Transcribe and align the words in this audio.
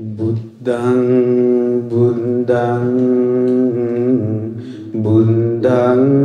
බුද්ධං 0.00 1.00
බුද්ධං 1.90 2.86
බුද්ධං 4.96 6.19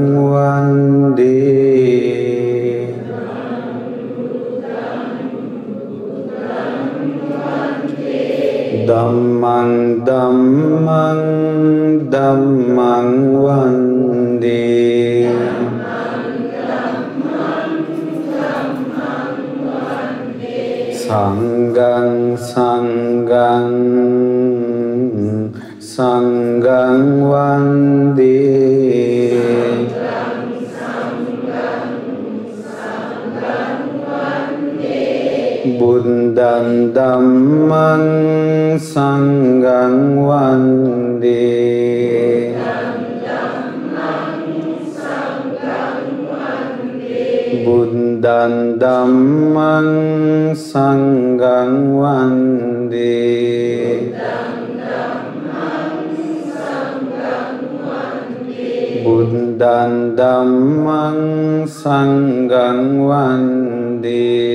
සංගං 22.37 23.71
සංගං 25.79 26.45
සංගං 26.59 27.03
වන්දේ 27.31 28.55
බුද්ධං 35.79 36.67
ධම්මං 36.95 38.03
සංගං 38.91 39.95
වන්දේ 40.27 41.64
ධම්මං 48.81 49.87
සංගං 50.53 51.71
වන්දේ. 52.01 53.35
බුද්ධං 59.05 59.93
ධම්මං 60.17 61.19
සංගං 61.69 62.79
වන්දේ. 63.09 64.54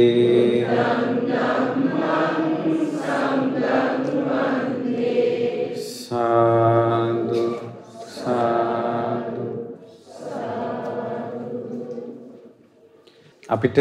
අපිට 13.51 13.79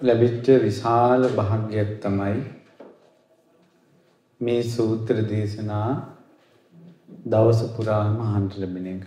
ලැබිච්ච 0.00 0.46
විශාල 0.60 1.22
භාග්‍යයක් 1.30 1.90
තමයි 2.00 2.38
මේ 4.40 4.62
සූත්‍ර 4.66 5.16
දේශනා 5.24 5.90
දවස 7.26 7.60
පුරාම 7.74 8.16
අහන්න 8.20 8.48
ලැබෙන 8.54 8.86
එක. 8.86 9.04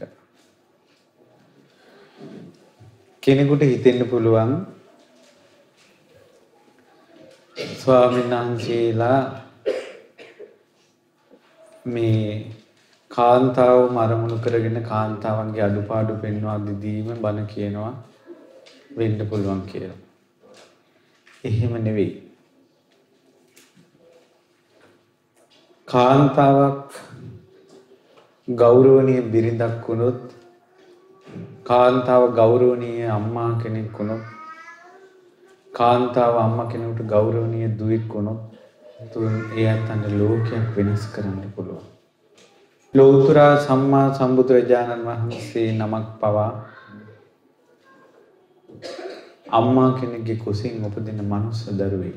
කෙනෙකුට 3.23 3.63
හිතෙන්න 3.63 4.01
පුළුවන් 4.07 4.53
ස්වාමීන් 7.77 8.29
වහන්සේලා 8.31 9.21
මේ 11.87 12.29
කාන්තාව 13.15 13.81
මරමුණු 13.89 14.37
කරගෙන 14.37 14.77
කාන්තාවන්ගේ 14.83 15.63
අඩුපාඩු 15.65 16.15
පෙන්වා 16.17 16.57
දිදීම 16.63 17.09
බණ 17.17 17.47
කියනවා 17.47 17.93
වෙන්න 18.97 19.19
පුළුවන් 19.29 19.61
කියලා. 19.61 19.99
එහෙම 21.43 21.75
නෙවෙයි. 21.83 22.11
කාන්තාවක් 25.87 26.99
ගෞරවනීය 28.47 29.21
බිරිඳක් 29.29 29.87
වුණොත් 29.87 30.21
කාන්තාව 31.63 32.29
ගෞරවනීය 32.33 33.09
අම්මා 33.11 33.49
කෙනෙක් 33.63 33.99
වුණොත් 33.99 34.23
කාන්තාව 35.73 36.37
අම්මා 36.37 36.67
කෙනෙකුට 36.67 37.07
ගෞරවනීය 37.07 37.73
දුවෙක් 37.79 38.13
වුණොත් 38.13 38.41
තුන් 39.13 39.35
ඒ 39.57 39.67
අතන 39.69 40.07
ලෝකයක් 40.19 40.71
වෙනස් 40.77 41.11
කරන්න 41.13 41.51
පුළුවන්. 41.55 41.94
ලෝතර 42.95 43.37
සම්මා 43.59 44.07
සම්බුදුරජාණන් 44.13 45.05
වහන්සේ 45.05 45.67
නමක් 45.73 46.07
පවා 46.19 46.51
අම්මා 49.51 49.89
කෙනෙක්ගේ 49.91 50.35
කුසින් 50.35 50.85
උපදින 50.85 51.19
මනුස්ස 51.23 51.65
දරුවෙක්. 51.71 52.15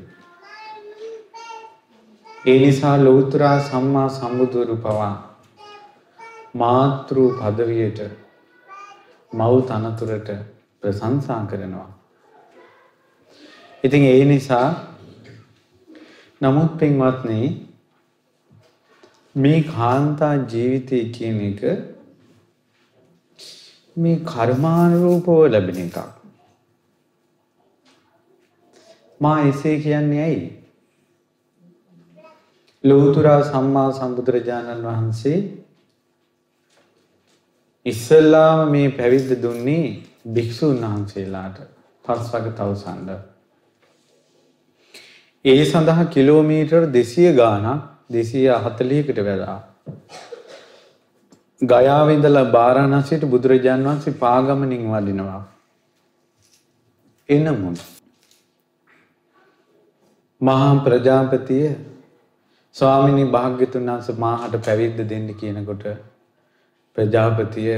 ඒ 2.45 2.57
නිසා 2.59 2.95
ලෝතර 2.97 3.43
සම්මා 3.61 4.07
සම්බුදුරු 4.09 4.77
පවා 4.77 5.15
මාතෘ 6.55 7.17
පදවියට 7.39 7.99
මව් 9.31 9.61
තනතුරට 9.63 10.29
ප්‍රශංසා 10.81 11.41
කරනවා. 11.45 11.89
ඉතින් 13.83 14.03
ඒ 14.05 14.25
නිසා 14.25 14.67
නමුත් 16.41 16.77
පින්වත්නි 16.77 17.68
මේ 19.39 19.59
කාන්තා 19.63 20.35
ජීවිතය 20.45 20.99
කියන 21.09 21.41
එක 21.41 21.61
මේ 23.97 24.15
කර්මානුරූපව 24.25 25.29
ලැබෙන 25.51 25.77
එකක්. 25.77 25.97
මා 29.21 29.37
එසේ 29.43 29.75
කියන්නේ 29.79 30.23
ඇයි? 30.23 30.47
ලෝතුරා 32.83 33.39
සම්මා 33.43 33.87
සම්බුදුරජාණන් 33.91 34.83
වහන්සේ 34.83 35.39
ඉස්සල්ලාම 37.85 38.71
මේ 38.71 38.89
පැවිද්ද 38.91 39.31
දුන්නේ 39.43 39.85
භික්ෂූන් 40.33 40.81
වහන්සේලාට 40.81 41.61
පස්වග 42.05 42.51
තවසන්ඩ. 42.55 43.09
ඒ 45.45 45.63
සඳහා 45.65 46.05
කිලෝමීටර් 46.07 46.83
දෙසිය 46.93 47.31
ගානක් 47.33 47.98
දෙසිය 48.09 48.47
අහතලියකට 48.49 49.19
වෙලා. 49.19 49.59
ගයාවිඳල 51.61 52.39
භාරණසයට 52.51 53.23
බුදුරජාන් 53.25 53.83
වහන්සේ 53.83 54.13
පාගමනින් 54.15 54.83
වඩිනවා. 54.87 55.41
එනමුත්. 57.29 57.79
මහා 60.41 60.75
ප්‍රජාපතිය 60.83 61.65
ස්වාමිනි 62.75 63.25
භාග්‍යතුන් 63.27 63.85
වහන්ස 63.85 64.09
මාහට 64.17 64.59
පැවිද්ද 64.65 64.99
දෙන්න 65.09 65.27
කියනකොට 65.35 65.83
ප්‍රජාපතිය 66.97 67.73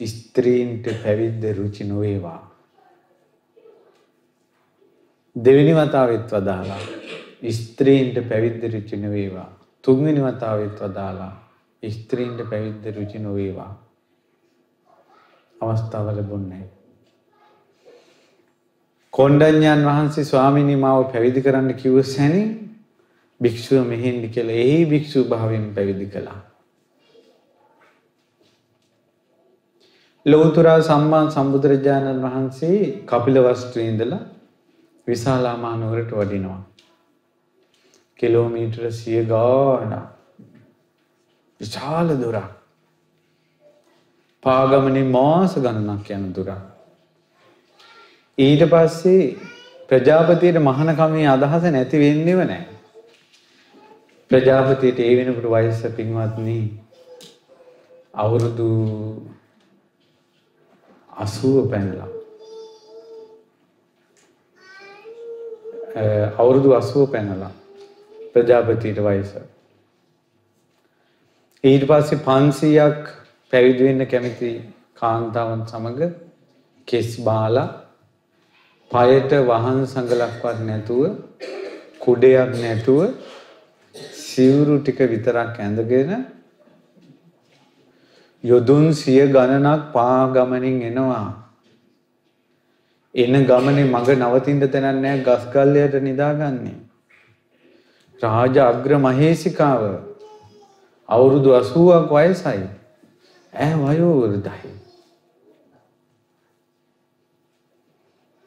ස්ත්‍රීන්ට 0.00 0.86
පැවිද්ද 1.02 1.44
රුචි 1.56 1.84
නොවේවා. 1.84 2.40
දෙවෙනි 5.36 5.74
වතාවෙත් 5.74 6.32
වදාලා 6.32 6.82
ස්ත්‍රීන්ට 7.42 8.28
පැවිද්ද 8.28 8.62
රුචි 8.74 8.96
නොවේවා. 8.96 9.50
තුන්වෙනි 9.84 10.20
වතාවෙත් 10.20 10.80
වදාලා 10.80 11.32
ස්ත්‍රීන්ට 11.82 12.40
පැවිද්ද 12.50 12.84
රුචි 12.96 13.18
නොවේවා. 13.18 13.70
අවස්ථාව 15.60 16.06
ලැබුණේ. 16.06 16.64
කොණ්ඩඤ්ඤන් 19.12 19.84
වහන්සේ 19.84 20.24
ස්වාමීනි 20.24 20.76
මාව 20.76 21.04
පැවිදි 21.12 21.42
කරන්න 21.42 21.74
කිව්ව 21.74 22.02
සැනින් 22.02 22.48
භික්ෂුව 23.40 23.86
මෙහෙන්න 23.86 24.30
කියලා 24.30 24.60
එහි 24.64 24.84
භික්ෂු 24.84 25.24
භාවයෙන් 25.24 25.74
පැවිදි 25.74 26.06
කළා. 26.06 26.40
ලෝතුරා 30.26 30.80
සම්මා 30.82 31.30
සම්බුදුරජාණන් 31.30 32.22
වහන්සේ 32.22 33.04
කපිලවස්තුවේ 33.06 33.88
ඉඳලා 33.88 34.20
විශාලාමා 35.06 35.76
නුවරට 35.76 36.10
වඩිනවා. 36.10 36.67
කිලෝමීටර 38.18 38.90
සිය 38.92 39.24
ගාන 39.24 39.92
විශාල 41.60 42.08
දුරක්. 42.16 42.50
පාගමනේ 44.42 45.04
මාස 45.08 45.54
ගණනක් 45.56 46.10
යන 46.10 46.26
දුරක්. 46.32 46.50
ඊට 48.38 48.62
පස්සේ 48.64 49.36
ප්‍රජාපතියට 49.90 50.58
මහනකමේ 50.60 51.28
අදහස 51.28 51.64
නැති 51.68 52.02
වෙන්නේව 52.02 52.42
නැහැ. 52.42 52.66
ප්‍රජාපතියට 54.30 55.00
ඒ 55.00 55.16
වෙනකොට 55.16 55.50
වයස 55.54 55.80
පින්වත්නි 55.96 56.58
අවුරුදු 58.14 58.68
80 61.10 61.70
පැනලා. 61.70 62.10
අවුරුදු 66.38 66.68
80 66.72 67.06
පැනලා 67.14 67.52
ප්‍රජාපතියට 68.38 69.00
වයස. 69.02 69.32
ඊට 71.64 71.84
පස්සේ 71.84 72.18
500ක් 72.24 73.14
පැවිදි 73.52 73.84
වෙන්න 73.84 74.06
කැමති 74.06 74.50
කාන්තාවන් 74.94 75.62
සමග 75.66 76.10
කෙස් 76.88 77.10
බාලා 77.20 77.68
පයට 78.90 79.32
වහන් 79.48 79.80
සඟලක්වත් 79.86 80.60
නැතුව 80.66 81.02
කුඩයක් 82.00 82.54
නැතුව 82.56 83.00
සිවුරු 84.20 84.78
ටික 84.80 85.00
විතරක් 85.12 85.58
ඇඳගෙන 85.58 86.12
යොදුන් 88.44 88.94
සිය 88.94 89.20
ගණනක් 89.28 89.92
පා 89.92 90.20
ගමනින් 90.28 90.82
එනවා. 90.82 91.28
එන 93.14 93.34
ගමනේ 93.44 93.84
මග 93.86 94.08
නවතින්න 94.16 94.60
තැනක් 94.66 95.00
නැහැ 95.02 95.24
ගස් 95.26 95.44
ගල්ලයට 95.52 95.98
නිදාගන්නේ. 96.02 96.78
රාජ 98.22 98.58
අග්‍ර 98.60 98.98
මහේසිකාව 98.98 99.82
අවුරුදු 101.08 101.50
80ක් 101.52 102.10
වයසයි. 102.12 102.66
ඈ 103.52 103.74
වයෝ 103.76 104.14
වෘද්ධයි. 104.20 104.72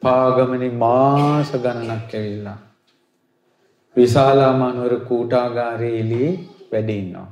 පාගමනින් 0.02 0.74
මාස 0.76 1.52
ගණනක් 1.54 2.14
ඇවිල්ලා 2.14 2.58
විශාලා 3.96 4.52
මනුවර 4.52 4.96
කූටාගාරයේ 5.00 6.00
එළියේ 6.00 6.32
වැඩ 6.72 6.90
ඉන්නවා. 6.90 7.28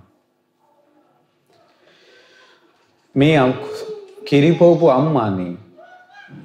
මේ 3.15 3.37
කිරිපෝපු 4.25 4.89
අම්මානේ 4.89 5.53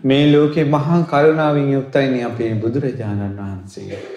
මේ 0.03 0.23
ලෝකේ 0.31 0.65
මහා 0.65 1.01
කරුණාවෙන් 1.05 1.73
යුක්තයිනේ 1.73 2.23
අපේ 2.23 2.53
බුදුරජාණන් 2.55 3.37
වහන්සේ. 3.37 4.14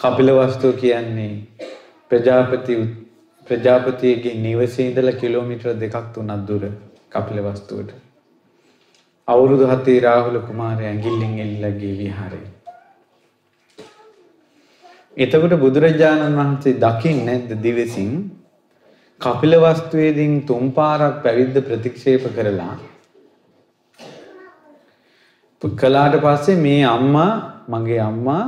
කපිලවස්තු 0.00 0.68
කියන්නේ 0.72 1.32
ප්‍රජාපති 2.10 2.74
ප්‍රජාපතියගේ 3.46 4.34
නිවසේ 4.36 4.86
ඉඳලා 4.86 5.12
කිලෝමීටර් 5.14 5.74
දෙකක් 5.80 6.06
තුනක් 6.14 6.32
දුර 6.48 6.62
කපිලවස්තුවට. 7.10 7.90
අවුරුදු 9.28 9.66
හතේ 9.66 9.98
රාහුල 10.00 10.38
කුමාරයා 10.40 10.90
ඇඟිල්ලෙන් 10.90 11.34
එල්ලලා 11.38 11.70
ගිය 11.70 11.92
විහාරේ. 11.98 12.46
එතකොට 15.16 15.54
බුදුරජාණන් 15.60 16.38
වහන්සේ 16.38 16.78
දකින්නේ 16.78 17.26
නැද්ද 17.26 17.52
දිවසින් 17.62 18.12
කපිල 19.20 19.58
වස්තුවේදීන් 19.58 20.40
තුන් 20.42 20.72
පාරක් 20.72 21.20
පැවිද්ද 21.22 21.60
ප්‍රතික්ෂේප 21.66 22.24
කරලා 22.34 22.74
කළාට 25.62 26.18
පස්සේ 26.20 26.56
මේ 26.56 26.82
අම්මා 26.86 27.30
මගේ 27.68 28.00
අම්මා 28.00 28.44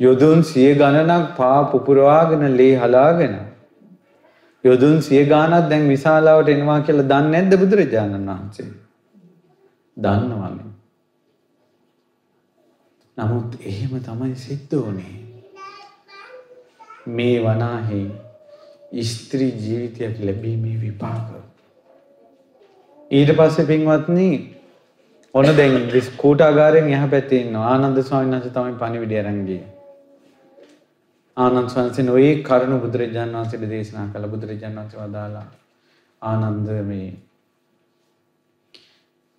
යොදුන් 0.00 0.42
සිය 0.42 0.74
ගණනක් 0.74 1.36
පා 1.36 1.58
පුපුරවාගෙන 1.64 2.56
ලේ 2.56 2.72
හලාගෙන 2.76 3.36
යොදුන් 4.64 5.02
සිය 5.02 5.24
ගානක් 5.24 5.68
දැන් 5.70 5.88
විශාලාවට 5.88 6.48
එනවා 6.48 6.80
කියලා 6.80 7.08
දන්නේ 7.08 7.42
නැද්ද 7.42 7.60
බුදුරජාණන් 7.60 8.28
වහන්සේ? 8.28 8.66
දන්නවනේ. 9.96 10.72
නමුත් 13.16 13.56
එහෙම 13.62 13.92
තමයි 14.00 14.34
සිද්ධ 14.36 14.74
වුනේ. 14.76 15.14
මේ 17.08 17.38
වනාහි 17.40 18.02
ස්ත්‍රී 19.04 19.52
ජීවිතයක් 19.58 20.18
ලැබීමේ 20.20 20.76
විපාක. 20.80 21.30
ඊට 23.10 23.32
පස්සේ 23.32 23.66
පින්වත්නි 23.66 24.28
ඔන්න 25.34 25.48
දැන් 25.56 25.74
කූටාගාරයෙන් 26.16 26.88
එහා 26.90 27.08
පැත්තේ 27.08 27.40
ඉන්නවා 27.40 27.64
ආනන්ද 27.70 28.02
ස්වාමීන් 28.02 28.34
වහන්සේ 28.34 28.54
තමයි 28.54 28.78
පණිවිඩය 28.78 29.18
අරන් 29.18 29.40
ගියේ. 29.46 29.75
ආනන්ද 31.36 31.68
ස්වාමීන් 31.68 32.10
ඔය 32.10 32.28
කරුණ 32.42 32.78
බුදුරජාණන් 32.80 33.36
වහන්සේට 33.36 33.64
දේශනා 33.70 34.06
කළ. 34.12 34.26
බුදුරජාණන් 34.26 34.78
වහන්සේ 34.78 35.00
වදාලා 35.02 35.44
ආනන්ද 36.22 36.68
මේ 36.82 37.08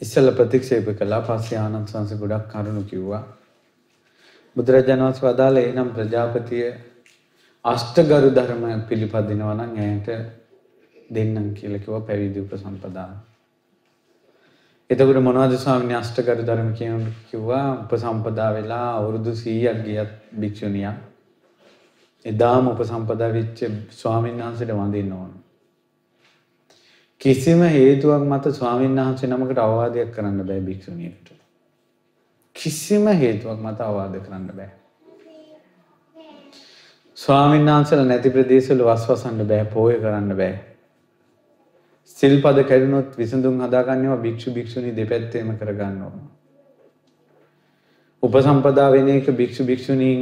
ඉස්සෙල්ල 0.02 0.32
ප්‍රතික්ෂේප 0.32 0.92
කළා. 1.00 1.22
පස්සේ 1.22 1.58
ආනන්ද 1.58 1.88
ස්වාමීන් 1.88 2.20
ගොඩක් 2.20 2.46
කරුණු 2.52 2.84
කිව්වා. 2.84 3.24
බුදුරජාණන් 4.56 5.06
වහන්සේ 5.06 5.26
වදාලා 5.26 5.64
එනම් 5.64 5.90
ප්‍රජාපතිය 5.92 6.68
අෂ්ටගරු 7.66 8.30
ධර්ම 8.32 8.64
පිළිපදිනවා 8.84 9.56
නම් 9.56 9.76
ඇයට 9.80 10.08
දෙන්නම් 11.10 11.50
කියලා 11.56 11.82
කිව්වා. 11.82 12.04
පැවිදි 12.04 12.40
උපසම්පදා. 12.42 13.10
එතකොට 14.90 15.24
මොනවද 15.24 15.58
ස්වාමීන් 15.58 15.90
වහන්සේ 15.90 16.02
අෂ්ටගරු 16.04 16.46
ධර්ම 16.46 16.72
කියන 16.76 17.12
කිව්වා? 17.28 17.68
උපසම්පදා 17.76 18.50
වෙලා 18.54 18.88
අවුරුදු 18.96 19.32
100ක් 19.36 19.78
ගියත් 19.84 20.18
භික්ෂුණියක්. 20.40 21.07
එදාම 22.28 22.68
උපසම්පදා 22.68 23.30
වෙච්ච 23.32 23.60
ස්වාමීන් 23.92 24.40
වහන්සේට 24.40 24.74
වඳින්න 24.74 25.14
ඕන. 25.14 25.32
කිසිම 27.22 27.62
හේතුවක් 27.70 28.24
මත 28.24 28.54
ස්වාමීන් 28.54 28.98
වහන්සේ 28.98 29.30
නමකට 29.30 29.60
අවවාදයක් 29.60 30.12
කරන්න 30.12 30.44
බෑ 30.44 30.62
භික්ෂුණියට. 30.62 31.32
කිසිම 32.56 33.08
හේතුවක් 33.16 33.60
මත 33.60 33.80
අවවාද 33.82 34.20
කරන්න 34.20 34.48
බෑ. 34.52 34.72
ස්වාමීන් 37.18 37.66
වහන්සේලා 37.66 38.06
නැති 38.06 38.30
ප්‍රදේශවල 38.30 38.84
වස්වසන්න 38.86 39.46
බෑ 39.46 39.66
පෝය 39.68 39.96
කරන්න 39.98 40.36
බෑ. 40.36 40.56
සිල්පද 42.18 42.64
කැඩුනොත් 42.66 43.18
විසඳුම් 43.18 43.62
හදාගන්නවා 43.62 44.18
භික්ෂු 44.20 44.52
භික්ෂුණී 44.52 44.96
දෙපැත්තේම 44.96 45.50
කරගන්න 45.58 46.02
ඕන. 46.04 46.20
උපසම්පදා 48.24 48.92
වෙන 48.92 49.08
එක 49.10 49.28
භික්ෂු 49.32 49.64
භික්ෂුණීන් 49.64 50.22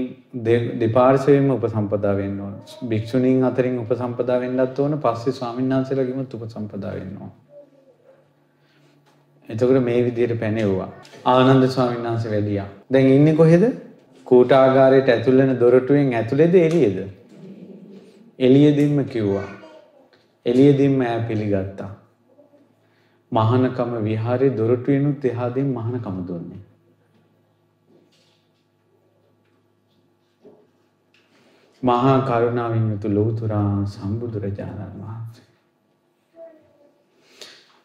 දෙපාර්ශ්වයෙන්ම 0.79 1.49
උපසම්පදා 1.51 2.13
වෙන්න 2.13 2.39
ඕන. 2.39 2.53
භික්ෂුණීන් 2.83 3.43
අතරින් 3.43 3.79
උපසම්පදා 3.79 4.39
වෙන්නත් 4.39 4.79
ඕන 4.79 4.97
පස්සේ 4.99 5.33
ස්වාමීන් 5.33 5.69
වහන්සේලාගෙම 5.69 6.19
උපසම්පදා 6.21 6.93
වෙන්න 6.93 7.17
ඕන. 7.17 7.31
එතකොට 9.49 9.81
මේ 9.81 10.03
විදිහට 10.03 10.39
පැනෙවුවා. 10.39 10.89
ආනන්ද 11.25 11.67
ස්වාමීන් 11.69 12.03
වහන්සේ 12.03 12.31
වැඩියා. 12.31 12.67
දැන් 12.91 13.07
ඉන්නේ 13.09 13.35
කොහෙද? 13.35 13.63
කූටාගාරයට 14.27 15.09
ඇතුල් 15.09 15.37
වෙන 15.37 15.59
දොරටුවෙන් 15.59 16.13
ඇතුළේද 16.13 16.55
එළියේද? 16.57 16.99
එළියේදීම 18.39 19.05
කිව්වා. 19.07 19.47
එළියේදීම 20.45 21.01
ඈ 21.01 21.19
පිළිගත්තා. 21.23 21.91
මහානකම 23.31 23.97
විහාරේ 24.03 24.55
දොරටුවෙනුත් 24.57 25.25
එහාදීන් 25.25 25.73
මහානකම 25.73 26.23
දුන්නේ. 26.27 26.64
මහා 31.85 32.19
කරුණාවෙන් 32.21 32.85
යුතු 32.91 33.15
ලෞතුරා 33.15 33.85
සම්බුදුරජාණන් 33.85 35.01
වහන්සේ. 35.01 35.47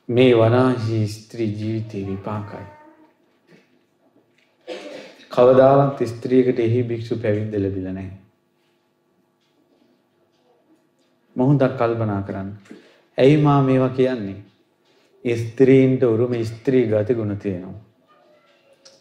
මේ 0.09 0.33
වනාහි 0.35 1.09
ස්ත්‍රී 1.09 1.51
ජීවිතේ 1.61 2.07
විපාකයි. 2.07 2.67
කවදාවත් 5.31 6.01
ස්ත්‍රියකට 6.07 6.59
එහි 6.59 6.83
භික්ෂු 6.83 7.19
පැවිද්ද 7.19 7.55
ලැබිලා 7.63 7.93
නැහැ. 7.93 8.19
මොහොතක් 11.37 11.77
කල්පනා 11.79 12.23
කරන්න. 12.23 12.51
ඇයි 13.19 13.37
මා 13.37 13.63
මේවා 13.63 13.89
කියන්නේ? 13.91 14.39
ස්ත්‍රීන්ට 15.25 16.03
උරුම 16.03 16.35
ස්ත්‍රී 16.45 16.87
ගති 16.87 17.15
ගුණ 17.15 17.37
තියෙනවා. 17.37 17.79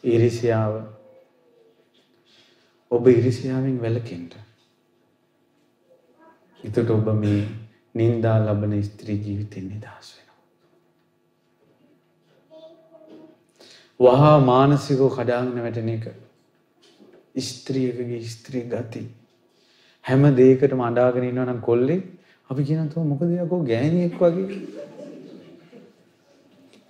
ඊර්ෂ්‍යාව 0.04 0.74
ඔබ 2.92 3.08
ඊර්ෂ්‍යාවෙන් 3.08 3.82
වැළකෙන්න. 3.82 4.49
එතකොට 6.60 6.90
ඔබ 6.92 7.08
මේ 7.16 7.42
නිന്ദා 7.96 8.38
ලබන 8.40 8.74
ස්ත්‍රී 8.84 9.18
ජීවිතෙන් 9.18 9.66
නිදහස් 9.66 10.08
වෙනවා. 10.16 10.40
වහා 14.00 14.38
මානසිකව 14.42 15.04
කඩාගෙන 15.10 15.62
වැටෙන 15.66 15.90
එක 15.90 16.06
ස්ත්‍රියකගේ 17.42 18.22
ස්ත්‍රී 18.28 18.66
ගති 18.68 19.04
හැම 20.06 20.24
දෙයකටම 20.36 20.82
අඬාගෙන 20.82 21.30
ඉන්නවා 21.30 21.48
නම් 21.48 21.62
කොල්ලේ 21.62 22.02
අපි 22.50 22.62
කියනවා 22.64 22.92
තෝ 22.94 23.04
මොකද 23.04 23.32
යකෝ 23.38 23.62
ගෑණියෙක් 23.64 24.18
වගේ 24.18 24.48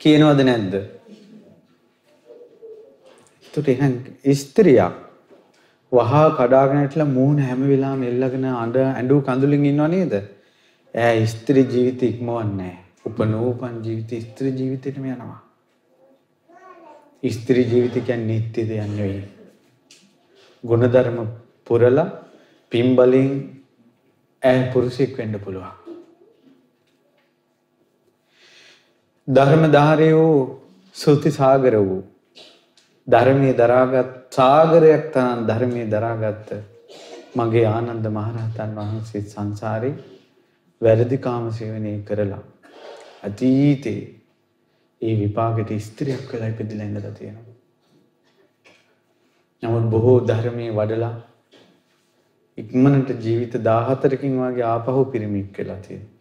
කියනවද 0.02 0.40
නැද්ද? 0.44 0.74
එතකොට 3.46 3.68
එහෙනම් 3.68 3.94
ස්ත්‍රියක් 4.36 4.96
වහා 5.92 6.28
කඩාගෙන 6.32 6.82
හිටලා 6.82 7.10
මූණ 7.10 7.40
හැම 7.40 7.62
වෙලාවෙම 7.64 8.04
එල්ලගෙන 8.04 8.46
අඬ 8.54 8.78
ඇඬු 8.82 9.22
කඳුලින් 9.22 9.66
ඉන්නව 9.66 9.88
නේද? 9.88 10.14
ඈ 10.94 11.26
ස්ත්‍රී 11.26 11.66
ජීවිත 11.66 12.04
ඉක්මවන්නේ 12.04 12.56
නැහැ. 12.56 12.78
උපනෝපන් 13.06 13.76
ජීවිත 13.84 14.12
ස්ත්‍රී 14.24 14.54
ජීවිතේටම 14.54 15.06
යනවා. 15.06 15.40
ස්ත්‍රී 17.32 17.66
ජීවිත 17.66 17.98
කියන්නේ 18.04 18.28
නිත්‍ය 18.32 18.68
දෙයක් 18.70 18.90
නෙවෙයි. 18.90 19.24
ගුණධර්ම 20.64 21.20
පුරලා 21.68 22.08
පින්බලින් 22.72 23.34
ඈ 24.44 24.62
පුරුෂයෙක් 24.74 25.18
වෙන්න 25.18 25.40
පුළුවන්. 25.40 25.74
ධර්මධාරී 29.28 30.14
වූ 30.14 30.38
සුති 30.96 31.32
සාගර 31.32 31.76
වූ 31.80 32.02
ධර්මයේ 33.10 33.54
දරාගත් 33.54 34.12
සාගරයක් 34.32 35.06
තරම් 35.14 35.40
ධර්මයේ 35.48 35.88
දරාගත්ත 35.88 36.50
මගේ 37.36 37.66
ආනන්ද 37.68 38.06
මහරහතන් 38.10 38.72
වහන්සේ 38.76 39.22
සංසාරේ 39.24 39.94
වැරදි 40.82 41.18
කාම 41.20 41.46
සේවනය 41.52 41.94
කරලා 42.04 42.44
අතීතේ 43.24 44.02
ඒ 45.02 45.14
විපාකෙට 45.16 45.72
ස්ත්‍රියක් 45.80 46.28
වෙලා 46.34 46.50
ඉපදිලා 46.50 46.86
ඉඳලා 46.86 47.14
තියෙනවා. 47.14 47.56
නමුත් 49.64 49.86
බොහෝ 49.90 50.18
ධර්මයේ 50.28 50.72
වඩලා 50.72 51.16
ඉක්මනට 52.58 53.10
ජීවිත 53.20 53.54
14කින් 53.64 54.36
වගේ 54.40 54.66
ආපහු 54.66 55.06
පිරිමික් 55.06 55.58
වෙලා 55.58 55.80
තියෙනවා. 55.80 56.18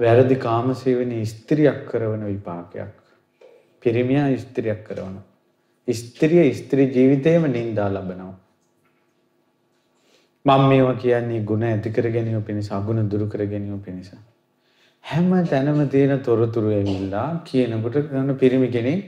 වැරදි 0.00 0.36
කාමසේවනයේ 0.38 1.26
ස්ත්‍රියක් 1.26 1.80
කරන 1.86 2.24
විපාකයක්. 2.26 2.99
පිරිමියා 3.82 4.28
ස්ත්‍රියක් 4.36 4.84
කරන. 4.86 5.16
ස්ත්‍රිය 5.88 6.52
ස්ත්‍රී 6.54 6.88
ජීවිතේම 6.94 7.44
නින්දා 7.50 7.88
ලබනවා. 7.88 8.34
මම 10.44 10.68
මේවා 10.68 10.94
කියන්නේ 10.94 11.40
ගුණ 11.40 11.62
ඇති 11.62 11.90
කර 11.90 12.10
ගැනීම 12.10 12.42
පිණිස 12.42 12.68
අගුණ 12.72 13.08
දුරු 13.10 13.26
කර 13.28 13.46
ගැනීම 13.46 13.80
පිණිස. 13.80 14.10
හැම 15.04 15.30
තැනම 15.44 15.88
තියෙන 15.88 16.20
තොරතුරු 16.20 16.70
ඇවිල්ලා 16.70 17.42
කියනකොට 17.44 17.96
කරන 18.08 18.36
පිරිමි 18.36 18.68
කෙනෙක් 18.68 19.00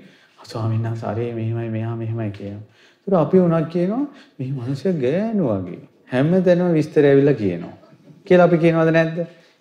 ස්වාමීන් 0.45 0.83
වහන්සේ 0.83 1.09
අරේ 1.09 1.33
මෙහෙමයි 1.35 1.71
මෙහා 1.71 1.97
මෙහෙමයි 1.97 2.31
කියනවා. 2.31 2.65
ඒතර 3.07 3.15
අපි 3.15 3.39
උනක් 3.39 3.69
කියනවා 3.69 4.05
මේ 4.39 4.51
මිනිස්සු 4.51 4.93
ගෑනු 5.05 5.45
වගේ. 5.49 5.81
හැම 6.13 6.33
තැනම 6.43 6.75
විස්තර 6.75 7.05
ඇවිල්ලා 7.05 7.35
කියනවා. 7.35 7.77
කියලා 8.27 8.47
අපි 8.47 8.59
කියනවද 8.59 8.91
නැද්ද? 8.91 9.19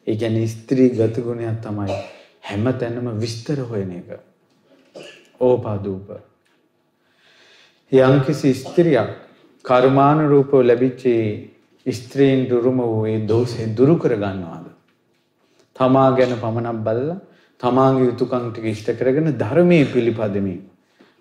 ඒ 0.08 0.16
කියන්නේ 0.16 0.48
ස්ත්‍රී 0.48 0.90
ගත 0.90 1.16
ගුණයක් 1.26 1.62
තමයි 1.64 2.02
හැම 2.50 2.66
තැනම 2.74 3.08
විස්තර 3.20 3.60
හොයන 3.70 3.92
එක. 4.00 4.31
ඕපාදූප. 5.42 6.08
යම්කිසි 7.92 8.54
ස්ත්‍රියක් 8.56 9.10
කර්මානුරූපව 9.66 10.54
ලැබිච්ච 10.62 11.04
ස්ත්‍රීන් 11.86 12.48
දුරුම 12.48 12.78
වූ 12.84 13.06
ඒ 13.06 13.20
දෝෂේ 13.26 13.74
දුරු 13.74 13.96
කර 13.98 14.16
ගන්නවාද? 14.16 14.66
තමා 15.76 16.10
ගැන 16.14 16.34
පමණක් 16.38 16.80
බලලා 16.82 17.20
තමාගේ 17.62 18.06
යුතුයකම් 18.06 18.46
ටික 18.48 18.66
ඉෂ්ට 18.68 18.90
කරගෙන 18.96 19.28
ධර්මයේ 19.36 19.86
පිළිපදෙමින් 19.88 20.62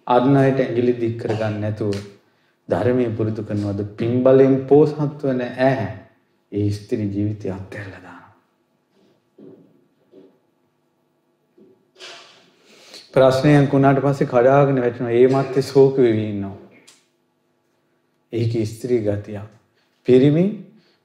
අන් 0.07 0.37
අයට 0.37 0.61
ඇඟිලි 0.61 0.95
දික් 0.95 1.17
කරගන්න 1.19 1.61
නැතුව 1.61 1.97
ධර්මයේ 2.69 3.11
පුරුදු 3.11 3.43
කරනවද 3.43 3.81
පින්බලෙන් 3.97 4.55
පෝසත් 4.67 5.23
වන 5.23 5.43
ඈ 5.43 5.89
ඒ 6.53 6.71
ස්ත්‍රී 6.71 7.09
ජීවිතය 7.09 7.51
අත්හැරලා 7.51 8.01
දානවා. 8.01 8.21
ප්‍රශ්නයක් 13.15 13.73
වුණාට 13.73 13.99
පස්සේ 13.99 14.27
කඩාගෙන 14.27 14.81
වැටෙනවා. 14.81 15.13
ඒ 15.13 15.29
මැත්තේ 15.29 15.63
ශෝක 15.65 15.97
වෙවි 15.97 16.25
ඉන්නවා. 16.29 16.57
ඒක 18.33 18.53
ස්ත්‍රී 18.65 19.01
ගතියක්. 19.01 19.47
පිරිමි 20.07 20.45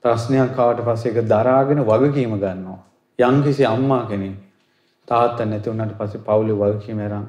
ප්‍රශ්නයක් 0.04 0.60
ආවට 0.60 0.84
පස්සේ 0.84 1.12
ඒක 1.12 1.28
දරාගෙන 1.28 1.80
වගකීම 1.84 2.36
ගන්නවා. 2.36 2.82
යම්කිසි 3.20 3.66
අම්මා 3.66 4.06
කෙනෙක් 4.06 4.36
තාත්තා 5.08 5.46
නැති 5.46 5.70
වුණාට 5.70 5.98
පස්සේ 5.98 6.22
පවුලේ 6.22 6.56
වගකීම 6.56 7.00
අරන් 7.02 7.26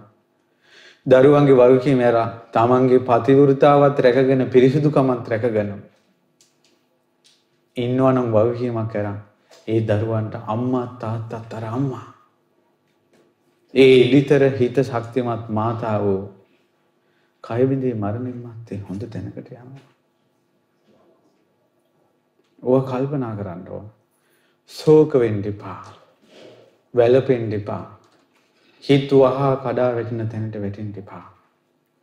දරුවන්ගේ 1.07 1.57
වගකීම 1.63 2.03
අරන් 2.03 2.35
තමන්ගේ 2.53 3.01
පතිවෘතාවත් 3.01 3.99
රැකගෙන 3.99 4.45
පිරිසිදුකමත් 4.49 5.29
රැකගෙන 5.29 5.73
ඉන්නවනම් 7.77 8.29
වගකීමක් 8.31 8.97
අරන් 8.97 9.17
ඒ 9.69 9.81
දරුවන්ට 9.83 10.37
අම්මා 10.47 10.87
තාත්තත් 11.01 11.55
අර 11.55 11.65
අම්මා 11.71 12.16
ඒ 13.75 13.95
ඉලිතර 13.97 14.43
හිත 14.53 14.77
ශක්තිමත් 14.83 15.49
මාතාවෝ 15.51 16.23
කයවිඳේ 17.45 17.95
මරණින් 17.95 18.39
මත්තේ 18.45 18.79
හොඳ 18.81 19.03
තැනකට 19.09 19.51
යනවා. 19.53 19.85
ඕව 22.63 22.83
කල්පනා 22.85 23.35
කරන්න 23.37 23.69
ඕන. 23.69 23.87
ශෝක 24.71 25.13
වෙන්න 25.15 25.45
එපා. 25.45 25.83
වැළපෙන්න 26.95 27.53
එපා. 27.53 27.85
හිත 28.85 29.11
වහා 29.13 29.53
කඩා 29.59 29.91
වැටෙන 29.95 30.29
තැනට 30.29 30.61
වැටෙන්න 30.63 30.93
එපා. 30.97 31.25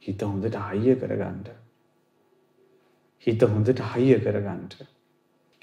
හිත 0.03 0.21
හොඳට 0.23 0.61
හයිය 0.61 0.95
කරගන්න. 0.95 1.43
හිත 3.27 3.41
හොඳට 3.43 3.85
හයිය 3.89 4.19
කරගන්න. 4.19 4.63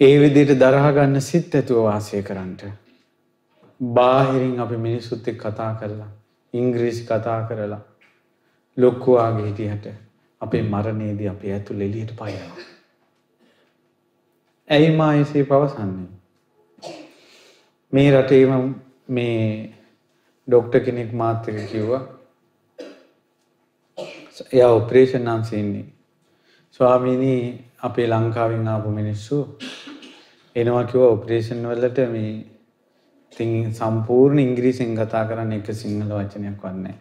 ඒ 0.01 0.15
විදිහට 0.21 0.59
දරා 0.59 0.93
ගන්න 0.93 1.21
සිත් 1.23 1.55
ඇතුව 1.55 1.85
වාසය 1.85 2.23
කරන්න. 2.23 2.57
බාහිරින් 3.81 4.61
අපි 4.61 4.77
මිනිස්සුත් 4.79 5.29
එක්ක 5.29 5.43
කතා 5.43 5.73
කරලා 5.75 6.11
ඉංග්‍රීසි 6.55 7.05
කතා 7.05 7.41
කරලා 7.49 7.81
ලොක්කුවාගේ 8.77 9.47
හිටියට 9.47 9.87
අපේ 10.41 10.63
මරණයේදී 10.65 11.29
අපේ 11.29 11.53
ඇතුළ 11.53 11.81
එළියට 11.81 12.13
පයනවා. 12.13 12.65
ඇයි 14.71 14.97
මා 14.97 15.13
එසේ 15.15 15.45
පවසන්නේ? 15.45 16.09
මේ 17.93 18.09
රටේම 18.13 18.75
මේ 19.09 19.75
ඩොක්ටර් 20.49 20.81
කෙනෙක් 20.81 21.13
මාත් 21.15 21.49
එක්ක 21.49 21.71
කිව්වා 21.73 22.03
එයා 24.53 24.71
ඔපරේෂන් 24.73 25.29
අංශේ 25.29 25.61
ඉන්නේ. 25.61 25.85
ස්වාමීනි 26.81 27.35
අපේ 27.83 28.07
ලංකාවෙන් 28.09 28.69
ආපු 28.69 28.91
මිනිස්සු 28.91 29.37
එනවා 30.57 30.85
කිව්වා 30.85 31.11
ඔපරේෂන් 31.11 31.69
වලට 31.69 32.09
මේ 32.09 32.33
ඉතින් 33.33 33.73
සම්පූර්ණ 33.73 34.39
ඉංග්‍රීසියෙන් 34.39 34.97
කතා 34.97 35.25
කරන්න 35.29 35.53
එක 35.53 35.69
සිංහල 35.75 36.11
වචනයක් 36.11 36.63
වන්නේ. 36.63 36.97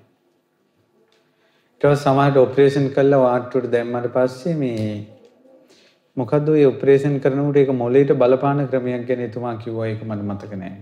ඊට 1.81 1.81
පස්සේ 1.81 2.03
සමහරට 2.03 2.38
ඔපරේෂන් 2.38 2.88
කළා 2.95 3.24
වාට්ටුවට 3.24 3.71
දැම්මට 3.71 4.12
පස්සේ 4.13 4.55
මේ 4.55 4.86
මොකද්ද 6.17 6.50
ඔය 6.50 6.65
ඔපරේෂන් 6.65 7.19
කරනකොට 7.19 7.57
ඒක 7.57 7.71
මොළේට 7.74 8.13
බලපාන 8.15 8.67
ක්‍රමයක් 8.67 9.05
ගැන 9.07 9.21
එතුමා 9.21 9.55
කිව්වා 9.57 9.88
ඒක 9.88 10.03
මට 10.03 10.25
මතක 10.25 10.51
නැහැ. 10.55 10.81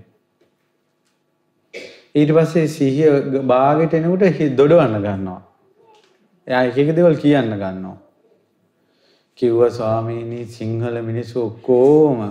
ඊට 2.16 2.34
පස්සේ 2.34 2.68
සිහිය 2.68 3.42
බාගෙට 3.44 3.94
එනකොට 3.94 4.42
දොඩවන්න 4.58 5.00
ගන්නවා. 5.06 5.42
එයා 6.48 6.66
එක 6.66 6.78
එක 6.78 6.92
දේවල් 6.96 7.16
කියන්න 7.24 7.56
ගන්නවා. 7.56 7.98
කිව්වා 9.40 9.70
ස්වාමීනි 9.70 10.46
සිංහල 10.48 11.02
මිනිස්සු 11.02 11.42
ඔක්කොම 11.42 12.22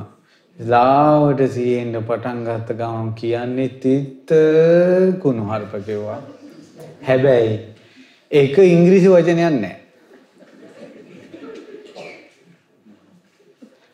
ලාවට 0.58 1.40
සියෙන්ට 1.54 1.96
පටන් 2.08 2.44
ගත්ත 2.44 2.76
ගමන් 2.78 3.08
කියන්නේ 3.14 3.68
තිත්ත 3.80 4.30
කුණු 5.22 5.42
හර්ප 5.50 5.74
කිව්වා. 5.86 6.20
හැබැයි 7.08 7.58
ඒක 8.30 8.56
ඉංග්‍රීසි 8.58 9.08
වචනයක් 9.08 9.36
නැහැ. 9.36 9.76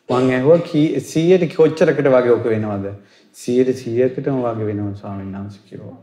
මං 0.08 0.30
ඇහුවා 0.36 0.60
100ට 0.60 1.50
කොච්චරකට 1.56 2.08
වගේ 2.14 2.32
ඔක 2.36 2.44
වෙනවද? 2.44 2.86
100ට 3.36 3.76
100කටම 3.82 4.40
වගේ 4.46 4.66
වෙනවා 4.70 4.94
ස්වාමීන් 4.94 5.36
වහන්සේ 5.36 5.68
කිව්වා. 5.68 5.98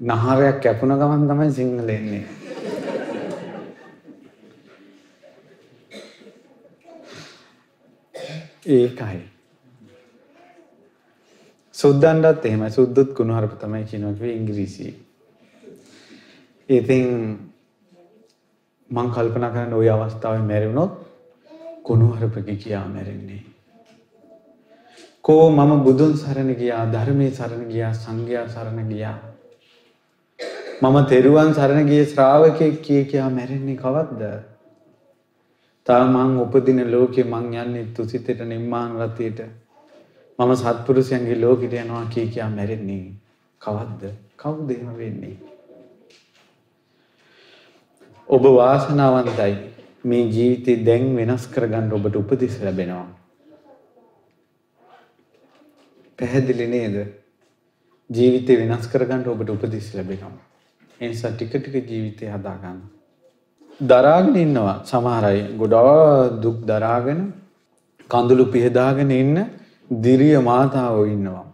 නහරයක් 0.00 0.60
කැපුණ 0.62 0.98
ගමන් 0.98 1.28
තමයි 1.30 1.50
සිංහල 1.52 1.88
එන්නේ. 1.90 2.24
ඒකයි. 8.68 9.20
සුද්දන්ටත් 11.74 12.44
එහෙමයි 12.44 12.70
සුද්දුත් 12.70 13.12
කුණුහරුප 13.14 13.52
තමයි 13.58 13.84
කියනවා 13.84 14.14
කිව්වේ 14.14 14.34
ඉංග්‍රීසි. 14.34 14.88
ඉතින් 16.68 17.06
මං 18.90 19.10
කල්පනා 19.10 19.50
කරන 19.50 19.72
ওই 19.74 19.88
අවස්ථාවේ 19.88 20.42
මැරුණොත් 20.42 20.92
කුණුහරුපක 21.82 22.48
කියා 22.56 22.86
මැරෙන්නේ. 22.86 23.42
කෝ 25.24 25.50
මම 25.50 25.82
බුදුන් 25.84 26.12
සරණ 26.16 26.54
ගියා 26.54 26.84
ධර්මයේ 26.86 27.30
සරණ 27.30 27.64
ගියා 27.68 27.92
සංඝයා 27.94 28.46
සරණ 28.48 28.88
ගියා. 28.88 29.18
මම 30.82 30.96
තෙරුවන් 31.06 31.54
සරණ 31.54 31.86
ගිය 31.86 32.04
ශ්‍රාවකෙක් 32.04 32.82
කිය 32.82 33.04
කියා 33.04 33.30
මැරෙන්නේ 33.30 33.76
කවද්ද? 33.76 34.22
තා 35.88 36.04
මං 36.06 36.36
උපදින 36.40 36.80
ලෝකේ 36.92 37.24
මං 37.24 37.46
යන්නේ 37.54 37.86
තුසිතට 37.96 38.40
නිම්මාන 38.46 38.90
රතියට 39.00 39.40
මම 40.38 40.52
සත්පුරුෂයන්ගේ 40.56 41.40
ලෝකෙට 41.40 41.72
යනවා 41.74 42.04
කී 42.14 42.26
කියා 42.26 42.50
මැරෙන්නේ 42.50 43.04
කවද්ද? 43.60 44.10
කවුද 44.36 44.70
එහෙම 44.70 44.90
වෙන්නේ? 44.96 45.36
ඔබ 48.28 48.44
වාසනාවන්තයි. 48.56 49.54
මේ 50.04 50.26
ජීවිතේ 50.26 50.76
දැන් 50.86 51.08
වෙනස් 51.16 51.46
කරගන්න 51.46 51.92
ඔබට 51.92 52.20
උපදෙස් 52.20 52.60
ලැබෙනවා. 52.62 53.08
පැහැදිලි 56.18 56.66
නේද? 56.66 57.00
ජීවිතේ 58.10 58.60
වෙනස් 58.60 58.86
කරගන්න 58.92 59.26
ඔබට 59.28 59.56
උපදෙස් 59.56 59.90
ලැබෙනවා. 59.94 60.36
ඒ 61.00 61.08
නිසා 61.08 61.32
ටික 61.32 61.58
ටික 61.58 61.90
ජීවිතේ 61.90 62.30
හදාගන්න. 62.36 62.97
දරාගෙන 63.80 64.34
ඉන්නවා 64.36 64.82
සමහර 64.84 65.24
අය 65.24 65.38
ගොඩාක් 65.56 66.40
දුක් 66.42 66.58
දරාගෙන 66.62 67.20
කඳුළු 68.10 68.44
පිහදාගෙන 68.46 69.10
ඉන්න 69.12 69.36
දිරිය 69.90 70.38
මාතාවෝ 70.40 71.06
ඉන්නවා. 71.06 71.44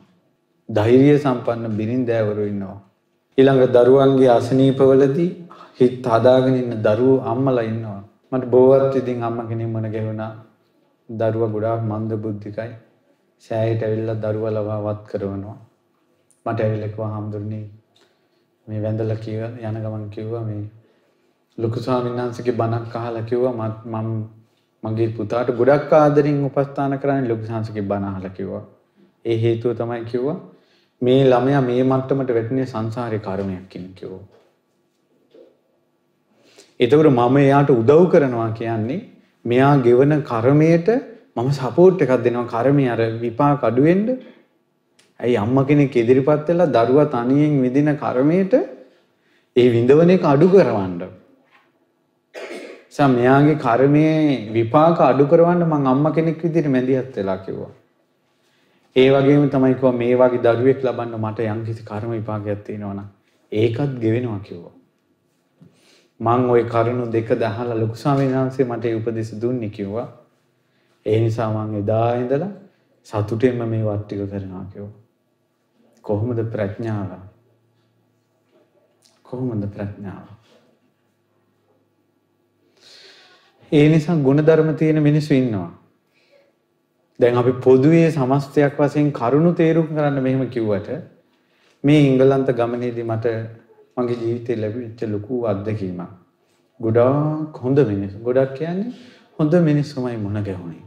ධෛර්ය 0.69 1.19
සම්පන්න 1.19 1.77
බිරින්දෑවරු 1.79 2.45
ඉන්නවා. 2.53 2.79
ඊළඟ 3.39 3.63
දරුවන්ගේ 3.69 4.31
අසනීපවලදී 4.31 5.31
හිත 5.79 6.07
හදාගෙන 6.07 6.57
ඉන්න 6.63 6.73
දරුවෝ 6.83 7.25
අම්මලා 7.25 7.69
ඉන්නවා. 7.71 8.01
මට 8.33 8.45
බොවත් 8.47 8.97
ඉතින් 8.97 9.23
අම්ම 9.23 9.39
කෙනෙක් 9.49 9.69
මන 9.69 9.87
ගැහුණා. 9.95 10.33
දරුවා 11.09 11.53
ගොඩාක් 11.55 11.83
මන්ද 11.83 12.13
බුද්ධිකයි. 12.17 12.73
සෑයට 13.43 13.83
ඇවිල්ලා 13.83 14.23
දරුවා 14.25 14.55
ලවා 14.57 14.81
වත් 14.87 15.05
කරනවා. 15.11 15.59
මට 16.47 16.59
ඇවිල්ලා 16.61 16.89
කිව්වා 16.89 17.13
හම්දුරනේ 17.17 17.65
මේ 18.67 18.81
වැඳලා 18.83 19.19
කිව්ව 19.19 19.43
යන 19.61 19.77
ගමන් 19.85 20.09
කිව්වා 20.11 20.43
මේ 20.49 20.65
ලොකු 21.59 21.81
ස්වාමීන් 21.81 22.17
වහන්සේගේ 22.17 22.53
බණක් 22.53 22.97
අහලා 22.97 23.23
කිව්වා 23.23 23.53
මම 23.87 24.09
මගේ 24.83 25.09
පුතාට 25.11 25.51
ගොඩක් 25.53 25.93
ආදරෙන් 25.95 26.41
උපස්ථාන 26.45 26.99
කරන්නේ 26.99 27.29
ලොකු 27.29 27.45
සංසකේ 27.45 27.85
බණ 27.85 28.07
අහලා 28.07 28.31
කිව්වා. 28.31 28.65
ඒ 29.25 29.37
හේතුව 29.39 29.77
තමයි 29.77 30.05
කිව්වා 30.05 30.37
මේ 31.03 31.21
ළමයා 31.25 31.63
මේ 31.63 31.83
මට්ටමට 31.85 32.31
වැටුනේ 32.31 32.67
සංසාරේ 32.67 33.21
කර්මයක් 33.21 33.65
කියන 33.69 33.87
කිව්වා. 33.95 34.23
එතකොට 36.81 37.11
මම 37.13 37.37
එයාට 37.39 37.71
උදව් 37.73 38.05
කරනවා 38.11 38.51
කියන්නේ 38.53 39.01
මෙයා 39.45 39.75
ගෙවන 39.79 40.15
කර්මයට 40.25 40.89
මම 41.37 41.51
සපෝට් 41.53 42.03
එකක් 42.03 42.15
දෙනවා 42.21 42.47
කර්මය 42.49 42.85
අර 42.91 43.01
විපාක 43.19 43.63
අඩු 43.63 43.83
වෙන්න. 43.83 44.07
ඇයි 45.21 45.37
අම්මා 45.39 45.65
කෙනෙක් 45.65 45.97
ඉදිරිපත් 45.97 46.49
වෙලා 46.49 46.73
දරුවා 46.77 47.11
තනියෙන් 47.11 47.61
විඳින 47.63 47.97
කර්මයට 47.97 48.55
ඒ 49.57 49.69
විඳවන 49.71 50.11
එක 50.11 50.25
අඩු 50.27 50.49
කරවන්න. 50.51 51.23
සම 52.95 53.15
මෙයාගේ 53.15 53.57
කර්මයේ 53.57 54.53
විපාක 54.53 55.01
අඩු 55.01 55.25
කරවන්න 55.27 55.63
මං 55.67 55.87
අම්මා 55.87 56.13
කෙනෙක් 56.13 56.43
විදිහට 56.43 56.69
මැදිහත් 56.69 57.17
වෙලා 57.17 57.39
කිව්වා. 57.39 57.73
ඒ 58.97 59.09
වගේම 59.11 59.47
තමයි 59.51 59.75
කිව්වා 59.75 59.93
මේ 59.93 60.15
වගේ 60.15 60.43
දරුවෙක් 60.45 60.85
ලබන්න 60.85 61.17
මට 61.19 61.47
යම්කිසි 61.47 61.83
කර්ම 61.83 62.11
විපාකයක් 62.11 62.61
තියෙනවා 62.67 62.95
නම් 62.95 63.09
ඒකත් 63.53 63.97
ගෙවෙනවා 64.05 64.39
කිව්වා. 64.39 64.75
මං 66.21 66.51
ওই 66.51 66.63
කරුණු 66.65 67.07
දෙක 67.13 67.33
දහලා 67.35 67.81
ලොකු 67.81 67.95
ස්වාමීන් 67.95 68.37
වහන්සේ 68.37 68.67
මට 68.67 68.85
ඒ 68.85 68.95
උපදෙස් 68.95 69.33
දුන්නේ 69.43 69.71
කිව්වා. 69.71 70.09
ඒ 71.07 71.19
නිසා 71.21 71.49
මං 71.57 71.75
එදා 71.75 72.07
ඉඳලා 72.17 72.53
සතුටෙන්ම 73.07 73.67
මේ 73.69 73.83
වත් 73.83 74.01
ටික 74.05 74.31
කරනවා 74.31 74.65
කිව්වා. 74.73 74.95
කොහොමද 76.05 76.41
ප්‍රඥාව? 76.53 77.11
කොහොමද 79.23 79.67
ප්‍රඥාව? 79.67 80.34
ඒ 83.75 83.87
නිසා 83.89 84.17
ගුණධර්ම 84.19 84.69
තියෙන 84.77 84.99
මිනිස්සු 85.03 85.35
ඉන්නවා. 85.35 85.71
දැන් 87.21 87.37
අපි 87.37 87.53
පොදුවේ 87.65 88.07
සමස්තයක් 88.11 88.77
වශයෙන් 88.79 89.09
කරුණු 89.13 89.53
තේරුම් 89.53 89.89
කරන්න 89.89 90.19
මෙහෙම 90.23 90.45
කිව්වට 90.49 90.89
මේ 91.85 92.01
ඉංගලන්ත 92.01 92.51
ගමනේදී 92.53 93.05
මට 93.05 93.35
මගේ 93.97 94.19
ජීවිතේ 94.23 94.57
ලැබිච්ච 94.57 95.03
ලොකු 95.07 95.41
අත්දැකීමක්. 95.47 96.13
ගොඩාක් 96.81 97.59
හොඳ 97.59 97.79
මිනිස්සු. 97.85 98.19
ගොඩක් 98.19 98.55
කියන්නේ 98.55 98.93
හොඳ 99.39 99.55
මිනිස්සුමයි 99.61 100.17
මුණ 100.17 100.43
ගැහුනේ. 100.43 100.85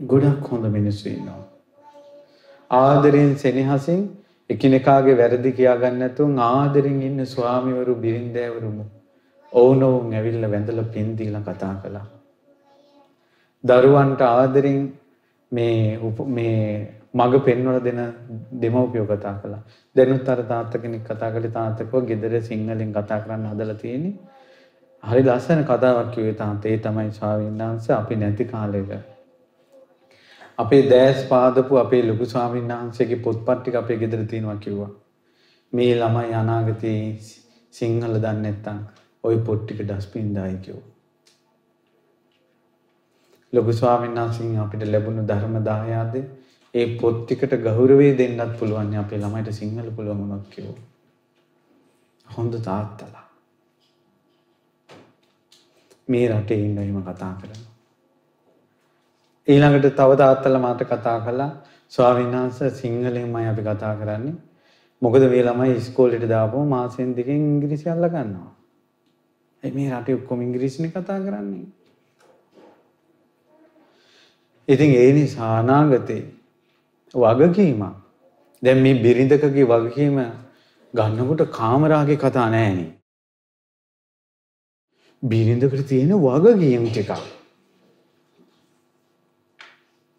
ගොඩක් 0.00 0.52
හොඳ 0.52 0.66
මිනිස්සු 0.68 1.08
ඉන්නවා. 1.08 1.42
ආදරෙන් 2.70 3.34
සෙනෙහසින් 3.36 4.04
එකිනෙකාගේ 4.50 5.16
වැරදි 5.16 5.52
කියා 5.52 5.76
ගන්න 5.76 5.98
නැතුව 5.98 6.38
ආදරෙන් 6.44 7.02
ඉන්න 7.02 7.26
ස්වාමිවරු 7.26 8.00
බිරින්දෑවරුම 8.04 8.78
ඔවුනොවුන් 9.52 10.14
ඇවිල්ලා 10.14 10.50
වැඳලා 10.50 10.84
පින් 10.84 11.18
දීලා 11.18 11.42
කතා 11.42 11.74
කළා. 11.82 12.06
දරුවන්ට 13.64 14.20
ආදරෙන් 14.22 14.80
මේ 15.52 15.98
මේ 16.28 16.62
මග 17.14 17.44
පෙන්වල 17.44 17.78
දෙන 17.84 18.00
දෙමව්පියෝ 18.62 19.06
කතා 19.06 19.34
කළා. 19.34 19.62
දැනුත් 19.96 20.28
අර 20.28 20.42
තාත්තා 20.44 20.82
කෙනෙක් 20.82 21.04
කතා 21.04 21.30
කළේ 21.30 21.50
තාත්තකව 21.50 21.94
ගෙදර 22.06 22.42
සිංහලෙන් 22.42 22.92
කතා 22.92 23.20
කරන්න 23.20 23.46
හදලා 23.46 23.74
තියෙන්නේ. 23.74 24.14
හරි 25.04 25.22
ලස්සන 25.22 25.64
කතාවක් 25.64 26.10
කිව්වේ 26.14 26.34
තාත්තා. 26.34 26.70
ඒ 26.70 26.78
තමයි 26.78 27.10
ස්වාමීන් 27.12 27.58
වහන්සේ 27.60 27.96
අපි 27.96 28.16
නැති 28.16 28.44
කාලෙක 28.44 28.90
අපේ 30.58 30.82
දෑස් 30.90 31.24
පාදපු 31.24 31.76
අපේ 31.76 32.02
ලොකු 32.02 32.24
ස්වාමීන් 32.26 32.70
වහන්සේගේ 32.70 33.24
පොත්පත් 33.26 33.58
ටික 33.58 33.74
අපේ 33.74 33.96
ගෙදර 33.96 34.24
තියෙනවා 34.24 34.56
කිව්වා. 34.58 34.90
මේ 35.72 35.92
ළමයි 35.94 36.34
අනාගතේ 36.34 37.00
සිංහල 37.74 38.14
දන්නේ 38.16 38.42
නැත්තම් 38.44 38.78
ওই 39.24 39.36
පොත් 39.38 39.60
ටික 39.64 39.80
ඩස්බින් 39.82 40.34
දායි 40.34 40.56
කිව්වා. 40.56 40.88
ලොකු 43.52 43.72
ස්වාමීන් 43.72 44.14
වහන්සේ 44.14 44.58
අපිට 44.58 44.82
ලැබුණු 44.92 45.22
ධර්ම 45.28 45.56
දායාදේ 45.64 46.24
ඒ 46.74 46.98
පොත් 46.98 47.16
ටිකට 47.22 47.54
ගෞරවය 47.62 48.08
දෙන්නත් 48.18 48.58
පුළුවන් 48.58 48.94
අපේ 48.96 49.18
ළමයිට 49.18 49.52
සිංහල 49.52 49.88
පුළුවන් 49.90 50.18
වුණොත් 50.18 50.46
කිව්වා. 50.50 50.84
හොඳ 52.26 52.54
තාත්තලා. 52.64 53.24
මේ 56.08 56.28
රටේ 56.28 56.60
ඉන්න 56.64 56.78
එහෙම 56.78 57.00
කතා 57.02 57.32
කරනවා. 57.40 57.72
ඊළඟට 59.48 59.96
තව 59.96 60.10
තාත්තලා 60.16 60.60
මාට 60.60 60.84
කතා 60.84 61.18
කළා 61.20 61.50
ස්වාමීන් 61.92 62.32
වහන්සේ 62.32 62.70
සිංහලෙන්මයි 62.72 63.48
අපි 63.48 63.62
කතා 63.62 63.94
කරන්නේ. 63.96 64.36
මොකද 65.02 65.22
මේ 65.30 65.42
ළමයි 65.42 65.76
ඉස්කෝලේට 65.76 66.28
දාපුවම 66.28 66.68
මාසෙන් 66.68 67.16
දෙකකින් 67.16 67.44
ඉංග්‍රීසි 67.46 67.90
අල්ල 67.90 68.08
ගන්නවා. 68.08 68.57
ඒ 69.62 69.70
මේ 69.70 69.90
රටේ 69.90 70.14
ඔක්කොම 70.14 70.42
ඉංග්‍රීසිනේ 70.42 70.90
කතා 70.90 71.18
කරන්නේ. 71.18 71.66
ඉතින් 74.68 74.90
ඒ 74.94 75.12
නිසා 75.12 75.58
අනාගතේ 75.58 76.22
වගකීමක්. 77.14 77.96
දැන් 78.62 78.82
මේ 78.82 79.00
බිරිඳකගේ 79.04 79.64
වගකීම 79.64 80.20
ගන්නකොට 80.94 81.42
කාමරාගේ 81.50 82.16
කතා 82.16 82.46
නෑනේ. 82.50 82.92
බිරිඳකට 85.22 85.88
තියෙන 85.88 86.14
වගකීම් 86.18 86.86
ටිකක්. 86.86 87.12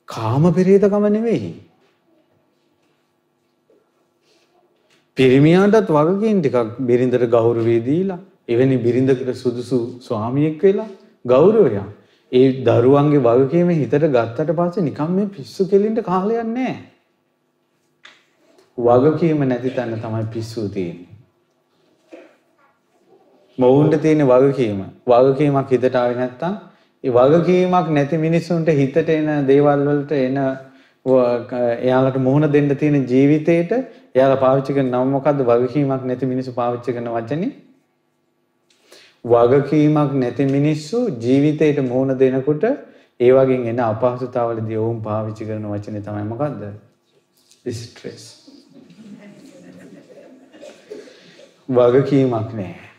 කාම 0.08 0.44
පෙරේතකම 0.54 1.06
නෙවෙයි. 1.10 1.54
පිරිමියාටත් 5.18 5.90
වගකීම් 5.90 6.42
ටිකක් 6.42 6.76
බිරිඳට 6.82 7.30
ගෞරවය 7.30 7.78
දීලා 7.86 8.20
එවැනි 8.50 8.78
බිරිඳකට 8.78 9.32
සුදුසු 9.36 9.80
ස්වාමියෙක් 10.00 10.62
වෙලා 10.62 10.90
ගෞරවයක්. 11.26 11.78
ඒ 12.32 12.48
දරුවන්ගේ 12.64 13.26
වගකීම 13.28 13.70
හිතට 13.72 14.08
ගත්තට 14.08 14.56
පස්සේ 14.56 14.84
නිකම් 14.84 15.12
මේ 15.12 15.30
පිස්සු 15.30 15.68
කෙලින්ට 15.68 16.02
කාලයක් 16.04 16.48
නැහැ. 16.48 16.78
වගකීම 18.78 19.46
නැති 19.46 19.72
තැන 19.72 19.94
තමයි 19.98 20.26
පිස්සු 20.34 20.70
තියෙන්නේ. 20.70 21.10
මොවුන්ට 23.58 23.96
තියෙන 24.00 24.26
වගකීම 24.26 24.82
වගකීමක් 25.08 25.70
හිතට 25.70 25.96
ආවේ 25.96 26.18
නැත්තම් 26.18 26.54
ඒ 27.04 27.12
වගකීමක් 27.12 27.88
නැති 27.92 28.18
මිනිස්සුන්ට 28.20 28.70
හිතට 28.74 29.10
එන 29.10 29.32
දේවල් 29.46 29.86
වලට 29.86 30.12
එන 30.22 30.38
එයාලට 31.82 32.18
මුහුණ 32.20 32.48
දෙන්න 32.50 32.70
තියෙන 32.76 33.06
ජීවිතේට 33.06 33.72
එයාලා 33.72 34.40
පාවිච්චි 34.40 34.74
කරන 34.74 34.94
නම 34.94 35.12
මොකද්ද 35.12 35.44
වගකීමක් 35.46 36.06
නැති 36.06 36.26
මිනිස්සු 36.26 36.54
පාවිච්චි 36.54 36.94
කරන 36.94 37.12
වචනේ 37.12 37.52
වගකීමක් 39.26 40.14
නැති 40.16 40.46
මිනිස්සු 40.48 41.00
ජීවිතේට 41.20 41.80
මුහුණ 41.84 42.18
දෙනකොට 42.18 42.64
ඒ 43.20 43.32
වගේ 43.32 43.70
එන 43.70 43.80
අපහසුතාවලදී 43.82 44.78
ඔවුන් 44.78 45.02
පාවිච්චි 45.02 45.46
කරන 45.46 45.66
වචනේ 45.68 46.02
තමයි 46.02 46.26
මොකද්ද 46.26 46.62
ස්ට්‍රෙස් 47.74 48.28
වගකීමක් 51.70 52.54
නැහැ 52.54 52.90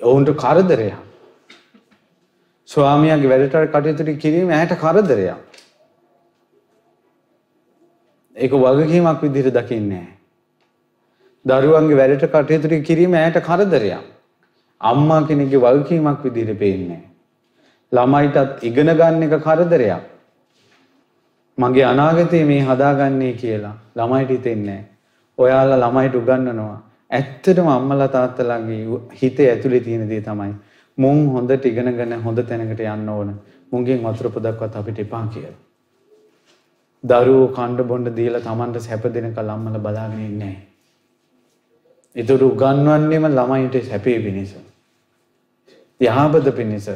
ඔවුන්ට 0.00 0.30
කරදරයක්. 0.36 0.94
ස්වාමියාගේ 2.68 3.28
වැඩට 3.28 3.72
කටයුතු 3.72 4.18
කිරීම 4.18 4.50
ඇයට 4.50 4.74
කරදරයක්. 4.76 5.38
ඒක 8.36 8.52
වගකීමක් 8.54 9.22
විදිහට 9.22 9.54
දකින්නේ 9.54 10.15
දරුවන්ගේ 11.46 11.98
වැඩට 12.00 12.26
කටයුතු 12.26 12.82
කිරීම 12.82 13.14
ඇයට 13.14 13.38
කරදරයක්. 13.40 14.04
අම්මා 14.80 15.20
කෙනෙක්ගේ 15.28 15.62
වගකීමක් 15.66 16.24
විදිහට 16.24 16.58
පේන්නේ 16.58 17.02
ළමයිටත් 17.92 18.64
ඉගෙන 18.64 18.90
ගන්න 18.92 19.22
එක 19.22 19.36
කරදරයක්. 19.40 20.02
මගේ 21.58 21.84
අනාගතේ 21.84 22.44
මේ 22.44 22.62
හදාගන්නේ 22.62 23.32
කියලා 23.42 23.76
ළමයිට 23.96 24.30
හිතෙන්නේ 24.30 24.80
ඔයාලා 25.38 25.82
ළමයිට 25.84 26.14
උගන්වනවා 26.14 26.76
ඇත්තටම 27.10 27.68
අම්මලා 27.68 28.08
තාත්තලාගේ 28.08 28.82
හිතේ 29.20 29.50
ඇතුලේ 29.50 29.80
තියෙන 29.80 30.08
දේ 30.08 30.20
තමයි 30.20 30.52
මුන් 30.98 31.26
හොඳට 31.28 31.64
ඉගෙනගෙන 31.64 32.20
හොඳ 32.22 32.38
තැනකට 32.42 32.80
යන්න 32.80 33.08
ඕන. 33.08 33.34
මුන්ගෙන් 33.72 34.02
වතුර 34.04 34.30
පොදක්වත් 34.34 34.76
අපිට 34.76 34.98
එපා 34.98 35.26
කියලා. 35.34 35.58
දරුවෝ 37.04 37.48
කණ්ඩ 37.48 37.88
බොණ්ඩ 37.90 38.16
දීලා 38.16 38.46
Tamanට 38.46 38.80
සැප 38.80 39.04
දෙනකල් 39.14 39.52
අම්මලා 39.54 39.84
බලාගෙන 39.84 40.20
ඉන්නේ 40.20 40.38
නැහැ. 40.38 40.65
ඒතර 42.16 42.42
උගන්වන්නේම 42.42 43.28
ළමයින්ට 43.30 43.76
සැපේ 43.84 44.18
පිණිස. 44.20 44.54
යහපත 46.00 46.48
පිණිස. 46.56 46.88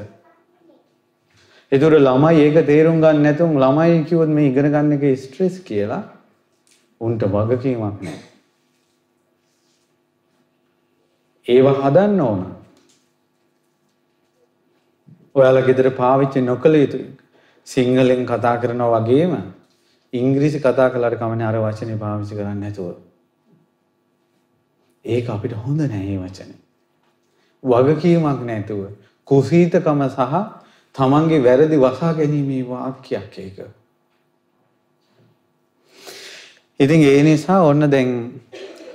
ඒතර 1.72 1.98
ළමයි 1.98 2.46
ඒක 2.46 2.66
තේරුම් 2.66 3.00
ගන්න 3.00 3.22
නැතුම් 3.22 3.52
ළමයි 3.56 4.04
කිව්වොත් 4.04 4.28
මේ 4.28 4.48
ඉගෙන 4.48 4.70
ගන්න 4.70 4.96
එක 4.96 5.04
ස්ට්‍රෙස් 5.18 5.60
කියලා 5.62 6.02
උන්ට 7.00 7.22
වගකීමක් 7.26 8.00
නැහැ. 8.00 8.18
ඒවා 11.46 11.76
හදන්න 11.82 12.20
ඕන. 12.20 12.40
ඔයාලා 15.34 15.68
ගෙදර 15.68 15.90
පාවිච්චි 15.92 16.40
නොකළ 16.42 16.76
යුතුයි. 16.76 17.06
සිංහලෙන් 17.66 18.26
කතා 18.26 18.56
කරනවා 18.56 19.00
වගේම 19.00 19.36
ඉංග්‍රීසි 20.12 20.58
කතා 20.60 20.90
කළාට 20.90 21.20
කමන්නේ 21.20 21.46
අර 21.46 21.60
වචනේ 21.60 21.96
පාවිච්චි 21.98 22.34
කරන්නේ 22.34 22.60
නැතුව. 22.62 23.09
ඒක 25.04 25.28
අපිට 25.28 25.54
හොඳ 25.56 25.80
නෑ 25.80 26.06
මේ 26.06 26.18
වචනේ. 26.18 26.58
වගකීමක් 27.62 28.40
නැතුව 28.44 28.80
කුසීතකම 29.28 30.02
සහ 30.08 30.34
තමන්ගේ 30.94 31.44
වැරදි 31.44 31.76
වසා 31.76 32.12
ගැනීමේ 32.14 32.62
වාක්‍යයක් 32.68 33.38
ඒක. 33.38 33.58
ඉතින් 36.80 37.02
ඒ 37.02 37.22
නිසා 37.22 37.60
ඔන්න 37.62 37.90
දැන් 37.90 38.10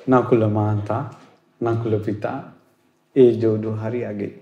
නකුල 0.08 0.48
මාතා 0.50 1.04
නකුල 1.62 2.00
පිතා 2.00 2.40
ඒ 3.16 3.32
ජෝඩු 3.42 3.70
හරි 3.74 4.02
අගේ. 4.06 4.34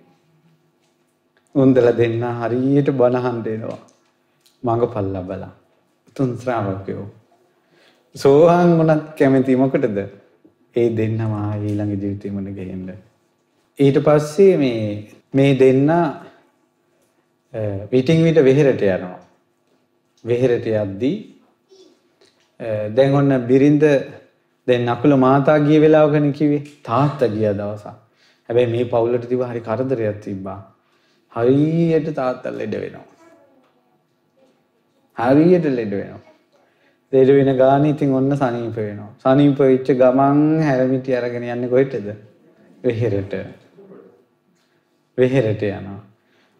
උන්දල 1.55 1.87
දෙන්න 1.97 2.23
හරියට 2.39 2.89
බණහන් 2.91 3.43
දෙනවා. 3.45 3.81
මඟපල් 4.63 5.07
ලබලා. 5.15 5.53
තුන් 6.15 6.37
ශ්‍රාවකයෝ. 6.37 7.05
සෝහන් 8.15 8.77
වුණත් 8.77 9.05
කැමති 9.17 9.55
මොකටද? 9.55 10.22
ඒ 10.75 10.89
දෙන්නම 10.97 11.33
ඊළඟ 11.67 11.93
ජීවිතේ 11.93 12.31
මුණ 12.31 12.55
ගැහෙන්න. 12.55 12.89
ඊට 13.79 13.97
පස්සේ 14.07 14.57
මේ 14.57 14.79
මේ 15.33 15.53
දෙන්න 15.61 15.91
විටින් 17.91 18.23
විට 18.23 18.39
වෙහෙරට 18.49 18.81
යනවා. 18.83 19.19
වෙහෙරට 20.25 20.67
යද්දී 20.73 21.15
දැන් 22.95 23.15
ඔන්න 23.21 23.37
බිරිඳ 23.47 23.85
දැන් 24.67 24.85
නකුල 24.87 25.15
මාතා 25.25 25.57
ගිය 25.67 25.79
වෙලාවකනේ 25.85 26.33
කිව්වේ 26.39 26.61
තාත්තා 26.83 27.33
ගිය 27.35 27.47
දවසක්. 27.53 27.95
හැබැයි 28.49 28.73
මේ 28.75 28.91
පවුලට 28.93 29.25
තිබ්බ 29.31 29.43
හරි 29.49 29.61
කරදරයක් 29.69 30.21
තිබ්බා. 30.27 30.59
හරියට 31.33 32.13
තාත්තා 32.19 32.57
ලෙඩ 32.59 32.75
වෙනවා. 32.83 33.07
හරියට 35.17 35.65
ලෙඩ 35.79 35.93
වෙනවා. 35.99 36.32
ලෙඩ 37.13 37.29
වෙන 37.29 37.57
ගානේ 37.57 37.91
ඉතින් 37.91 38.13
ඔන්න 38.13 38.31
සනීප 38.33 38.77
වෙනවා. 38.77 39.11
සනීප 39.19 39.59
වෙච්ච 39.59 39.89
ගමන් 39.93 40.39
හැරමිටි 40.61 41.15
අරගෙන 41.15 41.43
යන්නේ 41.45 41.69
කොහෙටද? 41.69 42.07
වෙහෙරට. 42.83 43.33
වෙහෙරට 45.17 45.61
යනවා. 45.63 45.99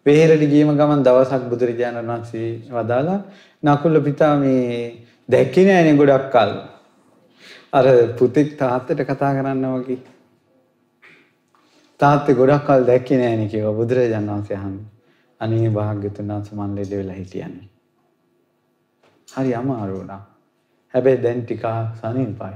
වෙහෙරට 0.06 0.44
ගියම 0.46 0.70
ගමන් 0.72 1.02
දවසක් 1.02 1.48
බුදුරජාණන් 1.50 2.06
වහන්සේ 2.06 2.48
වදාලා 2.70 3.18
නකුල 3.62 4.00
පිතා 4.00 4.36
මේ 4.36 5.04
දැක්කේ 5.28 5.64
නෑනේ 5.66 5.96
ගොඩක් 5.96 6.30
කල්. 6.30 6.52
අර 7.72 7.86
පුතෙක් 8.18 8.56
තාත්තට 8.56 9.02
කතා 9.02 9.32
කරනවා 9.34 9.78
වගේ. 9.78 9.98
තාත්තේ 12.00 12.34
ගොඩක් 12.34 12.66
කල් 12.66 12.86
දැක්කේ 12.86 13.18
නෑනේ 13.18 13.48
කිව්වා 13.48 13.72
බුදුරජාණන් 13.72 14.30
වහන්සේ 14.30 14.56
අහන්නේ. 14.56 14.86
අනේ 15.40 15.70
භාග්‍යතුන් 15.70 16.30
වහන්සේ 16.30 16.58
මන් 16.58 16.76
ලෙඩ 16.76 16.92
වෙලා 16.92 17.16
හිටියන්නේ. 17.16 17.68
හරි 19.28 19.54
අමාරු 19.54 19.98
වුණා. 19.98 20.33
හැබැයි 20.94 21.22
දැන් 21.22 21.42
ටික 21.42 21.64
සනීපයි. 22.00 22.54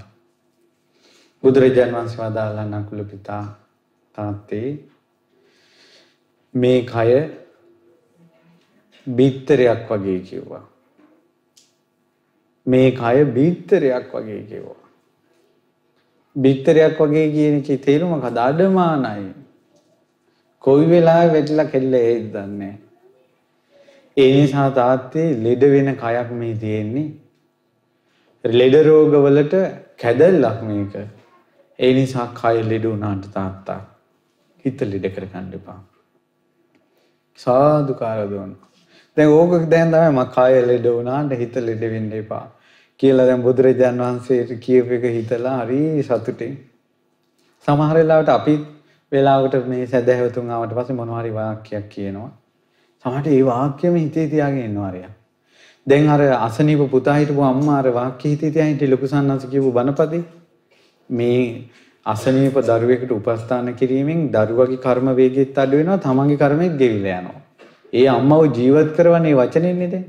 බුදුරජාණන් 1.45 1.97
වහන්සේ 1.97 2.23
වදාළා 2.23 2.69
නකුල 2.73 3.05
පිතා 3.05 3.43
තාත්තේ 4.15 4.69
මේ 6.55 6.81
කය 6.85 7.11
බිත්තරයක් 9.07 9.91
වගේ 9.91 10.21
කිව්වා. 10.21 10.65
මේ 12.67 12.91
කය 12.93 13.25
බිත්තරයක් 13.35 14.15
වගේ 14.15 14.43
කිව්වා. 14.43 14.83
බිත්තරයක් 16.37 17.01
වගේ 17.01 17.29
කියන 17.31 17.61
එකේ 17.61 17.79
තේරුම 17.79 18.11
මොකද? 18.11 18.37
අඩමානයි. 18.39 19.31
කොයි 20.65 20.91
වෙලාවෙ 20.91 21.33
වැටිලා 21.33 21.71
කෙල්ල 21.73 21.95
ඒත් 21.95 22.29
දන්නේ 22.33 22.75
ඒ 24.17 24.31
නිසා 24.35 24.71
තාත්තේ 24.71 25.27
ලෙඩ 25.45 25.63
වෙන 25.73 25.91
කයක් 25.97 26.31
මේ 26.33 26.55
තියෙන්නේ. 26.57 27.09
ලෙඩ 28.51 28.75
රෝගවලට 28.83 29.55
කැදල්ලක් 29.97 30.61
මේක. 30.63 30.95
ඒ 31.79 31.93
නිසා 31.95 32.29
කය 32.35 32.63
ලෙඩ 32.65 32.85
වුණාට 32.85 33.27
තාත්තා 33.33 33.81
හිත 34.65 34.81
ලෙඩ 34.83 35.07
කරගන්න 35.11 35.53
එපා. 35.55 35.81
සාදුකාර 37.39 38.23
දුන්න. 38.29 38.55
දැන් 39.17 39.29
ඕක 39.31 39.53
දැන් 39.69 39.91
තමයි 39.91 40.11
මම 40.11 40.25
කය 40.31 40.63
ලෙඩ 40.65 40.87
වුණාට 40.89 41.37
හිත 41.37 41.57
ලෙඩ 41.59 41.85
වෙන්න 41.89 42.13
එපා. 42.15 42.47
කියලා 43.01 43.27
දැන් 43.27 43.43
බුදුරජාන් 43.43 43.99
වහන්සේට 43.99 44.51
කියපු 44.61 44.95
එක 44.95 45.05
හිතලා 45.11 45.59
හරි 45.59 46.03
සතුටින් 46.03 46.57
සමහර 47.69 47.95
වෙලාවට 47.95 48.31
අපි 48.31 48.55
වෙලාවට 49.13 49.55
මේ 49.67 49.87
සැදැහැවතුන් 49.87 50.51
ආවට 50.51 50.75
පස්සේ 50.75 50.97
මොනවා 50.97 51.21
හරි 51.21 51.35
වාක්‍යයක් 51.35 51.87
කියනවා 51.89 52.31
සමහරට 53.05 53.29
ඒ 53.29 53.45
වාක්‍යෙම 53.45 53.95
හිතේ 53.97 54.27
තියාගෙන 54.29 54.65
ඉන්නවා 54.65 54.89
අරයා 54.89 55.13
දැන් 55.89 56.09
අර 56.09 56.21
අසනීප 56.39 56.85
පුතා 56.89 57.17
හිටපු 57.17 57.45
අම්මා 57.45 57.79
අර 57.79 57.89
වාක්‍ය 57.93 58.27
හිතේ 58.27 58.51
තියාගෙන 58.51 58.75
හිටි 58.75 58.87
ලොකු 58.87 59.07
සන්නස 59.07 59.47
කියපු 59.47 59.73
බණපදේ 59.73 60.23
මේ 61.11 61.43
අසනීප 62.07 62.61
දරුවෙකුට 62.65 63.13
උපස්ථාන 63.13 63.75
කිරීමෙන් 63.75 64.23
දරුවගේ 64.31 64.81
කර්ම 64.81 65.11
වේගෙත් 65.15 65.59
අඩු 65.59 65.77
වෙනවා 65.77 65.99
තමන්ගේ 66.01 66.39
කර්මෙත් 66.39 66.77
ගෙවිලා 66.77 67.19
යනවා 67.19 67.41
ඒ 67.93 68.07
අම්මව 68.11 68.41
ජීවත් 68.55 68.91
කරවන්නේ 68.97 69.37
වචනෙන්නේ 69.37 69.91
දැන් 69.91 70.07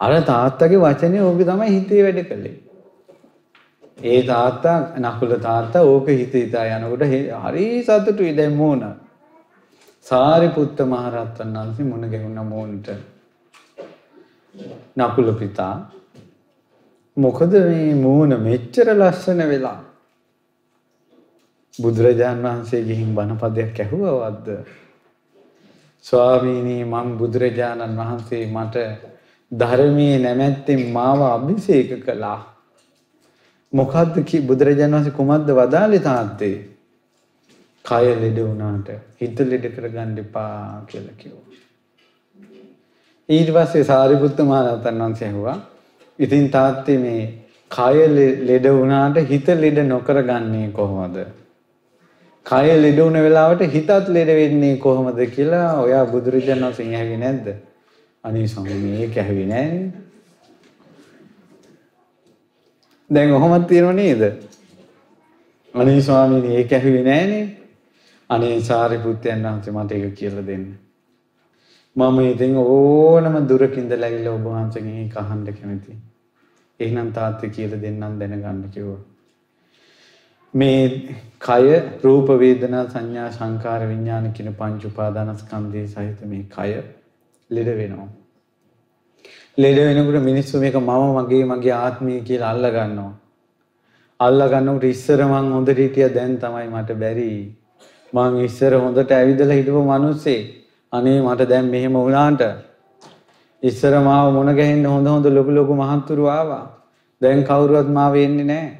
අර 0.00 0.12
තාත්තගේ 0.22 0.78
වචනේ 0.78 1.22
ඕක 1.22 1.40
තමයි 1.40 1.70
හිතේ 1.70 2.02
වැඩ 2.02 2.20
කළේ. 2.24 2.56
ඒ 4.04 4.20
තාත්තා 4.24 4.76
නකුල 5.00 5.32
තාත්තා 5.40 5.82
ඕක 5.84 6.08
හිත 6.10 6.34
හිතා 6.34 6.64
යනකොට 6.68 7.04
හරි 7.44 7.66
සතුටුයි 7.82 8.36
දැන් 8.36 8.54
මෝන. 8.54 8.84
සාරිපුත්ත 10.06 10.78
මහරහතන් 10.84 11.56
වහන්සේ 11.56 11.86
මුණ 11.86 12.10
ගැහුණ 12.10 12.40
මෝන්ට. 12.46 12.88
නකුල 14.96 15.28
පිතා 15.34 15.74
මොකද 17.16 17.52
මේ 17.64 17.90
මූණ 17.96 18.38
මෙච්චර 18.40 18.88
ලස්සන 18.92 19.40
වෙලා 19.46 19.80
බුදුරජාන් 21.78 22.42
වහන්සේ 22.42 22.82
ගිහින් 22.82 23.14
බණපදයක් 23.14 23.76
ඇහුවවද්ද 23.80 24.48
ස්වාමීනි 26.04 26.76
මං 26.84 27.16
බුදුරජාණන් 27.18 27.96
වහන්සේ 27.96 28.42
මට 28.48 28.82
ධර්මයේ 29.52 30.18
නැමැත්තෙන් 30.18 30.82
මාව 30.92 31.20
අභිෂේක 31.26 31.90
කළා. 32.02 32.40
මොකද්ද 33.72 34.16
කි 34.24 34.40
බුදුරජාණන් 34.42 34.96
වහන්සේ 34.96 35.16
කුමද්ද 35.18 35.48
වදාළේ 35.52 36.02
තාත්තේ? 36.02 36.56
කය 37.84 38.04
ලෙඩ 38.14 38.38
වුණාට 38.40 38.88
හිත 39.20 39.40
ලෙඩ 39.44 39.64
කරගන්න 39.70 40.18
එපා 40.18 40.84
කියලා 40.86 41.16
කිව්වා. 41.16 41.43
ඊට 43.28 43.50
පස්සේ 43.50 43.84
සාරිපුත්ත 43.84 44.38
මහ 44.40 44.60
රහතන් 44.64 45.00
වහන්සේ 45.00 45.28
ඇහුවා 45.28 45.58
ඉතින් 46.18 46.50
තාත්තේ 46.50 46.98
මේ 46.98 47.22
කය 47.70 47.96
ලෙඩ 48.42 48.66
වුණාට 48.70 49.16
හිත 49.24 49.48
ලෙඩ 49.56 49.78
නොකරගන්නේ 49.84 50.72
කොහොමද? 50.72 51.16
කය 52.46 52.68
ලෙඩ 52.76 52.98
වුණ 52.98 53.18
වෙලාවට 53.18 53.66
හිතත් 53.66 53.90
ලෙඩ 54.08 54.30
වෙන්නේ 54.30 54.76
කොහොමද 54.78 55.18
කියලා 55.28 55.80
ඔයා 55.80 56.04
බුදුරජාණන් 56.06 56.66
වහන්සේ 56.66 56.94
ඇහුවේ 56.94 57.18
නැද්ද? 57.18 57.46
අනේ 58.24 58.46
ස්වාමීනි 58.46 59.02
ඒක 59.02 59.16
ඇහුවේ 59.16 59.46
නෑනේ. 59.46 59.92
දැන් 63.10 63.32
ඔහොමත් 63.32 63.66
තියෙනව 63.66 63.92
නේද? 63.94 64.22
අනේ 65.74 66.00
ස්වාමීනි 66.02 66.56
ඒක 66.56 66.72
ඇහුවේ 66.72 67.04
නෑනේ. 67.04 67.44
අනේ 68.30 68.60
සාරිපුත්යන් 68.62 69.42
වහන්සේ 69.42 69.72
මට 69.72 69.92
ඒක 69.92 70.14
කියලා 70.14 70.46
දෙන්න. 70.46 70.83
මම 71.96 72.18
ඉතින් 72.20 72.56
ඕනම 72.56 73.34
දුරක 73.46 73.74
ඉඳලා 73.76 74.06
ඇවිල්ලා 74.08 74.34
ඔබ 74.34 74.46
වහන්සේගෙන් 74.46 74.94
ඒක 74.94 75.16
අහන්න 75.16 75.44
කැමතියි. 75.50 75.98
එහෙනම් 76.80 77.10
තාත්තේ 77.12 77.50
කියලා 77.50 77.82
දෙන්නම් 77.82 78.16
දැනගන්න 78.18 78.64
කිව්වා. 78.70 79.02
මේ 80.54 80.80
කය 81.40 81.68
රූප 82.04 82.28
වේදනා 82.40 82.84
සංඥා 82.88 83.28
සංකාර 83.30 83.80
විඥාන 83.86 84.26
කියන 84.32 84.50
පංච 84.52 84.84
උපාදානස්කන්ධයේ 84.84 85.86
සහිත 85.86 86.24
මේ 86.24 86.42
කය 86.56 86.72
ලෙඩ 87.50 87.70
වෙනවා. 87.76 88.08
ලෙඩ 89.58 89.78
වෙනකොට 89.78 90.22
මිනිස්සු 90.22 90.60
මේක 90.60 90.74
මම 90.74 90.90
මගේ 91.18 91.44
මගේ 91.44 91.72
ආත්මය 91.72 92.18
කියලා 92.20 92.50
අල්ල 92.50 92.68
ගන්නවා. 92.70 93.12
අල්ල 94.20 94.48
ගන්නකොට 94.48 94.84
ඉස්සර 94.84 95.24
මං 95.24 95.52
හොඳට 95.52 95.76
හිටියා 95.76 96.08
දැන් 96.08 96.36
තමයි 96.38 96.66
මට 96.66 96.98
බැරි. 96.98 97.30
මං 98.12 98.44
ඉස්සර 98.44 98.78
හොඳට 98.78 99.10
ඇවිදලා 99.12 99.54
හිටපු 99.54 99.86
මිනිස්සේ 99.92 100.63
අනේ 100.96 101.18
මට 101.20 101.48
දැන් 101.48 101.66
මෙහෙම 101.74 101.94
වුණාට 101.96 102.42
ඉස්සර 103.62 103.94
මාව 104.08 104.26
මුණ 104.32 104.50
ගැහෙන්න 104.58 104.86
හොඳ 104.86 105.06
හොඳ 105.06 105.26
ලොකු 105.36 105.52
ලොකු 105.58 105.74
මහත්තුරු 105.74 106.24
ආවා. 106.28 106.64
දැන් 107.22 107.44
කවුරුවත් 107.50 107.88
මාව 107.98 108.16
එන්නේ 108.16 108.48
නැහැ. 108.50 108.72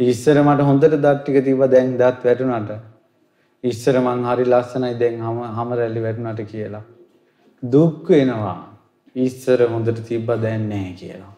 ඉස්සර 0.00 0.36
මට 0.42 0.68
හොඳට 0.68 0.94
දත් 0.94 1.14
ටික 1.18 1.38
තිබ්බා 1.44 1.72
දැන් 1.74 1.96
දත් 1.98 2.24
වැටුණාට. 2.24 2.70
ඉස්සර 3.64 3.96
මං 4.00 4.24
හරි 4.28 4.44
ලස්සනයි 4.44 4.94
දැන් 5.02 5.20
හැම 5.20 5.38
හැම 5.58 5.76
රැලි 5.80 6.04
වැටුණාට 6.06 6.42
කියලා. 6.52 6.84
දුක් 7.62 8.08
වෙනවා. 8.10 8.58
ඉස්සර 9.16 9.68
හොඳට 9.72 10.04
තිබ්බ 10.08 10.28
දැන් 10.44 10.68
නැහැ 10.72 10.92
කියලා. 11.00 11.32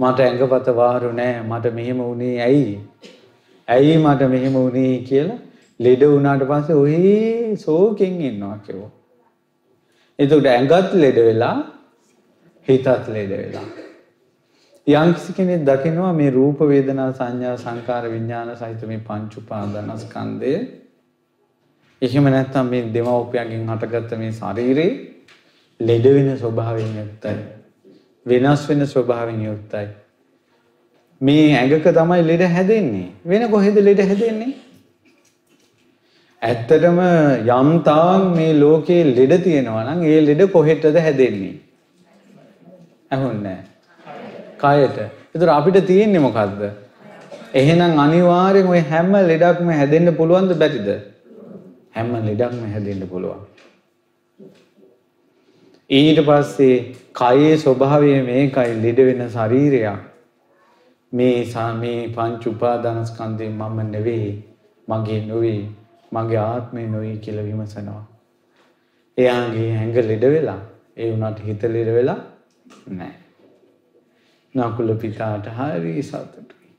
මට 0.00 0.18
ඇඟපත 0.20 0.68
වාරු 0.80 1.12
නෑ 1.12 1.40
මට 1.42 1.74
මෙහෙම 1.78 1.98
වුණේ 2.00 2.36
ඇයි? 2.42 2.78
ඇයි 3.68 3.98
මට 3.98 4.30
මෙහෙම 4.34 4.54
වුණේ 4.54 4.94
කියලා 5.10 5.42
ලෙඩ 5.80 6.02
වුණාට 6.04 6.42
පස්සේ 6.42 6.74
ඔහේ 6.74 7.56
සෝකෙන් 7.56 8.20
ඉන්නවා 8.20 8.58
කිව්වා. 8.66 8.90
එතකොට 10.18 10.46
ඇඟත් 10.46 10.92
ලෙඩ 10.94 11.18
වෙලා 11.20 11.56
හිතත් 12.66 12.86
ලෙඩ 13.08 13.32
වෙලා. 13.32 13.66
යම්කිසි 14.86 15.32
කෙනෙක් 15.32 15.64
දකිනවා 15.64 16.12
මේ 16.12 16.30
රූප 16.30 16.60
වේදනා 16.62 17.10
සංඥා 17.12 17.56
සංකාර 17.56 18.04
විඥාන 18.10 18.56
සහිත 18.56 18.86
මේ 18.86 18.98
පංච 18.98 19.36
උපාදානස්කන්ධය 19.36 20.54
එහෙම 22.02 22.24
නැත්නම් 22.26 22.66
මේ 22.66 22.92
දෙමව්පියන්ගෙන් 22.94 23.66
හටගත්ත 23.68 24.18
මේ 24.18 24.32
ශරීරේ 24.32 24.90
ලෙඩ 25.80 26.06
වෙන 26.06 26.36
ස්වභාවයෙන් 26.36 26.96
යුක්තයි. 26.96 27.36
වෙනස් 28.26 28.68
වෙන 28.68 28.86
ස්වභාවයෙන් 28.86 29.40
යුක්තයි. 29.42 29.86
මේ 31.20 31.48
ඇඟක 31.54 31.86
තමයි 31.90 32.22
ලෙඩ 32.22 32.42
හැදෙන්නේ. 32.48 33.08
වෙන 33.24 33.50
කොහෙද 33.50 33.76
ලෙඩ 33.78 34.00
හැදෙන්නේ? 34.00 34.52
ඇත්තටම 36.44 36.98
යම් 37.58 37.70
තාක් 37.88 38.24
මේ 38.36 38.52
ලෝකේ 38.62 39.02
ලෙඩ 39.18 39.34
තියෙනවා 39.44 39.84
නම් 39.84 40.02
ඒ 40.12 40.20
ලෙඩ 40.28 40.42
කොහෙටද 40.52 40.96
හැදෙන්නේ 41.06 41.54
ඇහුන්නේ 43.10 43.58
කයට. 44.62 44.98
ඒතර 45.34 45.48
අපිට 45.48 45.78
තියෙන්නේ 45.86 46.24
මොකද්ද? 46.26 46.62
එහෙනම් 47.54 47.98
අනිවාර්යෙන් 47.98 48.66
ওই 48.66 48.82
හැම 48.90 49.12
ලෙඩක්ම 49.30 49.68
හැදෙන්න 49.80 50.16
පුළුවන්ද 50.16 50.54
බැරිද? 50.62 50.88
හැම 51.96 52.10
ලෙඩක්ම 52.28 52.64
හැදෙන්න 52.72 53.06
පුළුවන්. 53.08 53.42
ඊට 55.90 56.20
පස්සේ 56.26 56.76
කයේ 57.12 57.54
ස්වභාවය 57.56 58.10
මේකයි 58.22 58.74
ලෙඩ 58.82 59.00
වෙන 59.08 59.22
ශරීරයක්. 59.28 60.02
මේ 61.12 61.38
මේ 61.80 62.08
පංච 62.08 62.42
උපාදානස්කන්ධේ 62.46 63.50
මම 63.50 63.78
නෙවෙයි, 63.90 64.30
මගේ 64.88 65.20
නෙවෙයි, 65.26 65.68
මගේ 66.16 66.40
ආත්මය 66.42 66.86
නෙවෙයි 66.94 67.18
කියලා 67.24 67.48
විමසනවා. 67.48 68.04
එයාගේ 69.18 69.68
ඇඟ 69.76 69.98
ලෙඩ 70.10 70.24
වෙලා, 70.34 70.60
ඒ 70.96 71.10
වුණාට 71.10 71.44
හිත 71.48 71.62
ලෙඩ 71.74 71.90
වෙලා 71.98 72.20
නැහැ. 72.88 73.14
නකුල 74.54 74.94
පිතාට 75.04 75.46
හරි 75.58 76.02
සතුටුයි. 76.02 76.70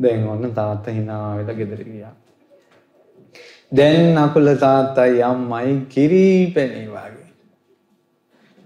දැන් 0.00 0.28
ඔන්න 0.28 0.54
තාත්තා 0.60 0.96
hina 0.98 1.18
වෙලා 1.38 1.58
ගෙදර 1.60 1.82
ගියා. 1.84 2.14
දැන් 3.72 4.02
නකුල 4.16 4.54
තාත්තා 4.64 5.06
යම්මයි 5.30 5.78
කිරිපැණි 5.94 6.84
වගේ. 6.88 7.30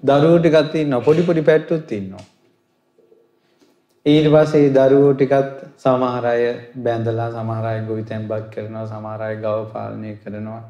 දරුවෝ 0.03 0.38
ටිකක් 0.38 0.76
ඉන්නවා 0.83 1.07
පොඩි 1.09 1.22
පොඩි 1.22 1.42
පැට්ටුත් 1.42 1.92
ඉන්නවා. 1.92 2.26
ඊට 4.07 4.27
පස්සේ 4.33 4.71
දරුවෝ 4.71 5.13
ටිකත් 5.15 5.49
සමහර 5.77 6.27
අය 6.27 6.43
බැඳලා 6.85 7.31
සමහර 7.31 7.67
අය 7.67 7.81
ගොවිතැන්පත් 7.89 8.47
කරනවා 8.55 8.87
සමහර 8.87 9.23
අය 9.23 9.37
ගව 9.37 9.67
පාලනය 9.73 10.15
කරනවා. 10.23 10.63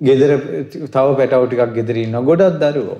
ගෙදර 0.00 0.30
තව 0.86 1.06
පැටවු 1.18 1.46
ටිකක් 1.46 1.74
ගෙදර 1.74 1.96
ඉන්නවා 1.96 2.22
ගොඩක් 2.22 2.62
දරුවෝ. 2.62 2.98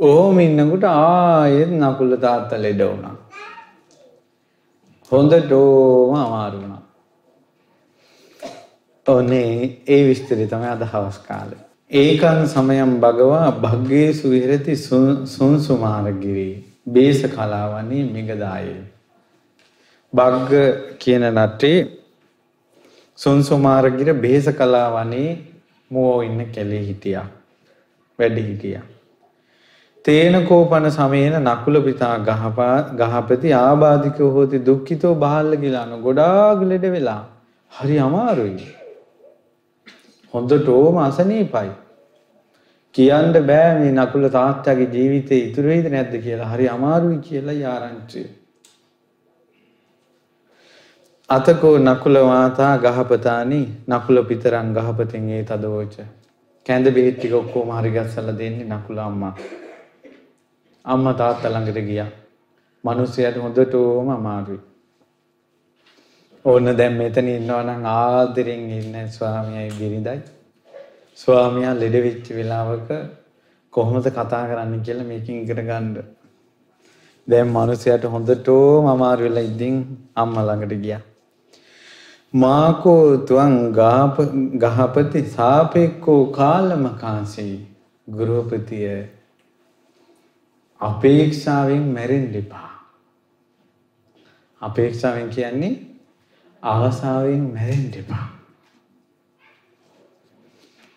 ඕම 0.00 0.40
ඉන්නකොට 0.40 0.84
ආයෙත් 0.84 1.70
නකුල 1.72 2.16
තාත්තා 2.16 2.62
ලෙඩ 2.62 2.82
වුණා. 2.82 3.16
හොඳටම 5.12 6.14
අමාරු 6.16 6.58
වුණා. 6.62 6.82
ඔනේ 9.06 9.82
ඒ 9.86 10.02
විස්තරය 10.08 10.46
තමයි 10.46 10.68
අද 10.68 10.82
හවස් 10.92 11.18
කාලේ. 11.28 11.67
ඒකන් 11.90 12.46
සමයම් 12.46 13.00
භගවා 13.00 13.52
භග්ගේසු 13.58 14.30
විහෙරති 14.30 14.74
සුන්සුමාරගිරි 15.26 16.64
බේස 16.86 17.22
කලාවන්නේ 17.24 18.04
මිගදායේ. 18.06 18.82
භග්ග 20.12 20.52
කියන 20.98 21.24
නටේ 21.30 21.88
සුන්සුමාරගිර 23.18 24.12
බේස 24.16 24.46
කලාවනේ 24.50 25.38
මුවෝ 25.90 26.22
ඉන්න 26.22 26.44
කැලේ 26.46 26.82
හිටියා. 26.82 27.26
වැඩ 28.18 28.36
හිටියා. 28.38 28.84
තේන 30.04 30.46
කෝපන 30.46 30.90
සමයන 30.90 31.40
නකුල 31.42 31.80
පිතා 31.82 32.16
ගහපා 32.20 32.76
ගහපති 32.94 33.54
ආබාධිකෝ 33.56 34.30
හෝති 34.30 34.60
දුක්ඛිතෝ 34.60 35.14
බාහල්ල 35.16 35.56
ගිලාන 35.56 35.96
ගොඩාක් 36.02 36.60
ලෙඩ 36.64 36.84
වෙලා 36.90 37.22
හරි 37.72 37.98
අමාරුයි 37.98 38.77
හොඳටම 40.34 40.98
අසනීපයි. 40.98 41.70
කියන්න 42.94 43.38
බෑ 43.46 43.70
මේ 43.78 43.92
නකුල 43.92 44.28
තාත්තගේ 44.36 44.90
ජීවිතේ 44.94 45.40
ඉතුරු 45.46 45.68
වෙයිද 45.68 45.88
නැද්ද 45.94 46.14
කියලා. 46.24 46.50
හරි 46.52 46.68
අමාරුයි 46.68 47.18
කියලා 47.28 47.56
යාරංචි 47.56 48.22
අතකෝ 51.28 51.78
නකුල 51.78 52.16
වාතා 52.24 52.74
ගහපතානි 52.78 53.60
නකුල 53.88 54.22
පිතරං 54.24 54.72
ගහපතෙන් 54.76 55.28
ඒ 55.30 55.42
තදවෝච. 55.44 55.96
කැඳ 56.66 56.86
බෙහෙත් 56.96 57.18
ටික 57.18 57.34
ඔක්කොම 57.34 57.70
හරි 57.78 57.90
ගස්සලා 57.90 58.38
දෙන්නේ 58.38 58.68
නකුල 58.68 58.98
අම්මා. 58.98 59.34
අම්මා 60.84 61.14
තාත්තා 61.14 61.52
ළඟට 61.52 61.86
ගියා. 61.88 62.10
මිනිස්සයාට 62.84 63.36
හොඳටම 63.36 64.10
අමාරුයි. 64.10 64.60
ඕන්න 66.44 66.76
දැන් 66.76 66.94
මෙතන 66.96 67.28
ඉන්නවා 67.28 67.62
නම් 67.64 67.84
ආදරෙන් 67.92 68.66
ඉන්න 68.70 69.08
ස්වාමියායි 69.08 69.72
බිරිඳයි. 69.78 70.18
ස්වාමියා 71.18 71.74
ලෙඩ 71.74 71.96
වෙච්ච 72.04 72.28
වෙලාවක 72.30 72.90
කොහොමද 73.72 74.06
කතා 74.08 74.44
කරන්න 74.50 74.82
කියලා 74.82 75.08
මේකෙන් 75.08 75.42
ඉගෙන 75.42 75.62
ගන්න. 75.68 75.88
දැන් 77.28 77.48
මිනිස්සයාට 77.48 78.06
හොඳටම 78.06 78.86
අමාරු 78.86 79.26
වෙලා 79.26 79.48
ඉඳින් 79.50 79.76
අම්මා 80.16 80.46
ළඟට 80.48 80.82
ගියා. 80.84 81.00
මාකෝ 82.34 83.02
තුවං 83.28 83.54
ගහපති 84.62 85.24
සාපෙක්කෝ 85.36 86.22
කාලමකාසී 86.38 87.54
ගෘහපතිය 88.08 88.88
අපේක්ෂාවෙන් 90.80 91.84
මැරෙන්න 91.94 92.34
එපා. 92.34 92.72
අපේක්ෂාවෙන් 94.62 95.30
කියන්නේ 95.30 95.87
ආසාවෙන් 96.62 97.42
මැරෙන්න 97.54 97.90
එපා. 97.94 98.26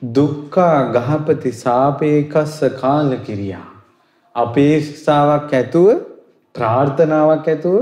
දුක්ඛා 0.02 0.92
ගහපති 0.94 1.52
සාපේකස්ස 1.52 2.60
කාල 2.80 3.18
කිරියා. 3.18 3.66
අපේක්ෂාවක් 4.36 5.54
ඇතුව 5.54 5.90
ප්‍රාර්ථනාවක් 6.56 7.48
ඇතුව 7.48 7.78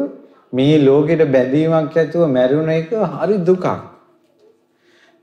මේ 0.53 0.75
ලෝකෙට 0.79 1.31
බැඳීමක් 1.31 1.97
ඇතුව 1.97 2.27
මැරුණ 2.29 2.69
එක 2.69 2.91
හරි 3.13 3.37
දුකක්. 3.43 3.65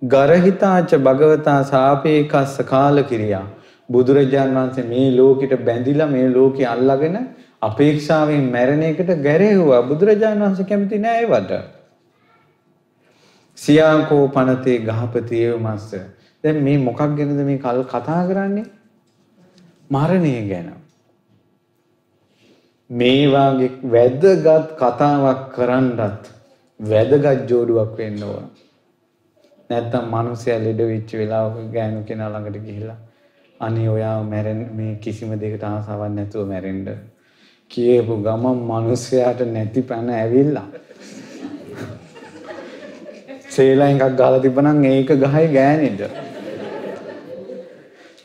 ගරහිතාච 0.03 0.97
භගවතා 1.01 1.61
සාපේකස්ස 1.64 2.59
කාල 2.64 3.03
කිරියා. 3.03 3.47
බුදුරජාන් 3.90 4.55
වහන්සේ 4.55 4.85
මේ 4.85 5.09
ලෝකෙට 5.12 5.64
බැඳිලා 5.64 6.09
මේ 6.09 6.29
ලෝකේ 6.31 6.66
අල්ලාගෙන 6.66 7.16
අපේක්ෂාවෙන් 7.62 8.51
මැරෙන 8.51 8.83
එකට 8.83 9.16
ගැරෙව්වා 9.23 9.83
බුදුරජාන් 9.83 10.40
වහන්සේ 10.40 10.64
කැමති 10.64 10.99
නෑ 10.99 11.23
ඒවට. 11.23 11.76
සියාකෝ 13.57 14.25
පනතේ 14.29 14.79
ගහපති 14.81 15.37
ඒව 15.38 15.61
මස්ස. 15.61 15.95
දැන් 16.45 16.62
මේ 16.62 16.79
මොකක් 16.79 17.01
ගැනද 17.16 17.40
මේ 17.42 17.59
කල් 17.59 17.83
කතා 17.85 18.23
කරන්නේ? 18.29 18.66
මරණය 19.90 20.35
ගැන. 20.49 20.69
මේ 22.90 23.23
වාගේ 23.29 23.73
වැදගත් 23.87 24.77
කතාවක් 24.77 25.42
කරන්නත් 25.55 26.31
වැදගත් 26.81 27.51
ජෝඩුවක් 27.51 27.99
වෙන්න 27.99 28.23
ඕන. 28.25 28.47
නැත්තම් 29.71 30.07
මිනිස්සයා 30.11 30.59
ලෙඩ 30.61 30.81
වෙච්ච 30.85 31.11
වෙලාවක 31.14 31.59
ගෑනු 31.73 32.01
කෙනා 32.05 32.31
ළඟට 32.31 32.64
ගිහිල්ලා 32.64 32.99
අනේ 33.61 33.88
ඔයා 33.88 34.23
මැරෙන්න 34.25 34.62
මේ 34.77 34.95
කිසිම 34.97 35.31
දෙයකට 35.40 35.64
ආසාවක් 35.64 36.12
නැතුව 36.14 36.49
මැරෙන්න 36.49 36.88
කියපු 37.71 38.16
ගමන් 38.19 38.59
මිනිස්සයාට 38.64 39.40
නැති 39.49 39.83
පැන 39.83 40.11
ඇවිල්ලා 40.12 40.66
සේලා 43.57 43.90
එකක් 43.92 44.16
ගාලා 44.19 44.42
තිබ්බනම් 44.42 44.85
ඒක 44.87 45.12
ගහයි 45.16 45.47
ගෑනෙට 45.53 46.03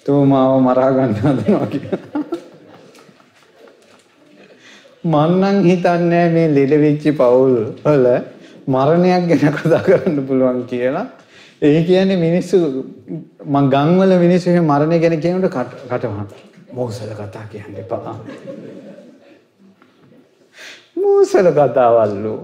තෝ 0.06 0.20
මාව 0.26 0.58
මරා 0.62 0.90
ගන්න 0.92 1.16
හදනවා 1.20 1.68
කියලා 1.68 2.22
මන්නම් 5.06 5.64
හිතන්නේ 5.64 6.26
මේ 6.36 6.48
ලෙඩ 6.50 6.74
වෙච්ච 6.80 7.08
පවුල් 7.16 7.58
වල 7.86 8.06
මරණයක් 8.68 9.26
ගැන 9.32 9.58
කතා 9.58 9.82
කරන්න 9.86 10.22
පුළුවන් 10.28 10.64
කියලා 10.68 11.08
ඒ 11.62 11.84
කියන්නේ 11.84 12.18
මිනිස්සු 12.18 12.58
මං 13.48 13.66
ගම්වල 13.70 14.12
මිනිස්සු 14.20 14.50
එහෙම 14.50 14.66
මරණය 14.66 14.98
ගැන 15.00 15.16
කියනකොට 15.20 15.58
කටවහන. 15.86 16.28
මොහොසල 16.74 17.12
කතා 17.14 17.46
කියන්න 17.52 17.76
එපා. 17.78 18.16
මොහොසල 20.96 21.48
කතාවල්ලු. 21.52 22.36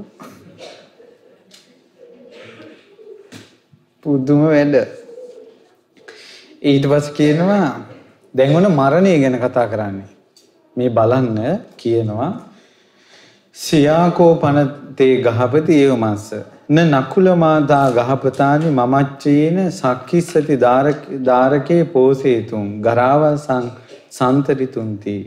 පුදුම 4.07 4.43
වැඩ. 4.47 4.75
ඊට 6.63 6.85
පස්සේ 6.85 7.15
කියනවා 7.15 7.63
දැන් 8.33 8.55
ඔන්න 8.55 8.67
මරණය 8.73 9.15
ගැන 9.19 9.39
කතා 9.39 9.65
කරන්නේ. 9.67 10.07
මේ 10.75 10.89
බලන්න 10.89 11.39
කියනවා 11.77 12.29
සියාකෝ 13.55 14.29
පනතේ 14.35 15.13
ගහපති 15.23 15.77
ඒව 15.77 15.93
මස්ස 15.97 16.27
න 16.69 16.77
නකුල 16.93 17.27
මාතා 17.35 17.85
ගහපතානි 17.91 18.71
මමච්චේන 18.71 19.59
සක්කිස්සති 19.71 20.57
ධාරකේ 21.25 21.81
පෝසේතුම් 21.93 22.65
ගරාවසං 22.81 23.69
සන්තරිතුන්ති 24.11 25.17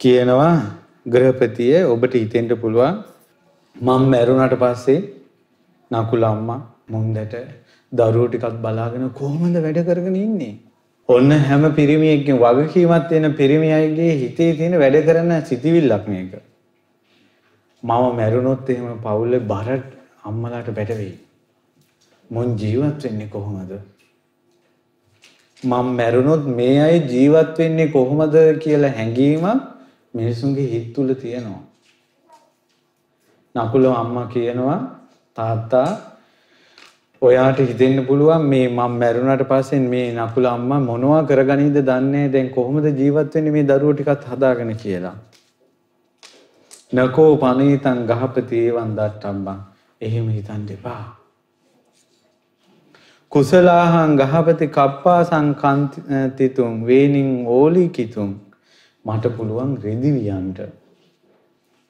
කියනවා 0.00 0.54
ගෘහපතිය 1.06 1.74
ඔබට 1.86 2.14
හිතෙන්න 2.14 2.52
පුළුවන් 2.56 3.02
මම 3.76 4.04
මැරුණාට 4.10 4.56
පස්සේ 4.58 5.00
නකුල 5.90 6.24
අම්මා 6.24 6.62
මුන්දට 6.88 7.34
දරුවෝ 7.92 8.28
ටිකක් 8.28 8.60
බලාගෙන 8.60 9.08
කොහොමද 9.10 9.56
වැඩ 9.56 9.80
කරගෙන 9.84 10.16
ඉන්නේ? 10.16 10.54
ඔන්න 11.08 11.30
හැම 11.30 11.64
පිරිමියෙක්ගේ 11.72 12.38
වගකීමක් 12.38 13.08
තියෙන 13.08 13.34
පිරිමි 13.34 13.72
අයගේ 13.72 14.12
හිතේ 14.16 14.52
තියෙන 14.56 14.78
වැඩ 14.78 14.98
කරන 15.06 15.32
සිතිවිල්ලක් 15.44 16.06
මේක. 16.08 16.32
මම 17.82 18.16
මැරුණොත් 18.16 18.70
එහෙම 18.70 18.98
පවුලේ 18.98 19.46
බර 19.46 19.68
අම්මලාට 20.24 20.68
බැටවෙයි. 20.70 21.16
මුන් 22.30 22.56
ජීවත් 22.56 23.04
වෙන්නේ 23.04 23.28
කොහොමද? 23.28 23.72
මම 25.62 25.86
මැරුණොත් 25.96 26.44
මේ 26.56 26.78
අය 26.80 26.96
ජීවත් 27.06 27.58
වෙන්නේ 27.58 27.88
කොහොමද 27.88 28.34
කියලා 28.58 28.90
හැඟීමක් 28.90 29.68
මිනිසුන්ගේ 30.14 30.70
හිත 30.72 30.94
තුල 30.94 31.14
තියෙනවා. 31.14 31.62
නකුල 33.54 33.84
අම්මා 33.94 34.26
කියනවා 34.26 34.78
තාත්තා 35.36 36.11
ඔයාට 37.22 37.58
හිතෙන්න 37.60 38.06
පුළුවන් 38.06 38.44
මේ 38.44 38.68
මම 38.68 38.94
මැරුණාට 39.00 39.42
පස්සේ 39.50 39.80
මේ 39.82 40.06
නකුල 40.14 40.46
අම්මා 40.46 40.80
මොනවා 40.80 41.20
කරගනීද 41.22 41.76
දන්නේ 41.88 42.24
දැන් 42.28 42.48
කොහොමද 42.50 42.86
ජීවත් 42.92 43.34
වෙන්නේ 43.34 43.52
මේ 43.52 43.62
දරුවෝ 43.64 43.94
ටිකත් 43.94 44.24
හදාගෙන 44.30 44.72
කියලා. 44.76 45.14
නකෝ 46.92 47.30
පනීතං 47.36 48.00
ගහපති 48.10 48.64
එවන් 48.66 48.90
දට්ටම්බං 48.98 49.60
එහෙම 50.00 50.26
හිතන්න 50.30 50.66
එපා. 50.68 51.04
කුසලාහං 53.32 54.16
ගහපති 54.16 54.66
කප්පා 54.70 55.20
සංකන්තිතුම් 55.24 56.84
වේනින් 56.86 57.32
ඕලි 57.48 57.88
කිතුම් 57.90 58.30
මට 59.04 59.36
පුළුවන් 59.36 59.72
රෙදි 59.84 60.10
වියන්ට 60.18 60.58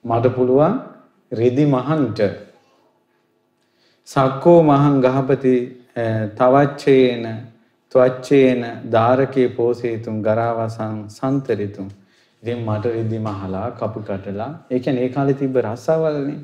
මට 0.04 0.36
පුළුවන් 0.36 0.80
රෙදි 1.32 1.64
මහන්ට 1.66 2.20
සක්කෝ 4.12 4.58
මහන් 4.64 5.00
ගහපති 5.00 5.54
තවච්චේන 6.36 7.24
ත්වච්චේන 7.94 8.62
ධාරකේ 8.92 9.48
පෝසේතුම් 9.50 10.22
ගරාවසං 10.22 10.96
සන්තරිතුම් 11.10 11.88
ඉතින් 12.42 12.58
මට 12.60 12.84
රෙදි 12.86 13.18
මහලා 13.20 13.70
කපු 13.72 14.00
කටලා 14.00 14.50
ඒ 14.70 14.78
කියන්නේ 14.78 15.04
ඒ 15.04 15.08
කාලේ 15.10 15.34
තිබ්බ 15.34 15.56
රස්සාවල්නේ. 15.58 16.40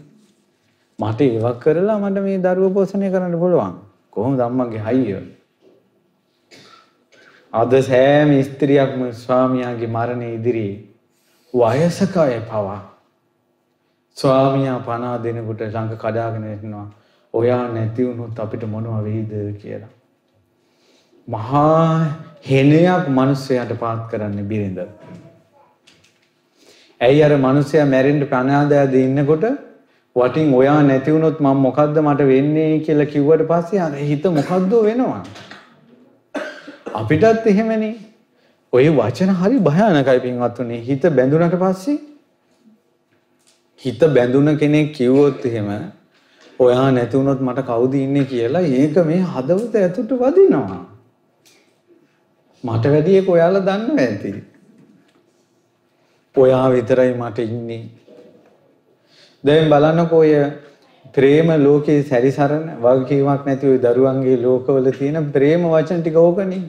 මට 0.98 1.20
ඒවක් 1.22 1.59
කරලා 1.59 1.98
මට 2.00 2.22
මේ 2.22 2.38
දරුව 2.38 2.72
පෝෂණය 2.72 3.11
කරන්න 3.11 3.38
පුළුවන්. 3.38 3.74
කොහොමද 4.11 4.40
අම්මගේ 4.40 4.83
හයිය? 4.83 5.18
අද 7.52 7.72
සෑම 7.83 8.31
ස්ත්‍රියක්ම 8.42 9.02
ස්වාමියාගේ 9.14 9.88
මරණය 9.88 10.28
ඉදිරියේ 10.35 10.78
වයසක 11.54 12.16
අය 12.18 12.40
පවා. 12.42 12.81
ස්වාමියා 14.16 14.78
පනා 14.81 15.16
දෙනකොට 15.18 15.61
ළඟ 15.62 15.96
කඩාගෙන 15.96 16.46
ඉන්නවා. 16.46 16.88
ඔයා 17.34 17.68
නැති 17.74 18.04
වුණොත් 18.08 18.40
අපිට 18.40 18.64
මොනවා 18.74 19.02
වෙයිද 19.02 19.32
කියලා. 19.62 19.92
මහා 21.28 22.14
හෙනයක් 22.50 23.08
මිනිස්සයාට 23.18 23.72
පාත් 23.78 24.02
කරන්න 24.10 24.48
බිරිඳ. 24.50 24.78
ඇයි 27.00 27.22
අර 27.22 27.32
මිනිස්සයා 27.46 27.86
මැරෙන්න 27.86 28.26
ප්‍රණාදයද 28.32 28.94
ඉන්නකොට 28.94 29.44
වටින් 30.16 30.54
ඔයා 30.54 30.80
නැති 30.82 31.12
වුණොත් 31.12 31.40
මම 31.40 31.62
මොකද්ද 31.66 32.00
මට 32.06 32.28
වෙන්නේ 32.32 32.72
කියලා 32.80 33.12
කිව්වට 33.12 33.46
පස්සේ 33.52 33.80
අර 33.86 33.92
හිත 34.10 34.24
මොකද්ද 34.38 34.72
වෙනවා. 34.88 35.22
අපිටත් 36.94 37.46
එහෙමනේ. 37.46 37.94
ඔය 38.72 38.86
වචන 38.90 39.30
හරි 39.40 39.58
භයානකයි 39.68 40.20
පින්වත්තුනි. 40.26 40.80
හිත 40.88 41.02
බැඳුනට 41.16 41.60
පස්සේ 41.62 41.98
හිත 43.82 44.00
බැඳුන 44.16 44.56
කෙනෙක් 44.56 44.92
කිව්වොත් 44.96 45.46
එහෙම 45.46 45.70
ඔයා 46.59 46.90
නැති 46.90 47.16
වුණොත් 47.16 47.40
මට 47.40 47.66
කවුද 47.66 47.94
ඉන්නේ 47.94 48.25
කියලා 48.25 48.62
ඒක 48.79 48.97
මේ 49.07 49.21
හදවත 49.33 49.75
ඇතුළට 49.77 50.12
වදිනවා. 50.23 50.81
මට 52.64 52.85
වැඩි 52.92 53.18
එක 53.18 53.29
ඔයාලා 53.29 53.66
දන්නවා 53.68 54.07
ඇති. 54.07 54.33
ඔයා 56.37 56.66
විතරයි 56.71 57.12
මට 57.14 57.38
ඉන්නේ. 57.38 57.83
දැන් 59.44 59.71
බලන්නකෝ 59.71 60.18
ඔය 60.18 60.35
ප්‍රේම 61.14 61.49
ලෝකේ 61.64 62.03
සැරිසරන 62.03 62.66
වගකීමක් 62.83 63.47
නැති 63.47 63.66
ওই 63.66 63.79
දරුවන්ගේ 63.79 64.42
ලෝකවල 64.42 64.90
තියෙන 64.99 65.33
ප්‍රේම 65.33 65.71
වචන 65.71 66.03
ටික 66.03 66.16
ඕකනේ. 66.16 66.62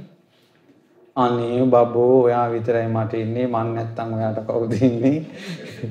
අනේ 1.16 1.66
බබෝ 1.66 2.24
ඔයා 2.24 2.48
විතරයි 2.52 2.88
මට 2.88 3.14
ඉන්නේ 3.16 3.48
මං 3.48 3.76
නැත්තම් 3.76 4.14
ඔයාට 4.18 4.40
කවුද 4.48 4.74
ඉන්නේ 4.82 5.18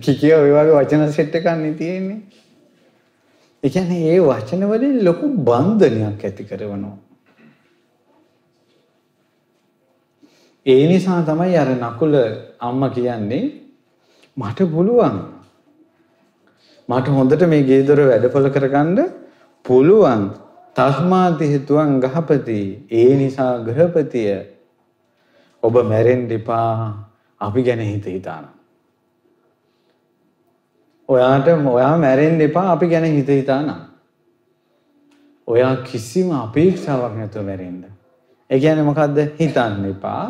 කිකිය 0.00 0.34
ඔය 0.34 0.50
වගේ 0.50 0.76
වචන 0.76 1.12
සෙට් 1.12 1.34
එකක් 1.34 1.50
නේ 1.56 1.74
තියෙන්නේ. 1.74 2.37
ඒ 3.62 3.68
කියන්නේ 3.68 4.02
ඒ 4.12 4.20
වචන 4.20 4.62
වලින් 4.70 4.96
ලොකු 5.04 5.28
බන්ධනයක් 5.46 6.24
ඇති 6.24 6.44
කරනවා. 6.44 6.96
ඒ 10.66 10.82
නිසා 10.86 11.20
තමයි 11.22 11.56
අර 11.56 11.70
නකුල 11.76 12.14
අම්මා 12.60 12.90
කියන්නේ 12.90 13.44
මට 14.36 14.58
පුළුවන්. 14.72 15.16
මට 16.88 17.06
හොඳට 17.08 17.42
මේ 17.46 17.62
ගේ 17.62 17.82
දොර 17.82 18.00
වැඩපොළ 18.10 18.48
කරගන්න 18.50 18.98
පුළුවන්. 19.64 20.22
තස්මාති 20.76 21.50
හේතුවන් 21.52 21.98
ගහපති. 22.00 22.60
ඒ 22.92 23.10
නිසා 23.16 23.52
ගෘහපතිය. 23.60 24.30
ඔබ 25.62 25.74
මැරෙන්න 25.90 26.30
එපා. 26.30 27.08
අපි 27.40 27.62
ගැන 27.62 27.80
හිත 27.80 28.06
හිතාන 28.06 28.57
ඔයාට 31.08 31.46
ඔයා 31.74 31.94
මැරෙන්න 31.98 32.40
එපා 32.40 32.66
අපි 32.72 32.86
ගැන 32.88 33.06
හිත 33.10 33.30
හිතාන 33.30 33.68
ඔයා 35.48 35.74
කිසිම 35.88 36.30
අපේක්ෂාවක් 36.38 37.14
නැතුව 37.18 37.44
මැරෙන්න. 37.44 37.84
ඒ 38.50 38.58
කියන්නේ 38.58 38.88
මොකද්ද? 38.90 39.18
හිතන්න 39.40 39.84
එපා. 39.90 40.22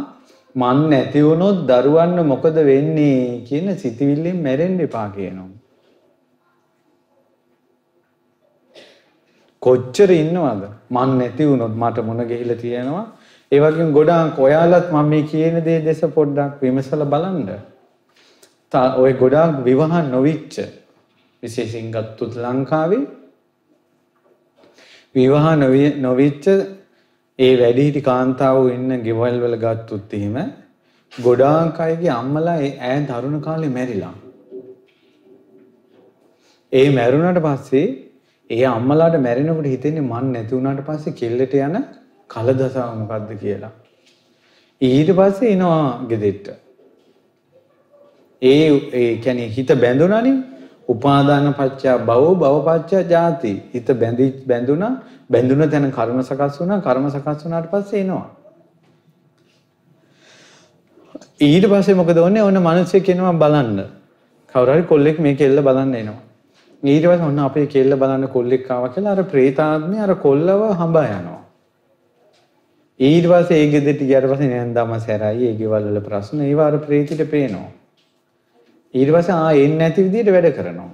මන් 0.55 0.79
නැති 0.91 1.23
වුණොත් 1.23 1.59
දරුවන්න 1.71 2.27
මොකද 2.27 2.57
වෙන්නේ 2.71 3.45
කියන 3.49 3.69
සිතවිල්ලෙන් 3.77 4.43
මැරෙන්න 4.43 4.81
එපා 4.81 5.09
කියනවා. 5.17 5.49
කොච්චර 9.63 10.11
ඉන්නවද? 10.13 10.63
මන් 10.91 11.19
නැති 11.19 11.49
වුණොත් 11.51 11.75
මට 11.77 12.07
මොන 12.07 12.23
ගිහිලා 12.31 12.57
තියෙනවා? 12.57 13.07
ඒ 13.53 13.61
වගේම 13.61 13.91
ගොඩාක් 13.93 14.39
ඔයාලත් 14.39 14.95
මම 14.95 15.11
මේ 15.15 15.27
කියන 15.33 15.59
දේ 15.65 15.81
දෙස 15.81 16.01
පොඩ්ඩක් 16.17 16.63
විමසලා 16.63 17.11
බලන්න. 17.15 17.51
ඔය 18.73 19.13
ගොඩාක් 19.15 19.65
විවාහ 19.65 20.03
නොවිච්ච 20.07 20.57
විශේෂයෙන් 21.43 21.91
ගත්තොත් 21.91 22.35
ලංකාවේ 22.37 23.05
විවාහ 25.15 25.57
නොවිච්ච 25.99 26.47
ඒ 27.39 27.53
වැඩිහිටි 27.57 28.01
කාන්තාවෝ 28.01 28.69
ඉන්න 28.69 28.91
ගෙවල් 29.03 29.37
වල 29.41 29.57
ගත්තොත් 29.57 30.13
එහෙම 30.13 30.37
ගොඩාක් 31.13 31.81
අයගේ 31.81 32.13
අම්මලා 32.13 32.59
ඈ 32.59 33.01
තරුණ 33.07 33.41
කාලේ 33.41 33.69
මැරිලා. 33.69 34.15
ඒ 36.73 36.89
මැරුණාට 36.91 37.43
පස්සේ 37.43 37.87
ඒ 38.51 38.65
අම්මලාට 38.67 39.17
මැරෙනකොට 39.21 39.67
හිතෙන්නේ 39.67 40.01
මන් 40.03 40.33
නැති 40.33 40.57
වුණාට 40.57 40.85
පස්සේ 40.85 41.13
කෙල්ලට 41.13 41.55
යන 41.55 41.77
කලදසාව 42.31 42.95
මොකද්ද 42.99 43.31
කියලා. 43.41 43.73
ඊට 44.81 45.11
පස්සේ 45.17 45.53
එනවා 45.53 45.85
ගෙදෙට්ට. 46.09 46.68
ඒ 48.43 48.69
ඒ 48.93 49.17
කියන්නේ 49.17 49.49
හිත 49.49 49.71
බැඳුණානේ. 49.77 50.37
උපාදාන 50.89 51.55
පත්‍ය 51.55 51.89
භව 52.01 52.35
භව 52.37 52.67
පත්‍ය 52.81 53.05
ජාති. 53.05 53.53
හිත 53.75 53.87
බැඳි 53.95 54.27
බැඳුණා. 54.47 54.93
බැඳුන 55.31 55.71
තැන 55.71 55.91
කර්ම 55.91 56.21
සකස් 56.23 56.61
වුණා. 56.61 56.81
කර්ම 56.81 57.11
සකස් 57.11 57.45
වුණාට 57.45 57.71
පස්සේ 57.71 58.01
එනවා. 58.01 58.27
ඊට 61.41 61.65
පස්සේ 61.65 61.95
මොකද 61.95 62.19
වුනේ? 62.19 62.43
ඔන්න 62.43 62.61
මිනිස්සෙක් 62.61 63.09
එනවා 63.09 63.33
බලන්න. 63.35 63.79
කවුරු 64.55 64.73
හරි 64.73 64.83
කොල්ලෙක් 64.85 65.19
මේ 65.19 65.35
කෙල්ල 65.35 65.61
බලන්න 65.61 65.95
එනවා. 65.95 66.23
ඊට 66.83 67.05
පස්සේ 67.05 67.25
ඔන්න 67.25 67.39
අපේ 67.41 67.67
කෙල්ල 67.67 67.97
බලන්න 67.97 68.29
කොල්ලෙක් 68.29 68.71
ආවා 68.71 68.89
කියලා 68.89 69.13
අර 69.13 69.25
ප්‍රේතාත්මය 69.25 70.01
අර 70.01 70.15
කොල්ලව 70.17 70.63
හඹා 70.75 71.07
යනවා. 71.11 71.43
ඊට 73.01 73.27
පස්සේ 73.27 73.59
ඒ 73.59 73.69
ගෙදරට 73.71 74.01
ගියාට 74.03 74.27
පස්සේ 74.27 74.49
නැන්දාම 74.49 74.95
සැරයි 75.01 75.49
ඒ 75.49 75.57
ගෙවල් 75.57 75.85
වල 75.85 76.01
ප්‍රශ්න 76.01 76.41
ඒව 76.43 76.61
අර 76.61 76.79
ප්‍රේතිට 76.79 77.23
පේනවා. 77.31 77.69
ඊට 78.95 79.13
පස්සේ 79.15 79.35
ආ 79.35 79.53
එන්නේ 79.65 79.79
නැති 79.79 80.07
විදිහට 80.07 80.33
වැඩ 80.33 80.49
කරනවා. 80.57 80.91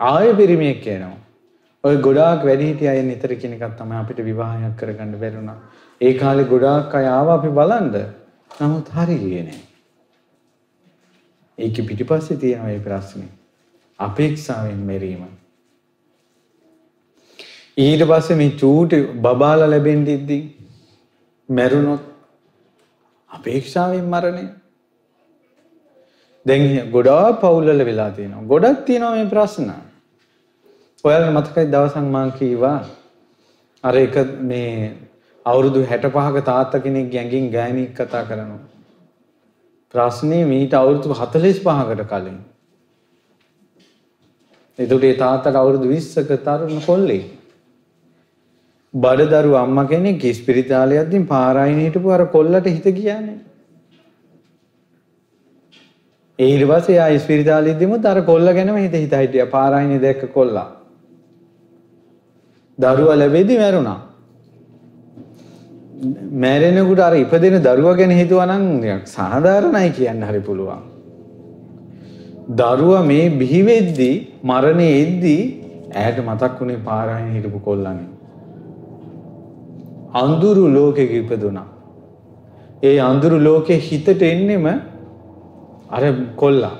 ආයෙ 0.00 0.34
පිරිමියෙක් 0.34 0.86
එනවා. 0.86 1.16
ඔය 1.84 1.96
ගොඩාක් 2.06 2.44
වැඩිහිටිය 2.44 2.88
අය 2.88 3.02
නිතර 3.02 3.34
කියන 3.40 3.56
එකක් 3.56 3.74
තමයි 3.78 3.98
අපිට 4.02 4.20
විවාහයක් 4.28 4.76
කරගන්න 4.80 5.16
බැරුණා. 5.22 5.58
ඒ 6.00 6.12
කාලේ 6.14 6.50
ගොඩාක් 6.52 6.94
අය 6.94 7.06
ආවා 7.06 7.38
අපි 7.40 7.50
බලන්න. 7.58 7.96
නමුත් 8.60 8.88
හරියන්නේ 8.88 9.42
නැහැ. 9.42 9.64
ඒකේ 11.58 11.86
පිටිපස්සේ 11.86 12.36
තියෙන 12.36 12.64
මේ 12.64 12.78
ප්‍රශ්නේ. 12.78 13.28
අපේක්ෂාවෙන් 13.98 14.80
මෙරීම. 14.90 15.24
ඊට 17.76 18.02
පස්සේ 18.10 18.36
මේ 18.36 18.54
චූටි 18.60 19.02
බබාලා 19.24 19.70
ලැබෙන්න 19.70 20.06
ඉද්දි 20.16 20.38
මැරුණොත් 21.48 22.02
අපේක්ෂාවෙන් 23.30 24.06
මරණය. 24.14 24.44
දැන් 26.48 26.90
ගොඩාක් 26.90 27.40
පවුල්වල 27.40 27.84
වෙලා 27.84 28.10
තියෙනවා. 28.10 28.46
ගොඩක් 28.46 28.86
තියෙනවා 28.86 29.14
මේ 29.14 29.30
ප්‍රශ්න. 29.34 29.68
ඔයාලට 31.04 31.34
මතකයි 31.34 31.66
දවසක් 31.74 32.04
මං 32.06 32.32
කීවා 32.38 32.78
අර 33.84 33.94
එක 33.96 34.16
මේ 34.42 34.92
අවුරුදු 35.46 35.84
65ක 35.84 36.44
තාත්තා 36.44 36.80
කෙනෙක් 36.80 37.10
ගැඟින් 37.12 37.50
ගෑණියෙක් 37.50 37.94
කතා 37.94 38.22
කරනවා. 38.24 38.60
ප්‍රශ්නේ 39.94 40.44
මීට 40.44 40.74
අවුරුදු 40.74 41.14
45කට 41.14 42.06
කලින්. 42.12 42.38
එතකොට 44.78 45.04
ඒ 45.04 45.18
තාත්තට 45.24 45.60
අවුරුදු 45.62 45.90
20ක 45.90 46.40
තරුණ 46.46 46.80
කොල්ලෙක්. 46.82 47.26
බඩදරු 48.94 49.54
අම්මා 49.56 49.88
කෙනෙක් 49.88 50.24
ඉස්පිරිතාලයක්දී 50.24 51.26
පාරායින 51.26 51.80
හිටපු 51.80 52.10
අර 52.10 52.26
කොල්ලට 52.28 52.66
හිත 52.66 52.86
ගියානේ. 52.98 53.38
ඒ 56.38 56.48
ඊට 56.48 56.64
පස්සේ 56.70 56.98
ආ 57.02 57.08
ඉස්පිරිතාලෙදිමුත් 57.10 58.04
අර 58.06 58.18
කොල්ල 58.22 58.48
ගැනම 58.56 58.76
හිත 58.76 58.92
හිත 58.94 59.14
හිටියා 59.14 59.52
පාරායිනේ 59.54 60.02
දැක්ක 60.04 60.22
කොල්ලා. 60.32 60.68
දරුවා 62.78 63.16
ලැබෙද්දි 63.22 63.54
මැරුණා. 63.62 64.00
මැරෙනකොට 66.44 67.00
අර 67.00 67.14
ඉපදෙන 67.14 67.56
දරුවා 67.62 67.96
ගැන 68.00 68.12
හිතුවා 68.20 68.46
නම් 68.46 69.02
සාධාරණයි 69.14 69.90
කියන්න 69.96 70.22
හරි 70.28 70.40
පුළුවන්. 70.40 70.84
දරුවා 72.60 73.02
මේ 73.04 73.24
බිහි 73.40 73.62
වෙද්දී 73.70 74.14
මරණේ 74.50 74.92
එද්දී 75.00 75.42
ඈට 75.94 76.20
මතක් 76.26 76.52
වුණේ 76.60 76.84
පාරායින 76.84 77.32
හිටපු 77.36 77.60
කොල්ලනේ. 77.60 78.06
අඳුරු 80.14 80.64
ලෝකෙක 80.76 81.10
ඉපදුනා. 81.22 81.66
ඒ 82.82 82.94
අඳුරු 83.00 83.40
ලෝකේ 83.48 83.80
හිතට 83.88 84.22
එන්නෙම 84.30 84.68
අර 85.89 86.03
කොල්ලා. 86.35 86.75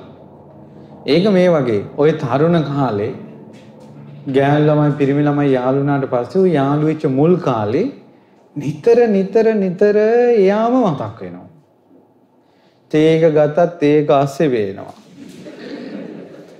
ඒක 1.06 1.26
මේ 1.36 1.48
වගේ 1.48 1.82
ওই 1.98 2.12
තරුණ 2.22 2.58
කාලේ 2.70 3.12
ගෑනු 4.28 4.66
ළමයි 4.68 4.96
පිරිමි 4.98 5.22
ළමයි 5.22 5.52
යාළු 5.52 5.80
වුණාට 5.80 6.10
පස්සේ 6.10 6.40
ਉਹ 6.40 6.50
යාළු 6.58 6.90
වෙච්ච 6.90 7.06
මුල් 7.18 7.36
කාලේ 7.38 7.86
නිතර 8.56 8.98
නිතර 9.08 9.46
නිතර 9.54 9.96
එයාම 9.96 10.74
මතක් 10.82 11.20
වෙනවා. 11.20 11.48
තේක 12.92 13.22
ගතත් 13.32 13.82
ඒක 13.84 14.10
අස්සේ 14.10 14.50
වේනවා. 14.50 14.94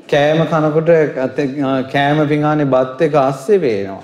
කෑම 0.09 0.43
කනකොට 0.47 0.91
කෑම 1.93 2.27
පිඟානේ 2.29 2.73
බත් 2.75 3.09
එක 3.09 3.15
අස්සේ 3.23 3.61
වේනවා. 3.61 4.03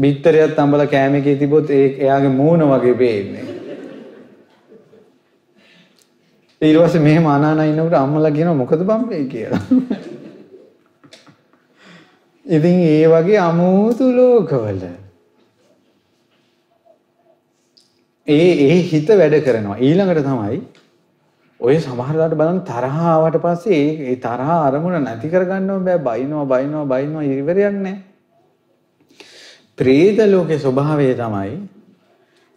බිත්තරයක් 0.00 0.54
තඹලා 0.56 0.86
කෑම 0.88 1.14
එකේ 1.14 1.36
තිබොත් 1.36 1.70
ඒ 1.70 1.86
එයාගේ 1.98 2.36
මූණ 2.38 2.66
වගේ 2.70 2.94
පේන්නේ. 2.94 3.46
ඊට 6.61 6.77
පස්සේ 6.77 7.01
මෙහෙම 7.01 7.27
අනානා 7.27 7.65
ඉන්නකොට 7.65 7.93
අම්මලා 7.95 8.31
කියනවා 8.31 8.59
මොකද 8.61 8.81
බම්බේ 8.83 9.23
කියලා. 9.25 9.61
ඉතින් 12.45 12.81
ඒ 12.87 13.05
වගේ 13.07 13.39
අමුතු 13.39 14.09
ලෝකවල 14.11 14.83
ඒ 18.27 18.49
ඒ 18.65 18.77
හිත 18.83 19.09
වැඩ 19.13 19.39
කරනවා. 19.45 19.79
ඊළඟට 19.79 20.21
තමයි 20.27 20.59
ඔය 21.59 21.79
සමහරලාට 21.79 22.35
බලන්න 22.35 22.61
තරහ 22.65 22.99
ආවට 23.07 23.41
පස්සේ 23.41 23.79
ඒ 23.79 24.11
ඒ 24.11 24.19
තරහ 24.19 24.53
අරමුණ 24.59 25.01
නැති 25.01 25.31
කරගන්නව 25.31 25.81
බෑ 25.87 26.05
බයිනවා 26.07 26.45
බයිනවා 26.45 26.85
බයිනවා 26.85 27.27
ඉවරයක් 27.31 27.75
නැහැ. 27.77 27.97
ප්‍රේත 29.77 30.19
ලෝකේ 30.27 30.59
ස්වභාවය 30.59 31.13
තමයි 31.15 31.51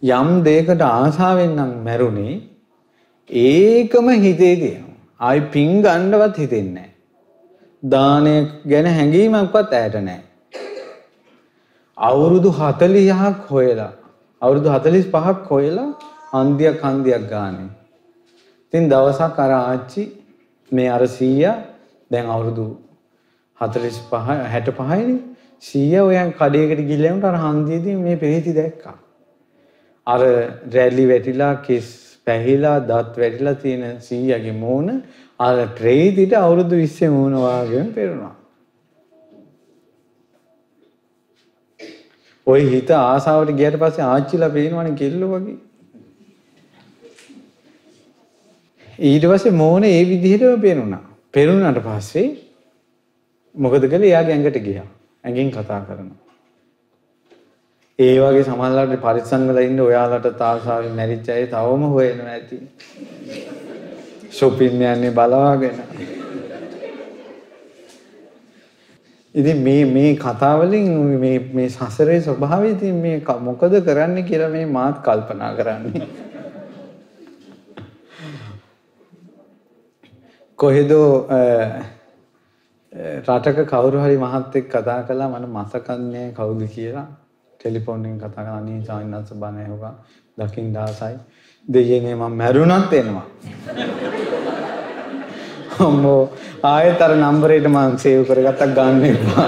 යම් 0.03 0.29
දෙයකට 0.43 0.81
ආසාවෙන් 0.83 1.53
නම් 1.55 1.71
මැරුණේ 1.85 2.41
ඒකම 3.29 4.09
හිතේ 4.09 4.55
තියෙනවා. 4.55 4.97
ආයි 5.19 5.41
පිං 5.53 5.81
ගන්නවත් 5.81 6.37
හිතෙන්නේ 6.37 6.73
නැහැ. 6.73 6.91
දානය 7.83 8.33
ගැන 8.67 8.85
හැඟීමක්වත් 8.87 9.73
ඇයට 9.73 9.95
නැහැ. 10.01 10.23
අවුරුදු 11.97 12.49
40ක් 12.51 13.49
හොයලා 13.49 13.91
අවුරුදු 14.41 14.69
45ක් 14.69 15.47
හොයලා 15.49 15.89
හන්දියක් 16.33 16.81
හන්දියක් 16.81 17.29
ගානේ. 17.29 17.69
ඉතින් 18.73 18.89
දවසක් 18.89 19.39
අර 19.39 19.51
ආච්චි 19.51 20.03
මේ 20.71 20.89
අර 20.89 21.07
සීයා 21.07 21.55
දැන් 22.11 22.25
අවුරුදු 22.27 22.65
45 23.59 24.49
65යිනේ. 24.53 25.21
සීයා 25.63 26.03
ඔයන් 26.03 26.31
කඩේකට 26.39 26.87
ගිහලා 26.89 27.13
උන්ට 27.15 27.25
අර 27.25 27.37
හන්දියේදී 27.45 27.95
මේ 27.95 28.15
පෙරේති 28.15 28.53
දැක්කා. 28.53 28.97
අර 30.07 30.21
රැලි 30.73 31.05
වැටිලා 31.09 31.55
කිස් 31.67 32.02
පැහිලා 32.27 32.77
දත් 32.89 33.17
වැටිලා 33.17 33.55
තියෙන 33.55 33.99
සීයාගේ 34.01 34.55
මූණ 34.63 35.03
අර 35.39 35.55
ප්‍රේතිට 35.79 36.33
අවුරුදු 36.35 36.75
20 36.77 37.09
මූණ 37.09 37.35
වාගෙම 37.39 37.91
පෙරුණා. 37.93 38.33
ඔය 42.47 42.61
හිත 42.71 42.89
ආසාවට 42.91 43.53
ගියට 43.59 43.77
පස්සේ 43.79 44.05
ආච්චිලා 44.05 44.49
පේනවනේ 44.49 44.97
කෙල්ලෝ 45.01 45.29
වගේ. 45.33 45.59
ඊට 49.01 49.25
පස්සේ 49.25 49.51
මෝන 49.53 49.83
ඒ 49.83 50.01
විදිහටම 50.05 50.61
පේනුණා. 50.61 51.03
පෙරුණාට 51.33 51.79
පස්සේ 51.87 52.27
මොකද 53.55 53.87
කළේ? 53.87 54.09
එයාගේ 54.11 54.35
ඇඟට 54.35 54.59
ගියා. 54.67 54.89
ඇඟෙන් 55.23 55.51
කතා 55.51 55.81
කරනවා. 55.87 56.22
ඒ 57.99 58.13
වගේ 58.19 58.43
සමහරවිට 58.43 59.01
පරිස්සම් 59.01 59.43
වෙලා 59.47 59.63
ඉන්න 59.63 59.79
ඔයාලට 59.79 60.29
තාසාවෙන් 60.37 60.95
මැරිච්ච 60.95 61.27
අය 61.29 61.45
තවම 61.47 61.83
හොයනවා 61.89 62.31
ඇති. 62.31 62.57
shopping 64.31 64.81
යන්නේ 64.83 65.11
බලාගෙන. 65.11 65.77
ඉතින් 69.35 69.57
මේ 69.59 69.85
මේ 69.87 70.15
කතාවලින් 70.17 70.91
මේ 71.19 71.39
මේ 71.53 71.69
සසරේ 71.69 72.19
ස්වභාවය 72.21 72.71
ඉතින් 72.71 72.95
මේ 72.97 73.21
මොකද 73.41 73.79
කරන්න 73.85 74.23
කියලා 74.23 74.49
මේ 74.49 74.65
මාත් 74.67 74.97
කල්පනා 74.99 75.53
කරන්නේ. 75.55 76.07
කොහෙදෝ 80.59 81.27
රටක 83.19 83.67
කවුරු 83.67 83.99
හරි 83.99 84.17
මහත්තයෙක් 84.19 84.69
කතා 84.69 85.03
කළා 85.03 85.29
මට 85.29 85.49
මතකත් 85.51 85.99
නෑ 86.05 86.31
කවුද 86.31 86.71
කියලා 86.75 87.22
ටෙලිෆෝන් 87.63 88.05
එකෙන් 88.05 88.17
කතා 88.19 88.31
කරලා 88.35 88.57
අනේ 88.57 88.79
සාමිනාස් 88.81 89.33
බණ 89.35 89.59
ඇහුවා 89.59 89.93
දකින් 90.37 90.73
දාසයි 90.73 91.15
දෙයනේ 91.67 92.15
මම 92.15 92.33
මැරුණත් 92.35 92.93
එනවා 92.93 93.27
අම්මෝ 95.79 96.21
ආයෙත් 96.63 97.01
අර 97.01 97.11
නම්බරේට 97.15 97.67
මං 97.67 97.95
සේව් 97.97 98.25
කරගත්තා 98.27 98.67
ගන්න 98.69 99.05
එපා. 99.05 99.47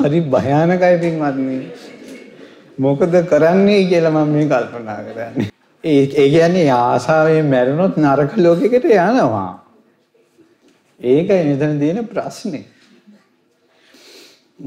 හරි 0.00 0.20
භයානකයි 0.26 0.96
පින්වත්නි. 1.02 1.56
මොකද 2.78 3.16
කරන්නේ 3.24 3.80
කියලා 3.84 4.14
මම 4.16 4.30
මේ 4.30 4.46
කල්පනා 4.46 4.98
කරන්නේ. 5.06 5.48
ඒ 5.84 6.02
ඒ 6.14 6.28
කියන්නේ 6.28 6.68
ආසාවෙන් 6.72 7.46
මැරුණොත් 7.46 7.96
නරක 7.98 8.36
ලෝකයකට 8.38 8.86
යනවා. 8.86 9.50
ඒකයි 11.00 11.42
මෙතන 11.46 11.78
තියෙන 11.78 12.06
ප්‍රශ්නේ. 12.06 12.64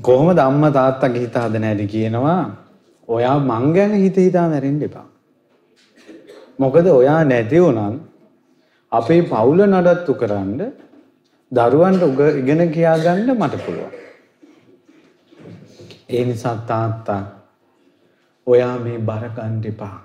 කොහොමද 0.01 0.37
අම්මා 0.37 0.71
තාත්තගේ 0.71 1.19
හිත 1.19 1.35
හදන 1.35 1.63
හැටි 1.63 1.87
කියනවා 1.87 2.41
ඔයා 3.07 3.39
මං 3.39 3.73
ගැන 3.73 3.93
හිත 3.93 4.17
හිතා 4.17 4.47
මැරෙන්න 4.49 4.81
එපා. 4.81 5.05
මොකද 6.59 6.87
ඔයා 6.87 7.23
නැති 7.23 7.61
වුණත් 7.61 8.01
අපේ 8.91 9.21
පවුල 9.21 9.61
නඩත්තු 9.65 10.13
කරන්න 10.13 10.61
දරුවන්ට 11.51 12.03
ඉගෙන 12.37 12.71
කියා 12.71 12.97
ගන්න 12.97 13.37
මට 13.37 13.65
පුළුවන්. 13.65 13.91
ඒ 16.09 16.25
නිසා 16.25 16.55
තාත්තා 16.67 17.21
ඔයා 18.47 18.79
මේ 18.79 18.97
බර 18.99 19.29
ගන්න 19.29 19.61
එපා. 19.65 19.97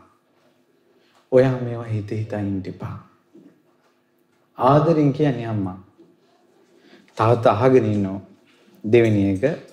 ඔයා 1.32 1.56
මේවා 1.64 1.84
හිත 1.84 2.10
හිතා 2.10 2.40
ඉන්න 2.40 2.62
එපා. 2.66 2.96
ආදරෙන් 4.58 5.12
කියන්නේ 5.12 5.46
අම්මා. 5.46 5.78
තාත්තා 7.16 7.52
අහගෙන 7.52 7.84
ඉන්නවා. 7.84 8.20
දෙවෙනි 8.84 9.24
එක 9.32 9.67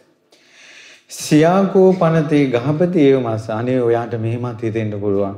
සියාකෝ 1.12 1.90
පනතේ 1.94 2.46
ගහපති 2.54 3.00
ඒවමස් 3.08 3.50
අනේ 3.50 3.82
ඔයාට 3.82 4.14
මෙහෙමත් 4.24 4.62
හිතෙන්න 4.64 4.94
පුළුවන්. 5.00 5.36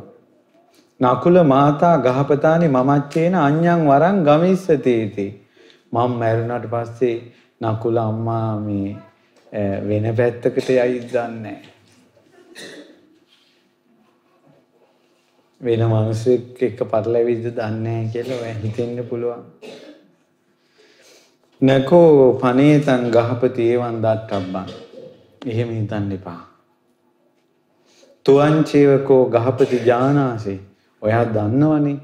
නකුල 0.99 1.43
මාතා 1.43 1.97
ගහපතානි 2.05 2.67
මමච්චේන 2.67 3.35
අඤ්ඤං 3.37 3.81
වරං 3.89 4.23
ගමිස්සතේති. 4.27 5.27
මම 5.91 6.11
මැරුණාට 6.19 6.67
පස්සේ 6.73 7.17
නකුල 7.61 7.97
අම්මා 7.97 8.59
මේ 8.59 8.95
වෙන 9.87 10.07
පැත්තකට 10.17 10.69
යයිද 10.69 11.05
දන්නේ 11.13 11.59
වෙන 15.61 15.85
මිනිස්සෙක් 15.93 16.63
එක්ක 16.63 16.79
පටලැවිද 16.85 17.45
දන්නේ 17.45 17.77
නැහැ 17.83 18.09
කියලා 18.13 18.41
ඔය 18.41 18.57
හිතෙන්න 18.63 19.05
පුළුවන්. 19.05 19.45
නකෝ 21.61 22.33
පනේතං 22.41 23.09
ගහපති 23.15 23.71
ඒවන් 23.71 24.03
දත්තබ්බන්. 24.03 24.86
එහෙම 25.47 25.69
හිතන්න 25.71 26.11
එපා. 26.11 26.41
තුවංචේවකෝ 28.25 29.23
ගහපති 29.27 29.79
ජානාසේ 29.85 30.59
ඔයා 31.01 31.25
දන්නවනේ 31.27 31.97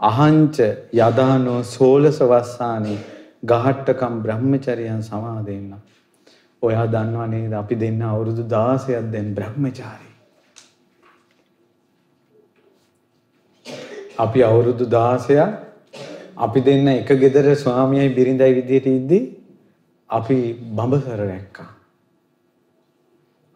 අහංච 0.00 0.56
යදානෝ 0.94 1.60
සෝලස 1.64 2.18
වස්සානි 2.22 2.96
ගහට්ටකම් 3.44 4.14
බ්‍රහ්මචරියන් 4.22 5.02
සමාදෙන්න. 5.02 5.70
ඔයා 6.62 6.86
දන්නවා 6.86 7.26
නේද 7.26 7.52
අපි 7.52 7.74
දෙන්න 7.76 8.02
අවුරුදු 8.02 8.42
16ක් 8.44 9.12
දැන් 9.12 9.34
බ්‍රහ්මචාරී. 9.34 10.14
අපි 14.18 14.42
අවුරුදු 14.42 14.84
16ක් 14.86 15.48
අපි 16.38 16.60
දෙන්න 16.62 16.88
එක 16.90 17.08
ගෙදර 17.16 17.54
ස්වාමියයි 17.54 18.14
බිරිඳයි 18.14 18.52
විදියට 18.54 18.86
ඉද්දි 18.88 19.20
අපි 20.10 20.36
බඹසර 20.72 21.20
රැක්කා. 21.22 21.75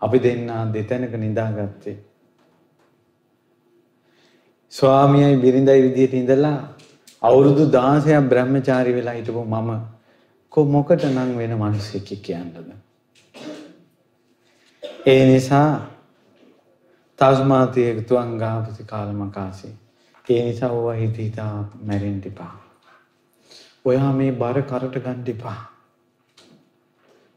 අපි 0.02 0.18
දෙන්න 0.18 0.50
දෙතැනක 0.72 1.14
නිදාගත්තේ. 1.16 1.96
ස්වාමියයි 4.72 5.36
බිරිඳයි 5.36 5.82
විදියට 5.82 6.14
ඉඳලා 6.14 6.58
අවුරුදු 7.22 7.64
16ක් 7.68 8.28
බ්‍රහ්මචාරී 8.28 8.94
වෙලා 8.94 9.14
හිටපු 9.14 9.44
මම 9.44 9.70
කො 10.48 10.64
මොකට 10.64 11.04
නම් 11.04 11.36
වෙන 11.38 11.58
මිනිස්සෙක් 11.58 12.08
කියන්නද? 12.22 12.56
ඒ 15.06 15.26
නිසා 15.26 15.70
තස්මාතිය 17.18 18.02
තුංගාපති 18.02 18.84
කාලමකාසී. 18.84 19.74
ඒ 20.28 20.42
නිසා 20.44 20.70
ඕවා 20.70 20.94
හිත 20.94 21.18
හිතා 21.18 21.70
මැරෙන්න 21.82 22.22
එපා. 22.26 22.54
ඔයා 23.84 24.12
මේ 24.12 24.32
බර 24.32 24.62
කරට 24.62 24.96
ගන්න 25.04 25.22
එපා. 25.26 25.60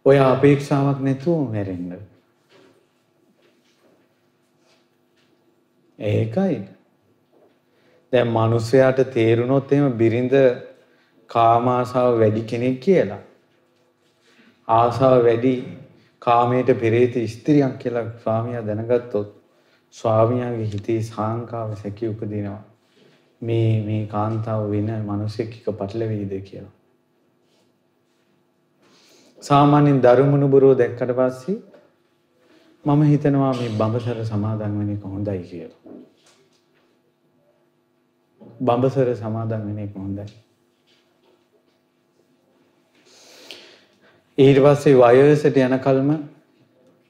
ඔයා 0.06 0.32
අපේක්ෂාවක් 0.32 1.00
නැතුව 1.00 1.52
මැරෙන්න. 1.52 2.13
ඒකයි 6.04 6.56
දැන් 8.14 8.28
මිනිස්සයාට 8.30 9.00
තේරුනොත් 9.12 9.72
එහෙම 9.72 9.94
බිරිඳ 9.94 10.34
කාම 11.30 11.68
ආසාව 11.70 12.20
වැඩි 12.20 12.44
කෙනෙක් 12.44 12.80
කියලා. 12.80 13.22
ආසාව 14.68 15.16
වැඩි 15.24 15.54
කාමයට 16.22 16.70
පෙරේත 16.80 17.16
ස්ත්‍රියක් 17.28 17.80
කියලා 17.80 18.06
ස්වාමියා 18.24 18.68
දැනගත්තොත් 18.68 19.34
ස්වාමියාගේ 19.96 20.68
හිතේ 20.68 21.02
සාංකාව 21.04 21.76
සැකී 21.76 22.08
උපදිනවා. 22.08 22.62
මේ 23.42 23.74
මේ 23.82 24.06
කාන්තාව 24.08 24.70
වෙන 24.70 24.90
මිනිසෙක් 25.04 25.52
එක්ක 25.52 25.68
පටලවෙයිද 25.74 26.34
කියලා. 26.42 26.74
සාමාන්‍යයෙන් 29.44 30.02
දරුමුණුබුරෝ 30.02 30.74
දැක්කට 30.78 31.16
පස්සේ 31.16 31.58
මම 32.86 33.02
හිතනවා 33.04 33.54
මේ 33.54 33.72
බඹසර 33.72 34.26
සමාදන් 34.26 34.80
වෙන 34.80 34.90
එක 34.90 35.04
හොඳයි 35.06 35.42
කියලා. 35.44 35.83
බඹසර 38.60 39.16
සමාදන් 39.16 39.66
වෙන 39.68 39.80
එක 39.80 39.96
හොඳයි. 39.96 40.26
ඊට 44.38 44.60
පස්සේ 44.60 44.96
වයසට 44.96 45.58
යනකල්ම 45.58 46.14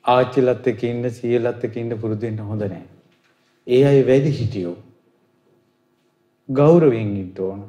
ආච්චිලත් 0.06 0.68
එක්ක 0.68 0.84
ඉන්න 0.84 1.10
සීයලත් 1.12 1.64
එක්ක 1.64 1.78
ඉන්න 1.78 1.96
පුරුදු 2.00 2.28
වෙන්න 2.28 2.40
හොඳ 2.40 2.64
නැහැ. 2.64 2.88
ඒ 3.68 3.86
අය 3.86 4.02
වැඩි 4.08 4.32
හිටියෝ. 4.40 4.76
ගෞරවයෙන් 6.50 7.16
ඉන්න 7.16 7.34
ඕන. 7.40 7.64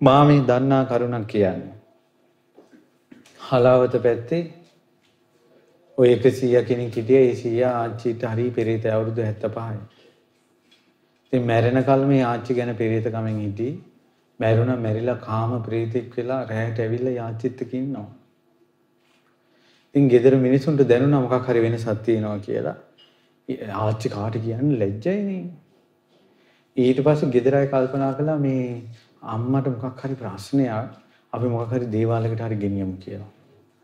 මා 0.00 0.24
මේ 0.24 0.42
දන්නා 0.42 0.84
කරුණක් 0.84 1.26
කියන්නේ. 1.26 1.74
හලාවත 3.42 4.02
පැත්තේ 4.02 4.42
ඔය 5.98 6.10
100 6.16 6.64
කෙනෙක් 6.64 6.96
හිටියා 6.96 7.22
ඒ 7.22 7.36
100 7.36 7.70
ආච්චිට 7.70 8.22
හරි 8.24 8.50
පෙරේත 8.50 8.84
අවුරුදු 8.86 9.22
75යි. 9.22 9.97
ඉතින් 11.32 11.46
මැරෙන 11.46 11.82
කල 11.84 12.04
මේ 12.06 12.22
ආච්චි 12.22 12.54
ගැන 12.54 12.74
පෙරේත 12.76 13.06
කමෙන් 13.06 13.40
හිටියේ. 13.40 13.78
මැරුණා 14.40 14.76
මැරිලා 14.76 15.18
කාම 15.20 15.62
ප්‍රීතික් 15.62 16.16
වෙලා 16.16 16.40
රැයට 16.46 16.78
ඇවිල්ලා 16.80 17.14
යාච්චිත් 17.20 17.62
එක්ක 17.62 17.72
ඉන්නවා. 17.74 18.06
ඉතින් 19.94 20.08
ගෙදර 20.08 20.36
මිනිසුන්ට 20.36 20.84
දැනුණා 20.88 21.22
මොකක් 21.22 21.48
හරි 21.48 21.64
වෙනසක් 21.66 22.04
තියෙනවා 22.04 22.38
කියලා. 22.38 22.76
ආච්චි 23.82 24.08
කාට 24.08 24.38
කියන්නේ 24.44 24.78
ලැජ්ජයිනේ. 24.78 25.42
ඊට 26.76 27.00
පස්සේ 27.06 27.32
ගෙදර 27.36 27.54
අය 27.54 27.66
කල්පනා 27.66 28.12
කළා 28.14 28.38
මේ 28.38 28.64
අම්මට 29.34 29.68
මොකක් 29.74 30.00
හරි 30.04 30.14
ප්‍රශ්නයක් 30.14 30.70
අපි 31.32 31.46
මොකක් 31.54 31.72
හරි 31.72 31.92
දේවාලයකට 31.96 32.44
හරි 32.46 32.56
ගෙනියමු 32.64 32.96
කියලා. 33.04 33.30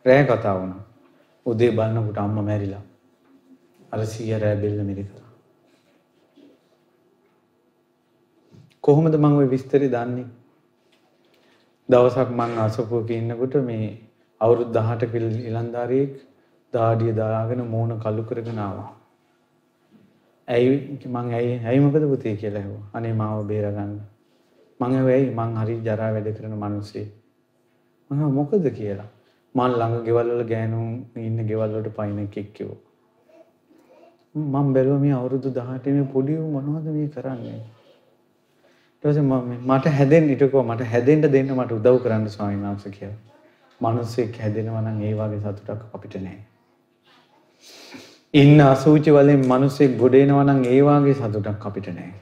රෑ 0.04 0.24
කතා 0.24 0.54
වුණා. 0.60 0.82
උදේ 1.46 1.70
බලනකොට 1.72 2.18
අම්මා 2.18 2.48
මැරිලා. 2.50 2.84
අර 3.92 4.06
සීය 4.06 4.38
රෑ 4.38 4.56
බෙල්ල 4.56 4.80
මිරිකලා. 4.90 5.23
කොහොමද 8.84 9.14
මං 9.16 9.32
ওই 9.32 9.46
විස්තරي 9.48 9.88
දන්නේ? 9.88 10.26
දවසක් 11.88 12.30
මං 12.30 12.50
අසපුවක 12.58 13.10
ඉන්නකොට 13.10 13.54
මේ 13.68 13.86
අවුරුදු 14.40 14.72
18 14.78 15.12
කිල 15.12 15.24
ඉලන්දාරියෙක් 15.50 16.14
දාඩිය 16.72 17.12
දාගෙන 17.12 17.62
මූණ 17.66 17.94
කළු 17.98 18.22
කරගෙන 18.22 18.58
ආවා. 18.58 18.90
ඇයි 20.48 20.98
මං 21.06 21.32
ඇයි 21.32 21.54
ඇයි 21.64 21.80
මොකද 21.80 22.04
පුතේ 22.12 22.34
කියලා 22.36 22.62
ඇහුවා. 22.62 22.84
අනේ 22.92 23.12
මාව 23.12 23.46
බේරගන්න. 23.46 23.94
මං 24.80 24.96
ඇහුවයි 24.96 25.30
මං 25.30 25.56
හරි 25.60 25.76
ජරා 25.86 26.10
වැඩ 26.16 26.28
කරන 26.36 26.56
මිනිස්සේ. 26.64 27.06
මං 28.10 28.34
මොකද 28.40 28.66
කියලා. 28.70 29.08
මං 29.54 29.78
ළඟ 29.78 30.04
ගෙවල් 30.08 30.28
වල 30.30 30.42
ගෑනුන් 30.52 30.90
ඉන්න 31.28 31.46
ගෙවල් 31.46 31.70
වලට 31.76 31.96
පයින් 31.96 32.18
එකෙක් 32.18 32.52
කිව්වා. 32.52 32.82
මං 34.34 34.74
බැලුවා 34.74 34.98
මේ 34.98 35.14
අවුරුදු 35.20 35.54
18 35.54 35.96
මේ 35.96 36.12
පොඩි 36.12 36.36
මොනවද 36.56 36.92
මේ 36.98 37.08
කරන්නේ? 37.08 37.62
ඊට 39.04 39.10
පස්සේ 39.10 39.58
මට 39.62 39.90
හැදෙන්න 39.90 40.28
ඊටකෝ 40.30 40.62
මට 40.62 40.84
හැදෙන්න 40.90 41.24
දෙන්න 41.32 41.50
මට 41.54 41.72
උදව් 41.72 41.96
කරන්න 42.02 42.28
ස්වාමීන් 42.28 42.62
වහන්සේ 42.62 42.92
කියලා. 42.92 43.16
මිනිස්සෙක් 43.80 44.36
හැදෙනවා 44.38 44.80
නම් 44.82 45.02
ඒ 45.02 45.14
වගේ 45.14 45.40
සතුටක් 45.40 45.94
අපිට 45.94 46.14
නැහැ. 46.16 46.38
ඉන්න 48.34 48.60
අසූචි 48.62 49.10
වලින් 49.10 49.42
මිනිස්සෙක් 49.46 49.98
ගොඩ 49.98 50.14
එනවා 50.14 50.44
නම් 50.44 50.62
ඒ 50.66 50.80
වගේ 50.82 51.14
සතුටක් 51.14 51.66
අපිට 51.66 51.88
නැහැ. 51.88 52.14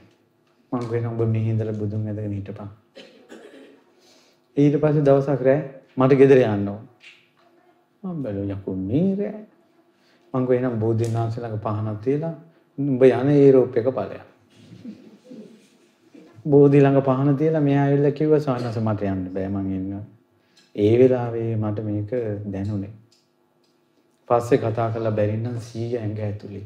මං 0.71 0.83
කියන 0.89 1.07
ඔබ 1.07 1.21
මෙහි 1.27 1.49
ඉඳලා 1.51 1.73
බුදුන් 1.73 2.03
ඇදගෙන 2.07 2.33
හිටපන්. 2.33 2.69
ඊට 4.57 4.75
පස්සේ 4.81 5.05
දවසක් 5.07 5.41
රෑ 5.41 5.61
මට 5.97 6.19
ගෙදර 6.21 6.43
යන්න 6.43 6.67
ඕන. 6.67 6.83
මම 8.03 8.19
බැලුවා 8.23 8.57
යකෝ 8.57 8.75
මේ 8.81 9.15
රෑ. 9.15 9.41
මං 10.33 10.47
කියනවා 10.47 10.75
බෝධින් 10.83 11.15
වහන්සේ 11.15 11.43
ළඟ 11.43 11.65
පහනක් 11.65 11.97
තියලා 12.03 12.35
උඹ 12.77 13.09
යන 13.11 13.35
ඒරෝප් 13.37 13.77
එක 13.77 13.91
ඵලයක්. 13.91 14.32
බෝධි 16.45 16.79
ළඟ 16.79 17.01
පහන 17.01 17.37
තියලා 17.37 17.61
මෙයා 17.61 17.85
ඇවිල්ලා 17.85 18.11
කිව්වා 18.11 18.39
සානස 18.39 18.77
මට 18.79 19.11
යන්න 19.11 19.23
බෑ 19.33 19.49
මං 19.49 19.71
ඉන්නවා. 19.71 20.03
ඒ 20.75 20.93
වෙලාවේ 20.99 21.55
මට 21.55 21.85
මේක 21.85 22.11
දැනුනේ. 22.53 22.93
පස්සේ 24.29 24.59
කතා 24.59 24.87
කරලා 24.91 25.11
බැරි 25.11 25.37
නම් 25.37 25.59
100 25.59 25.99
ඇඟ 25.99 26.19
ඇතුලේ. 26.21 26.65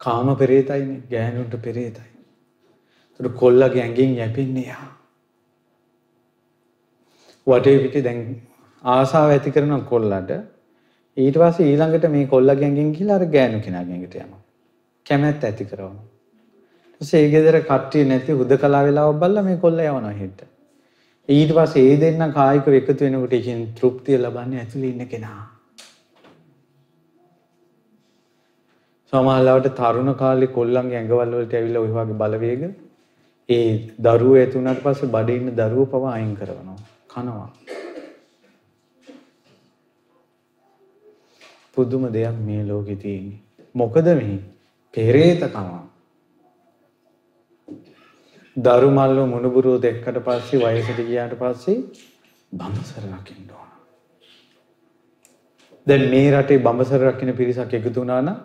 කාම 0.00 0.36
පෙරේතයිනේ 0.36 1.00
ගෑනුන්ට 1.10 1.56
පෙරේතයි. 1.62 2.08
ඒතර 3.20 3.30
කොල්ලගේ 3.34 3.82
ඇඟෙන් 3.82 4.16
යැපෙන්නේ 4.16 4.66
යා. 4.66 4.88
වටේ 7.46 7.78
පිටේ 7.78 8.02
දැන් 8.02 8.24
ආසාව 8.84 9.30
ඇති 9.30 9.50
කරන 9.50 9.76
කොල්ලට 9.84 10.34
ඊට 11.16 11.36
පස්සේ 11.36 11.70
ඊළඟට 11.70 12.10
මේ 12.10 12.26
කොල්ලගේ 12.26 12.66
ඇඟෙන් 12.66 12.96
ගිහලා 12.96 13.16
අර 13.16 13.26
ගෑනු 13.28 13.60
කෙනාගේ 13.60 13.94
ඇඟට 13.94 14.16
යනවා. 14.16 14.42
කැමැත්ත 15.06 15.44
ඇති 15.44 15.64
කරනවා. 15.64 16.13
ඊපස්සේ 17.04 17.22
ඒ 17.22 17.30
ගෙදර 17.30 17.56
කට්ටිය 17.62 18.04
නැති 18.04 18.32
හුදකලා 18.32 18.82
වෙලාවක් 18.86 19.18
බලලා 19.20 19.42
මේ 19.42 19.56
කොල්ල 19.56 19.80
යවනවා 19.80 20.12
හෙට. 20.12 20.38
ඊට 21.28 21.50
පස්සේ 21.56 21.88
ඒ 21.88 21.96
දෙන්න 22.00 22.32
කායිකව 22.32 22.76
එකතු 22.78 23.00
වෙනකොට 23.00 23.34
ඒකෙන් 23.38 23.60
තෘප්තිය 23.78 24.16
ලබන්නේ 24.18 24.62
ඇතුලේ 24.62 24.90
ඉන්න 24.90 25.08
කෙනා. 25.08 25.42
සමහරවිට 29.12 29.76
තරුණ 29.76 30.14
කාලේ 30.14 30.54
කොල්ලන්ගේ 30.56 30.98
ඇඟවල් 30.98 31.36
වලට 31.36 31.54
ඇවිල්ලා 31.54 31.84
ওই 31.84 31.92
වගේ 31.92 32.18
බලවේග 32.22 32.62
ඒ 33.48 33.68
දරුවෝ 34.04 34.40
ඇති 34.40 34.58
වුණාට 34.58 34.82
පස්සේ 34.82 35.12
බඩේ 35.14 35.36
ඉන්න 35.36 35.56
දරුවෝ 35.56 35.86
පව 35.86 36.04
අයින් 36.08 36.34
කරනවා. 36.36 36.78
කනවා. 37.08 37.50
පුදුම 41.76 42.12
දෙයක් 42.12 42.38
මේ 42.46 42.62
ලෝකේ 42.64 42.96
තියෙන්නේ. 42.96 43.40
මොකද 43.74 44.14
මේ 44.14 44.38
පෙරේතකම 44.94 45.93
දරු 48.56 48.88
මල්ලෝ 48.90 49.26
මුණුබුරුව 49.26 49.80
දෙක්කට 49.80 50.18
පස්සේ 50.20 50.58
වයසට 50.64 50.98
ගියාට 51.00 51.34
පස්සේ 51.34 51.78
බඹසර 52.52 53.04
රකින්න 53.10 53.50
ඕන. 53.50 53.70
දැන් 55.86 56.04
මේ 56.10 56.30
රටේ 56.30 56.58
බඹසර 56.58 57.02
රකින්න 57.02 57.34
පිරිසක් 57.34 57.72
එකතු 57.72 57.94
වුණා 57.96 58.20
නම් 58.22 58.38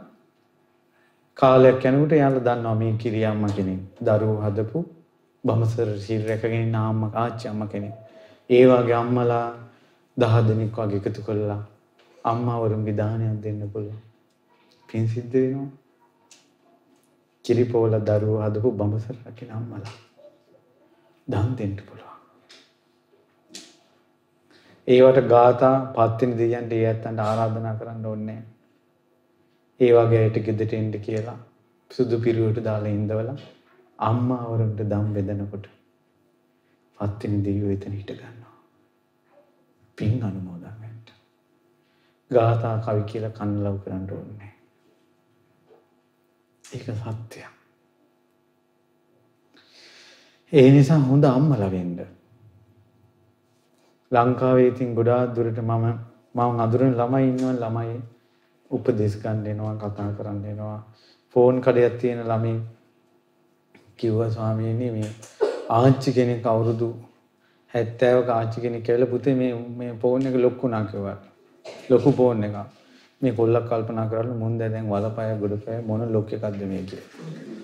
කාලයක් 1.38 1.86
යනකොට 1.86 2.14
යාළුවා 2.14 2.46
දන්නවා 2.48 2.76
මේ 2.76 2.94
කිරි 2.94 3.22
අම්මා 3.26 3.52
කෙනෙක් 3.52 3.82
දරුවෝ 4.02 4.42
හදපු 4.42 4.80
බඹසර 5.44 5.90
සිල් 6.00 6.24
රැකගෙන 6.28 6.56
ඉන්න 6.60 6.76
අම්මා 6.76 7.12
ආච්චි 7.16 7.48
අම්මා 7.48 7.68
කෙනෙක්. 7.68 7.96
ඒ 8.50 8.66
වගේ 8.66 8.96
අම්මලා 8.96 9.48
දහ 10.18 10.36
දෙනෙක් 10.48 10.74
වගේ 10.76 11.02
එකතු 11.02 11.22
කළා 11.22 11.62
අම්මාවරුන් 12.26 12.86
විධානයක් 12.86 13.38
දෙන්න 13.44 13.62
පුළුවන්. 13.74 14.02
පින් 14.90 15.08
සිද්ධ 15.08 15.34
වෙනවා. 15.34 15.79
කිරිපෝල 17.50 17.98
දරුවෝ 18.04 18.42
හදපු 18.42 18.72
බඹසර 18.74 19.18
රකින 19.26 19.52
අම්මලා. 19.54 19.96
දන් 21.28 21.52
දෙන්න 21.58 21.76
පුළුවන්. 21.82 22.16
ඒවට 24.88 25.20
ගාථා 25.28 25.76
පත්වෙනි 25.96 26.40
දෙයයන්ට 26.40 26.74
ඒ 26.74 26.86
ඇත්තන්ට 26.86 27.24
ආරාධනා 27.24 27.76
කරන්න 27.76 28.06
ඕනේ 28.06 28.42
ඒ 29.80 29.92
වගේ 29.94 30.22
අයට 30.22 30.38
ගෙදරට 30.46 30.74
එන්න 30.74 30.92
කියලා 31.00 31.38
සුදු 31.92 32.18
පිරුවට 32.20 32.62
දාලා 32.64 32.92
ඉඳවලා 32.92 33.36
අම්මාවරුන්ට 34.00 34.82
දම් 34.86 35.08
බෙදනකොට 35.14 35.68
පත්වෙනි 36.98 37.40
දෙවියෝ 37.46 37.72
එතන 37.72 37.94
හිට 37.94 38.12
ගන්නවා. 38.14 38.56
පින් 39.98 40.24
අනුමෝදන් 40.24 40.76
වෙන්න. 40.82 41.14
ගාථා 42.32 42.76
කවි 42.80 43.04
කියලා 43.12 43.34
කන්ලව් 43.34 43.78
කරන්න 43.84 44.10
ඕනේ. 44.14 44.49
ඒක 46.72 46.84
සත්‍යයක්. 46.84 47.50
ඒ 50.54 50.70
නිසා 50.72 51.00
හොඳ 51.02 51.24
අම්මලා 51.26 51.72
වෙන්න. 51.72 52.00
ලංකාවේ 54.12 54.68
ඉතින් 54.68 54.96
ගොඩාක් 54.96 55.36
දුරට 55.36 55.60
මම 55.60 55.86
මම 56.36 56.60
අඳුරන 56.60 56.94
ළමයි 56.94 57.28
ඉන්නවා 57.28 57.54
ළමයි 57.56 58.00
උපදෙස් 58.72 59.14
ගන්න 59.22 59.46
එනවා 59.48 59.76
කතා 59.78 60.10
කරන්න 60.18 60.46
එනවා 60.46 60.80
ෆෝන් 61.36 61.62
කඩයක් 61.62 62.00
තියෙන 62.02 62.22
ළමයි 62.24 62.56
කිව්වා 63.98 64.30
ස්වාමීනි 64.30 64.90
මේ 64.92 65.12
ආච්චි 65.70 66.14
කෙනෙක් 66.14 66.46
අවුරුදු 66.46 66.90
70ක 67.74 68.30
ආච්චි 68.32 68.62
කෙනෙක් 68.62 68.84
කියලා 68.84 69.10
පුතේ 69.10 69.36
මේ 69.36 69.54
මේ 69.78 69.94
ෆෝන් 69.96 70.28
එක 70.28 70.36
ලොක් 70.38 70.64
වුණා 70.64 70.84
කිව්වා 70.86 71.18
ලොකු 71.90 72.12
ෆෝන් 72.12 72.44
එකක් 72.44 72.58
මේ 73.22 73.34
කොල්ලක් 73.34 73.70
කල්පනා 73.70 74.08
කරලා 74.08 74.42
මුන්ද 74.44 74.66
දැන් 74.66 74.90
වලපය 74.90 75.30
ගොඩපය 75.42 75.80
මොන 75.86 76.08
ලොක් 76.14 76.34
එකක්ද 76.34 76.62
මේ 76.72 76.84
කියලා 76.84 77.58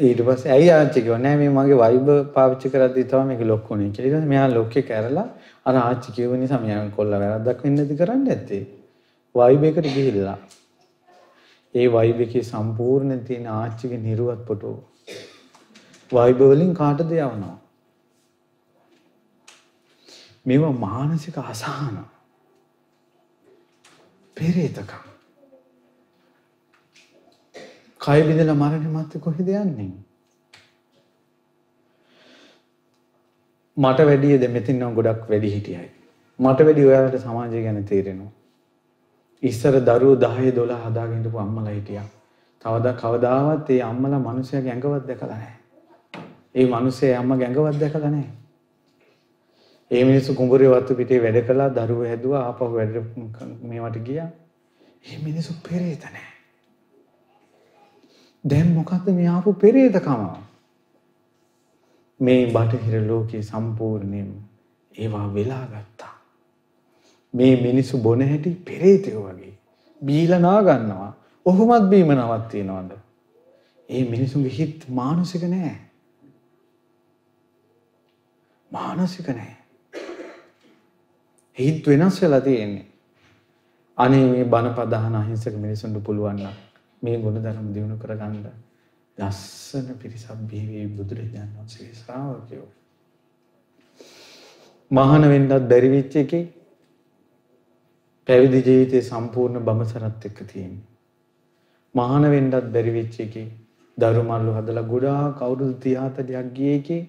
ඊට 0.00 0.20
පස්සේ 0.26 0.50
ඇයි 0.54 0.68
ආච්චි 0.72 1.00
කිව්වා 1.02 1.22
නෑ 1.22 1.38
මේ 1.38 1.50
මගේ 1.50 1.76
වයිබර් 1.76 2.18
පාවිච්චි 2.34 2.70
කරද්දි 2.74 3.02
තමයි 3.12 3.24
මේක 3.28 3.40
ලොක් 3.46 3.64
වුනේ 3.70 3.88
කියලා. 3.90 4.08
ඊට 4.08 4.16
පස්සේ 4.16 4.30
මෙයා 4.32 4.48
ලොක් 4.48 4.76
එක 4.80 4.90
ඇරලා 4.98 5.24
අර 5.66 5.74
ආච්චි 5.78 6.12
කියව 6.16 6.34
නිසා 6.42 6.60
මෙයා 6.64 6.84
කොල්ල 6.98 7.14
වැරද්දක් 7.22 7.64
වෙන්නේ 7.64 7.78
නැති 7.78 7.96
කරන්න 8.00 8.28
ඇත්තේ. 8.34 8.62
වයිබ් 9.34 9.64
එකට 9.70 9.88
ගිහිල්ලා. 9.96 10.36
ඒ 11.74 11.86
වයිබ් 11.96 12.20
එකේ 12.26 12.44
සම්පූර්ණ 12.50 13.24
තියෙන 13.26 13.48
ආච්චිගේ 13.54 13.98
නිර්වත් 14.04 14.44
ෆොටෝ. 14.48 14.76
වයිබ් 16.10 16.44
වලින් 16.44 16.72
කාටද 16.74 17.10
යවනවා? 17.18 17.56
මේවා 20.46 20.72
මානසික 20.86 21.42
අසහන. 21.44 21.98
පෙරේතකම්. 24.38 25.04
කය 28.00 28.20
බිඳලා 28.22 28.54
මරණය 28.54 28.88
මත 28.88 29.20
කොහෙද 29.20 29.48
යන්නේ? 29.48 29.92
මට 33.76 34.08
වැඩිය 34.08 34.38
ද 34.38 34.50
මෙතින් 34.50 34.78
නම් 34.80 34.94
ගොඩක් 34.94 35.30
වැඩි 35.30 35.54
හිටියයි. 35.54 35.88
මට 36.38 36.68
වැඩි 36.68 36.86
ඔයාලට 36.86 37.18
සමාජය 37.18 37.62
ගැන 37.62 37.84
තේරෙනවා. 37.84 38.32
ඉස්සර 39.42 39.74
දරුවෝ 39.80 40.16
10 40.16 40.52
12 40.52 40.80
හදාගෙන 40.84 41.20
ඉඳපු 41.20 41.38
අම්මලා 41.38 41.74
හිටියා. 41.74 42.08
තවද 42.62 42.86
කවදාවත් 43.02 43.70
ඒ 43.70 43.82
අම්මලා 43.82 44.18
මිනිහයාගේ 44.18 44.72
ඇඟවත් 44.72 45.06
දැකලා 45.08 45.30
නැහැ. 45.34 45.56
ඒ 46.54 46.66
මිනිහේ 46.66 47.14
අම්මා 47.16 47.38
ඇඟවත් 47.38 47.80
දැකලා 47.80 48.10
නැහැ. 48.10 48.32
ඒ 49.90 50.04
මිනිස්සු 50.04 50.34
කුඹුරේ 50.34 50.70
වත්තු 50.70 50.94
පිටේ 50.94 51.20
වැඩ 51.22 51.38
කළා 51.46 51.68
දරුවෝ 51.76 52.08
හැදුවා 52.08 52.42
ආපහු 52.46 52.72
වැඩ 52.72 52.96
මේවට 53.62 53.96
ගියා. 54.08 54.28
ඒ 55.04 55.18
මිනිස්සු 55.24 55.54
පෙරේත 55.68 56.02
නැහැ. 56.06 56.34
දැන් 58.44 58.74
මොකද්ද 58.74 59.08
මේ 59.14 59.28
ආපු 59.28 59.54
පෙරේතකම? 59.54 60.22
මේ 62.20 62.42
බටහිර 62.46 63.06
ලෝකේ 63.06 63.42
සම්පූර්ණයෙන් 63.42 64.30
ඒවා 64.94 65.26
වෙලා 65.34 65.64
ගත්තා. 65.66 66.14
මේ 67.34 67.52
මිනිස්සු 67.62 67.98
බොන 67.98 68.22
හැටි 68.22 68.50
පෙරේතයෝ 68.64 69.22
වගේ. 69.28 69.54
බීලා 70.02 70.38
නා 70.38 70.62
ගන්නවා. 70.62 71.12
ඔහොමත් 71.46 71.90
බීම 71.90 72.12
නවත්තිනවද? 72.14 72.92
ඒ 73.88 74.02
මිනිසුන්ගේ 74.04 74.56
හිත් 74.58 74.84
මානසික 74.90 75.42
නෑ. 75.44 75.76
මානසික 78.70 79.28
නෑ. 79.28 79.56
හිත් 81.58 81.86
වෙනස් 81.86 82.22
වෙලා 82.22 82.40
තියෙන්නේ. 82.42 82.86
අනේ 83.98 84.24
මේ 84.26 84.44
බණ 84.46 84.74
පදහන 84.74 85.14
අහිංසක 85.16 85.54
මිනිසුන්ට 85.56 85.98
පුළුවන් 86.04 86.36
නම් 86.38 86.56
මේ 87.02 87.16
ගුණධර්ම 87.18 87.68
දිනු 87.74 87.96
කරගන්න 87.96 88.44
ලස්සන 89.18 89.88
පිරිසක් 89.96 90.42
බිහිවී 90.44 90.86
බුදුරජාණන් 90.90 91.56
වහන්සේගේ 91.56 91.94
ශ්‍රාවකයෝ. 91.94 92.68
මහාන 94.90 95.28
වෙන්නත් 95.28 95.54
බැරි 95.66 95.90
වෙච්ච 95.90 96.14
එකේ 96.16 96.44
පැවිදි 98.28 98.60
ජීවිතේ 98.62 99.02
සම්පූර්ණ 99.02 99.64
බඹසරත් 99.64 100.28
එක්ක 100.30 100.38
තියෙන්නේ. 100.46 100.86
මහාන 101.94 102.30
වෙන්නත් 102.30 102.54
බැරි 102.68 102.92
වෙච්ච 102.92 103.18
එකේ 103.20 103.48
දරුමල්ලු 103.98 104.54
හදලා 104.54 104.84
ගොඩාක් 104.84 105.42
අවුරුදු 105.42 105.74
30 105.82 106.22
40ක් 106.22 106.54
ගියේ 106.54 106.76
එකේ 106.76 107.02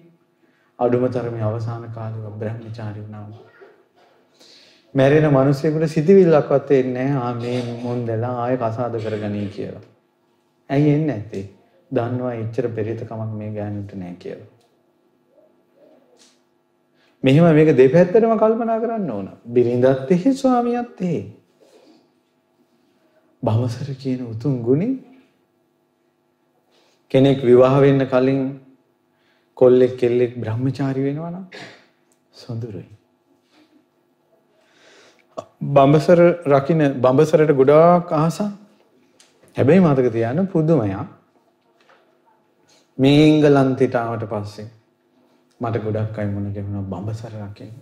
අඩුම 0.78 1.06
තරමේ 1.10 1.44
අවසාන 1.44 1.86
කාලේ 1.92 2.34
බ්‍රහ්මචාරී 2.36 3.04
වුණා. 3.04 3.49
මැරෙන 4.94 5.32
මිනිස්සුන්ට 5.32 5.88
සිතිවිල්ලක්වත් 5.88 6.70
එන්නේ 6.70 7.04
නැහැ. 7.04 7.18
ආ 7.18 7.34
මේ 7.34 7.82
මොන්දලා 7.82 8.34
ආයෙ 8.42 8.56
කසාද 8.56 8.94
කරගනී 9.00 9.48
කියලා. 9.48 9.82
ඇයි 10.70 10.94
එන්නේ 10.94 11.06
නැත්තේ? 11.08 11.44
දන්නවා 11.90 12.32
එච්චර 12.34 12.68
පෙරිතකමක් 12.68 13.32
මේ 13.34 13.50
ගෑනුන්ට 13.50 13.92
නැහැ 13.94 14.16
කියලා. 14.16 14.48
මෙහෙම 17.24 17.54
මේක 17.54 17.76
දෙපැත්තටම 17.76 18.34
කල්පනා 18.36 18.80
කරන්න 18.80 19.10
ඕන. 19.10 19.28
බිරිඳත් 19.48 20.10
එහෙ 20.10 20.34
ස්වාමියාත් 20.34 21.00
එහෙ. 21.00 21.22
භවසර 23.42 23.94
කියන 23.94 24.26
උතුම් 24.26 24.62
ගුණي 24.62 24.90
කෙනෙක් 27.10 27.42
විවාහ 27.42 27.80
වෙන්න 27.80 28.06
කලින් 28.06 28.40
කොල්ලෙක් 29.58 29.96
කෙල්ලෙක් 29.96 30.32
බ්‍රහ්මචාරී 30.36 31.04
වෙනවා 31.04 31.30
නම් 31.30 31.44
සොඳුරුයි. 32.34 32.99
බඹසර 35.60 36.20
රකින්න 36.46 36.82
බඹසරට 36.96 37.52
ගොඩාක් 37.52 38.12
ආසා. 38.14 38.50
හැබැයි 39.56 39.80
මතක 39.80 40.12
තියාගන්න 40.12 40.46
පුදුමයක්. 40.46 41.06
මේ 42.98 43.20
එංගලන්තයට 43.28 43.94
ආවට 43.96 44.24
පස්සේ 44.26 44.68
මට 45.60 45.76
ගොඩක් 45.78 46.18
අය 46.18 46.28
මුණ 46.28 46.50
ගැහුණා 46.50 46.82
බඹසර 46.84 47.32
රකින්න. 47.38 47.76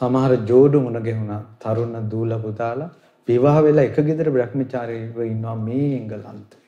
සමහර 0.00 0.32
ජෝඩු 0.44 0.80
මුණ 0.80 0.98
ගැහුණා 1.00 1.40
තරුණ 1.58 2.10
දූල 2.10 2.32
පුතාලා 2.40 2.90
විවාහ 3.28 3.56
වෙලා 3.62 3.84
එක 3.84 3.96
ගෙදර 4.00 4.30
බ්‍රහ්මචාරීව 4.30 5.20
ඉන්නවා 5.22 5.56
මේ 5.58 5.88
එංගලන්තේ. 5.98 6.64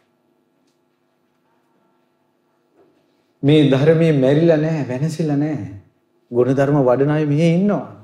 මේ 3.43 3.71
ධර්මයේ 3.71 4.15
මැරිලා 4.15 4.57
නැහැ 4.59 4.89
වෙනසිලා 4.91 5.37
නැහැ. 5.39 5.77
ගුණධර්ම 6.31 6.79
වඩන 6.83 7.11
අය 7.11 7.25
මෙහි 7.27 7.55
ඉන්නවා. 7.55 7.96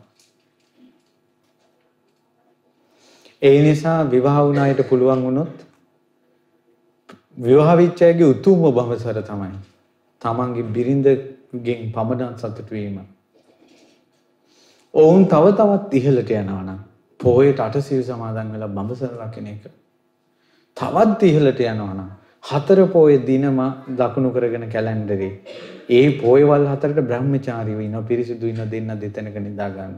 ඒ 3.43 3.59
නිසා 3.63 3.99
විවාහ 4.07 4.39
වුණ 4.41 4.59
අයට 4.59 4.81
පුළුවන් 4.89 5.23
වුණොත් 5.23 5.57
විවාහ 7.39 7.77
වෙච්ච 7.77 8.03
අයගේ 8.03 8.27
උතුම්ම 8.27 8.63
බඹසර 8.71 9.19
තමයි. 9.23 9.59
තමන්ගේ 10.23 10.69
බිරිඳගෙන් 10.69 11.83
පමණක් 11.91 12.39
සතුටු 12.39 12.71
වීම. 12.71 12.97
ඔවුන් 14.95 15.27
තව 15.27 15.45
තවත් 15.53 15.93
ඉහළට 15.95 16.31
යනවා 16.33 16.63
නම් 16.63 16.81
පොයට 17.21 17.61
අටසිල් 17.61 18.03
සමාදන් 18.05 18.53
වෙලා 18.53 18.69
බඹසර 18.71 19.13
රකින්න 19.21 19.49
එක. 19.49 19.65
තවත් 20.77 21.23
ඉහළට 21.25 21.61
යනවා 21.65 21.95
නම් 21.95 22.11
හතර 22.45 22.81
පොය 22.89 23.19
දිනම 23.25 23.61
දකුණු 23.97 24.31
කරගෙන 24.31 24.67
කැලෙන්ඩරේ 24.69 25.33
ඒ 25.91 26.07
පොයවල් 26.19 26.67
හතරට 26.69 27.01
බ්‍රහ්මචාරීව 27.05 27.81
ඉන්න 27.81 28.05
පිරිසිදු 28.05 28.47
ඉන්න 28.47 28.69
දෙන්න 28.69 28.99
දෙතැනක 28.99 29.37
නිදා 29.41 29.71
ගන්න. 29.71 29.95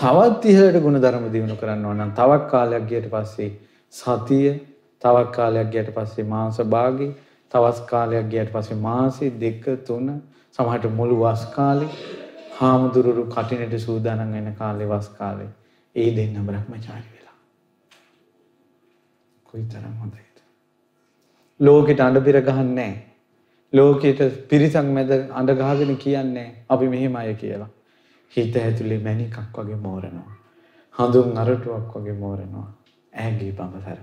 තවත් 0.00 0.44
ඉහළට 0.46 0.80
ගුණධර්ම 0.80 1.24
දිනු 1.28 1.54
කරන්න 1.56 1.84
ඕන 1.84 1.98
නම් 1.98 2.12
තවක් 2.12 2.44
කාලයක් 2.48 2.84
ගියට 2.88 3.08
පස්සේ 3.08 3.48
සතිය 3.94 4.52
තවක් 5.02 5.32
කාලයක් 5.32 5.68
ගියට 5.70 5.90
පස්සේ 5.92 6.24
මාස 6.26 6.60
භාගේ 6.66 7.08
තවස් 7.52 7.80
කාලයක් 7.86 8.28
ගියට 8.28 8.52
පස්සේ 8.52 8.78
මාසෙ 8.78 9.26
දෙක 9.38 9.66
තුන 9.86 10.06
සමහරට 10.52 10.86
මුළු 10.92 11.18
වස් 11.18 11.42
කාලේ 11.54 11.88
හාමුදුරුවෝ 12.52 13.26
කටිනට 13.26 13.74
සූදානම් 13.78 14.32
වෙන 14.32 14.48
කාලේ 14.54 14.88
වස් 14.88 15.08
කාලේ. 15.10 15.48
ඒ 15.94 16.08
දෙන්න 16.16 16.38
බ්‍රහ්මචාරී 16.46 17.12
වෙලා. 17.14 17.36
කොයිතරම් 19.46 19.94
හොඳයිද. 20.00 20.36
ලෝකෙට 21.60 22.00
අඬ 22.00 22.22
පිර 22.24 22.40
ගහන්නේ 22.42 22.92
ලෝකෙට 23.72 24.20
පිරිසක් 24.48 24.88
මැද 24.90 25.12
අඬ 25.12 25.54
ගහගෙන 25.58 25.92
කියන්නේ 25.96 26.48
අපි 26.68 26.88
මෙහෙමයි 26.88 27.34
කියලා. 27.34 27.70
හිත 28.32 28.56
ඇතුලේ 28.56 28.98
මැණිකක් 28.98 29.36
වගේ 29.54 29.78
මෝරනවා. 29.78 30.30
හඳුන් 30.94 31.38
අරටුවක් 31.38 31.96
වගේ 31.96 32.16
මෝරනවා. 32.16 32.68
ඇගේ 33.12 33.52
බඹසර. 33.52 33.98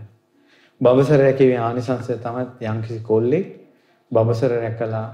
බඹසර 0.81 1.19
රැකීමේ 1.19 1.59
ආනිසංසය 1.59 2.17
තමයි 2.17 2.45
යම්කිසි 2.65 2.99
කොල්ලෙක් 3.01 3.47
බඹසර 4.11 4.51
රැකලා 4.55 5.07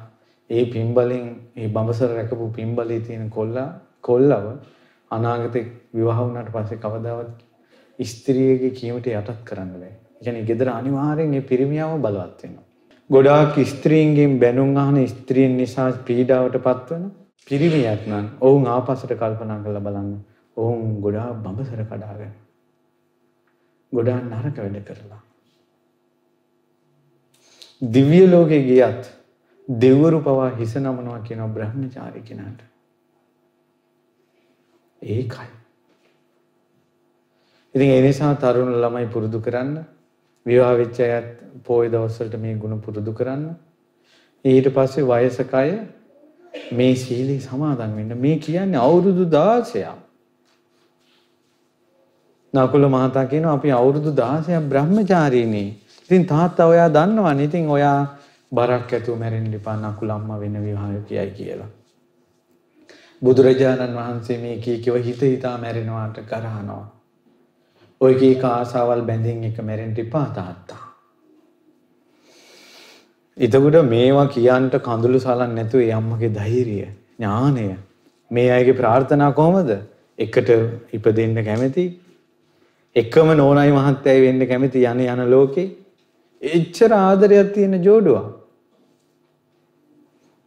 ඒ 0.49 0.65
පින්බලෙන් 0.67 1.25
ඒ 1.55 1.67
බඹසර 1.69 2.11
රැකපු 2.11 2.49
පින්බලේ 2.51 2.99
තියෙන 2.99 3.29
කොල්ලා 3.29 3.69
කොල්ලව 4.01 4.45
අනාගතේ 5.11 5.65
විවාහ 5.93 6.19
වුණාට 6.19 6.51
පස්සේ 6.51 6.77
කවදාවත් 6.77 7.39
ස්ත්‍රියගේ 7.99 8.71
කීමට 8.71 9.07
යටත් 9.09 9.41
කරන්න 9.45 9.73
බෑ. 9.73 9.93
ඒ 10.11 10.23
කියන්නේ 10.23 10.45
ගෙදර 10.45 10.69
අනිවාර්යෙන් 10.71 11.29
මේ 11.29 11.41
පිරිමියාව 11.43 11.97
බලවත් 11.99 12.39
වෙනවා. 12.43 12.65
ගොඩාක් 13.09 13.55
ස්ත්‍රීන්ගෙන් 13.65 14.39
බැනුම් 14.39 14.77
අහන 14.77 14.97
ස්ත්‍රීන් 15.07 15.57
නිසා 15.57 15.91
පීඩාවට 16.03 16.57
පත්වන 16.59 17.03
පිරිමියක් 17.47 18.07
නම් 18.07 18.25
ඔවුන් 18.41 18.67
ආපස්සට 18.67 19.11
කල්පනා 19.13 19.59
කරලා 19.59 19.81
බලන්න. 19.81 20.09
ඔවුන් 20.57 21.01
ගොඩාක් 21.01 21.37
බඹසර 21.37 21.81
කඩාගෙන. 21.83 22.33
ගොඩාක් 23.93 24.23
නරක 24.25 24.57
වැඩ 24.57 24.85
කරලා. 24.85 25.21
දිව්‍ය 27.81 28.21
ලෝකේ 28.27 28.63
ගියත් 28.63 29.09
දෙවරු 29.67 30.21
පවා 30.21 30.51
හිස 30.51 30.75
නමනවා 30.75 31.19
කියන 31.21 31.41
බ්‍රහ්මචාරී 31.49 32.23
කෙනාට. 32.23 32.59
ඒකයි. 35.01 35.49
ඉතින් 37.75 37.89
ඒ 37.89 38.01
නිසා 38.01 38.35
තරුණ 38.35 38.73
ළමයි 38.75 39.07
පුරුදු 39.07 39.39
කරන්න 39.39 39.83
විවාහ 40.45 40.75
වෙච්ච 40.75 40.99
අයත් 41.01 41.29
පොයේ 41.63 41.91
දවස්වලට 41.91 42.35
මේ 42.37 42.55
ගුණ 42.55 42.81
පුරුදු 42.81 43.13
කරන්න. 43.13 43.43
ඊට 44.45 44.67
පස්සේ 44.69 45.05
වයසක 45.05 45.53
අය 45.53 45.71
මේ 46.71 46.95
සීලී 46.95 47.39
සමාදන් 47.39 47.95
වෙන්න. 47.95 48.17
මේ 48.17 48.37
කියන්නේ 48.37 48.79
අවුරුදු 48.79 49.25
16ක්. 49.25 49.93
නකුල 52.53 52.87
මහතා 52.87 53.25
කියනවා 53.25 53.53
අපි 53.53 53.71
අවුරුදු 53.71 54.11
16ක් 54.11 54.61
බ්‍රහ්මචාරීනේ. 54.69 55.69
ඉතින් 56.03 56.25
තාත්තා 56.25 56.67
ඔයා 56.67 56.89
දන්නවනේ. 56.89 57.45
ඉතින් 57.45 57.69
ඔයා 57.69 58.17
බරක් 58.51 58.93
ඇතුව 58.93 59.17
මැරෙන්න 59.17 59.53
එපා 59.53 59.77
නකුල 59.77 60.09
අම්මා 60.09 60.39
වෙන 60.39 60.63
විවාහය 60.65 61.01
කියයි 61.01 61.31
කියලා. 61.31 61.71
බුදුරජාණන් 63.21 63.95
වහන්සේ 63.95 64.37
මේ 64.37 64.57
කී 64.57 64.79
කිව 64.79 64.95
හිත 64.95 65.21
හිතා 65.21 65.57
මැරෙනවාට 65.57 66.17
කරහනවා. 66.25 66.85
ඔය 68.01 68.13
කීක 68.15 68.43
ආසාවල් 68.45 69.01
බැඳින් 69.01 69.43
එක 69.43 69.61
මැරෙන්න 69.61 69.99
එපා 69.99 70.27
තාත්තා. 70.35 70.92
එතකොට 73.37 73.77
මේවා 73.85 74.27
කියන්ට 74.27 74.75
කඳුළු 74.79 75.19
සලන් 75.19 75.55
නැතුව 75.55 75.81
ඒ 75.81 75.91
අම්මගේ 75.91 76.29
ධෛර්යය 76.29 76.85
ඥානය. 77.19 77.77
මේ 78.31 78.49
අයගේ 78.51 78.73
ප්‍රාර්ථනා 78.73 79.31
කොහොමද? 79.31 79.71
එකට 80.19 80.49
ඉපදෙන්න 80.93 81.37
කැමති 81.43 81.85
එකම 82.95 83.33
නෝනයි 83.33 83.71
මහත්තයයි 83.71 84.21
වෙන්න 84.21 84.47
කැමති 84.47 84.85
යන 84.85 85.01
යන 85.05 85.23
ලෝකේ 85.29 85.71
එච්චර 86.41 86.93
ආදරයක් 86.93 87.53
තියෙන 87.53 87.75
ජෝඩුවක් 87.81 88.29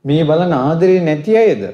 මේ 0.05 0.24
බලන 0.24 0.53
ආදරේ 0.55 1.03
නැති 1.03 1.37
අයද? 1.37 1.64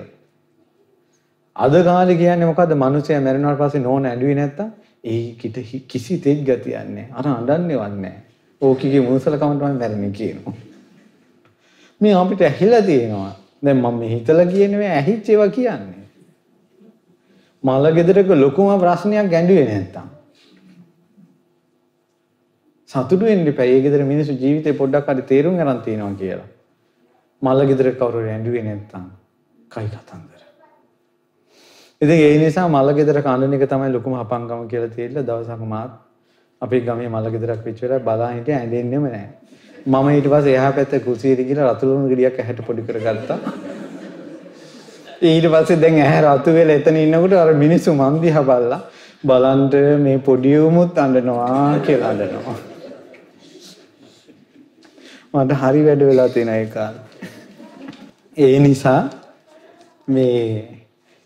අද 1.57 1.75
කාලේ 1.85 2.17
කියන්නේ 2.17 2.47
මොකද්ද? 2.47 2.73
මිනිස්සයා 2.77 3.21
මැරෙනාට 3.21 3.61
පස්සේ 3.61 3.83
නෝන 3.83 4.07
ඇඬුවේ 4.07 4.35
නැත්තම් 4.35 4.69
ඒකිට 5.05 5.57
කිසි 5.87 6.19
තෙත් 6.19 6.41
ගතියක් 6.41 6.89
නැහැ. 6.89 7.09
අර 7.13 7.27
අඬන්නේවත් 7.29 7.97
නැහැ. 8.01 8.21
ඕකිගේ 8.63 9.03
මුසලකම 9.03 9.59
තමයි 9.59 9.75
මැරෙන්නේ 9.75 10.11
කියනවා. 10.13 10.72
මේ 12.03 12.15
අපිට 12.15 12.43
ඇහිලා 12.43 12.83
තියෙනවා 12.83 13.33
දැන් 13.65 13.79
මම 13.79 13.99
මේ 13.99 14.15
හිතලා 14.15 14.47
කියන්නේ 14.47 14.91
ඇහිච්ච 14.93 15.29
ඒවා 15.29 15.51
කියන්නේ 15.51 16.03
මල 17.65 17.93
ගෙදරක 17.95 18.35
ලොකුම 18.37 18.75
ප්‍රශ්නයක් 18.81 19.31
ගැඬුවේ 19.31 19.69
නැත්තම් 19.69 20.13
සතුටු 22.91 23.25
වෙන්න 23.25 23.47
එපා. 23.47 23.67
ඒ 23.67 23.81
ගෙදර 23.81 24.03
මිනිස්සු 24.05 24.33
ජීවිතේ 24.35 24.75
පොඩ්ඩක් 24.75 25.09
හරි 25.09 25.23
තේරුම් 25.23 25.57
ගන්න 25.57 25.81
තියෙනවා 25.81 26.15
කියලා. 26.15 26.49
මල්ල 27.43 27.61
ගෙදර 27.71 27.89
කවුරු 27.95 28.25
ඇඬුවේ 28.27 28.63
නැත්තම් 28.63 29.05
කයි 29.71 29.89
කතන්දර. 29.89 30.41
ඉතින් 32.01 32.19
ඒ 32.19 32.39
නිසා 32.39 32.67
මල්ල 32.69 32.93
ගෙදර 32.95 33.21
කඳුන 33.21 33.57
එක 33.59 33.65
තමයි 33.69 33.93
ලොකුම 33.93 34.17
අපංගම 34.17 34.67
කියලා 34.69 34.95
තේරිලා 34.97 35.29
දවසක් 35.31 35.63
මාත් 35.67 35.93
අපේ 36.63 36.83
ගමේ 36.83 37.09
මල්ල 37.09 37.31
ගෙදරක් 37.31 37.65
වෙච්ච 37.67 37.81
වෙලාව 37.85 38.05
බලා 38.09 38.33
හිටිය 38.33 38.57
ඇඬෙන්නෙම 38.59 39.07
නැහැ. 39.07 39.31
මම 39.87 40.09
ඊට 40.09 40.29
පස්සේ 40.31 40.57
එහා 40.57 40.73
පැත්තේ 40.73 41.01
කුසියට 41.01 41.41
ගිහලා 41.47 41.73
රතු 41.73 41.87
ලුණු 41.87 42.09
ගෙඩියක් 42.09 42.37
ඇහැට 42.39 42.61
පොඩි 42.67 42.83
කරගත්තා. 42.83 43.39
ඊට 45.23 45.47
පස්සේ 45.53 45.81
දැන් 45.83 45.97
ඇහැ 46.01 46.21
රතු 46.27 46.55
වෙලා 46.55 46.77
එතන 46.77 46.97
ඉන්නකොට 46.97 47.35
අර 47.35 47.55
මිනිස්සු 47.55 47.95
මන් 47.95 48.21
දිහා 48.25 48.45
බලලා 48.51 48.81
බලන්ට 49.25 49.75
මේ 50.05 50.19
පොඩි 50.29 50.53
උමුත් 50.59 50.99
අඬනවා 50.99 51.79
කියලා 51.87 52.11
අඬනවා. 52.11 52.57
මට 55.35 55.61
හරි 55.63 55.83
වැඩ 55.89 56.07
වෙලා 56.11 56.29
තියෙන 56.29 56.55
ඒ 56.55 56.67
කාලේ. 56.67 57.03
ඒ 58.39 58.59
නිසා 58.59 59.01
මේ 60.09 60.39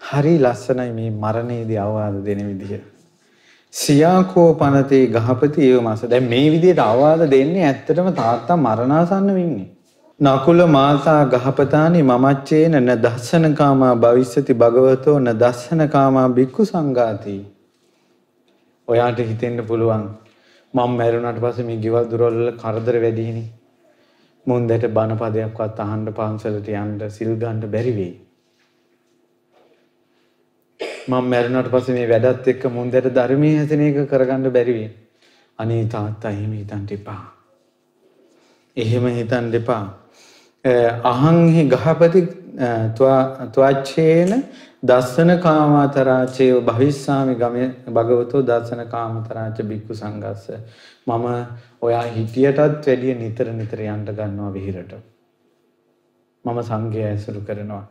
හරි 0.00 0.34
ලස්සනයි 0.38 0.90
මේ 0.98 1.10
මරණයේදී 1.22 1.78
අවවාද 1.78 2.20
දෙන 2.26 2.46
විදිහ. 2.48 2.95
සියාකෝ 3.76 4.50
පනතේ 4.54 5.06
ගහපති 5.08 5.64
ඒව 5.64 5.80
මාස. 5.82 6.02
දැන් 6.04 6.28
මේ 6.28 6.44
විදිහට 6.52 6.82
අවවාද 6.82 7.22
දෙන්නේ 7.30 7.64
ඇත්තටම 7.64 8.08
තාත්තා 8.14 8.56
මරණාසන්න 8.58 9.28
වෙන්නේ. 9.30 9.66
නකුල 10.20 10.60
මාතා 10.68 11.18
ගහපතානි 11.26 12.00
මමච්චේන 12.02 12.76
න 12.78 12.88
දස්සන 13.02 13.54
කාමා 13.54 13.94
භවිස්සති 13.96 14.54
භගවතෝ 14.54 15.18
න 15.18 15.28
දස්සන 15.34 15.82
කාමා 15.88 16.28
බික්කු 16.30 16.64
සංඝාති. 16.64 17.36
ඔයාට 18.88 19.20
හිතෙන්න 19.20 19.60
පුළුවන් 19.66 20.06
මම 20.74 20.96
මැරුණාට 20.98 21.40
පස්සේ 21.40 21.66
මේ 21.66 21.78
ගෙවල් 21.78 22.06
දොරවල් 22.10 22.38
වල 22.38 22.52
කරදර 22.56 22.96
වැඩිනේ. 23.04 23.48
මුන්දට 24.46 24.86
බණ 24.90 25.18
පදයක්වත් 25.18 25.84
අහන්න 25.84 26.08
පන්සලට 26.12 26.68
යන්න 26.74 27.10
සිල් 27.10 27.32
ගන්න 27.36 27.60
බැරි 27.70 27.92
වෙයි. 27.98 28.14
මම 31.06 31.24
මැරුණාට 31.26 31.70
පස්සේ 31.70 31.94
මේ 31.94 32.08
වැඩත් 32.08 32.48
එක්ක 32.48 32.64
මුන්දට 32.70 33.12
ධර්මයේ 33.12 33.58
හැසෙන 33.58 33.82
එක 33.82 33.98
කරගන්න 34.06 34.50
බැරි 34.50 34.72
වෙයි. 34.72 34.90
අනේ 35.58 35.84
තාත්තා 35.86 36.30
එහෙම 36.30 36.52
හිතන්න 36.54 36.88
එපා. 36.92 37.22
එහෙම 38.76 39.06
හිතන්න 39.10 39.54
එපා. 39.54 39.84
අහං 41.04 41.38
හි 41.48 41.68
ගහපති 41.68 42.22
ත්වච්ඡේන 42.96 44.32
දස්සන 44.82 45.30
කාමාතරාචේ 45.38 46.50
භවිස්සාමි 46.62 47.34
ගමේ 47.36 47.68
භගවතෝ 47.88 48.42
දස්සන 48.42 48.82
කාමතරාච 48.88 49.62
බික්කු 49.64 49.94
සංගස්ස 49.94 50.50
මම 51.06 51.26
ඔයා 51.82 52.02
හිටියටත් 52.08 52.58
වැඩිය 52.58 53.14
නිතර 53.16 53.52
නිතර 53.52 53.80
යන්න 53.86 54.04
ගන්නවා 54.08 54.52
විහිරට 54.52 54.92
මම 56.44 56.58
සංඝය 56.62 57.02
ඇසුරු 57.04 57.40
කරනවා 57.42 57.84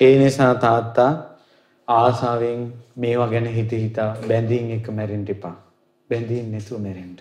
ඒ 0.00 0.14
නිසා 0.18 0.54
තාත්තා 0.56 1.10
ආසාවෙන් 1.88 2.62
මේවා 2.96 3.28
ගැන 3.28 3.48
හිත 3.52 3.74
හිතා 3.76 4.10
බැඳීම් 4.28 4.70
එක 4.72 4.88
මැරෙන්න 4.92 5.26
එපා 5.28 5.56
බැඳීම් 6.10 6.46
නැතුව 6.50 6.80
මැරෙන්න 6.80 7.16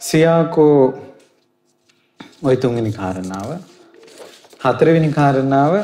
සියාකෝ 0.00 0.76
ওই 2.42 2.56
තුන්වෙනි 2.56 2.92
කාරණාව 2.92 3.50
හතරවෙනි 4.60 5.10
කාරණාව 5.12 5.74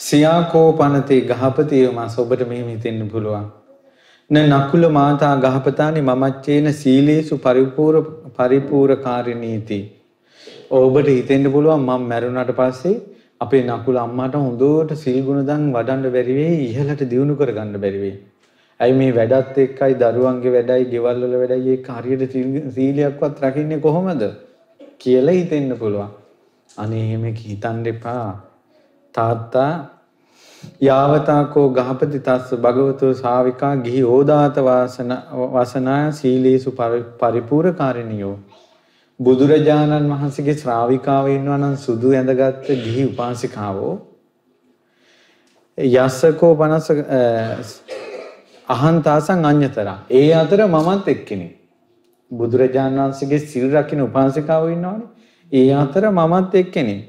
සියාකෝ 0.00 0.66
පනතේ 0.74 1.20
ගහපතිය 1.22 1.84
මාස 1.92 2.14
ඔබට 2.18 2.42
මෙහෙම 2.48 2.68
හිතෙන්න 2.68 3.00
පුළුවන්. 3.08 3.46
න 4.30 4.36
නකුල 4.50 4.84
මාතා 4.90 5.32
ගහපතානි 5.38 6.00
මමච්චේන 6.02 6.68
සීලේසු 6.74 7.38
පරිපූර 7.38 7.96
පරිපූරකාරිනීති. 8.36 9.80
ඔබට 10.72 11.08
හිතෙන්න 11.08 11.52
පුළුවන් 11.52 11.82
මම 11.82 12.06
මැරුණාට 12.10 12.52
පස්සේ 12.52 12.94
අපේ 13.40 13.62
නකුල 13.64 13.96
අම්මාට 13.98 14.36
හොඳට 14.36 14.94
සිල් 14.96 15.18
ගුණ 15.22 15.44
දන් 15.44 15.64
වඩන්න 15.72 16.12
බැරි 16.12 16.34
වෙයි 16.34 16.62
ඉහළට 16.66 17.02
දියුණු 17.06 17.36
කරගන්න 17.36 17.76
බැරි 17.78 18.00
වෙයි. 18.00 18.16
ඇයි 18.80 18.94
මේ 18.94 19.12
වැඩත් 19.12 19.58
එක්කයි 19.58 19.94
දරුවන්ගේ 19.96 20.52
වැඩයි 20.52 20.90
ගෙවල් 20.90 21.22
වල 21.22 21.34
වැඩයි 21.42 21.72
ඒක 21.72 21.88
හරියට 21.90 22.36
සීලයක්වත් 22.74 23.42
රකින්නේ 23.42 23.80
කොහොමද 23.80 24.22
කියලා 24.98 25.34
හිතෙන්න 25.34 25.76
පුළුවන්. 25.76 26.10
අනේ 26.76 27.02
එහෙම 27.02 27.24
හිතන්න 27.42 27.86
එපා. 27.86 28.28
තාත්තා 29.14 29.72
යාවතාකෝ 30.80 31.68
ගහපති 31.70 32.20
තස්ස 32.20 32.58
භගවතෝ 32.58 33.12
ශාවිකා 33.14 33.74
ගිහි 33.78 34.02
ඕදාත 34.08 34.56
වාසන 34.62 35.12
වසනා 35.52 36.02
සීලේසු 36.12 36.72
පරිපූර්ණකාරිනියෝ 37.20 38.36
බුදුරජාණන් 39.20 40.10
වහන්සේගේ 40.10 40.54
ශ්‍රාවිකාව 40.54 41.28
ඉන්නවා 41.28 41.58
නම් 41.58 41.76
සුදු 41.76 42.10
ඇඳගත්ත 42.12 42.66
ගිහි 42.78 43.04
උපාසිකාවෝ. 43.04 43.94
යස්සකෝ 45.78 46.54
50 46.56 47.04
අහන්තාසං 48.68 49.44
අඤ්‍යතරා. 49.44 49.98
ඒ 50.10 50.34
අතර 50.34 50.66
මමත් 50.66 51.08
එක්කෙනෙක්. 51.08 51.54
බුදුරජාණන් 52.30 52.98
වහන්සේගේ 52.98 53.38
සිල් 53.46 53.66
රකින්න 53.72 54.02
උපාසිකාවෝ 54.02 54.68
ඉන්නවනේ. 54.68 55.08
ඒ 55.52 55.72
අතර 55.74 56.10
මමත් 56.10 56.54
එක්කෙනෙක්. 56.56 57.02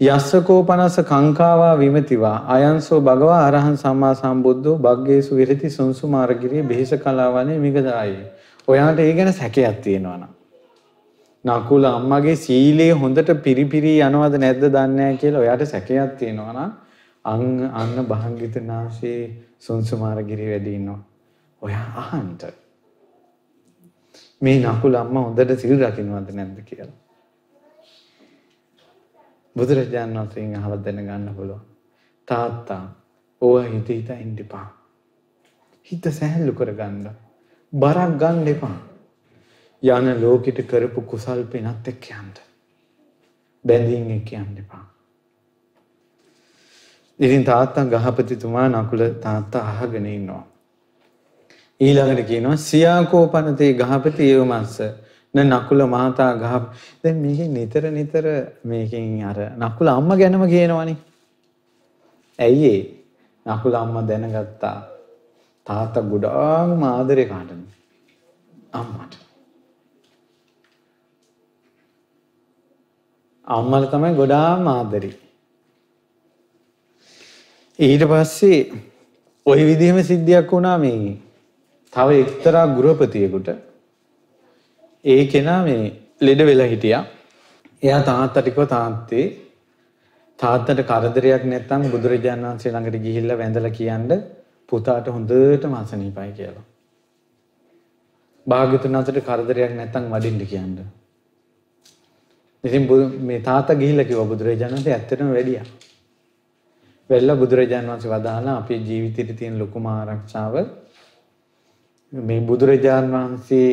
යස්සකෝ 0.00 0.60
පනස 0.64 1.00
කංකාවා 1.04 1.78
විමතිවා. 1.78 2.36
අයන්සෝ 2.48 3.00
භගවා 3.02 3.46
අරහන් 3.46 3.76
සම්මා 3.78 4.14
සම්බුද්ධෝ 4.16 4.78
භග්ගේසු 4.78 5.36
විරති 5.36 5.70
සුන්සුමාරගිරිය 5.70 6.62
බෙහෙස 6.64 6.94
කලාවනේ 6.98 7.58
මිගදායි. 7.60 8.22
ඔයාට 8.68 8.98
ඒ 9.00 9.12
ගැන 9.12 9.32
සැකයක් 9.34 9.76
තියෙනවා 9.80 10.16
නම්. 10.16 10.41
නකුල 11.44 11.84
අම්මගේ 11.86 12.36
සීලය 12.36 12.88
හොඳට 12.94 13.30
පිරිපිරි 13.42 13.94
යනවද 14.00 14.34
නැද්ද 14.38 14.64
දන්නේ 14.64 14.96
නැහැ 14.96 15.16
කියලා 15.16 15.40
ඔයාට 15.40 15.64
සැකයක් 15.66 16.12
තියෙනවා 16.18 16.52
නම් 16.52 16.70
අං 17.24 17.42
අන්න 17.72 18.06
භාග්‍යතුනාසේ 18.06 19.20
සුන්සුමාරගිරිය 19.58 20.50
වැඩි 20.50 20.74
ඉන්නවා. 20.74 21.00
ඔයා 21.62 21.88
අහන්න. 21.96 22.30
මේ 24.40 24.56
නකුල 24.60 24.94
අම්මා 24.94 25.22
හොඳට 25.22 25.58
සිල් 25.58 25.74
රකින්නවද 25.80 26.30
නැද්ද 26.32 26.62
කියලා. 26.64 26.98
බුදුරජාණන් 29.56 30.18
වහන්සේගෙන් 30.18 30.56
අහලා 30.56 30.80
දැනගන්න 30.84 31.34
පුළුවන්. 31.36 31.66
තාත්තා 32.28 32.84
ඕවා 33.42 33.66
හිත 33.66 33.88
හිත 33.88 34.14
ඉන්න 34.16 34.38
එපා. 34.38 34.66
හිත 35.86 36.04
සැහැල්ලු 36.12 36.52
කරගන්න. 36.52 37.06
බරක් 37.72 38.18
ගන්න 38.18 38.48
එපා. 38.48 38.76
යන 39.82 40.20
ලෝකෙට 40.20 40.62
කරපු 40.66 41.02
කුසල් 41.02 41.42
පිනත් 41.44 41.88
එක්ක 41.88 42.08
යන්න. 42.10 42.32
බැඳීම් 43.64 44.10
එක්ක 44.16 44.32
යන්න 44.32 44.58
එපා. 44.58 44.84
ඉතින් 47.20 47.44
තාත්තා 47.44 47.84
ගහපතිතුමා 47.86 48.68
නකුල 48.68 49.02
තාත්තා 49.20 49.62
අහගෙන 49.70 50.06
ඉන්නවා. 50.06 50.44
ඊළඟට 51.80 52.26
කියනවා 52.26 52.56
සියාකෝපනතේ 52.58 53.72
ගහපති 53.74 54.30
ඒවමස්ස 54.30 54.78
න 55.34 55.38
නකුල 55.48 55.86
මහතා 55.86 56.32
ගහ 56.34 56.54
දැන් 57.02 57.16
මේකෙන් 57.16 57.54
නිතර 57.54 57.90
නිතර 57.90 58.26
මේකෙන් 58.64 59.24
අර 59.24 59.38
නකුල 59.58 59.88
අම්මා 59.88 60.16
ගැනම 60.16 60.46
කියනවනේ. 60.46 60.96
ඇයි 62.38 62.70
ඒ? 62.70 62.82
නකුල 63.46 63.74
අම්මා 63.74 64.06
දැනගත්තා 64.08 64.76
තාත්තා 65.66 66.02
ගොඩාක් 66.04 66.70
ආදරේ 66.84 67.26
කාටද? 67.26 67.62
අම්මට. 68.72 69.21
අම්මට 73.52 73.90
තමයි 73.90 74.14
ගොඩාක් 74.14 74.68
ආදරේ. 74.68 75.12
ඊට 77.78 78.04
පස්සේ 78.04 78.60
ওই 79.46 79.60
විදිහම 79.62 79.98
සිද්ධියක් 80.02 80.50
වුණා 80.50 80.78
මේ 80.78 81.16
තව 81.92 82.08
එක්තරා 82.18 82.66
ගෘහපතියෙකුට 82.70 83.48
ඒ 85.04 85.22
කෙනා 85.26 85.60
මේ 85.64 85.82
ලෙඩ 86.20 86.40
වෙලා 86.40 86.66
හිටියා. 86.66 87.04
එයා 87.82 88.02
තාත්තට 88.02 88.44
කිව්වා 88.46 88.68
තාත්තේ 88.68 89.26
තාත්තට 90.38 90.82
කරදරයක් 90.84 91.44
නැත්නම් 91.44 91.90
බුදුරජාණන් 91.90 92.46
වහන්සේ 92.46 92.72
ළඟට 92.72 93.04
ගිහිල්ලා 93.04 93.38
වැඳලා 93.38 93.72
කියන්න 93.72 94.10
පුතාට 94.68 95.06
හොඳටම 95.08 95.74
අසනීපයි 95.74 96.32
කියලා. 96.32 96.66
භාග්‍යතුන් 98.46 98.92
වහන්සේට 98.92 99.24
කරදරයක් 99.24 99.72
නැත්නම් 99.74 100.10
වඩින්න 100.12 100.46
කියන්න. 100.46 100.76
ඉතින් 102.64 102.82
මේ 103.20 103.40
තාත්තා 103.40 103.76
ගිහිල්ලා 103.76 104.04
කිව්වා 104.04 104.26
බුදුරජාණන් 104.26 104.76
වහන්සේ 104.76 104.94
ඇත්තටම 104.94 105.32
වැඩියා. 105.32 105.66
වෙල්ලා 107.10 107.36
බුදුරජාණන් 107.36 107.90
වහන්සේ 107.90 108.10
වදාලා 108.10 108.56
අපේ 108.56 108.78
ජීවිතේට 108.80 109.36
තියෙන 109.36 109.58
ලොකුම 109.58 109.86
ආරක්ෂාව 109.86 110.54
මේ 112.12 112.40
බුදුරජාණන් 112.42 113.12
වහන්සේ 113.12 113.68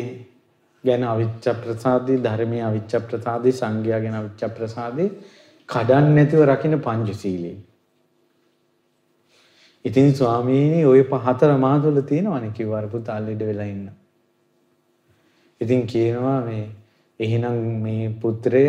ගැන 0.84 1.04
අවිච්ඡ 1.04 1.50
ප්‍රසාදී 1.62 2.18
ධර්මයේ 2.24 2.64
අවිච්ඡ 2.64 2.96
ප්‍රසාදී 3.08 3.52
සංඝයා 3.52 4.00
ගැන 4.00 4.16
අවිච්ඡ 4.16 4.46
ප්‍රසාදී 4.58 5.10
කඩන්න 5.70 6.16
නැතිව 6.16 6.44
රකින්න 6.46 6.80
පංචශීලී. 6.80 7.58
ඉතින් 9.86 10.14
ස්වාමීනි 10.14 10.86
ওই 10.86 11.04
පහතර 11.04 11.58
මා 11.58 11.78
තුළ 11.80 12.02
තියෙනවනේ 12.04 12.52
කිව්වා 12.52 12.88
පුතා 12.88 13.20
ලෙඩ 13.22 13.42
වෙලා 13.44 13.66
ඉන්න. 13.66 13.88
ඉතින් 15.62 15.88
කියනවා 15.88 16.42
මේ 16.42 16.64
එහෙනම් 17.20 17.58
මේ 17.84 18.10
පුත්‍රය 18.22 18.64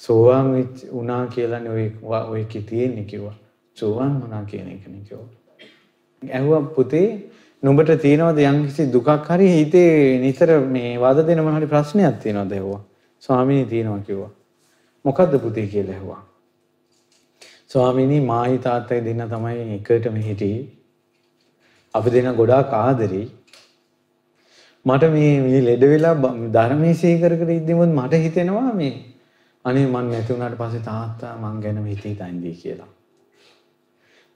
සෝවාන් 0.00 0.48
වුණා 0.92 1.26
කියලානේ 1.26 1.72
ඔය 1.72 1.86
ඔය 2.30 2.44
කී 2.44 2.62
තියෙන්නේ 2.62 3.04
කිව්වා. 3.04 3.34
සෝවාන් 3.76 4.20
වුණා 4.22 4.44
කියන 4.44 4.68
එකනේ 4.68 5.02
කිව්වා. 5.08 5.28
ඇහුවා 6.22 6.62
පුතේ 6.76 7.08
නුඹට 7.62 7.90
තියෙනවද 8.02 8.38
යම්කිසි 8.42 8.86
දුකක් 8.92 9.08
හරි 9.28 9.48
හිතේ 9.48 10.18
නිතර 10.20 10.50
මේ 10.74 10.98
වද 10.98 11.26
දෙන 11.26 11.44
මොන 11.44 11.56
හරි 11.56 11.66
ප්‍රශ්නයක් 11.66 12.20
තියෙනවද 12.22 12.52
ඇහුවා. 12.52 12.82
ස්වාමීනි 13.22 13.66
තියෙනවා 13.66 14.04
කිව්වා. 14.06 14.30
මොකද්ද 15.04 15.38
පුතේ 15.38 15.66
කියලා 15.66 15.94
ඇහුවා. 15.94 16.22
ස්වාමීනි 17.68 18.20
මායි 18.20 18.58
තාත්තයි 18.58 19.04
දෙන්න 19.04 19.28
තමයි 19.28 19.60
එකටම 19.76 20.16
හිටියේ. 20.28 20.64
අපි 21.94 22.10
දෙන්න 22.10 22.34
ගොඩාක් 22.40 22.74
ආදරෙයි. 22.74 23.26
මට 24.86 25.12
මේ 25.12 25.32
මේ 25.40 25.60
ලෙඩ 25.60 25.84
වෙලා 25.84 26.14
ධර්මයේ 26.52 26.94
සීකර 26.94 27.32
කර 27.36 27.50
ඉද්දිමුත් 27.50 27.90
මට 27.90 28.22
හිතෙනවා 28.24 28.72
මේ 28.72 28.94
අනේ 29.64 29.86
මං 29.86 30.10
නැති 30.10 30.32
වුණාට 30.32 30.58
පස්සේ 30.58 30.82
තාත්තා 30.82 31.34
මං 31.36 31.60
ගැන 31.60 31.78
හිතේ 31.86 32.14
තනින්දී 32.14 32.54
කියලා. 32.54 32.90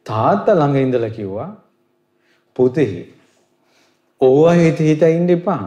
තාත්තා 0.07 0.55
ළඟ 0.55 0.77
ඉඳලා 0.77 1.11
කිව්වා 1.11 1.51
පුතේ 2.57 2.93
ඕවා 4.21 4.55
හිත 4.55 4.79
හිත 4.81 5.03
ඉන්න 5.03 5.31
එපා. 5.31 5.65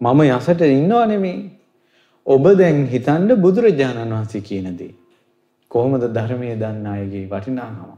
මම 0.00 0.20
යසට 0.28 0.60
ඉන්නව 0.62 1.04
නෙමේ. 1.06 1.38
ඔබ 2.26 2.44
දැන් 2.58 2.86
හිතන්න 2.86 3.28
බුදුරජාණන් 3.36 4.14
වහන්සේ 4.14 4.40
කියන 4.40 4.78
දේ. 4.78 4.94
කොහොමද 5.70 6.04
ධර්මයේ 6.14 6.56
දන්න 6.56 6.86
අයගේ 6.86 7.26
වටිනාකම. 7.26 7.92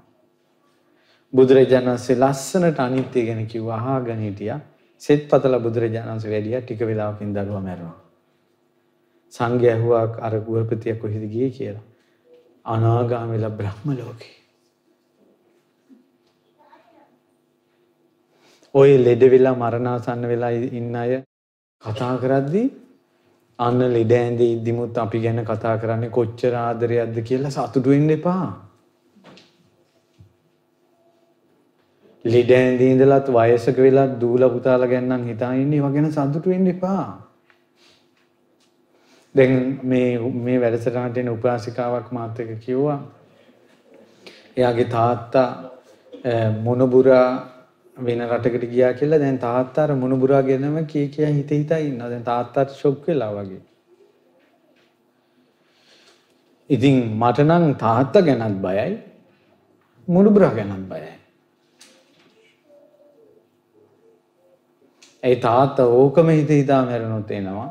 බුදුරජාණන් 1.33 1.93
වහන්සේ 1.93 2.19
ලස්සනට 2.19 2.79
අනිත්‍ය 2.81 3.27
ගැන 3.27 3.47
කිව්වා 3.47 3.81
අහගෙන 3.89 4.21
හිටියා. 4.21 4.61
සෙත් 5.01 5.23
පතලා 5.29 5.61
බුදුරජාණන් 5.61 6.11
වහන්සේ 6.11 6.33
වැඩියා 6.33 6.63
ටික 6.63 6.81
වෙලාවකින් 6.83 7.35
දරුවා 7.35 7.61
මැරුණා. 7.61 7.99
සංඝයා 9.33 9.75
ඇහුවා 9.75 10.05
අර 10.21 10.35
ගෘහපතිය 10.41 10.95
කොහෙද 10.97 11.25
ගියේ 11.33 11.51
කියලා. 11.51 11.87
අනාගාමීලා 12.67 13.51
බ්‍රහ්ම 13.53 13.89
ලෝකේ. 13.93 14.37
ඔය 18.75 18.91
ලෙඩ 18.99 19.23
වෙලා 19.31 19.55
මරණාසන්න 19.55 20.29
වෙලා 20.29 20.53
ඉන්න 20.73 20.95
අය 20.97 21.13
කතා 21.83 22.15
කරද්දී 22.19 22.67
අන්න 23.59 23.81
ලෙඩ 23.95 24.13
ඇඳේ 24.15 24.53
ඉද්දිමුත් 24.53 24.99
අපි 24.99 25.19
ගැන 25.21 25.45
කතා 25.45 25.77
කරන්නේ 25.79 26.11
කොච්චර 26.11 26.55
ආදරයක්ද 26.57 27.17
කියලා 27.23 27.51
සතුටු 27.51 27.91
වෙන්න 27.91 28.11
එපා. 28.11 28.70
ලෙඩ 32.25 32.51
ඇඳේ 32.51 32.93
ඉඳලත් 32.93 33.29
වයසක 33.31 33.79
වෙලත් 33.79 34.21
දූලා 34.21 34.51
පුතාලා 34.51 34.89
ගැන 34.89 35.09
නම් 35.09 35.27
හිතා 35.27 35.53
ඉන්නේ 35.55 35.79
ඒවා 35.79 35.91
ගැන 35.91 36.13
සතුටු 36.13 36.51
වෙන්න 36.51 36.67
එපා. 36.67 37.05
දැන් 39.35 39.81
මේ 39.83 40.19
මේ 40.19 40.59
වැඩසටහනට 40.59 41.17
එන 41.17 41.29
උපාසිකාවක් 41.29 42.13
මාත් 42.13 42.41
එක්ක 42.41 42.61
කිව්වා. 42.61 43.01
එයාගේ 44.57 44.89
තාත්තා 44.89 45.49
මොනබුරා 46.63 47.27
වෙන 47.97 48.21
රටකට 48.27 48.67
ගියා 48.73 48.93
කියලා 48.95 49.19
දැන් 49.19 49.39
තාත්තා 49.39 49.85
අර 49.85 49.95
මුණුබුරා 49.95 50.43
ගෙනම 50.43 50.77
කී 50.87 51.09
කිය 51.09 51.27
හිත 51.29 51.51
හිතා 51.51 51.79
ඉන්නවා. 51.79 52.11
දැන් 52.11 52.25
තාත්තාට 52.25 52.71
ෂොක් 52.71 53.09
වෙලා 53.09 53.31
වගේ. 53.33 53.63
ඉතින් 56.71 57.01
මට 57.15 57.47
නම් 57.47 57.75
තාත්තා 57.77 58.23
ගැනත් 58.23 58.61
බයයි. 58.63 58.93
මුණුබුරා 60.09 60.53
ගැනත් 60.53 60.87
බයයි. 60.89 61.20
ඒ 65.23 65.37
තාත්තා 65.37 65.87
ඕකම 65.99 66.29
හිත 66.29 66.51
හිතා 66.51 66.81
මැරුණොත් 66.85 67.31
එනවා. 67.31 67.69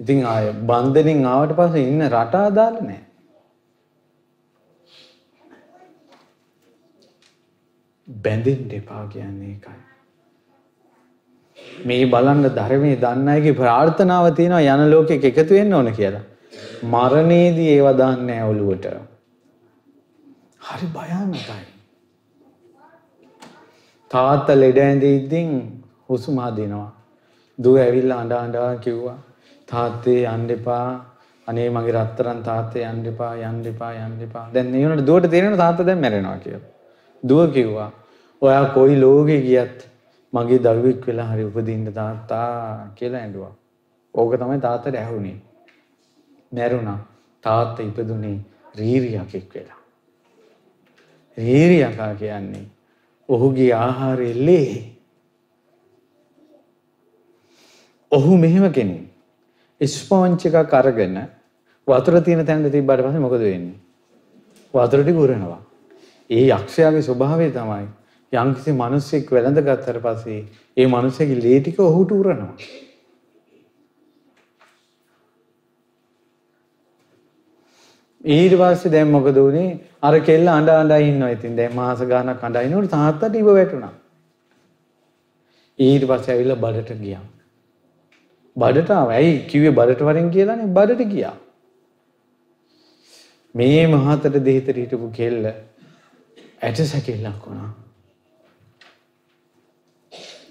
ඉතින් 0.00 0.22
ආය 0.26 0.52
බන්ධනෙන් 0.70 1.26
ආවට 1.26 1.56
පස්සේ 1.56 1.88
ඉන්න 1.88 2.06
රට 2.08 2.34
අදාළ 2.42 2.78
නැහැ. 2.82 3.02
බැඳෙන්න 8.08 8.70
එපා 8.72 9.04
කියන්නේ 9.06 9.48
ඒකයි. 9.48 9.80
මේ 11.84 12.06
බලන්න 12.06 12.50
ධර්මයේ 12.58 13.00
දන්න 13.00 13.28
අයගේ 13.28 13.58
ප්‍රාර්ථනාව 13.60 14.26
තියෙනවා 14.34 14.74
යන 14.74 14.90
ලෝකෙක 14.90 15.24
එකතු 15.24 15.54
වෙන්න 15.54 15.72
ඕන 15.72 15.92
කියලා. 15.92 16.24
මරණයේදී 16.84 17.70
ඒව 17.70 17.88
දාන්නේ 17.98 18.26
නැහැ 18.26 18.50
ඔළුවට. 18.50 18.86
හරි 20.68 20.86
භයානකයි. 20.94 21.64
තාත්තා 24.10 24.60
ලෙඩ 24.60 24.78
ඇඳේ 24.78 25.16
ඉඳින් 25.16 25.50
හුස්ම 26.08 26.38
හදිනවා. 26.38 26.90
දුව 27.58 27.76
ඇවිල්ලා 27.76 28.20
අඬ 28.20 28.32
අඬා 28.34 28.70
කිව්වා 28.76 29.18
තාත්තේ 29.68 30.22
යන්න 30.26 30.50
එපා. 30.50 30.88
අනේ 31.48 31.68
මගේ 31.70 31.94
රත්තරන් 31.94 32.40
තාත්තේ 32.42 32.84
යන්න 32.84 33.06
එපා 33.06 33.34
යන්න 33.42 33.66
එපා 33.66 33.92
යන්න 33.96 34.22
එපා. 34.22 34.46
දැන් 34.54 34.70
මේ 34.70 34.84
වුණාට 34.84 35.06
දුවට 35.06 35.30
තේරෙනවා 35.30 35.62
තාත්තා 35.64 35.86
දැන් 35.86 36.00
මැරෙනවා 36.00 36.38
කියලා. 36.38 36.64
දුව 37.22 37.52
කිව්වා 37.52 37.90
ඔයා 38.42 38.64
කොයි 38.74 39.00
ලෝකෙ 39.00 39.38
ගියත් 39.40 39.88
මගේ 40.32 40.58
දරුවෙක් 40.58 41.06
වෙලා 41.06 41.28
හරි 41.32 41.44
උපදින්න 41.44 41.92
තාත්තා 41.92 42.90
කියලා 42.94 43.20
ඇඬුවා. 43.20 43.54
ඕක 44.14 44.32
තමයි 44.34 44.60
තාත්තට 44.60 44.94
ඇහුනේ. 44.94 45.36
මැරුණා. 46.52 46.98
තාත්තා 47.44 47.86
ඉපදුනේ 47.86 48.38
රීරියකෙක් 48.78 49.54
වෙලා. 49.54 49.80
රීරියකා 51.38 52.14
කියන්නේ 52.14 52.66
ඔහුගේ 53.28 53.72
ආහාරය 53.74 54.30
ලේ. 54.46 54.95
ඔහු 58.12 58.38
මෙහෙම 58.38 58.72
කෙනෙක්. 58.72 59.08
ස්පොන්ච් 59.80 60.46
එකක් 60.46 60.72
අරගෙන 60.72 61.28
වතුර 61.88 62.20
තියෙන 62.20 62.46
තැනට 62.46 62.72
තිබ්බට 62.72 63.02
පස්සේ 63.02 63.20
මොකද 63.20 63.38
වෙන්නේ? 63.40 63.74
වතුර 64.74 65.02
ටික 65.02 65.16
උරනවා. 65.16 65.60
ඒ 66.30 66.48
යක්ෂයාගේ 66.48 67.02
ස්වභාවය 67.02 67.50
තමයි 67.52 67.86
යම්කිසි 68.32 68.72
මිනිස්සෙක් 68.72 69.30
වැළඳ 69.30 69.60
ගත්තට 69.60 70.02
පස්සේ 70.02 70.40
ඒ 70.76 70.86
මිනිස්සගේ 70.86 71.40
ලේ 71.42 71.60
ටික 71.60 71.78
ඔහුට 71.80 72.12
උරනවා. 72.12 72.54
ඊට 78.24 78.54
පස්සේ 78.54 78.90
දැන් 78.90 79.10
මොකද 79.10 79.36
උනේ? 79.38 79.78
අර 80.02 80.20
කෙල්ල 80.20 80.48
අඬ 80.48 80.70
අඬ 80.70 80.98
ඉන්නවා. 81.02 81.30
ඉතින් 81.30 81.56
දැන් 81.56 81.74
මාස 81.74 82.00
ගාණක් 82.00 82.42
අඬ 82.42 82.64
ඉනකොට 82.64 82.90
තාත්තට 82.90 83.40
ඉව 83.40 83.48
වැටුණා. 83.52 83.94
ඊට 85.78 86.04
පස්සේ 86.04 86.34
ඇවිල්ලා 86.34 86.62
බඩට 86.64 87.00
ගියා. 87.00 87.24
බඩට 88.56 88.90
ආව. 88.90 89.08
ඇයි 89.10 89.32
කිව්වේ 89.50 89.74
බඩට 89.78 90.06
වරෙන් 90.08 90.30
කියලානේ 90.30 90.74
බඩට 90.76 91.10
ගියා. 91.12 91.34
මේ 93.54 93.86
මහතට 93.86 94.36
දෙහිතට 94.46 94.78
හිටපු 94.82 95.08
කෙල්ල 95.18 95.46
ඇට 95.46 96.78
සැකිල්ලක් 96.92 97.46
වුණා. 97.46 97.70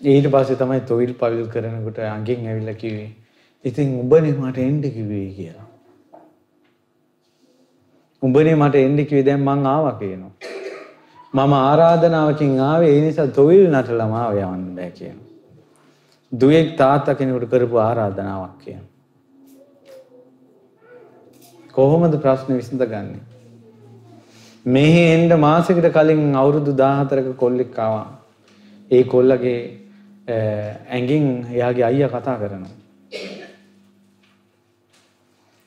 ඊට 0.05 0.27
පස්සේ 0.33 0.59
තමයි 0.61 0.81
තොවිල් 0.89 1.13
පවිල් 1.13 1.45
කරනකොට 1.53 1.99
අඟෙන් 2.07 2.49
ඇවිල්ලා 2.49 2.81
කිව්වේ 2.81 3.11
ඉතින් 3.65 3.99
උඹනේ 3.99 4.33
මට 4.33 4.57
එන්න 4.59 4.81
කිව්වේ 4.95 5.29
කියලා. 5.37 5.67
උඹනේ 8.23 8.55
මට 8.55 8.75
එන්න 8.77 8.97
කිව්වේ 9.05 9.25
දැන් 9.25 9.41
මං 9.41 9.65
ආවා 9.65 9.95
කියනවා. 10.01 10.33
මම 11.33 11.53
ආරාධනාවකින් 11.59 12.59
ආවේ 12.61 12.91
ඒ 12.95 13.05
නිසා 13.05 13.27
තොවිල් 13.37 13.65
නටලම 13.71 14.13
ආව 14.13 14.37
යවන්න 14.37 14.67
බෑ 14.75 14.91
කියනවා. 14.91 15.24
දුවෙක් 16.31 16.75
තාත්තා 16.77 17.15
කෙනෙකුට 17.15 17.49
කරපු 17.49 17.77
ආරාධනාවක් 17.77 18.57
කියනවා. 18.63 18.91
කොහොමද 21.73 22.15
ප්‍රශ්න 22.23 22.51
විසඳගන්නේ? 22.59 23.23
මෙහි 24.65 25.01
එන්න 25.15 25.39
මාසෙකට 25.39 25.89
කලින් 25.97 26.23
අවුරුදු 26.35 26.71
14ක 26.73 27.35
කොල්ලෙක් 27.35 27.79
ආවා. 27.79 28.07
ඒ 28.91 29.03
කොල්ලගේ 29.05 29.59
ඇඟින් 30.27 31.27
එයාගේ 31.53 31.85
අයියා 31.89 32.09
කතා 32.09 32.37
කරනවා. 32.37 32.73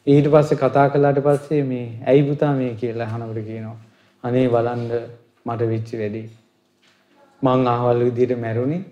ඊට 0.06 0.26
පස්සේ 0.32 0.58
කතා 0.58 0.88
කළාට 0.90 1.22
පස්සේ 1.22 1.62
මේ 1.64 1.86
ඇයි 2.06 2.28
පුතා 2.28 2.52
මේ 2.58 2.74
කියලා 2.74 3.08
අහනකොට 3.08 3.40
කියනවා 3.48 3.78
අනේ 4.24 4.46
බලන්න 4.48 4.84
මට 5.46 5.68
වෙච්ච 5.72 5.90
වැඩි 6.00 6.22
මං 7.42 7.68
අහවල් 7.74 8.00
විදියට 8.06 8.40
මැරුණේ 8.40 8.82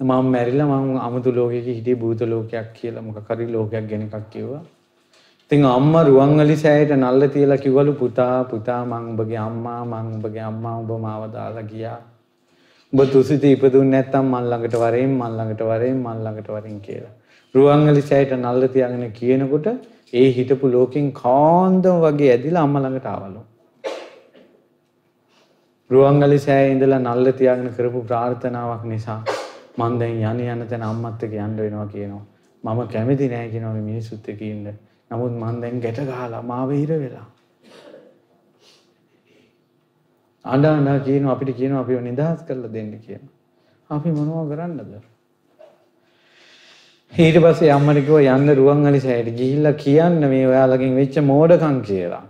මම 0.00 0.28
මැරිලා 0.32 0.66
මම 0.66 0.92
අමුතු 1.06 1.30
ලෝකයක 1.38 1.66
හිටියේ 1.68 1.98
භූත 2.02 2.20
ලෝකයක් 2.28 2.68
කියලා. 2.76 3.02
මොකක් 3.06 3.26
හරි 3.30 3.46
ලෝකයක් 3.54 3.88
ගැන 3.88 4.02
එකක් 4.04 4.28
කිව්වා. 4.34 4.60
ඉතින් 5.42 5.64
අම්මා 5.70 6.04
රුවන්වැලි 6.08 6.56
සෑයට 6.62 6.92
නල්ල 6.96 7.22
තියලා 7.34 7.58
කිව්වලු 7.64 7.92
පුතා 8.02 8.44
පුතා 8.52 8.78
මං 8.84 9.10
උඹගේ 9.10 9.40
අම්මා 9.48 9.80
මං 9.84 10.06
උඹගේ 10.12 10.44
අම්මා 10.50 10.72
උඹ 10.80 10.92
මාව 11.02 11.24
දාලා 11.34 11.64
ගියා. 11.72 11.98
උඹ 12.92 13.02
තුසිත 13.12 13.44
ඉපදුන්නේ 13.48 13.90
නැත්තම් 13.94 14.30
මන් 14.32 14.46
ළඟට 14.52 14.76
වරෙන් 14.82 15.12
මන් 15.18 15.34
ළඟට 15.38 15.64
වරෙන් 15.70 15.98
මන් 16.04 16.22
ළඟට 16.24 16.48
වරෙන් 16.54 16.80
කියලා. 16.86 17.12
රුවන්වැලි 17.54 18.06
සෑයට 18.10 18.32
නල්ල 18.38 18.66
තියාගෙන 18.76 19.04
කියනකොට 19.20 19.68
ඒ 20.12 20.26
හිටපු 20.38 20.72
ලෝකෙන් 20.76 21.12
කාන්දම 21.20 22.00
වගේ 22.06 22.32
ඇදිලා 22.36 22.64
අම්මා 22.68 22.84
ළඟට 22.86 23.10
ආවලු. 23.12 23.44
රුවන්වැලි 25.90 26.40
සෑයේ 26.46 26.72
ඉඳලා 26.76 27.02
නල්ල 27.04 27.32
තියාගෙන 27.42 27.70
කරපු 27.76 28.02
ප්‍රාර්ථනාවක් 28.08 28.88
නිසා 28.94 29.20
මං 29.80 29.98
දැන් 30.00 30.22
යණ 30.22 30.46
යන 30.54 30.68
තැන 30.70 30.86
අම්මත් 30.90 31.26
එක්ක 31.26 31.34
යන්න 31.38 31.58
වෙනවා 31.64 31.88
කියනවා. 31.94 32.24
මම 32.64 32.80
කැමති 32.94 33.28
නෑ 33.34 33.50
කියනවා 33.52 33.74
මේ 33.76 33.88
මිනිස්සුත් 33.90 34.28
එක්ක 34.28 34.40
ඉන්න. 34.42 34.72
නමුත් 35.10 35.36
මං 35.42 35.60
දැන් 35.62 35.84
ගැට 35.84 36.00
ගහලා 36.08 36.42
මාව 36.42 36.72
හිර 36.72 36.92
වෙලා. 37.04 37.28
අඬ 40.44 40.66
අඬ 40.66 41.04
කියනවා 41.04 41.36
අපිට 41.36 41.56
කියනවා 41.56 41.84
අපිව 41.84 42.02
නිදහස් 42.02 42.42
කරලා 42.48 42.72
දෙන්න 42.72 42.92
කියනවා. 42.98 43.34
අපි 43.90 44.10
මොනවද 44.10 44.52
කරන්නද? 44.52 44.92
ඊට 47.12 47.38
පස්සේ 47.44 47.70
අම්මට 47.76 48.00
කිව්වා 48.06 48.36
යන්න 48.36 48.54
රුවන්වැලි 48.56 49.00
සෑයට 49.00 49.38
ගිහිල්ලා 49.38 49.78
කියන්න 49.84 50.28
මේ 50.32 50.44
ඔයාලගෙන් 50.46 50.98
වෙච්ච 50.98 51.16
මෝඩකම් 51.30 51.80
කියලා. 51.88 52.24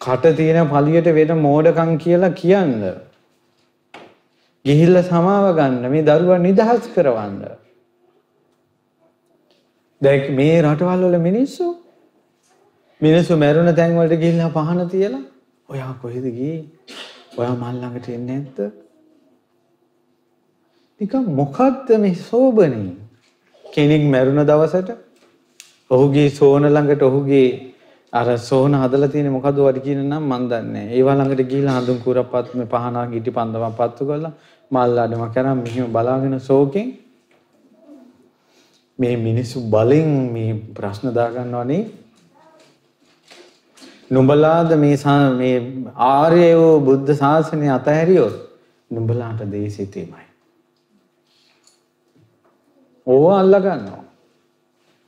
කට 0.00 0.36
තියෙන 0.36 0.68
පළියට 0.68 1.10
වෙන 1.18 1.38
මෝඩකම් 1.38 1.92
කියලා 2.04 2.36
කියන්න. 2.40 2.72
ගිහිල්ලා 4.64 5.04
සමාව 5.04 5.46
ගන්න 5.58 5.84
මේ 5.92 6.02
දරුවා 6.02 6.40
නිදහස් 6.46 6.84
කරවන්න. 6.94 7.40
දැන් 10.02 10.22
මේ 10.38 10.56
රටවල් 10.62 11.02
වල 11.06 11.16
මිනිස්සු 11.28 11.66
මිනිස්සු 13.00 13.32
මැරුණ 13.36 13.74
තැන් 13.74 13.98
වලට 13.98 14.22
ගිහිල්ලා 14.22 14.54
පහන 14.56 14.80
තියලා 14.88 15.24
ඔයා 15.68 15.92
කොහෙද 16.02 16.26
ගියේ? 16.36 16.64
ඔයා 17.38 17.54
මල් 17.54 17.76
ළඟට 17.80 18.08
එන්නේ 18.08 18.38
නැද්ද? 18.38 18.58
නිකන් 21.00 21.24
මොකද්ද 21.40 21.88
මේ 21.98 22.14
සෝබනේ? 22.22 22.96
කෙනෙක් 23.64 24.02
මැරුණ 24.06 24.48
දවසට 24.50 24.90
ඔහුගේ 25.90 26.28
සෝන 26.30 26.64
ළඟට 26.66 27.02
ඔහුගේ 27.02 27.48
අර 28.12 28.26
සෝන 28.38 28.72
හදලා 28.74 29.12
තියෙන 29.12 29.30
මොකද 29.36 29.56
වඩ 29.58 29.84
කියන 29.84 30.00
නම් 30.02 30.24
මන් 30.24 30.42
දන්නේ 30.50 30.72
නැහැ. 30.72 30.96
ඒවා 30.96 31.16
ළඟට 31.18 31.48
ගිහිල්ලා 31.50 31.78
හඳුන් 31.78 31.98
කුරපත් 32.04 32.54
මේ 32.58 32.70
පහනක් 32.72 33.10
ඉටි 33.20 33.36
පන්දමක් 33.36 33.74
පත්තු 33.78 34.06
කරලා 34.08 34.32
මල් 34.74 34.98
අඩම 34.98 35.24
කරන් 35.28 35.58
මෙහිම 35.58 35.86
බලාගෙන 35.88 36.36
සෝකෙන් 36.42 36.88
මේ 38.98 39.16
මිනිස්සු 39.18 39.58
බලෙන් 39.68 40.10
මේ 40.32 40.52
ප්‍රශ්න 40.74 41.06
දාගන්නවනේ 41.12 41.82
නුඹලාද 44.10 44.76
මේ 44.78 44.96
මේ 45.34 45.56
ආර්යෝ 46.10 46.70
බුද්ධ 46.80 47.10
ශාසනය 47.14 47.66
අතහැරියොත් 47.70 48.36
නුඹලාට 48.90 49.40
දේශිතේමයි 49.50 50.24
ඕවා 53.06 53.38
අල්ලා 53.40 53.60
ගන්නවා. 53.60 54.04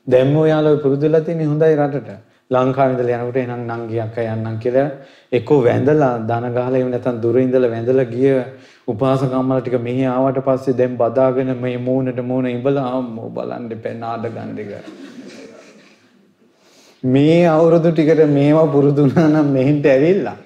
දැන් 0.07 0.37
ඔයාලා 0.37 0.77
පුරුදුලා 0.77 1.21
තියෙන 1.21 1.49
හොඳයි 1.49 1.77
රටට. 1.77 2.11
ලංකාවේ 2.51 2.95
ඉඳලා 2.95 3.19
යනකොට 3.19 3.37
එහෙනම් 3.37 3.63
නංගි 3.69 4.01
අක්කා 4.01 4.27
යන්නම් 4.29 4.59
කියලා 4.59 4.91
එක්කෝ 5.33 5.61
වැඳලා 5.61 6.13
දන 6.21 6.47
ගහලා 6.51 6.71
එහෙම 6.73 6.91
නැත්නම් 6.91 7.23
දුර 7.23 7.39
ඉඳලා 7.39 7.71
වැඳලා 7.71 8.07
ගිය 8.07 8.35
උපාසකම්මලා 8.89 9.61
ටික 9.61 9.77
මෙහි 9.85 10.03
ආවට 10.07 10.39
පස්සේ 10.47 10.75
දැන් 10.75 10.93
බදාගෙන 10.97 11.53
මේ 11.57 11.77
මූණට 11.79 12.21
මූණ 12.23 12.47
ඉඹලා 12.47 12.87
අම්මෝ 12.93 13.29
බලන්න 13.31 13.65
එපා 13.73 13.95
නාඩගම් 13.95 14.51
දෙක. 14.59 14.71
මේ 17.05 17.41
අවුරුදු 17.47 17.91
ටිකට 17.93 18.23
මේවා 18.31 18.67
පුරුදු 18.67 19.03
වුණා 19.03 19.27
නම් 19.29 19.51
මෙහෙන්ට 19.57 19.87
ඇවිල්ලා 19.87 20.37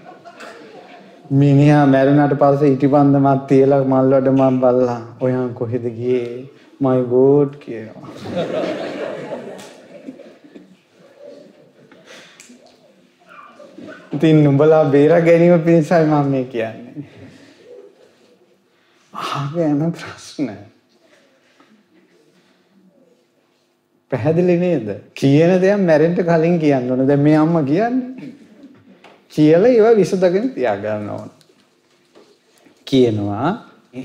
මිනිහා 1.33 1.85
මැරුණාට 1.87 2.35
පස්සේ 2.37 2.73
ඉටිපන්දමක් 2.73 3.45
තියලා 3.47 3.83
මල් 3.85 4.11
වඩ 4.15 4.33
මම 4.33 4.57
බල්ලා 4.65 4.99
ඔයන් 5.21 5.55
කොහෙද 5.55 5.85
ගියේ 5.99 6.33
my 6.81 6.99
god 7.13 7.61
කියනවා. 7.63 8.09
ඉතින් 14.13 14.45
නුඹලා 14.45 14.85
බේරා 14.91 15.21
ගැනීම 15.21 15.61
පිණිසයි 15.61 16.05
මම 16.05 16.31
මේ 16.31 16.45
කියන්නේ. 16.47 17.20
ආගෙන 19.21 19.93
ප්‍රශ්න. 19.93 20.51
පැහැදිලි 24.11 24.59
නේද? 24.59 24.89
කියන 25.15 25.57
දේක් 25.61 25.81
මැරෙන්න 25.81 26.17
කලින් 26.25 26.59
කියන්න 26.59 26.91
ඕන. 26.91 27.07
දැන් 27.07 27.21
මේ 27.21 27.37
අම්මා 27.37 27.63
කියන්නේ. 27.63 28.33
කියලා 29.29 29.69
ඒවා 29.69 29.97
විසඳගෙන 29.97 30.51
තියාගන්න 30.51 31.09
ඕන. 31.11 31.31
කියනවා 32.87 33.49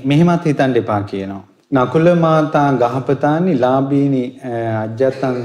මෙහෙමත් 0.04 0.44
හිතන්න 0.44 0.76
එපා 0.76 1.02
කියනවා. 1.04 1.44
නකුල 1.72 2.14
මාතා 2.16 2.72
ගහපතානි 2.74 3.58
ලාභීනි 3.58 4.40
අජ්ජතං 4.82 5.36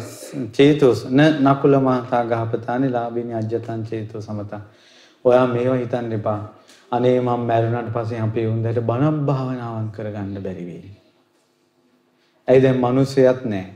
චේතෝස් 0.52 1.06
න 1.10 1.20
නකුල 1.44 1.80
මාතා 1.80 2.24
ගහපතානි 2.26 2.90
ලාභීනි 2.90 3.34
අජ්ජතං 3.34 3.84
චේතෝ 3.84 4.22
සමතං 4.22 4.62
ඔයා 5.26 5.48
මේව 5.48 5.74
හිතන්න 5.80 6.12
එපා 6.12 6.40
අනේ 6.92 7.20
මම 7.20 7.44
මැරුණාට 7.44 7.90
පස්සේ 7.90 8.20
අපේ 8.20 8.48
උන්දට 8.48 8.80
බණක් 8.82 9.20
භාවනාවක් 9.26 9.92
කරගන්න 9.96 10.36
බැරි 10.40 10.66
වෙයි. 10.66 10.90
ඇයි 12.48 12.64
දැන් 12.64 12.80
මිනිස්සයත් 12.80 13.46
නැහැ. 13.46 13.68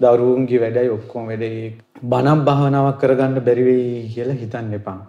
දරුවන්ගේ 0.00 0.60
වැඩයි 0.60 0.90
ඔක්කොම 0.90 1.24
වැඩේ 1.26 1.72
බණක් 2.04 2.44
භාවනාවක් 2.44 3.00
කරගන්න 3.00 3.40
බැරි 3.40 3.64
වෙයි 3.64 3.88
කියලා 4.08 4.36
හිතන්න 4.36 4.74
එපා. 4.74 5.00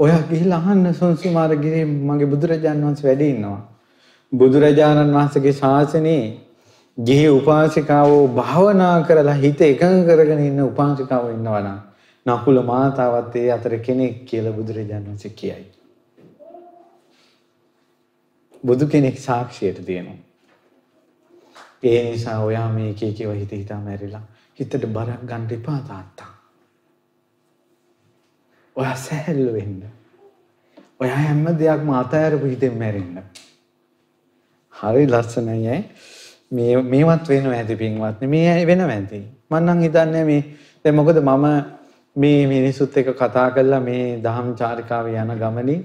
ඔයා 0.00 0.22
ගිහිල්ලා 0.30 0.60
අහන්න 0.60 0.94
සොන්සුමාර 0.94 1.56
ගිරේ 1.56 1.84
මගේ 1.84 2.26
බුදුරජාන් 2.26 2.84
වහන්සේ 2.84 3.08
වැඩ 3.08 3.24
ඉන්නවා. 3.24 3.60
බුදුරජාණන් 4.32 5.14
වහන්සේගේ 5.14 5.52
ශාසනයේ 5.54 6.22
ගිහි 6.98 7.28
උපාසිකාවෝ 7.30 8.24
භාවනා 8.36 8.96
කරලා 9.02 9.40
හිත 9.40 9.60
එකඟ 9.64 10.00
කරගෙන 10.06 10.42
ඉන්න 10.46 10.62
උපාසිකාවෝ 10.62 11.30
ඉන්නවා 11.30 11.60
නම් 11.60 11.78
නකුල 12.26 12.62
මාතාවත් 12.64 13.36
ඒ 13.36 13.50
අතර 13.52 13.74
කෙනෙක් 13.80 14.24
කියලා 14.24 14.52
බුදුරජාණන් 14.52 15.08
වහන්සේ 15.08 15.38
කියයි. 15.38 15.64
බුදු 18.64 18.86
කෙනෙක් 18.86 19.18
සාක්ෂියට 19.18 19.86
තියෙනවා. 19.86 20.20
ඒ 21.82 22.10
නිසා 22.10 22.38
ඔයා 22.40 22.68
මේ 22.68 22.90
එක 22.90 23.02
එකව 23.02 23.34
හිත 23.34 23.52
හිතා 23.52 23.80
මැරිලා 23.80 24.22
හිතට 24.58 24.86
බරක් 24.88 25.22
ගන්න 25.26 25.46
එපා 25.50 25.80
තාත්තා. 25.88 26.30
ඔයා 28.76 28.96
සැහැල්ලු 28.96 29.52
වෙන්න. 29.52 29.82
ඔයා 31.00 31.18
හැම 31.18 31.44
දෙයක්ම 31.58 31.90
අතහැරපු 31.92 32.46
හිතෙන් 32.46 32.78
මැරෙන්න. 32.78 33.22
හරි 34.74 35.06
ලස්සනයි 35.06 35.78
මේ 36.50 36.82
මේවත් 36.84 37.28
වෙනවා 37.28 37.56
ඇති 37.56 37.76
පින්වත්නි. 37.76 38.26
මේ 38.26 38.66
වෙනවා 38.66 38.90
ඇති. 38.90 39.20
මම 39.50 39.56
නම් 39.60 39.80
හිතන්නේ 39.80 40.24
මේ 40.24 40.42
දැන් 40.84 40.96
මොකද 40.96 41.18
මම 41.20 41.46
මේ 42.16 42.46
මිනිසුත් 42.46 42.96
එක්ක 42.96 43.10
කතා 43.16 43.50
කරලා 43.50 43.80
මේ 43.80 44.06
දහම් 44.24 44.54
චාරිකාවේ 44.54 45.18
යන 45.18 45.34
ගමනින් 45.38 45.82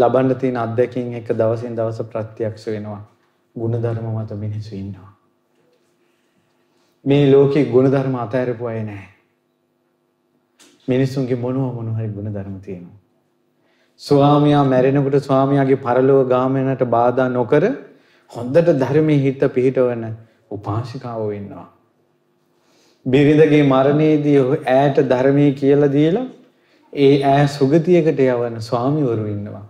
ලබන්න 0.00 0.36
තියෙන 0.36 0.56
අත්දැකීම් 0.56 1.14
එක 1.14 1.32
දවසින් 1.34 1.76
දවස 1.76 2.02
ප්‍රත්‍යක්ෂ 2.04 2.66
වෙනවා. 2.66 3.00
ಗುಣධර්ම 3.56 4.06
මත 4.14 4.30
මිනිස්සු 4.36 4.74
ඉන්නවා. 4.76 5.10
මේ 7.04 7.32
ලෝකේ 7.32 7.64
ಗುಣධර්ම 7.66 8.14
අතහැරපු 8.16 8.66
අය 8.66 8.82
නැහැ. 8.82 9.08
මිනිසුන්ගේ 10.88 11.36
මොනවා 11.36 11.72
මොන 11.72 11.92
හරි 11.96 12.08
ಗುಣධර්ම 12.08 12.56
තියෙනවා. 12.60 12.98
ස්වාමියා 14.00 14.64
මැරෙනකොට 14.64 15.16
ස්වාමියාගේ 15.22 15.76
පරලෝක 15.76 16.28
ගාමනට 16.28 16.84
බාධා 16.86 17.28
නොකර 17.28 17.64
හොඳට 18.30 18.70
ධර්මයේ 18.78 19.18
හිත 19.18 19.42
පිහිටවන 19.54 20.04
උපාසිකාව 20.50 21.22
වෙන්නවා. 21.28 21.68
බිරිඳගේ 23.06 23.62
මරණයේදී 23.64 24.38
ඈට 24.68 25.02
ධර්මයේ 25.08 25.52
කියලා 25.52 25.92
දීලා 25.92 26.26
ඒ 26.92 27.12
ඈ 27.24 27.46
සුගතියකට 27.48 28.20
යවන 28.20 28.56
ස්වාමිවරු 28.60 29.26
ඉන්නවා. 29.26 29.66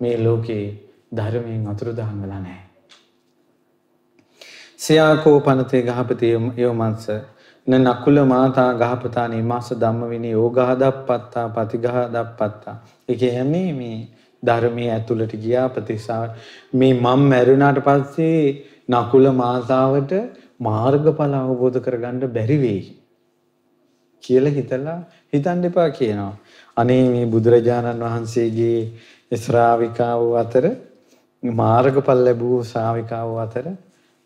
මේ 0.00 0.16
ලෝකේ 0.18 0.64
ධර්මයෙන් 1.16 1.66
අතුරුදහන් 1.66 2.22
වෙලා 2.22 2.40
නැහැ. 2.40 2.64
සියාකෝ 4.78 5.36
පනතේ 5.40 5.82
ගහපති 5.82 6.32
යෝමංස 6.56 7.06
න 7.66 7.72
නකුල 7.84 8.18
මාතා 8.24 8.70
ගහපතා 8.74 9.26
නිමාස 9.28 9.68
ධම්ම 9.74 10.08
විනී 10.08 10.30
යෝගහදප්පත්තා 10.30 11.46
පතිගහදප්පත්තා. 11.48 12.76
ඒ 13.08 13.16
කියන්නේ 13.16 13.68
මේ 13.72 13.98
ධර්මයේ 14.42 14.90
ඇතුළට 14.92 15.34
ගියා 15.36 15.68
ප්‍රතිසා 15.68 16.24
මේ 16.74 16.92
මම 16.94 17.26
මැරුණාට 17.28 17.80
පස්සේ 17.80 18.40
නකුල 18.88 19.26
මාතාවට 19.32 20.12
මාර්ගඵල 20.60 21.34
අවබෝධ 21.34 21.78
කරගන්න 21.78 22.32
බැරි 22.32 22.58
වෙයි 22.60 22.82
කියලා 24.24 24.52
හිතලා 24.52 24.98
හිතන්න 25.32 25.64
එපා 25.64 25.90
කියනවා. 25.90 26.34
අනේ 26.76 27.04
මේ 27.08 27.26
බුදුරජාණන් 27.26 28.04
වහන්සේගේ 28.04 28.80
ශ්‍රාවිකාව 29.32 30.22
අතර 30.36 30.64
මාර්ගඵල 31.42 32.20
ලැබූ 32.20 32.56
ශ්‍රාවිකාව 32.62 33.36
අතර 33.38 33.66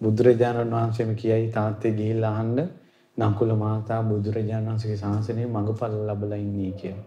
බුදුරජාණන් 0.00 0.72
වහන්සේම 0.72 1.10
කියයි 1.14 1.50
තාත්තේ 1.52 1.92
ගිහිල්ලා 1.92 2.32
අහන්න 2.32 2.60
නකුල 3.16 3.50
මාතා 3.54 4.00
බුදුරජාණන් 4.02 4.70
වහන්සේගේ 4.70 4.96
ශාසනයේ 4.96 5.46
මඟඵල 5.46 5.94
ලැබලා 6.06 6.38
ඉන්නේ 6.38 6.72
කියලා. 6.72 7.04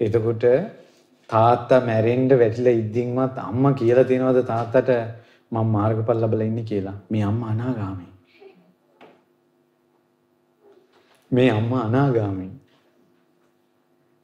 එතකොට 0.00 0.44
තාත්තා 1.30 1.80
මැරෙන්න 1.80 2.28
වැටිලා 2.32 2.74
ඉද්දින්වත් 2.74 3.38
අම්මා 3.40 3.72
කියලා 3.72 4.04
තියනවද 4.04 4.42
තාත්තට 4.44 4.90
මම 5.52 5.66
මාර්ගඵල 5.68 6.20
ලැබලා 6.20 6.46
ඉන්නේ 6.46 6.64
කියලා. 6.64 6.98
මේ 7.10 7.24
අම්මා 7.24 7.50
අනාගාමී. 7.50 8.12
මේ 11.30 11.50
අම්මා 11.50 11.82
අනාගාමී. 11.84 12.52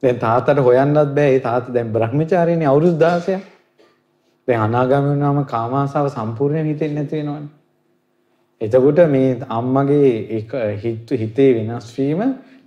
දැන් 0.02 0.18
තාත්තට 0.18 0.58
හොයන්නත් 0.58 1.14
බෑ. 1.14 1.30
ඒ 1.30 1.40
තාත්තා 1.40 1.74
දැන් 1.74 1.92
බ්‍රහ්මචාරීනේ 1.92 2.66
අවුරුදු 2.66 2.96
16ක්. 2.96 3.40
දැන් 4.48 4.60
අනාගාමී 4.60 5.10
වුණාම 5.10 5.44
කාමාසාව 5.46 6.08
සම්පූර්ණයෙන් 6.08 6.66
හිතෙන්නේ 6.66 7.02
නැති 7.02 7.16
වෙනවනේ. 7.18 7.50
එතකොට 8.60 8.98
මේ 9.08 9.38
අම්මගේ 9.50 10.10
එක 10.38 10.50
හිතේ 11.14 11.50
වෙනස් 11.58 11.94
වීම 11.96 12.20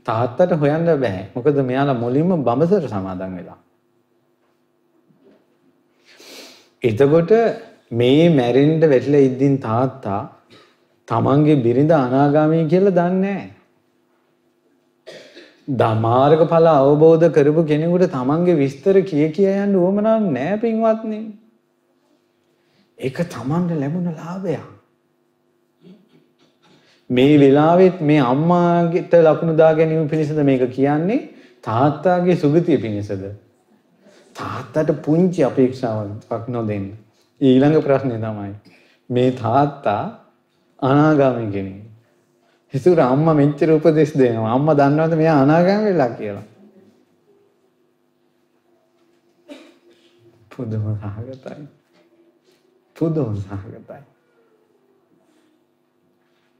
තාත්තට 0.06 0.52
හොයන්න 0.54 0.90
බෑ. 0.98 1.22
මොකද 1.36 1.62
මෙයාලා 1.64 1.96
මුලින්ම 1.96 2.32
බඹසර 2.40 2.88
සමාදන් 2.88 3.38
වෙලා. 3.38 3.60
එතකොට 6.84 7.32
මේ 7.92 8.30
මැරෙන්න 8.32 8.80
වැටිලා 8.84 9.22
ඉද්දින් 9.22 9.60
තාත්තා 9.60 10.22
තමන්ගේ 11.08 11.58
බිරිඳ 11.58 11.92
අනාගාමී 11.94 12.66
කියලා 12.66 12.94
දන්නේ 12.94 13.22
නැහැ. 13.28 13.55
ධමාර්ගඵල 15.68 16.68
අවබෝධ 16.70 17.26
කරපු 17.32 17.66
කෙනෙකුට 17.66 18.12
තමන්ගේ 18.12 18.56
විස්තර 18.56 19.02
කිය 19.04 19.32
කිය 19.32 19.50
යන්න 19.56 19.76
උවමනාවක් 19.78 20.30
නැහැ 20.30 20.58
පින්වත්නි. 20.58 21.20
ඒක 22.98 23.18
තමන්ට 23.28 23.72
ලැබුණ 23.74 24.12
ලාභයක්. 24.14 24.66
මේ 27.10 27.40
වෙලාවෙත් 27.40 28.02
මේ 28.02 28.20
අම්මාගෙට 28.24 29.14
ලකුණු 29.22 29.58
දා 29.58 29.74
ගැනීම 29.74 30.08
පිණිසද 30.08 30.44
මේක 30.44 30.70
කියන්නේ 30.72 31.20
තාත්තාගේ 31.64 32.36
සුගතිය 32.36 32.78
පිණිසද 32.78 33.26
තාත්තට 34.36 34.94
පුංචි 35.02 35.44
අපේක්ෂාවක් 35.44 36.48
නොදෙන්න 36.48 36.88
ඊළඟ 37.42 37.82
ප්‍රශ්නේ 37.82 38.18
තමයි 38.18 38.54
මේ 39.10 39.32
තාත්තා 39.34 40.02
අනාගාමී 40.80 41.52
කෙනෙක් 41.52 41.82
හිතුර 42.74 43.00
අම්මා 43.02 43.34
මෙච්චර 43.34 43.70
උපදෙස් 43.72 44.12
දෙනවා. 44.14 44.52
අම්මා 44.52 44.76
දන්නවද 44.76 45.14
මෙයා 45.16 45.42
අනාගාමී 45.42 45.86
වෙලා 45.88 46.10
කියලා? 46.12 46.46
පුදුම 50.50 50.84
සහගතයි. 50.96 51.64
පුදුම 52.96 53.36
සහගතයි. 53.38 54.04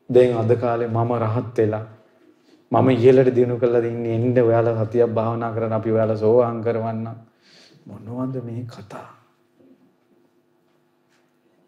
දැන් 0.10 0.32
අද 0.36 0.52
කාලේ 0.56 0.88
මම 0.88 1.12
රහත් 1.18 1.58
වෙලා 1.58 1.86
මම 2.72 2.88
ඉහළට 2.92 3.30
දිනු 3.32 3.58
කරලා 3.58 3.82
ඉන්නේ 3.84 4.16
එන්න 4.16 4.38
ඔයාලා 4.40 4.86
සතියක් 4.86 5.10
භාවනා 5.10 5.54
කරන 5.54 5.74
අපි 5.74 5.92
ඔයාලා 5.92 6.18
සෝවාන් 6.18 6.62
කරවන්න 6.62 7.08
මොනවද 7.86 8.36
මේ 8.44 8.64
කතා 8.66 9.10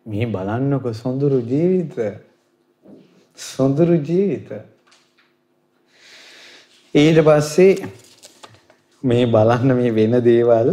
මේ 0.06 0.26
බලන්නකො 0.28 0.94
සොඳුරු 0.94 1.40
ජීවිතය 1.42 2.26
සොඳුරු 3.38 3.96
ජීවිත. 4.02 4.50
ඊට 6.96 7.20
පස්සේ 7.20 7.72
මේ 9.04 9.26
බලන්න 9.26 9.76
මේ 9.76 9.92
වෙන 9.92 10.20
දේවල්. 10.24 10.70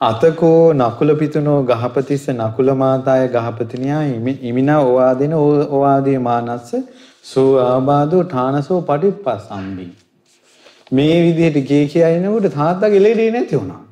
අතකෝ 0.00 0.72
නකුල 0.72 1.14
පිතුනෝ 1.14 1.58
ගහපතිස්ස 1.62 2.28
නකුල 2.30 2.74
මාතාය 2.74 3.28
ගහපතිනියා 3.28 4.02
ඉමිනා 4.42 4.80
ඕවාදින 4.80 5.34
ඕවාදී 5.34 6.18
මානස්ස 6.18 6.70
සෝ 7.24 7.50
ආබාධෝ 7.58 8.22
ඨානසෝ 8.24 8.80
පටිප්පසම්බි 8.82 9.86
මේ 10.92 11.16
විදිහට 11.22 11.66
ගේ 11.68 11.84
කියනකොට 11.86 12.52
තාත්තගේ 12.52 13.02
ලෙඩේ 13.02 13.30
නැති 13.30 13.56
වුණා. 13.56 13.82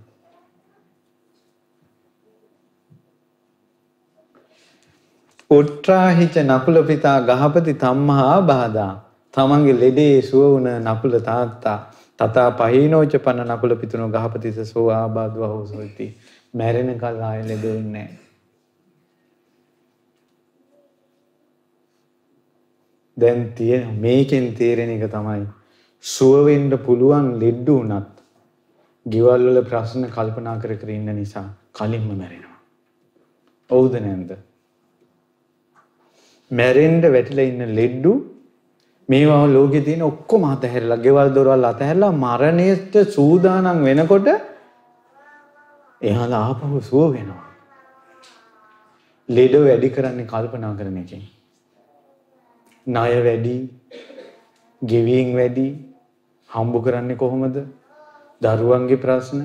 උට්ටාහිච 5.51 6.37
නකුල 6.41 6.77
පිතා 6.87 7.19
ගහපති 7.23 7.73
තම්මහා 7.75 8.37
බාධා. 8.43 8.93
තමන්ගේ 9.35 9.79
ලෙඩේ 9.81 10.23
සුව 10.23 10.43
වුණ 10.45 10.69
නකුල 10.87 11.15
තාත්තා. 11.21 11.79
තතා 12.19 12.49
පහිනෝච 12.53 13.15
පන්න 13.25 13.51
නකුල 13.51 13.73
පිතුණු 13.77 14.07
ගහපතිස 14.09 14.59
සෝ 14.73 14.87
ආබාධව 14.93 15.43
හෝසොයිති 15.45 16.07
මැරෙන 16.55 16.91
කල් 16.99 17.23
ආය 17.29 17.41
ලෙඩෙන්නේ 17.49 18.09
දැන් 23.17 23.43
තියෙන 23.53 23.89
මේකෙන් 23.97 24.47
තේරෙන 24.55 24.91
එක 24.91 25.05
තමයි. 25.09 25.43
සුව 26.05 26.37
වෙන්න 26.47 26.71
පුළුවන් 26.87 27.27
ලෙඩ 27.43 27.69
උනත් 27.71 28.15
ගෙවල් 29.07 29.49
වල 29.49 29.59
ප්‍රශ්න 29.65 30.07
කල්පනා 30.15 30.55
කර 30.63 30.77
කර 30.77 30.95
ඉන්න 30.99 31.11
නිසා 31.17 31.49
කලින්ම 31.73 32.07
මැරෙනවා. 32.13 32.61
ඔව්ද 33.71 33.99
නැන්ද? 33.99 34.31
මැරෙන්න 36.51 37.03
වැටිලා 37.15 37.49
ඉන්න 37.51 37.75
ලෙඩ්ඩු 37.79 38.13
මේවා 39.09 39.45
ලෝකේ 39.47 39.85
තියෙන 39.87 40.03
ඔක්කොම 40.03 40.43
අතහැරලා 40.45 41.03
ගෙවල් 41.05 41.29
දොරවල් 41.37 41.65
අතහැරලා 41.65 42.13
මරණයට 42.25 42.95
සූදානම් 43.17 43.85
වෙනකොට 43.89 44.29
එයාලා 46.01 46.43
ආපහු 46.47 46.81
සුව 46.81 47.05
වෙනවා. 47.15 47.47
ලෙඩ 49.29 49.55
වැඩි 49.67 49.95
කරන්නේ 49.97 50.31
කල්පනා 50.33 50.73
කරන 50.79 50.97
එකෙන්. 50.97 51.23
ණය 52.87 53.13
වැඩි, 53.27 53.57
ගෙවීම් 54.83 55.31
වැඩි, 55.35 55.67
හම්බ 56.51 56.75
කරන්නේ 56.85 57.17
කොහොමද? 57.17 57.57
දරුවන්ගේ 58.43 59.03
ප්‍රශ්න 59.05 59.41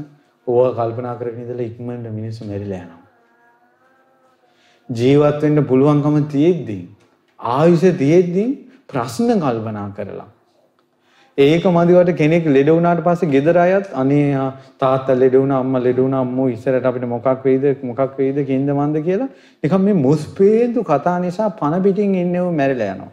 ඕවා 0.48 0.76
කල්පනා 0.80 1.15
කරගෙන 1.15 1.41
ඉඳලා 1.44 1.69
ඉක්මනට 1.72 2.07
මිනිස්සු 2.19 2.45
මැරිලා 2.45 2.84
යනවා. 2.84 3.03
ජීවත් 4.90 5.41
වෙන්න 5.41 5.65
පුළුවන්කම 5.65 6.18
තියෙද්දී 6.34 6.84
ආයුෂ 7.40 7.86
තියෙද්දී 7.98 8.49
ප්‍රශ්න 8.90 9.40
කල්පනා 9.40 9.90
කරලා 9.98 10.30
ඒක 11.38 11.66
මදිවට 11.68 12.16
කෙනෙක් 12.16 12.45
ලෙඩ 12.48 12.70
වුණාට 12.70 13.02
පස්සේ 13.03 13.30
ගෙදර 13.30 13.57
අයත් 13.57 13.88
අනේ 13.94 14.36
තාත්තා 14.80 15.16
ලෙඩ 15.16 15.34
වුණා 15.34 15.60
අම්මා 15.60 15.82
ලෙඩ 15.82 15.98
වුණා 15.98 16.22
අම්මෝ 16.22 16.48
ඉස්සරට 16.48 16.86
අපිට 16.86 17.07
මොකක් 17.07 17.44
වෙයිද 17.44 17.84
මොකක් 17.84 18.16
වෙයිද 18.18 18.40
කින්ද 18.45 18.72
මන්ද 18.72 19.03
කියලා 19.03 19.28
නිකන් 19.64 19.82
මේ 19.82 19.98
මුස්පේන්තු 19.98 20.84
කතා 20.84 21.18
නිසා 21.20 21.49
පණ 21.52 21.84
පිටින් 21.84 22.16
ඉන්නව 22.16 22.48
මැරිලා 22.53 22.94
යනවා. 22.94 23.12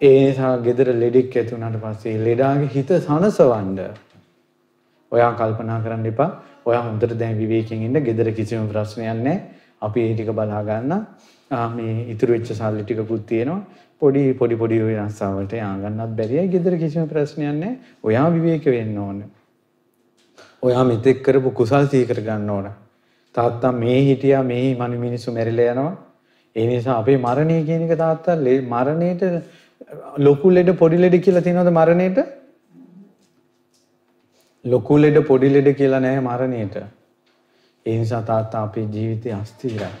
ඒ 0.00 0.14
නිසා 0.20 0.54
ගෙදර 0.58 0.88
ලෙඩෙක් 0.94 1.36
ඇති 1.36 1.54
වුණාට 1.54 1.76
පස්සේ 1.82 2.16
ලෙඩාගේ 2.24 2.70
හිත 2.70 2.96
සනසවන්න 2.98 3.78
ඔයා 5.12 5.32
කල්පනා 5.34 5.80
කරන්න 5.80 6.06
එපා. 6.06 6.30
ඔයා 6.66 6.82
හොඳට 6.82 7.18
දැන් 7.18 7.36
විවේකයෙන් 7.38 7.82
ඉන්න 7.82 8.00
ගෙදර 8.02 8.32
කිසිම 8.32 8.64
ප්‍රශ්නයක් 8.68 9.18
නැහැ. 9.18 9.40
අපි 9.86 10.00
ඒ 10.06 10.14
ටික 10.14 10.32
බලා 10.38 10.62
ගන්න. 10.68 11.06
මේ 11.76 11.94
ඉතුරු 12.12 12.36
වෙච්ච 12.36 12.52
සල්ලි 12.60 12.84
ටිකකුත් 12.84 13.24
තියෙනවා. 13.30 13.60
පොඩි 14.02 14.22
පොඩි 14.40 14.56
පොඩි 14.62 14.78
වෙනස්වලට 14.88 15.52
යාගන්නත් 15.58 16.16
බැරියයි 16.18 16.48
ගෙදර 16.54 16.74
කිසිම 16.82 17.08
ප්‍රශ්නයක් 17.12 17.54
නැහැ. 17.54 17.72
ඔයා 18.04 18.28
විවේක 18.36 18.64
වෙන්න 18.76 18.98
ඕන. 18.98 19.18
ඔයා 20.62 20.84
මෙතෙක් 20.90 21.22
කරපු 21.26 21.50
කුසල් 21.60 21.84
සිහි 21.92 22.08
කර 22.10 22.20
ගන්න 22.28 22.50
ඕන. 22.56 22.70
තාත්තා 23.34 23.72
මේ 23.82 23.98
හිටියා 24.08 24.42
මේ 24.52 24.64
මනු 24.80 25.02
මිනිස්සු 25.06 25.36
මැරිලා 25.36 25.74
යනවා. 25.74 25.92
ඒ 26.56 26.66
නිසා 26.70 26.98
අපේ 27.02 27.18
මරණය 27.26 27.58
කියන 27.68 27.84
එක 27.88 27.98
තාත්තා 28.04 28.36
මරණයට 28.72 29.22
ලොකු 30.18 30.54
ලෙඩ 30.56 30.70
පොඩි 30.82 31.02
ලෙඩ 31.04 31.16
කියලා 31.26 31.44
තියෙනවද 31.46 31.70
මරණයට? 31.78 32.18
ලොකු 34.64 34.98
ලෙඩ 35.04 35.18
පොඩි 35.30 35.54
ලෙඩ 35.56 35.70
කියලා 35.80 36.02
නෑ 36.06 36.20
මරණයට. 36.28 36.76
ඒ 37.86 37.98
නිසා 37.98 38.22
තාත්තා 38.22 38.62
අපේ 38.62 38.88
ජීවිතය 38.92 39.32
අස්තිරයි. 39.32 39.92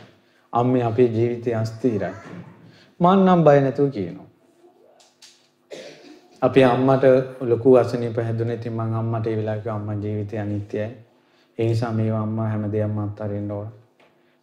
අම්මේ 0.52 0.82
අපේ 0.82 1.08
ජීවිතය 1.08 1.54
අස්තිරයි. 1.54 2.12
මං 3.00 3.24
නම් 3.26 3.44
බය 3.44 3.60
නැතුව 3.60 3.90
කියනවා. 3.90 4.26
අපේ 6.42 6.64
අම්මට 6.64 7.04
ලොකු 7.42 7.76
අසනීප 7.76 8.16
හැදුනේ 8.18 8.56
ඉතින් 8.56 8.72
මං 8.72 8.94
අම්මට 8.94 9.26
ඒ 9.26 9.36
වෙලාවේ 9.36 9.62
කිව්වා 9.62 9.76
අම්මා 9.76 9.94
ජීවිතය 9.96 10.38
අනිත්‍යයි. 10.38 10.88
ඒ 11.58 11.68
නිසා 11.68 11.92
මේවා 11.92 12.22
අම්මා 12.22 12.48
හැමදේම 12.48 12.98
අත්හරින්න 12.98 13.50
ඕන. 13.50 13.68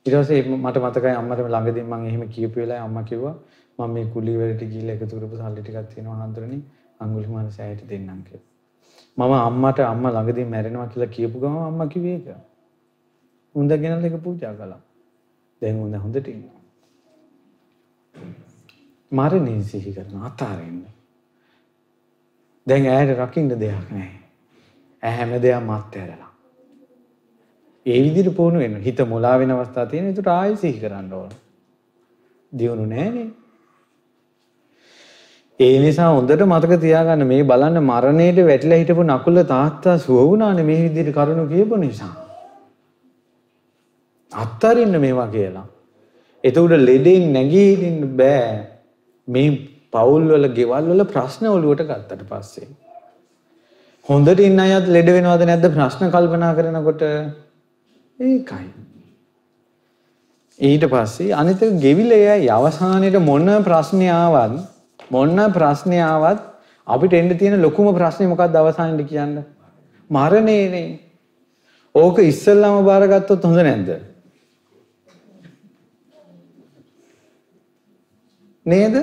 ඊට 0.05 0.15
පස්සේ 0.15 0.41
මට 0.57 0.77
මතකයි 0.79 1.15
අම්මට 1.21 1.39
ළඟදී 1.45 1.83
මං 1.83 2.05
එහෙම 2.05 2.27
කියපු 2.29 2.59
වෙලාවේ 2.59 2.83
අම්මා 2.83 3.03
කිව්වා 3.03 3.35
මම 3.79 3.93
මේ 3.93 4.05
කුලී 4.13 4.37
වලට 4.37 4.69
ගිහිල්ලා 4.71 4.95
එකතු 4.95 5.15
කරපු 5.15 5.37
සල්ලි 5.37 5.61
ටිකක් 5.61 5.89
තියෙනවා 5.93 6.19
හන්දරනේ 6.21 6.61
අඟුලිමාල 6.99 7.49
සෑයට 7.57 7.89
දෙන්නම් 7.89 8.21
කියලා. 8.23 8.47
මම 9.17 9.33
අම්මට 9.39 9.79
අම්මා 9.87 10.11
ළඟදී 10.11 10.47
මැරෙනවා 10.53 10.87
කියලා 10.87 11.11
කියපු 11.15 11.39
ගමන් 11.39 11.67
අම්මා 11.67 11.87
කිව්වේ 11.87 12.15
ඒක. 12.15 12.48
උන්ද 13.55 13.71
ගෙනල්ලා 13.71 14.05
ඒක 14.05 14.23
පූජා 14.23 14.53
කළා. 14.53 14.81
දැන් 15.61 15.75
උන්ද 15.75 15.95
හොඳට 15.95 16.27
ඉන්නවා. 16.27 16.59
මරණය 19.11 19.63
සිහි 19.63 19.93
කරන 19.93 20.23
අතාරින්න. 20.23 20.85
දැන් 22.67 22.87
ඇයට 22.87 23.17
රකින්න 23.17 23.49
දෙයක් 23.59 23.91
නැහැ. 23.91 24.19
ඇ 25.03 25.17
හැම 25.17 25.41
දෙයක් 25.41 25.61
මත් 25.61 25.95
ඇරලා. 25.95 26.31
ඒ 27.85 27.99
විදිහට 28.03 28.35
පුහුණු 28.35 28.59
වෙන්න. 28.59 28.81
හිත 28.81 28.99
මුලා 29.07 29.39
වෙන 29.39 29.51
අවස්ථා 29.51 29.85
තියෙන. 29.85 30.07
ඒකට 30.07 30.27
ආයෙ 30.27 30.55
සිහි 30.55 30.79
කරන්න 30.79 31.13
ඕන. 31.13 31.29
දියුණු 32.51 32.85
නැහැනේ. 32.85 33.29
ඒ 35.59 35.79
නිසා 35.79 36.09
හොඳට 36.09 36.41
මතක 36.45 36.81
තියාගන්න 36.81 37.27
මේ 37.27 37.43
බලන්න 37.43 37.83
මරණයට 37.83 38.37
වැටිලා 38.45 38.77
හිටපු 38.77 39.03
නකුල 39.03 39.43
තාත්තා 39.43 39.97
සුව 39.97 40.19
වුණානේ 40.29 40.63
මේ 40.63 40.81
විදිහට 40.83 41.13
කරුණු 41.13 41.47
කියපු 41.47 41.75
නිසා. 41.75 42.28
අත්තරින්න 44.31 44.99
මේවා 44.99 45.27
කියලා. 45.27 45.67
එතකොට 46.43 46.71
ලෙඩෙන් 46.81 47.33
නැගී 47.33 47.67
හිටින්න 47.71 48.17
බෑ. 48.17 48.67
මේ 49.27 49.49
පවුල් 49.91 50.27
වල 50.27 50.47
ගෙවල් 50.49 50.91
වල 50.91 51.03
ප්‍රශ්න 51.05 51.47
ඔලුවට 51.47 51.83
ගත්තට 51.83 52.25
පස්සේ. 52.25 52.67
හොඳට 54.09 54.39
ඉන්න 54.39 54.59
අයත් 54.59 54.87
ලෙඩ 54.87 55.09
වෙනවද 55.09 55.45
නැද්ද 55.45 55.65
ප්‍රශ්න 55.69 56.11
කල්පනා 56.11 56.53
කරනකොට 56.55 57.01
ඒකයි. 58.19 58.67
ඊට 60.59 60.85
පස්සේ 60.85 61.33
අනිත 61.33 61.61
ගෙවිලේ 61.79 62.37
අවසානයේ 62.49 63.19
මොන 63.21 63.49
ප්‍රශ්නේ 63.63 64.11
ආවත් 64.11 64.59
මොන 65.11 65.37
ප්‍රශ්නේ 65.53 66.03
ආවත් 66.03 66.41
අපිට 66.87 67.13
එන්න 67.13 67.37
තියෙන 67.37 67.61
ලොකුම 67.61 67.93
ප්‍රශ්නේ 67.93 68.27
මොකක්ද 68.27 68.55
අවසානයේ 68.55 69.05
කියන්න? 69.05 69.43
මරණයනේ. 70.09 70.99
ඕක 71.95 72.17
ඉස්සෙල්ලාම 72.21 72.85
බාරගත්තොත් 72.85 73.43
හොඳ 73.43 73.61
නැද්ද? 73.61 74.08
නේද? 78.69 78.95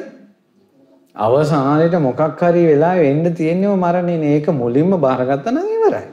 අවසානයේට 1.16 1.96
මොකක් 2.00 2.20
හරි 2.40 2.62
වෙලා 2.66 2.94
වෙන්න 2.96 3.34
තියෙනව 3.34 3.72
මරණයනේ. 3.76 4.34
ඒක 4.34 4.48
මුලින්ම 4.54 4.90
බාරගත්තා 4.98 5.52
නම් 5.52 5.68
ඉවරයි. 5.76 6.06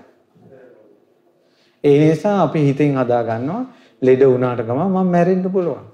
ඒ 1.84 1.96
නිසා 2.00 2.36
අපි 2.44 2.60
හිතෙන් 2.68 2.96
හදා 2.96 3.24
ගන්නවා 3.24 3.64
ලෙඩ 4.02 4.22
වුණාට 4.24 4.62
ගමන් 4.62 4.88
මම 4.88 5.12
මැරෙන්න 5.12 5.46
පුළුවන්. 5.50 5.86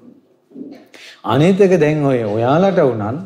අනිත් 1.25 1.61
එක 1.61 1.73
දැන් 1.79 2.03
ඔය 2.05 2.19
ඔයාලට 2.25 2.81
වුණත් 2.81 3.23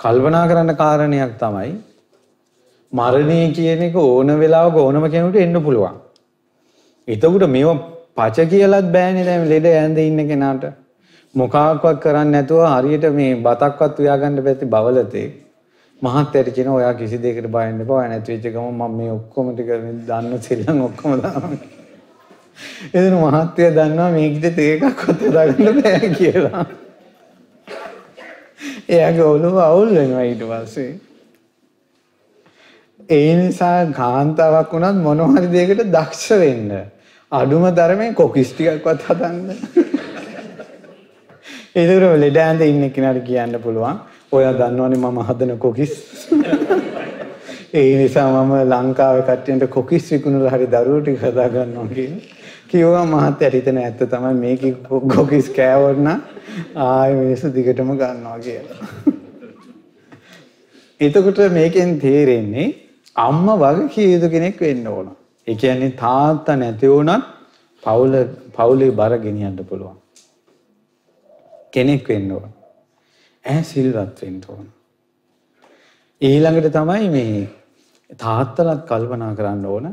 කල්පනා 0.00 0.46
කරන්න 0.48 0.76
කාරණයක් 0.76 1.34
තමයි 1.38 1.74
මරණය 2.92 3.40
කියන 3.52 3.82
එක 3.82 3.96
ඕන 3.96 4.38
වෙලාවක 4.38 4.76
ඕනම 4.76 5.04
කෙනෙකුට 5.06 5.36
එන්න 5.38 5.60
පුළුවන්. 5.62 6.00
එතකොට 7.08 7.46
මේව 7.48 7.68
පච 8.16 8.48
කියලත් 8.50 8.88
බෑනේ 8.92 9.24
දැන් 9.24 9.48
ලෙඩ 9.48 9.66
ඇඳ 9.68 9.98
ඉන්න 10.00 10.28
කෙනාට. 10.28 10.64
මොකාක්වත් 11.34 11.96
කරන්නේ 12.02 12.32
නැතුව 12.32 12.60
හරියට 12.72 13.06
මේ 13.14 13.32
බතක්වත් 13.46 14.02
උයාගන්න 14.02 14.44
බැති 14.46 14.66
බවලතේ 14.74 15.28
මහත්තයට 16.02 16.48
කියන 16.56 16.68
ඔයා 16.70 16.94
කිසි 16.94 17.18
දෙයකට 17.22 17.46
බය 17.46 17.58
වෙන්න 17.58 17.80
එපා. 17.84 18.02
නැති 18.08 18.32
වෙච්ච 18.34 18.46
ගමන් 18.54 18.74
මම 18.80 18.96
මේ 18.98 19.10
ඔක්කොම 19.12 19.48
ටික 19.54 19.70
දන්න 20.08 20.42
සෙල්ලම් 20.46 20.82
ඔක්කොම 20.88 21.16
දානවා. 21.22 21.58
එදින 22.94 23.16
මහත්තයා 23.16 23.74
දන්නවා 23.78 24.10
මේකිට 24.16 24.56
තේකක්වත් 24.56 25.24
හදාගන්න 25.28 25.80
බෑ 25.80 26.10
කියලා. 26.18 26.64
එයාගේ 28.88 29.26
ඔළුව 29.32 29.58
අවුල් 29.68 29.90
වෙනවා 29.98 30.24
ඊට 30.28 30.44
පස්සේ. 30.50 30.92
ඒ 33.10 33.30
නිසා 33.36 33.78
කාන්තාවක් 33.92 34.76
වුණත් 34.76 35.02
මොන 35.06 35.24
හරි 35.32 35.48
දෙයකට 35.56 35.82
දක්ෂ 35.96 36.30
වෙන්න. 36.42 36.70
අඩුම 37.32 37.66
තරමේ 37.80 38.12
කොකිස් 38.14 38.52
ටිකක්වත් 38.52 39.08
හදන්න. 39.08 39.92
ඒකර 41.76 42.04
ලෙඩ 42.16 42.36
ඇඳ 42.38 42.60
ඉන්න 42.62 42.90
කෙනාට 42.90 43.24
කියන්න 43.24 43.54
පුළුවන්. 43.60 43.96
ඔයා 44.32 44.52
දන්නවනේ 44.52 44.98
මම 45.00 45.18
හදන 45.28 45.52
කොකිස්. 45.58 45.94
ඒ 47.74 47.96
නිසා 47.98 48.26
මම 48.34 48.52
ලංකාවේ 48.72 49.24
කට්ටියන්ට 49.24 49.66
කොකිස් 49.68 50.04
විකුණලා 50.12 50.52
හරි 50.52 50.68
දරුවෝ 50.68 51.00
ටික 51.00 51.18
හදා 51.20 51.48
ගන්නවා 51.48 51.86
කියලා. 51.88 52.20
කිව්වා 52.68 53.02
මහත්තයාට 53.06 53.56
හිතන 53.58 53.78
ඇත්ත 53.78 54.04
තමයි 54.06 54.34
මේකේ 54.36 54.72
කොකිස් 55.16 55.50
කෑවොත් 55.50 55.98
නම් 55.98 56.20
ආයෙ 56.84 57.18
මිනිස්සු 57.18 57.52
දිගටම 57.58 57.90
ගන්නවා 57.94 58.38
කියලා. 58.38 58.80
එතකොට 61.00 61.42
මේකෙන් 61.58 61.98
තේරෙන්නේ 61.98 62.68
අම්මා 63.16 63.58
වගේ 63.64 63.90
කිය 63.90 64.08
යුතු 64.12 64.30
කෙනෙක් 64.30 64.60
වෙන්න 64.60 64.86
ඕන. 64.86 65.10
ඒ 65.46 65.56
කියන්නේ 65.56 65.92
තාත්තා 66.04 66.56
නැති 66.56 66.94
වුණත් 66.94 67.28
පවුල 67.82 68.16
පවුලේ 68.56 68.92
බර 68.92 69.18
ගෙනියන්න 69.18 69.60
පුළුවන්. 69.64 70.03
කෙනෙක් 71.74 72.08
වෙන්න 72.08 72.30
ඕන. 72.30 72.50
ඈ 73.44 73.62
සිල්වත් 73.64 74.22
වෙන්න 74.22 74.40
ඕන. 74.48 74.66
ඊළඟට 76.20 76.72
තමයි 76.72 77.08
මේ 77.10 77.46
තාත්තලත් 78.16 78.84
කල්පනා 78.90 79.32
කරන්න 79.38 79.66
ඕන 79.66 79.86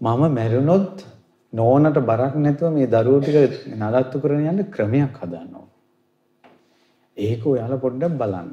මම 0.00 0.22
මැරුණොත් 0.30 1.06
නෝනට 1.52 1.98
බරක් 2.02 2.34
නැතුව 2.36 2.72
මේ 2.72 2.86
දරුවෝ 2.88 3.20
ටික 3.20 3.72
නඩත්තු 3.72 4.20
කරගෙන 4.22 4.50
යන්න 4.52 4.70
ක්‍රමයක් 4.70 5.18
හදන්න 5.22 5.54
ඕන. 5.54 5.68
ඒක 7.16 7.46
ඔයාලා 7.46 7.82
පොඩ්ඩක් 7.84 8.18
බලන්න. 8.18 8.50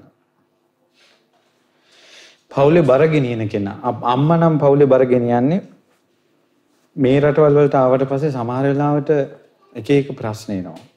පවුලේ 2.52 2.88
බර 2.90 3.04
ගෙනියන 3.08 3.50
කෙනා 3.50 3.94
අම්මා 4.14 4.38
නම් 4.38 4.58
පවුලේ 4.60 4.88
බර 4.88 5.06
ගෙනියන්නේ 5.06 5.62
මේ 6.96 7.20
රටවල් 7.20 7.56
වලට 7.58 7.76
ආවට 7.76 8.10
පස්සේ 8.10 8.32
සමහර 8.32 8.66
වෙලාවට 8.68 9.10
එක 9.76 9.88
එක 9.92 10.18
ප්‍රශ්න 10.20 10.52
එනවා. 10.54 10.93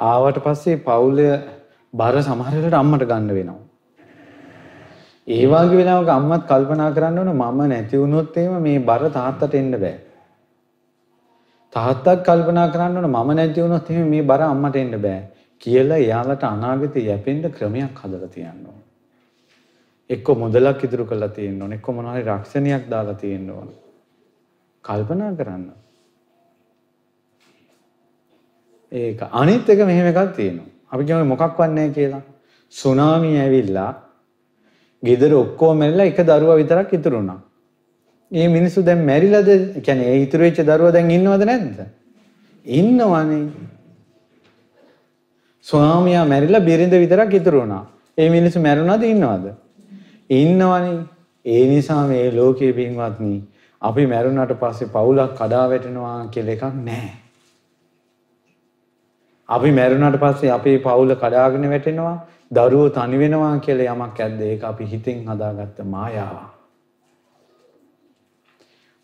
ආවට 0.00 0.42
පස්සේ 0.44 0.76
පවුල 0.78 1.18
බර 1.94 2.20
සමහර 2.20 2.52
වෙලාවට 2.54 2.80
අම්මට 2.80 3.04
ගන්න 3.04 3.30
වෙනවා. 3.30 3.60
ඒ 5.28 5.46
වගේ 5.46 5.78
වෙලාවක 5.78 6.08
අම්මත් 6.08 6.44
කල්පනා 6.46 6.90
කරන්න 6.92 7.18
ඕන 7.18 7.32
මම 7.34 7.60
නැති 7.68 7.96
වුණොත් 7.96 8.36
එහෙම 8.36 8.62
මේ 8.62 8.78
බර 8.80 9.08
තාත්තට 9.10 9.54
එන්න 9.54 9.72
බෑ. 9.76 9.96
තාත්තත් 11.72 12.24
කල්පනා 12.24 12.68
කරන්න 12.68 12.96
ඕන 12.96 13.10
මම 13.10 13.34
නැති 13.36 13.60
වුණොත් 13.60 13.90
එහෙම 13.90 14.08
මේ 14.08 14.22
බර 14.24 14.42
අම්මට 14.44 14.76
එන්න 14.76 15.00
බෑ 15.00 15.20
කියලා 15.62 15.98
එයාලට 15.98 16.44
අනාගතේ 16.44 17.06
යැපෙන්න 17.06 17.50
ක්‍රමයක් 17.50 17.98
හදලා 18.02 18.28
තියන්න 18.28 18.66
ඕන. 18.66 18.78
එක්ක 20.10 20.28
මුදලක් 20.36 20.84
ඉදිරි 20.84 21.04
කරලා 21.04 21.28
තියෙන්න 21.28 21.62
ඕන. 21.62 21.72
එක්ක 21.72 21.88
මොනවා 21.88 22.14
හරි 22.14 22.24
රක්ෂණයක් 22.24 22.88
දාලා 22.90 23.14
තියෙන්න 23.14 23.50
ඕන. 23.50 23.68
කල්පනා 24.84 25.32
කරන්න. 25.34 25.64
ඒක 28.92 29.20
අනිත් 29.32 29.68
එක 29.68 29.78
මෙහෙම 29.86 30.06
එකක් 30.06 30.36
තියෙනවා. 30.36 30.66
අපි 30.92 31.04
කියමු 31.04 31.24
මොකක්වත් 31.24 31.70
නැහැ 31.70 31.90
කියලා. 31.90 32.22
සුනාමිය 32.70 33.36
ඇවිල්ලා 33.38 33.92
ගෙදර 35.02 35.32
ඔක්කොම 35.34 35.78
මැරිලා 35.78 36.06
එක 36.06 36.20
දරුවා 36.20 36.56
විතරක් 36.56 36.92
ඉතුරු 36.92 37.16
වුණා. 37.16 37.40
මේ 38.32 38.48
මිනිස්සු 38.48 38.82
දැන් 38.82 39.04
මැරිලාද? 39.04 39.48
කියන්නේ 39.84 40.08
ඒ 40.12 40.22
ඉතුරු 40.22 40.42
වෙච්ච 40.42 40.60
දරුවා 40.62 40.92
දැන් 40.92 41.10
ඉන්නවද 41.10 41.44
නැද්ද? 41.44 41.78
ඉන්නවනේ. 42.66 43.44
ස්වාමියා 45.66 46.24
මැරිලා 46.24 46.60
බිරිඳ 46.60 46.94
විතරක් 47.04 47.34
ඉතුරු 47.34 47.60
වුණා. 47.60 47.84
ඒ 48.18 48.28
මිනිස්සු 48.30 48.60
මැරුණාද 48.60 49.02
ඉන්නවද? 49.02 49.46
ඉන්නවනේ. 50.30 50.98
ඒ 51.44 51.64
නිසා 51.66 52.02
මේ 52.06 52.26
ලෝකයේ 52.32 52.72
පින්වත්නි 52.72 53.36
අපි 53.82 54.06
මැරුණාට 54.06 54.52
පස්සේ 54.60 54.92
පවුලක් 54.92 55.32
කඩා 55.38 55.64
වැටෙනවා 55.70 56.28
කියලා 56.30 56.54
එකක් 56.56 56.64
නැහැ. 56.84 57.27
අපි 59.48 59.70
මැරුණාට 59.70 60.20
පස්සේ 60.20 60.52
අපේ 60.58 60.78
පවුල 60.78 61.14
කඩාගෙන 61.14 61.64
වැටෙනවා, 61.70 62.16
දරුවෝ 62.52 62.88
තනි 62.88 63.18
වෙනවා 63.18 63.56
කියලා 63.66 63.94
යමක් 63.96 64.20
ඇද්ද? 64.20 64.40
ඒක 64.52 64.62
අපි 64.70 64.84
හිතෙන් 64.84 65.18
හදාගත්ත 65.26 65.78
මායාවක්. 65.94 66.48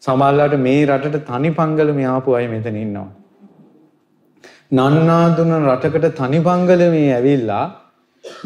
සමහරවිට 0.03 0.59
මේ 0.67 0.81
රටට 0.87 1.25
තනි 1.31 1.51
පංගලමේ 1.51 2.11
ආපු 2.15 2.37
අය 2.39 2.49
මෙතන 2.49 2.77
ඉන්නවා. 2.77 3.09
නන්නාඳුන 4.73 5.55
රටකට 5.61 6.07
තනි 6.21 6.41
පංගලමේ 6.49 7.09
ඇවිල්ලා 7.15 7.65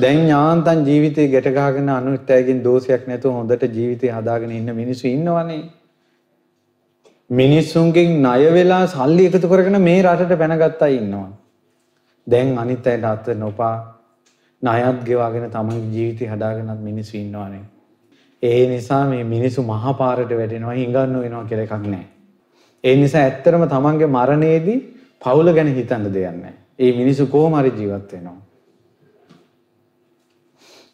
දැන් 0.02 0.22
යාන්තම් 0.28 0.84
ජීවිතේ 0.88 1.26
ගැට 1.34 1.50
ගහගෙන 1.58 1.90
අනුත්යකින් 1.96 2.62
දෝෂයක් 2.62 3.10
නැතුව 3.10 3.34
හොඳට 3.38 3.66
ජීවිතේ 3.76 4.14
හදාගෙන 4.18 4.54
ඉන්න 4.60 4.70
මිනිස්සු 4.80 5.08
ඉන්නවනේ. 5.08 5.60
මිනිස්සුන්ගෙන් 7.30 8.16
ණය 8.22 8.54
වෙලා 8.56 8.86
සල්ලි 8.94 9.28
එකතු 9.30 9.52
කරගෙන 9.52 9.80
මේ 9.88 10.00
රටට 10.02 10.40
පැනගත්තා 10.42 10.94
ඉන්නවා. 11.00 11.28
දැන් 12.30 12.58
අනිත් 12.58 12.86
අයට 12.86 13.04
අත 13.04 13.26
නොපා 13.36 13.74
ණයත් 14.62 15.04
ගෙවාගෙන 15.04 15.50
තමන්ගේ 15.50 15.90
ජීවිතේ 15.94 16.28
හදාගෙනත් 16.28 16.80
මිනිස්සු 16.82 17.16
ඉන්නවනේ. 17.16 17.62
ඒ 18.42 18.66
නිසා 18.66 19.04
මේ 19.06 19.24
මිනිස්සු 19.24 19.62
මහා 19.62 19.94
පාරට 19.94 20.32
වැටෙනවා 20.32 20.74
හිඟන්න 20.74 21.20
වෙනවා 21.20 21.44
කියලා 21.44 21.64
එකක් 21.64 21.86
නැහැ. 21.86 22.06
ඒ 22.84 22.96
නිසා 22.96 23.22
ඇත්තටම 23.22 23.64
තමන්ගේ 23.66 24.06
මරණයේදී 24.08 24.78
පවුල 25.22 25.52
ගැන 25.52 25.74
හිතන්න 25.74 26.12
දෙයක් 26.14 26.36
නැහැ. 26.36 26.54
ඒ 26.78 26.92
මිනිස්සු 26.92 27.26
කොහොම 27.26 27.58
හරි 27.60 27.72
ජීවත් 27.78 28.12
වෙනවා. 28.12 28.36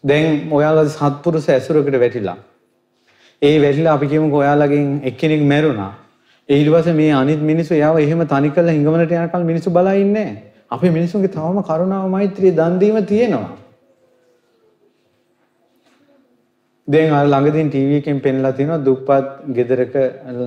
දැන් 0.05 0.53
ඔයාලා 0.53 0.89
සත්පුරුෂ 0.89 1.51
ඇසුරකට 1.51 2.01
වැටිලා. 2.01 2.39
ඒ 3.43 3.57
වැටිලා 3.63 3.95
අපි 3.95 4.07
කියමුකෝ 4.07 4.41
ඔයාලගෙන් 4.41 4.89
එක්කෙනෙක් 5.05 5.43
මැරුණා. 5.53 5.93
ඊට 6.49 6.73
පස්සේ 6.73 6.99
මේ 7.03 7.13
අනිත් 7.13 7.41
මිනිස්සු 7.43 7.75
යාව 7.75 7.99
එහෙම 7.99 8.27
තනි 8.27 8.51
කරලා 8.51 8.75
හිඟමනට 8.77 9.15
යනකල් 9.21 9.53
මිනිස්සු 9.53 9.71
බලා 9.71 10.01
ඉන්නේ 10.05 10.25
නැහැ. 10.25 10.54
අපේ 10.71 10.91
මිනිස්සුන්ගේ 10.91 11.29
තවම 11.29 11.61
කරුණාව 11.63 12.09
මෛත්‍රිය 12.11 12.53
දන් 12.53 12.79
දීම 12.79 12.99
තියෙනවා. 13.07 13.51
දැන් 16.89 17.13
අර 17.13 17.27
ළඟදීන් 17.27 17.69
ටීවී 17.71 18.01
එකෙන් 18.03 18.21
පෙන්ලා 18.21 18.53
තිනවා 18.53 18.85
දුප්පත් 18.85 19.27
ගෙදරක 19.53 19.95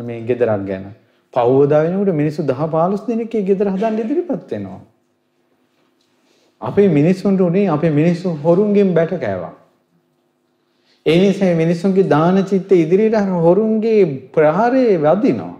මේ 0.03 0.21
ගෙදරක් 0.21 0.65
ගැන. 0.67 0.85
පව්වදා 1.33 1.83
වෙනකොට 1.83 2.15
මිනිස්සු 2.15 2.43
10 2.43 2.71
15 2.71 3.07
දෙනෙක් 3.07 3.35
ඒ 3.35 3.43
ගෙදර 3.43 3.71
හදන්න 3.73 3.99
ඉදිරිපත් 3.99 4.51
වෙනවා. 4.51 4.81
අපේ 6.61 6.89
මිනිස්සුන්ට 6.89 7.41
උනේ 7.41 7.67
අපේ 7.67 7.91
මිනිස්සු 7.91 8.35
හොරුන්ගෙන් 8.43 8.93
බැට 8.93 9.13
කෑවා. 9.19 9.53
ඒ 11.05 11.17
නිසා 11.19 11.53
මිනිස්සුන්ගේ 11.55 12.09
දාන 12.09 12.43
චිත්ත 12.45 12.71
ඉදිරියට 12.73 13.15
අර 13.15 13.29
හොරුන්ගේ 13.45 14.01
ප්‍රහාරේ 14.33 14.97
වදිනවා. 14.97 15.55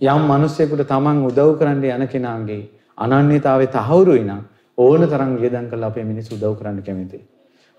යම් 0.00 0.22
මිනිසෙකුට 0.26 0.88
Taman 0.88 1.24
උදව් 1.24 1.58
කරන්න 1.58 1.84
යන 1.86 2.06
කෙනාගේ 2.08 2.62
අනන්‍යතාවයේ 2.98 3.66
තහවුරුයි 3.68 4.24
නම් 4.24 4.42
ඕන 4.78 5.06
තරම් 5.08 5.36
වියදම් 5.36 5.70
කරලා 5.70 5.88
අපේ 5.88 6.04
මිනිස්සු 6.04 6.34
උදව් 6.34 6.58
කරන්න 6.58 6.82
කැමතියි. 6.82 7.22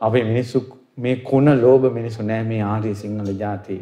අපේ 0.02 0.24
මිනිස්සු 0.24 0.64
මේ 0.98 1.16
කුණ 1.24 1.52
ලෝභ 1.62 1.92
මිනිස්සු 1.94 2.24
නෑ 2.24 2.44
මේ 2.44 2.62
ආර්ය 2.64 2.96
සිංහල 2.96 3.30
ජාතිය. 3.36 3.82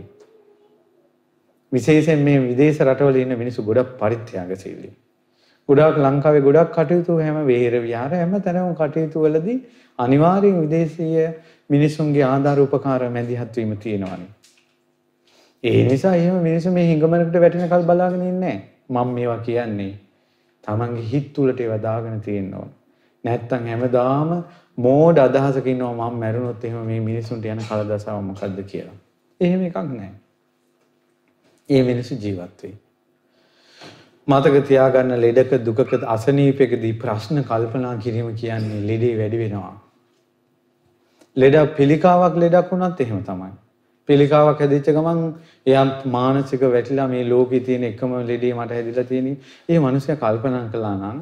විශේෂයෙන් 1.71 2.19
මේ 2.19 2.39
විදේශ 2.41 2.81
රටවල 2.81 3.15
ඉන්න 3.15 3.37
මිනිස්සු 3.37 3.63
ගොඩක් 3.63 3.95
පරිත්‍යාගශීලී. 3.99 4.93
ගොඩක් 5.69 5.97
ලංකාවේ 5.97 6.41
ගොඩක් 6.41 6.71
කටයුතු 6.71 7.17
හැම 7.19 7.39
වේර 7.45 7.73
විහාර 7.81 8.11
හැම 8.11 8.35
තැනම 8.41 8.75
කටයුතු 8.75 9.25
වලදී 9.25 9.57
අනිවාර්යෙන් 9.99 10.61
විදේශීය 10.61 11.27
මිනිසුන්ගේ 11.69 12.23
ආධාර 12.25 12.59
උපකාර 12.59 13.09
මැදිහත් 13.09 13.57
වීම 13.57 13.77
තියෙනවානේ. 13.77 14.31
ඒ 15.63 15.83
නිසා 15.83 16.15
එහෙම 16.15 16.37
මිනිස්සු 16.41 16.71
මේ 16.71 16.87
හිඟමනකට 16.87 17.37
වැටෙනකල් 17.39 17.83
බලාගෙන 17.83 18.23
ඉන්නේ 18.23 18.55
මම 18.89 19.07
මේවා 19.09 19.37
කියන්නේ. 19.39 19.93
Tamange 20.67 21.01
හිත 21.03 21.33
තුලට 21.33 21.59
ඒවා 21.59 21.81
දාගෙන 21.81 22.21
තියෙන්න 22.21 22.53
ඕන. 22.53 22.69
නැත්තම් 23.23 23.65
හැමදාම 23.65 24.31
මෝඩ 24.77 25.17
අදහසක 25.17 25.67
ඉන්නවා 25.67 26.09
මම 26.09 26.19
මැරුණොත් 26.19 26.63
එහෙම 26.63 26.85
මේ 26.85 26.99
මිනිසුන්ට 27.01 27.45
යන 27.45 27.61
කලදසාව 27.61 28.21
මොකද්ද 28.23 28.63
කියලා. 28.65 28.97
එහෙම 29.41 29.61
එකක් 29.61 29.77
නැහැ. 29.81 30.13
ඒ 31.69 31.83
මිනිස්සු 31.83 32.15
ජීවත් 32.15 32.63
වෙයි. 32.63 32.75
මතක 34.27 34.65
තියාගන්න 34.67 35.17
ලෙඩක 35.17 35.57
දුකක 35.65 35.93
අසනීපයකදී 36.07 36.93
ප්‍රශ්න 36.95 37.43
කල්පනා 37.43 37.95
කිරීම 37.97 38.35
කියන්නේ 38.35 38.85
ලෙඩේ 38.87 39.17
වැඩි 39.17 39.37
වෙනවා. 39.37 39.75
ලෙඩ 41.37 41.57
පිළිකාවක් 41.77 42.35
ලෙඩක් 42.37 42.71
වුණත් 42.71 43.01
එහෙම 43.01 43.23
තමයි. 43.23 43.51
පිළිකාවක් 44.07 44.59
හැදිච්ච 44.59 44.89
ගමන් 44.89 45.21
එයා 45.65 45.85
මානසික 46.05 46.61
වැටිලා 46.61 47.07
මේ 47.07 47.23
ලෝකේ 47.29 47.59
තියෙන 47.59 47.83
එකම 47.83 48.15
ලෙඩේ 48.31 48.53
මට 48.53 48.71
හැදිලා 48.71 49.03
තියෙන්නේ. 49.03 49.37
ඒ 49.69 49.79
මිනිස්සයා 49.79 50.15
කල්පනා 50.15 50.65
කළා 50.71 50.95
නම් 50.95 51.21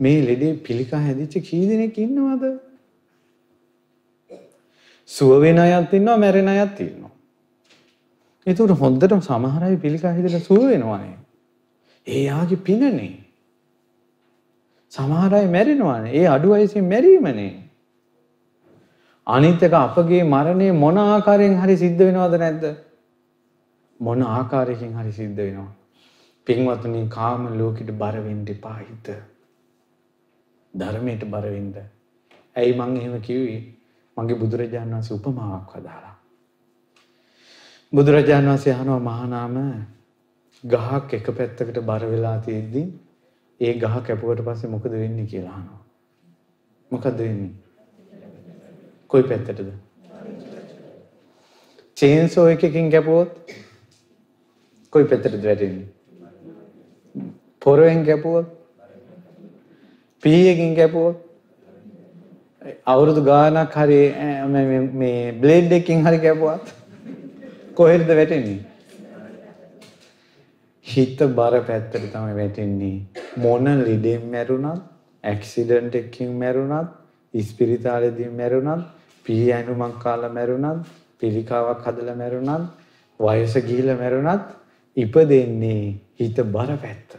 මේ 0.00 0.22
ලෙඩේ 0.26 0.54
පිළිකා 0.68 1.00
හැදිච්ච 1.00 1.36
කී 1.50 1.68
දෙනෙක් 1.68 1.98
ඉන්නවද? 1.98 2.44
සුව 5.06 5.40
වෙන 5.40 5.58
අයත් 5.58 5.94
ඉන්නවා 5.94 6.16
මැරෙන 6.16 6.48
අයත් 6.48 6.80
ඉන්නවා. 6.80 7.12
ඒකට 8.46 8.74
හොඳටම 8.80 9.20
සමහර 9.20 9.62
අය 9.64 9.76
පිළිකා 9.76 10.12
හැදලා 10.12 10.40
සුව 10.40 10.66
වෙනවානේ. 10.72 11.16
ඒ 12.06 12.24
යාගේ 12.24 12.56
පිනනේ. 12.56 13.12
සමහර 14.90 15.34
අය 15.34 15.46
මැරෙනවානේ. 15.46 16.12
ඒ 16.14 16.26
අඩු 16.26 16.54
වයසින් 16.54 16.84
මැරීමනේ. 16.84 17.65
අනිත් 19.26 19.62
එක 19.62 19.72
අපගේ 19.74 20.22
මරණය 20.24 20.68
මොන 20.74 20.98
ආකාරයෙන් 20.98 21.56
හරි 21.58 21.76
සිද්ධ 21.76 21.98
වෙනවද 22.00 22.36
නැද්ද? 22.38 22.64
මොන 24.00 24.22
ආකාරයකින් 24.22 24.92
හරි 24.94 25.12
සිද්ධ 25.12 25.36
වෙනවා. 25.36 25.70
පින්වත්නි 26.46 27.08
කාම 27.08 27.48
ලෝකෙට 27.58 27.90
බර 27.92 28.20
වෙන්න 28.22 28.44
එපා 28.46 28.76
හිත. 28.78 29.08
ධර්මයට 30.74 31.24
බර 31.26 31.46
වෙන්න. 31.46 31.74
ඇයි 32.56 32.78
මං 32.78 32.96
එහෙම 32.96 33.20
කිව්වේ? 33.20 33.60
මගේ 34.16 34.38
බුදුරජාණන් 34.38 34.94
වහන්සේ 34.94 35.16
උපමාවක් 35.16 35.74
හදාලා. 35.74 36.14
බුදුරජාණන් 37.92 38.48
වහන්සේ 38.48 38.74
අහනවා 38.74 39.00
මහානාම 39.00 39.60
ගහක් 40.64 41.08
එක 41.14 41.34
පැත්තකට 41.34 41.84
බර 41.84 42.02
වෙලා 42.06 42.38
තියෙද්දි 42.40 42.88
ඒ 43.60 43.74
ගහ 43.74 44.02
කැපුවට 44.02 44.46
පස්සේ 44.46 44.70
මොකද 44.70 44.92
වෙන්නේ 44.94 45.26
කියලා 45.26 45.54
අහනවා. 45.54 45.84
මොකද 46.90 47.16
වෙන්නේ? 47.18 47.65
කොයි 49.10 49.24
පැත්තටද? 49.30 49.68
චේන්සෝ 51.96 52.46
එකකින් 52.54 52.88
කැපුවොත් 52.94 53.30
කොයි 54.92 55.06
පැත්තටද 55.10 55.44
වැටෙන්නේ? 55.44 55.88
පොරවෙන් 57.62 58.00
කැපුවොත් 58.08 58.48
පීයකින් 60.22 60.72
කැපුවොත් 60.80 61.16
අවුරුදු 62.92 63.22
ගානක් 63.30 63.76
හරි 63.80 64.00
මේ 65.02 65.20
බ්ලේඩ් 65.42 65.76
එකකින් 65.78 66.00
හරි 66.06 66.18
කැපුවත් 66.26 66.66
කොහෙද 67.74 68.08
වැටෙන්නේ? 68.20 68.58
හිත 70.86 71.18
බර 71.38 71.54
පැත්තට 71.68 72.04
තමයි 72.12 72.34
වැටෙන්නේ. 72.40 72.98
මොන 73.44 73.64
ලෙඩෙන් 73.86 74.22
මැරුණත්, 74.34 74.82
ඇක්සිඩන්ට් 75.24 75.94
එකකින් 76.00 76.30
මැරුණත්, 76.42 76.90
ඉස්පිරිතාලෙදී 77.34 78.30
මැරුණත්, 78.40 78.84
පී 79.26 79.52
ඇනුමක් 79.52 79.98
කාලා 80.02 80.30
මැරුණත්, 80.30 80.86
පිළිකාවක් 81.20 81.82
හදලා 81.84 82.14
මැරුණත්, 82.14 82.66
වයස 83.20 83.54
ගිහිලා 83.68 83.96
මැරුණත් 83.96 84.44
ඉපදෙන්නේ 84.96 85.80
හිත 86.14 86.36
බර 86.54 86.70
පැත්ත. 86.82 87.10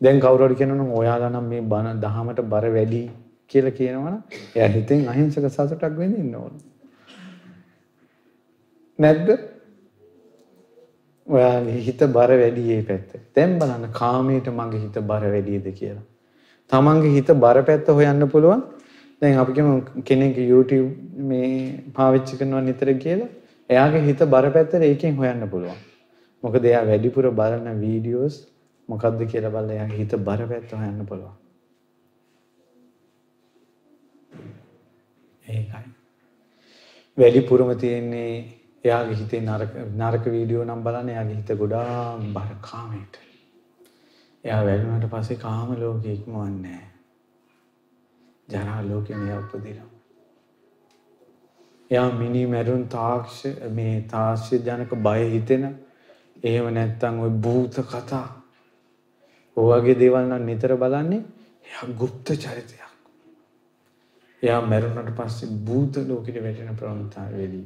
දැන් 0.00 0.20
කවුරු 0.20 0.48
හරි 0.48 0.54
කියනවනම් 0.54 0.90
ඔයාලා 0.92 1.30
නම් 1.30 1.46
මේ 1.52 1.62
බන 1.72 2.00
දහමට 2.00 2.42
බර 2.52 2.66
වැඩි 2.76 3.02
කියලා 3.50 3.76
කියනවනම් 3.78 4.16
එයා 4.56 4.68
හිතෙන් 4.68 5.08
අහිංසක 5.08 5.46
සතුටක් 5.50 5.96
වෙන්න 6.00 6.34
ඕන. 6.34 6.58
නැද්ද? 8.98 9.28
ඔයාගේ 11.26 11.80
හිත 11.86 12.04
බර 12.16 12.30
වැඩි 12.42 12.68
මේ 12.68 12.84
පැත්ත. 12.90 13.10
දැන් 13.34 13.58
බලන්න 13.58 13.90
කාමයට 13.92 14.54
මගේ 14.58 14.84
හිත 14.84 14.96
බර 15.10 15.24
වැඩිද 15.34 15.68
කියලා. 15.80 16.06
තමන්ගේ 16.72 17.14
හිත 17.16 17.30
බරපැත්ත 17.44 17.88
හොයන්න 17.90 18.28
පුළුවන්. 18.28 18.62
දැන් 19.22 19.38
අපි 19.38 19.52
කියමු 19.52 20.02
කෙනෙක් 20.02 20.38
YouTube 20.44 20.90
මේ 21.30 21.50
පාවිච්චි 21.96 22.38
කරනවා 22.40 22.62
නිතර 22.68 22.92
කියලා. 23.04 23.28
එයාගේ 23.70 24.06
හිත 24.08 24.22
බරපැත්තට 24.34 24.86
ඒකෙන් 24.90 25.16
හොයන්න 25.16 25.48
පුළුවන්. 25.50 25.78
මොකද 26.42 26.64
එයා 26.64 26.84
වැඩිපුර 26.90 27.30
බලන 27.40 27.82
වීඩියෝස් 27.84 28.36
මොකද්ද 28.88 29.20
කියලා 29.32 29.54
බලලා 29.56 29.76
එයාගේ 29.78 30.00
හිත 30.02 30.16
බරපැත්ත 30.28 30.72
හොයන්න 30.72 31.06
පුළුවන්. 31.06 31.36
ඒකයි. 35.48 35.86
වැඩිපුරම 37.18 37.72
තියෙන්නේ 37.84 38.32
එයාගේ 38.84 39.18
හිතේ 39.22 39.40
නරක 39.42 39.72
නරක 39.94 40.24
වීඩියෝ 40.34 40.68
නම් 40.68 40.84
බලන්න 40.84 41.14
එයාගේ 41.14 41.40
හිත 41.40 41.50
ගොඩාක් 41.62 42.28
බර 42.36 42.52
කාමයට. 42.68 43.14
එයා 44.43 44.61
වැළුණාට 44.65 45.09
පස්සේ 45.09 45.37
කාම 45.37 45.69
ලෝකෙ 45.79 46.13
ඉක්මවන්නේ 46.13 46.71
නැහැ. 46.71 46.87
ජරා 48.49 48.81
ලෝකෙ 48.83 49.15
මෙයා 49.15 49.39
උපදිනවා. 49.39 49.89
එයා 51.91 52.11
මිනි 52.13 52.45
මැරුන් 52.47 52.85
තාක්ෂ 52.89 53.39
මේ 53.71 53.95
තාක්ෂ 54.09 54.51
ජනක 54.61 55.01
බය 55.01 55.21
හිතෙන 55.31 55.63
එහෙම 56.43 56.73
නැත්තම් 56.73 57.19
ওই 57.19 57.31
භූත 57.39 57.75
කතා 57.87 58.25
ඔයගේ 59.57 59.99
දේවල් 59.99 60.25
නම් 60.25 60.45
නිතර 60.45 60.75
බලන්නේ 60.77 61.21
එයා 61.65 61.85
গুপ্ত 61.99 62.27
චරිතයක්. 62.37 62.81
එයා 64.43 64.61
මැරුණට 64.63 65.15
පස්සේ 65.15 65.49
භූත 65.65 65.93
ලෝකෙට 66.07 66.43
වැටෙන 66.43 66.75
ප්‍රවණතාවයේදී 66.75 67.65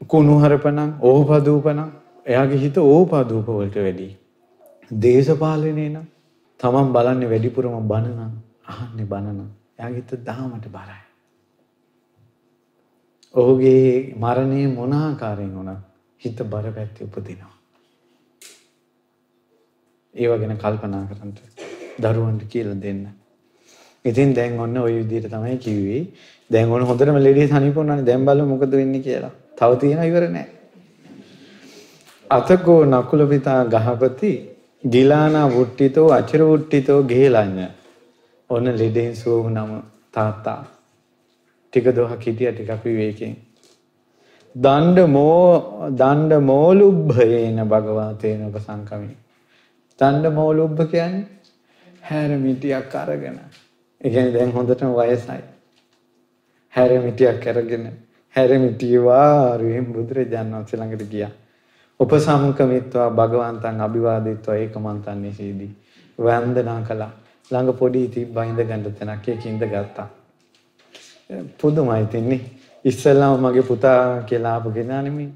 කුණුහරුපණම් 0.00 0.90
ඕපදූපණම් 1.02 1.90
එයාගේ 2.26 2.58
හිත 2.58 2.76
ඕපදූප 2.78 3.46
වලට 3.48 3.76
වැඩි. 3.78 4.08
දේශපාලනේ 4.91 5.89
නම් 5.89 6.05
තමන් 6.59 6.93
බලන්නේ 6.93 7.29
වැඩිපුරම 7.29 7.87
බන 7.87 8.05
නම් 8.09 8.33
අහන්නේ 8.65 9.05
බන 9.05 9.25
නම් 9.29 9.49
එයාගේ 9.79 9.97
හිත 9.97 10.11
දහමට 10.25 10.67
බරයි. 10.67 11.01
ඔහුගේ 13.33 14.15
මරණය 14.15 14.61
මොන 14.75 14.93
ආකාරයෙන් 14.93 15.51
වුණත් 15.55 15.81
හිත 16.21 16.37
බර 16.45 16.65
පැත්තේ 16.71 17.05
උපදිනවා. 17.05 17.53
ඒව 20.15 20.31
ගැන 20.39 20.57
කල්පනා 20.57 21.03
කරන්න 21.09 21.31
දරුවන්ට 21.99 22.43
කියලා 22.47 22.81
දෙන්න. 22.81 23.03
ඉතින් 24.05 24.33
දැන් 24.33 24.59
ඔන්න 24.59 24.77
ওই 24.77 24.93
විදිහට 24.93 25.29
තමයි 25.29 25.57
කිව්වේ. 25.57 26.01
දැන් 26.51 26.71
ඔන්න 26.71 26.83
හොඳටම 26.83 27.17
ලෙඩේ 27.17 27.47
සනීප 27.47 27.75
වුණානේ. 27.75 28.05
දැන් 28.05 28.25
බලමු 28.25 28.45
මොකද 28.47 28.71
වෙන්නේ 28.71 29.01
කියලා. 29.01 29.33
තව 29.57 29.79
තියෙන 29.79 30.03
ඉවර 30.03 30.29
නෑ. 30.29 30.47
අතකෝ 32.29 32.81
නකුල 32.85 33.27
පිතා 33.27 33.61
ගහපති 33.65 34.33
ගිලානා 34.83 35.47
වුට්ටිතෝ 35.49 36.07
අචර 36.11 36.41
වුට්ටිතෝ 36.41 36.99
ගෙහෙලඤ්ඤ. 37.03 37.67
ඔන්න 38.49 38.65
ලෙඩෙන් 38.77 39.15
සුව 39.15 39.43
වුණම 39.43 39.71
තාත්තා 40.11 40.61
ටික 41.73 41.85
දොහක් 41.95 42.21
හිටිය 42.21 42.51
ටිකක් 42.51 42.85
විවේකයෙන්. 42.85 43.35
දණ්ඩ 44.55 45.07
මෝ 45.07 45.89
දණ්ඩ 45.91 46.33
මෝලුබ්භයේන 46.41 47.59
භගවතේන 47.65 48.45
උපසංකමී. 48.47 49.15
දණ්ඩ 49.99 50.33
මෝලුබ්භ 50.33 50.81
කියන්නේ 50.87 51.25
හැරමිටියක් 52.03 52.95
අරගෙන. 52.95 53.39
ඒ 54.01 54.09
කියන්නේ 54.09 54.33
දැන් 54.33 54.51
හොඳටම 54.51 54.91
වයසයි. 54.93 55.41
හැරමිටියක් 56.73 57.47
අරගෙන 57.47 57.85
හැරමිටිය 58.35 58.97
වාරුවෙන් 59.01 59.87
බුදුරජාණන් 59.87 60.53
වහන්සේ 60.53 60.79
ළඟට 60.79 61.09
ගියා. 61.09 61.31
උපසම්කමිත්වා 62.03 63.09
භගවන්තං 63.11 63.81
අභිවාදිත්වා 63.81 64.55
ඒකමන්තං 64.55 65.21
නිසීදී. 65.21 65.71
වන්දනා 66.19 66.81
කළා. 66.81 67.11
ළඟ 67.51 67.77
පොඩි 67.79 68.07
තිබ්බා 68.07 68.45
ඉඳ 68.45 68.59
ගන්න 68.61 68.93
තැනක් 68.93 69.27
ඒකින්ද 69.27 69.63
ගත්තා. 69.67 70.09
පුදුමයි 71.57 72.05
තින්නේ. 72.07 72.41
ඉස්සෙල්ලාම 72.85 73.39
මගේ 73.39 73.63
පුතා 73.63 74.21
කියලා 74.23 74.53
ආපු 74.53 74.71
කෙනා 74.71 75.01
නෙමෙයි. 75.01 75.31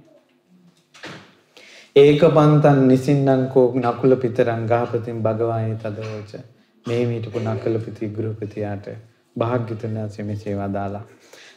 ඒකපන්තන් 1.95 2.80
නිසින්නංකෝ 2.88 3.68
නකුල 3.76 4.15
පිතරං 4.15 4.64
ගහපතින් 4.65 5.22
භගවායි 5.23 5.76
තදවච. 5.76 6.44
මේ 6.85 7.06
මීටපු 7.06 7.39
නකල 7.39 7.80
පිති 7.85 8.10
ගෘහපතියාට 8.10 8.88
භාග්‍යතුන් 9.35 9.95
වහන්සේ 9.95 10.26
මෙසේ 10.26 10.56
වදාලා. 10.56 11.06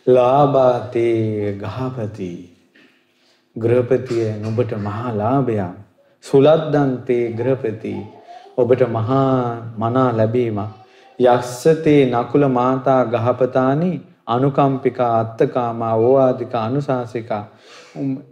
ලාභාතේ 0.06 1.52
ගහපති 1.54 2.30
ගෘහපතිය 3.56 4.38
නුඹට 4.38 4.72
මහා 4.78 5.10
ලාභයක්. 5.12 5.74
සුලද්දන්තේ 6.24 7.32
ගෘහපති 7.32 7.94
ඔබට 8.56 8.82
මහා 8.88 9.74
මනා 9.76 10.10
ලැබීමක්. 10.12 10.70
යස්සතේ 11.18 12.06
නකුල 12.06 12.48
මාතා 12.48 13.04
ගහපතානි 13.06 13.90
අනුකම්පිකා 14.26 15.10
අත්තකාමා 15.18 15.94
ඕවාදිකා 15.96 16.64
අනුශාසිකා 16.64 17.44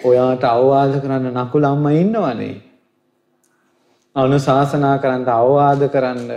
ඔයාට 0.05 0.45
අවවාද 0.45 0.95
කරන්න 1.01 1.35
නකුල 1.37 1.65
අම්මා 1.65 1.93
ඉන්නවනේ. 1.95 2.57
අනුශාසනා 4.17 4.97
කරන්න 4.99 5.29
අවවාද 5.31 5.83
කරන්න 5.89 6.31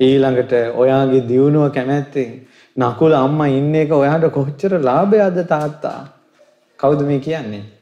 ඊළඟට 0.00 0.52
ඔයාගේ 0.74 1.22
දියුණුව 1.28 1.70
කැමැත්තෙන් 1.70 2.34
නකුල 2.76 3.12
අම්මා 3.14 3.52
ඉන්න 3.52 3.74
එක 3.76 3.92
ඔයාට 3.92 4.28
කොච්චර 4.32 4.80
ලාභයක්ද 4.80 5.38
තාත්තා? 5.46 6.00
කවුද 6.80 7.00
මේ 7.02 7.20
කියන්නේ? 7.20 7.75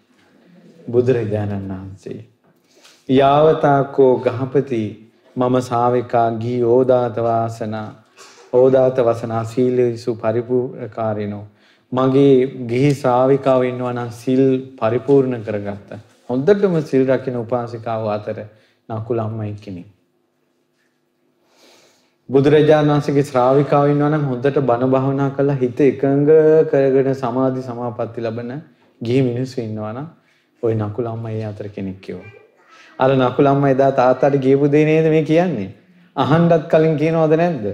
බුදුරජාණන් 0.86 1.70
වහන්සේ. 1.70 2.20
යාවතාකෝ 3.08 4.12
ගහපති 4.18 4.82
මම 5.36 5.60
ශාවිකා 5.62 6.28
ගී 6.36 6.60
ඕදාත 6.66 7.16
වාසනා 7.18 7.88
ඕදාත 8.52 8.96
වසනා 8.98 9.44
සීලේසු 9.46 10.16
පරිපූර්ණකාරිනෝ 10.16 11.44
මගේ 11.92 12.34
ගිහි 12.66 12.92
ශ්‍රාවිකාව 12.94 13.64
ඉන්නවා 13.64 13.92
නම් 13.92 14.10
සිල් 14.12 14.44
පරිපූර්ණ 14.78 15.42
කරගත්ත. 15.42 15.90
හොඳටම 16.30 16.76
සිල් 16.82 17.02
රකින්න 17.08 17.36
උපාසිකාව 17.36 18.06
අතර 18.10 18.38
නකුල 18.88 19.18
අම්මයි 19.18 19.52
කෙනෙක්. 19.56 19.88
බුදුරජාණන් 22.28 22.90
වහන්සේගේ 22.90 23.24
ශ්‍රාවිකාව 23.24 23.90
ඉන්නවා 23.90 24.10
නම් 24.10 24.24
හොඳට 24.24 24.60
බණ 24.62 24.90
භාවනා 24.90 25.30
කරලා 25.30 25.56
හිත 25.56 25.80
එකඟ 25.82 26.30
කරගෙන 26.70 27.14
සමාධි 27.16 27.62
සමාපatti 27.62 28.20
ලබන 28.22 28.52
ගිහි 29.00 29.22
මිනිස්සු 29.22 29.60
ඉන්නවා 29.60 29.92
නම් 29.92 30.06
ওই 30.64 30.74
නකුල 30.76 31.06
අම්මා 31.06 31.32
ඒ 31.32 31.44
අතර 31.44 31.68
කෙනෙක් 31.68 31.98
කියෝ. 32.00 32.24
අර 32.98 33.10
නකුල 33.12 33.46
අම්මා 33.46 33.70
එදා 33.70 33.92
තාත්තාට 33.92 34.36
කියපු 34.40 34.68
දේ 34.68 34.84
නේද 34.84 35.08
මේ 35.08 35.24
කියන්නේ? 35.24 35.70
අහන්නත් 36.16 36.68
කලින් 36.68 36.94
කියනවද 36.96 37.34
නැද්ද? 37.36 37.66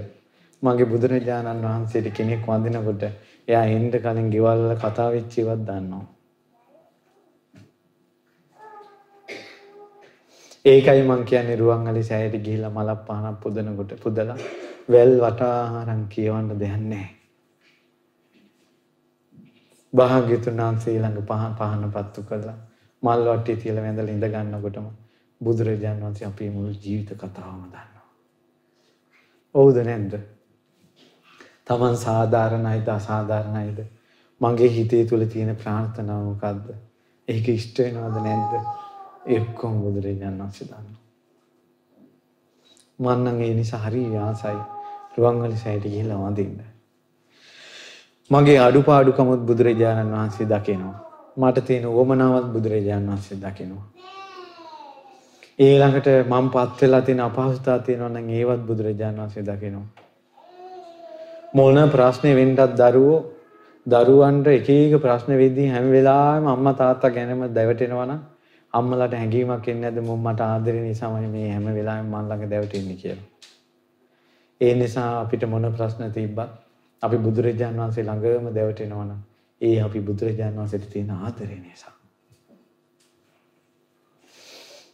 මගේ 0.63 0.85
බුදුරජාණන් 0.85 1.61
වහන්සේට 1.63 2.07
කෙනෙක් 2.13 2.47
වඳිනකොට 2.47 3.03
එයා 3.47 3.65
එන්න 3.67 3.91
කලින් 3.97 4.27
ගෙවල් 4.29 4.59
වල 4.61 4.75
කතා 4.77 5.07
වෙච්ච 5.11 5.37
ඒවත් 5.37 5.63
දන්නවා. 5.67 6.05
ඒකයි 10.65 11.01
මං 11.03 11.23
කියන්නේ 11.25 11.55
රුවන්වැලි 11.57 12.03
සෑයට 12.03 12.43
ගිහිල්ලා 12.43 12.69
මලක් 12.71 12.99
පහනක් 13.07 13.37
පුදනකොට 13.39 13.95
පුදලා 14.03 14.37
වැල් 14.89 15.13
වටාහරන් 15.19 16.03
කියවන්න 16.09 16.59
දෙයක් 16.59 16.75
නැහැ. 16.83 17.09
භාග්‍යතුන් 19.93 20.59
වහන්සේ 20.59 20.97
ළඟ 20.97 21.25
පහන් 21.25 21.55
පහන 21.57 21.89
පත්තු 21.89 22.21
කළා 22.23 22.59
මල් 23.03 23.23
වට්ටිය 23.27 23.55
තියලා 23.55 23.83
වැඳලා 23.83 24.13
ඉඳ 24.13 24.27
ගන්නකොටම 24.27 24.87
බුදුරජාණන් 25.41 26.03
වහන්සේ 26.03 26.27
අපේ 26.27 26.49
මුළු 26.49 26.73
ජීවිත 26.83 27.13
කතාවම 27.15 27.63
දන්නවා. 27.63 28.05
ඔව්ද 29.55 29.77
නැද්ද? 29.83 30.13
Taman 31.65 31.97
සාධාරණයිද 31.97 32.87
අසාධාරණයිද? 32.89 33.79
මගේ 34.41 34.69
හිතේ 34.69 35.03
තුල 35.05 35.25
තියෙන 35.25 35.55
ප්‍රාර්ථනාව 35.55 36.23
මොකද්ද? 36.23 36.71
ඒක 37.27 37.49
ඉෂ්ට 37.49 37.77
වෙනවද 37.79 38.17
නැද්ද? 38.21 38.53
එක්කොම 39.27 39.81
බුදුරජාණන් 39.81 40.41
වහන්සේ 40.41 40.67
දන්නවා. 40.67 40.99
මම 42.99 43.23
නම් 43.23 43.41
ඒ 43.41 43.53
නිසා 43.53 43.79
හරි 43.79 44.03
ආසයි 44.19 44.59
රුවන්වැලි 45.17 45.57
සෑයට 45.57 45.85
ගිහිල්ලා 45.85 46.19
වඳින්න. 46.19 46.59
මගේ 48.31 48.59
අඩුපාඩුකමුත් 48.59 49.47
බුදුරජාණන් 49.47 50.13
වහන්සේ 50.13 50.47
දකිනවා. 50.47 51.10
මට 51.37 51.65
තියෙන 51.65 51.85
උවමනාවත් 51.87 52.47
බුදුරජාණන් 52.47 53.07
වහන්සේ 53.07 53.37
දකිනවා. 53.37 53.85
ඊළඟට 55.59 56.07
මම 56.27 56.49
පත් 56.49 56.81
වෙලා 56.81 57.01
තියෙන 57.01 57.21
අපහසුතාව 57.21 57.81
තියෙනවා 57.81 58.09
නම් 58.09 58.29
ඒවත් 58.31 58.61
බුදුරජාණන් 58.61 59.19
වහන්සේ 59.19 59.43
දකිනවා. 59.43 59.87
මොන 61.53 61.89
ප්‍රශ්නේ 61.89 62.35
වෙන්නත් 62.35 62.59
දරුවෝ 62.77 63.19
දරුවන්ට 63.87 64.47
එක 64.47 64.69
එක 64.69 64.93
ප්‍රශ්න 64.97 65.31
වෙද්දී 65.35 65.69
හැම 65.69 65.89
වෙලාවෙම 65.89 66.47
අම්මා 66.47 66.73
තාත්තා 66.75 67.11
ගැනම 67.11 67.41
දැවටෙනවා 67.49 68.05
නම් 68.05 68.21
අම්මලාට 68.73 69.13
හැඟීමක් 69.13 69.67
එන්නේ 69.67 69.81
නැද්ද 69.83 70.03
මම 70.03 70.21
මට 70.23 70.41
ආදරේ 70.43 70.81
නිසාමයි 70.81 71.27
මේ 71.29 71.47
හැම 71.51 71.65
වෙලාවෙම 71.71 72.07
මන් 72.07 72.29
ළඟ 72.29 72.49
දැවටෙන්නේ 72.49 72.95
කියලා. 72.95 73.27
ඒ 74.61 74.73
නිසා 74.75 75.09
අපිට 75.19 75.43
මොන 75.45 75.73
ප්‍රශ්න 75.73 76.11
තිබ්බත් 76.11 76.49
අපි 77.03 77.17
බුදුරජාණන් 77.17 77.79
වහන්සේ 77.79 78.03
ළඟම 78.03 78.53
දැවටෙනවා 78.53 79.05
නම් 79.05 79.30
ඒ 79.61 79.79
අපි 79.81 79.99
බුදුරජාණන් 80.01 80.57
වහන්සේට 80.57 80.89
තියෙන 80.89 81.11
ආදරේ 81.11 81.59
නිසා. 81.59 81.95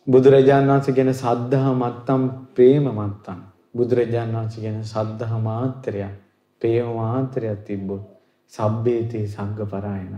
බුදුරජාණන් 0.07 0.71
වහන්සේ 0.71 0.95
ගැන 0.95 1.13
සද්ධා 1.15 1.73
මත්තම් 1.73 2.23
ප්‍රේම 2.55 2.87
මත්තම්. 2.93 3.39
බුදුරජාණන් 3.75 4.35
වහන්සේ 4.35 4.63
ගැන 4.63 4.83
සද්ධා 4.85 5.39
මාත්‍රයක් 5.41 6.15
ප්‍රේම 6.61 6.89
මාත්‍රයක් 6.95 7.59
තිබ්බොත් 7.65 8.03
සබ්බේතේ 8.53 9.27
සංඝ 9.27 9.63
පරායන 9.65 10.17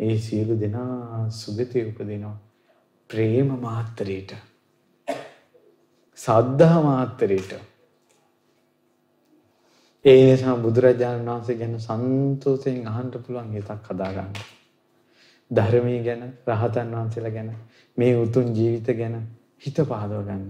ඒ 0.00 0.16
සියලු 0.18 0.54
දෙනා 0.60 1.30
සුගතිය 1.32 1.84
උපදිනවා. 1.88 2.36
ප්‍රේම 3.10 3.48
මාත්‍රයට. 3.58 4.34
සද්ධා 6.18 6.78
මාත්‍රයට. 6.82 7.52
ඒ 10.04 10.16
නිසා 10.22 10.56
බුදුරජාණන් 10.56 11.28
වහන්සේ 11.28 11.56
ගැන 11.56 11.76
සන්තෝෂයෙන් 11.78 12.88
අහන්න 12.88 13.10
පුළුවන් 13.14 13.52
හිතක් 13.52 13.86
හදාගන්න. 13.88 14.34
ධර්මයේ 15.50 16.02
ගැන, 16.02 16.22
රහතන් 16.48 16.92
වහන්සේලා 16.92 17.32
ගැන, 17.32 17.50
මේ 17.98 18.12
උතුම් 18.16 18.50
ජීවිත 18.54 18.90
ගැන 18.98 19.16
හිත 19.62 19.80
පහදව 19.82 20.20
ගන්න. 20.26 20.44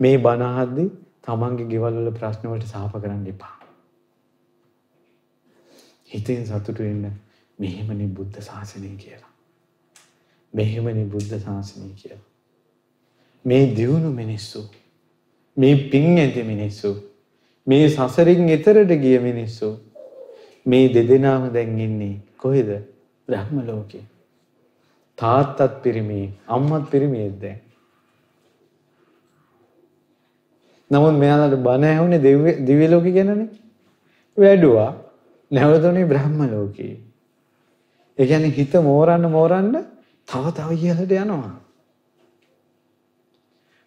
මේ 0.00 0.16
බණ 0.18 0.42
අහද්දී 0.54 0.88
තමන්ගේ 1.22 1.68
ගෙවල් 1.68 1.94
වල 1.98 2.10
ප්‍රශ්න 2.12 2.48
වලට 2.48 2.66
සාප 2.68 2.96
කරන්න 2.96 3.26
එපා. 3.26 3.54
හිතෙන් 6.10 6.46
සතුටු 6.46 6.82
වෙන්න 6.82 7.06
මෙහෙමනේ 7.58 8.08
බුද්ධ 8.08 8.42
ශාසනය 8.42 8.96
කියලා. 8.96 9.32
මෙහෙමනේ 10.52 11.04
බුද්ධ 11.06 11.40
ශාසනය 11.40 11.94
කියලා. 11.94 12.24
මේ 13.44 13.64
දියුණු 13.76 14.10
මිනිස්සු 14.12 14.68
මේ 15.56 15.76
පින් 15.90 16.18
ඇති 16.18 16.42
මිනිස්සු 16.44 17.00
මේ 17.66 17.88
සසරින් 17.88 18.48
එතරට 18.48 18.90
ගිය 19.04 19.18
මිනිස්සු 19.18 19.68
මේ 20.66 20.88
දෙදෙනාම 20.88 21.52
දැන් 21.54 21.78
ඉන්නේ 21.78 22.20
කොහෙද? 22.38 22.70
බ්‍රහ්ම 23.28 23.56
ලෝකේ. 23.66 24.04
තාත්තත් 25.18 25.82
පිරිමි, 25.82 26.32
අම්මත් 26.48 26.90
පිරිමියෙක් 26.90 27.40
දැන්. 27.40 27.58
නමුත් 30.90 31.16
මෙයාලට 31.18 31.56
බණ 31.62 31.84
ඇහුනේ 31.84 32.20
දිව්‍ය 32.66 32.86
ලෝකෙ 32.90 33.10
ගැනනේ. 33.10 33.48
වැඩුවා. 34.38 34.92
නැවතුනේ 35.50 36.06
බ්‍රහ්ම 36.06 36.38
ලෝකේ. 36.52 36.94
ඒ 38.18 38.26
කියන්නේ 38.26 38.56
හිත 38.58 38.72
මෝරන්න 38.82 39.30
මෝරන්න 39.30 39.74
තව 40.28 40.44
තව 40.56 40.68
ඉහළට 40.72 41.12
යනවා. 41.14 41.54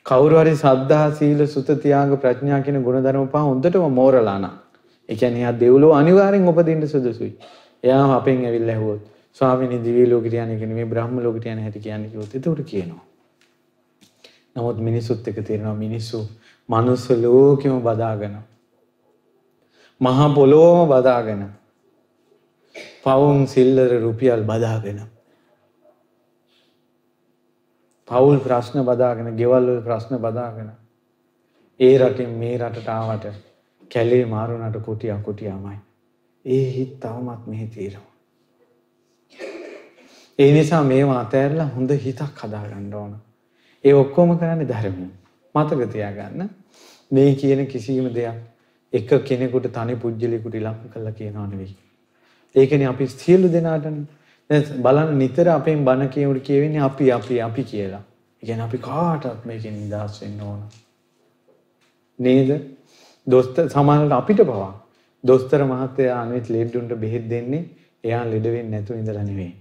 කවුරු 0.07 0.35
හරි 0.37 0.53
සද්ධා 0.55 1.07
සීල 1.11 1.41
සුත 1.47 1.69
තියාග 1.77 2.11
ප්‍රඥා 2.17 2.61
කියන 2.61 2.79
ගුණධර්ම 2.81 3.27
පහ 3.27 3.43
හොඳටම 3.43 3.85
මෝරලා 3.91 4.37
නම් 4.37 4.55
ඒ 5.09 5.15
කියන්නේ 5.15 5.41
එයා 5.41 5.55
දෙව්ලෝ 5.55 5.91
අනිවාර්යෙන් 5.93 6.47
උපදින්න 6.47 6.87
සුදුසුයි. 6.87 7.33
එයා 7.83 8.05
අපෙන් 8.15 8.45
ඇවිල්ලා 8.45 8.75
ඇහුවොත් 8.75 9.01
ස්වාමීනි 9.41 9.83
දිව්‍ය 9.83 10.03
ලෝකෙට 10.05 10.35
යන්නේ 10.35 10.57
කියන්නේ 10.57 10.75
මේ 10.75 10.85
බ්‍රහ්ම 10.85 11.19
ලෝකෙට 11.19 11.45
යන 11.47 11.59
හැටි 11.59 11.79
කියන්නේ 11.79 12.09
කිව්වොත් 12.09 12.35
ඒකට 12.35 12.63
කියනවා. 12.65 13.03
නමුත් 14.55 14.77
මිනිසුත් 14.79 15.27
එක 15.27 15.37
තියෙනවා 15.41 15.75
මිනිස්සු 15.75 16.19
මනුස්ස 16.69 17.09
ලෝකෙම 17.17 17.75
බදාගෙන 17.81 18.39
මහා 20.01 20.29
පොළොවම 20.31 20.87
බදාගෙන 20.87 21.43
පවුන් 23.03 23.47
සිල්ලර 23.47 23.91
රුපියල් 24.01 24.41
බදාගෙන 24.43 24.99
පවුල් 28.07 28.39
ප්‍රශ්න 28.39 28.83
බදාගෙන 28.83 29.35
ගෙවල් 29.35 29.65
වල 29.65 29.81
ප්‍රශ්න 29.81 30.17
බදාගෙන 30.17 30.69
ඒ 31.79 31.97
රටින් 31.97 32.29
මේ 32.39 32.57
රටට 32.57 32.89
ආවට 32.89 33.25
කැලේ 33.91 34.25
මාරුණට 34.25 34.77
කුටියක් 34.85 35.23
කුටියමයි. 35.23 35.77
ඒ 36.45 36.65
හිත් 36.71 36.99
තවමත් 36.99 37.47
මෙහි 37.47 37.67
තියෙනවා. 37.67 38.11
ඒ 40.39 40.51
නිසා 40.53 40.83
මේවා 40.83 41.19
අතෑරලා 41.19 41.69
හොඳ 41.75 41.91
හිතක් 42.05 42.43
හදාගන්න 42.43 42.93
ඕන. 42.93 43.15
ඒ 43.83 43.93
ඔක්කොම 43.93 44.37
කරන්නේ 44.39 44.67
ධර්මයෙන්. 44.67 45.11
මතක 45.55 45.91
තියාගන්න. 45.91 46.49
මේ 47.11 47.35
කියන 47.35 47.67
කිසිම 47.67 48.07
දෙයක් 48.13 48.37
එක 48.93 49.09
කෙනෙකුට 49.23 49.67
තනි 49.73 49.95
පුජ්‍යලයකට 49.95 50.55
ඉලක්ක 50.55 50.83
කළා 50.93 51.11
කියනවා 51.11 51.47
නෙවෙයි. 51.47 51.75
ඒකනේ 52.55 52.87
අපි 52.87 53.07
සියලු 53.09 53.51
දෙනාටනේ 53.53 54.05
දැන් 54.49 54.81
බලන්න 54.81 55.17
නිතර 55.17 55.47
අපෙන් 55.49 55.85
බණ 55.85 56.09
කියනකොට 56.09 56.43
කියවෙන්නේ 56.43 56.81
අපි 56.81 57.11
අපි 57.11 57.41
අපි 57.41 57.63
කියලා. 57.63 58.03
ඒ 58.43 58.45
කියන්නේ 58.45 58.65
අපි 58.65 58.77
කාටවත් 58.79 59.45
මේකෙන් 59.45 59.75
නිදහස් 59.75 60.21
වෙන්න 60.21 60.41
ඕන. 60.41 60.61
නේද? 62.19 62.51
දොස්තර 63.27 63.65
සමහරවිට 63.69 64.11
අපිට 64.11 64.43
පවා 64.43 64.71
දොස්තර 65.23 65.61
මහත්තයා 65.65 66.21
අනිත් 66.21 66.49
ලෙඩුන්ට 66.49 66.95
බෙහෙත් 66.95 67.29
දෙන්නේ 67.29 67.63
එයා 68.03 68.23
ලෙඩ 68.25 68.47
වෙන්නේ 68.47 68.71
නැතුව 68.71 68.97
ඉඳලා 68.97 69.23
නෙවෙයි. 69.23 69.53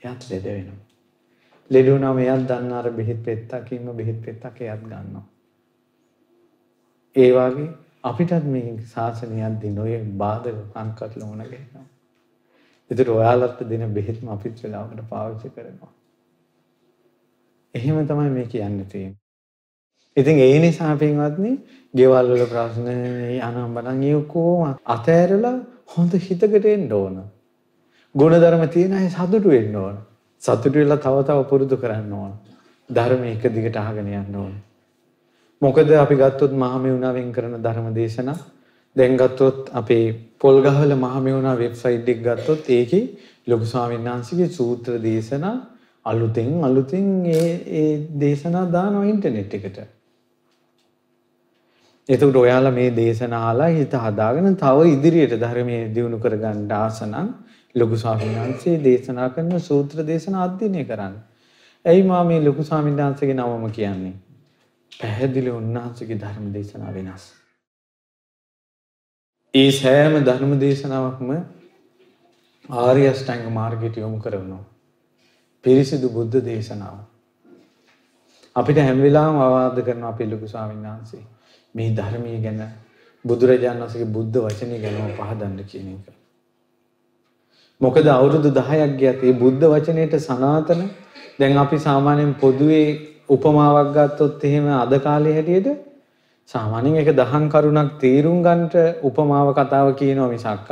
එයාත් 0.00 0.30
ලෙඩ 0.30 0.46
වෙනවා. 0.46 0.80
ලෙඩ 1.70 1.88
වුණාම 1.88 2.18
එයාත් 2.18 2.46
දන්න 2.46 2.72
අර 2.74 2.90
බෙහෙත් 2.92 3.20
පෙත්තකින්ම 3.24 3.90
බෙහෙත් 3.96 4.18
පෙත්තක් 4.22 4.60
එයාත් 4.60 4.82
ගන්නවා. 4.84 5.26
ඒ 7.16 7.30
වගේ 7.32 7.68
අපිටත් 8.04 8.44
මේ 8.46 8.76
ශාසනයක් 8.86 9.62
දින 9.62 9.78
ඔය 9.78 9.94
බාධක 10.16 10.58
සංකටල 10.66 11.22
වුණ 11.22 11.46
ගන්නවා. 11.46 11.87
ඒතර 12.90 13.10
ඔයාලට 13.10 13.62
දෙන 13.64 13.94
බෙහෙත්ම 13.94 14.28
අපිත් 14.28 14.60
වෙලාවකට 14.62 15.08
පාවිච්චි 15.08 15.48
කරනවා. 15.50 15.92
එහෙම 17.74 18.06
තමයි 18.06 18.30
මේ 18.30 18.46
කියන්න 18.46 18.84
තියෙන්නේ. 18.86 19.18
ඉතින් 20.16 20.38
ඒ 20.38 20.58
නිසා 20.58 20.96
පින්වත්නි, 20.96 21.52
ගෙවල් 21.94 22.30
වල 22.30 22.44
ප්‍රශ්න 22.46 22.86
අනම්බනම් 23.42 24.02
ඒ 24.04 24.20
කොහොම 24.26 24.76
අතෑරලා 24.86 25.56
හොඳ 25.88 26.12
හිතකට 26.18 26.64
එන්න 26.66 26.92
ඕන. 26.92 27.16
ගුණධර්ම 28.14 28.68
තියෙන 28.68 28.94
අය 28.94 29.08
සතුටු 29.10 29.48
වෙන්න 29.48 29.76
ඕන. 29.76 29.96
සතුටු 30.42 30.72
වෙලා 30.74 30.96
තව 30.98 31.24
තව 31.24 31.48
පුරුදු 31.48 31.76
කරන්න 31.76 32.12
ඕන. 32.14 32.32
ධර්ම 32.90 33.22
එක 33.24 33.42
දිගට 33.50 33.76
අහගෙන 33.76 34.08
යන්න 34.12 34.36
ඕන. 34.36 34.54
මොකද 35.62 35.90
අපි 35.94 36.14
ගත්තොත් 36.16 36.52
මහමෙවුනාවෙන් 36.54 37.32
කරන 37.32 37.60
ධර්ම 37.62 37.92
දේශනා 37.94 38.38
දැන් 38.96 39.16
ගත්තොත් 39.16 39.70
අපේ 39.72 40.04
පොල්ගහවල 40.38 40.92
මහමෙවුනා 40.96 41.56
වෙබ්සයිට් 41.56 42.08
එක 42.08 42.22
ගත්තොත් 42.22 42.70
ඒකේ 42.70 43.04
ලොකු 43.46 43.64
ස්වාමීන් 43.64 44.04
වහන්සේගේ 44.04 44.48
සූත්‍ර 44.50 44.98
දේශනා 45.02 45.56
අලුතෙන් 46.06 46.50
අලුතෙන් 46.62 47.06
ඒ 47.28 47.46
ඒ 47.74 47.92
දේශනා 48.20 48.64
දානවා 48.68 49.04
ඉන්ටර්නෙට් 49.04 49.54
එකට. 49.54 49.78
එතකොට 52.08 52.36
ඔයාලා 52.36 52.72
මේ 52.72 52.90
දේශනා 52.92 53.42
අහලා 53.44 53.70
හිත 53.70 53.94
හදාගෙන 53.96 54.56
තව 54.56 54.86
ඉදිරියට 54.88 55.34
ධර්මයේ 55.36 55.82
දියුණු 55.94 56.18
කරගන්න 56.18 56.70
ආස 56.74 57.02
නම් 57.02 57.28
ලොකු 57.74 57.96
ස්වාමීන් 57.96 58.36
වහන්සේ 58.36 58.76
දේශනා 58.84 59.28
කරන 59.30 59.60
සූත්‍ර 59.62 60.06
දේශනා 60.06 60.44
අධ්‍යයනය 60.44 60.84
කරන්න. 60.84 61.18
ඇයි 61.84 62.02
මා 62.04 62.22
මේ 62.24 62.40
ලොකු 62.40 62.62
ස්වාමීන් 62.62 62.96
වහන්සේගේ 62.98 63.36
නමම 63.36 63.66
කියන්නේ? 63.72 64.14
පැහැදිලි 64.92 65.50
උන්වහන්සේගේ 65.52 66.18
ධර්ම 66.18 66.48
දේශනා 66.52 66.94
වෙනස්. 66.94 67.26
ඒ 69.54 69.70
සෑම 69.70 70.14
ධර්ම 70.24 70.50
දේශනාවක්ම 70.58 71.30
ආර්ය 72.78 73.04
අෂ්ටාංග 73.06 73.46
මාර්ගයට 73.50 73.96
යොමු 73.96 74.18
කරනවා. 74.18 74.64
පිරිසිදු 75.64 76.08
බුද්ධ 76.08 76.36
දේශනාව. 76.40 76.98
අපිට 78.56 78.78
හැම 78.78 79.00
වෙලාවෙම 79.00 79.38
අවවාද 79.38 79.80
කරන 79.80 80.04
අපේ 80.04 80.26
ලොකු 80.26 80.46
ස්වාමීන් 80.46 80.84
වහන්සේ 80.84 81.22
මේ 81.74 81.88
ධර්මයේ 81.92 82.42
ගැන 82.42 82.60
බුදුරජාණන් 83.24 83.82
වහන්සේගේ 83.82 84.10
බුද්ධ 84.10 84.38
වචනේ 84.40 84.78
ගැනම 84.78 85.10
පහදන්න 85.16 85.58
කියන 85.64 85.88
එක. 85.94 86.06
මොකද 87.80 88.06
අවුරුදු 88.08 88.50
10ක් 88.52 88.92
ගියත් 88.96 89.22
මේ 89.22 89.32
බුද්ධ 89.34 89.64
වචනේට 89.66 90.20
සනාතන 90.20 90.80
දැන් 91.38 91.58
අපි 91.58 91.78
සාමාන්‍යයෙන් 91.80 92.34
පොදුවේ 92.36 92.86
උපමාවක් 93.28 93.92
ගත්තොත් 93.94 94.44
එහෙම 94.44 94.66
අද 94.76 94.92
කාලේ 95.00 95.34
හැටියට 95.34 95.87
සාමාන්‍යයෙන් 96.48 96.96
ඒක 96.96 97.10
දහම් 97.16 97.44
කරුණක් 97.48 97.98
තේරුම් 98.00 98.38
ගන්නට 98.42 98.74
උපමාව 99.02 99.48
කතාව 99.54 99.88
කියනවා 99.94 100.28
මිසක්ක 100.28 100.70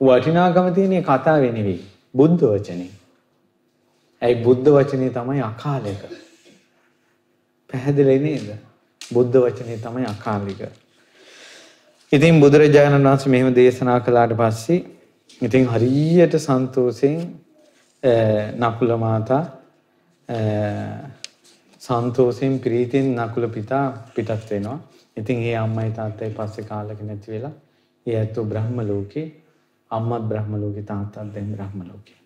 වටිනාකම 0.00 0.68
තියෙන 0.74 1.04
කතාවේ 1.04 1.52
නෙවෙයි 1.52 1.80
බුද්ධ 2.14 2.44
වචනේ. 2.44 2.90
ඇයි 4.22 4.42
බුද්ධ 4.44 4.68
වචනේ 4.68 5.10
තමයි 5.10 5.42
අකාලික. 5.42 6.02
පැහැදිලි 7.70 8.18
නේද? 8.18 8.48
බුද්ධ 9.00 9.36
වචනේ 9.38 9.78
තමයි 9.78 10.06
අකාලික. 10.06 10.60
ඉතින් 12.12 12.40
බුදුරජාණන් 12.40 13.06
වහන්සේ 13.06 13.30
මෙහෙම 13.30 13.54
දේශනා 13.54 14.00
කළාට 14.00 14.34
පස්සේ 14.34 14.80
ඉතින් 15.40 15.64
හරියට 15.66 16.34
සන්තෝෂෙන් 16.38 17.16
නකුල 18.58 18.96
මාතා 18.98 19.42
සන්තෝෂෙන් 21.82 22.58
ප්‍රීතියෙන් 22.58 23.14
නකුල 23.16 23.48
පිතා 23.48 23.84
පිටත් 24.14 24.50
වෙනවා. 24.50 24.78
ඉතින් 25.20 25.42
ඒ 25.42 25.56
අම්මයි 25.56 25.90
තාත්තයි 25.92 26.30
පස්සේ 26.30 26.64
කාලෙක 26.64 27.00
නැති 27.02 27.32
වෙලා 27.32 27.54
ඒ 28.06 28.16
ඇත්තෝ 28.16 28.44
බ්‍රහ්ම 28.44 28.78
ලෝකේ 28.84 29.26
අම්මත් 29.90 30.24
බ්‍රහ්ම 30.24 30.52
ලෝකේ 30.56 30.84
තාත්තත් 30.84 31.16
දැන් 31.28 31.48
බ්‍රහ්ම 31.52 31.80
ලෝකේ. 31.82 32.18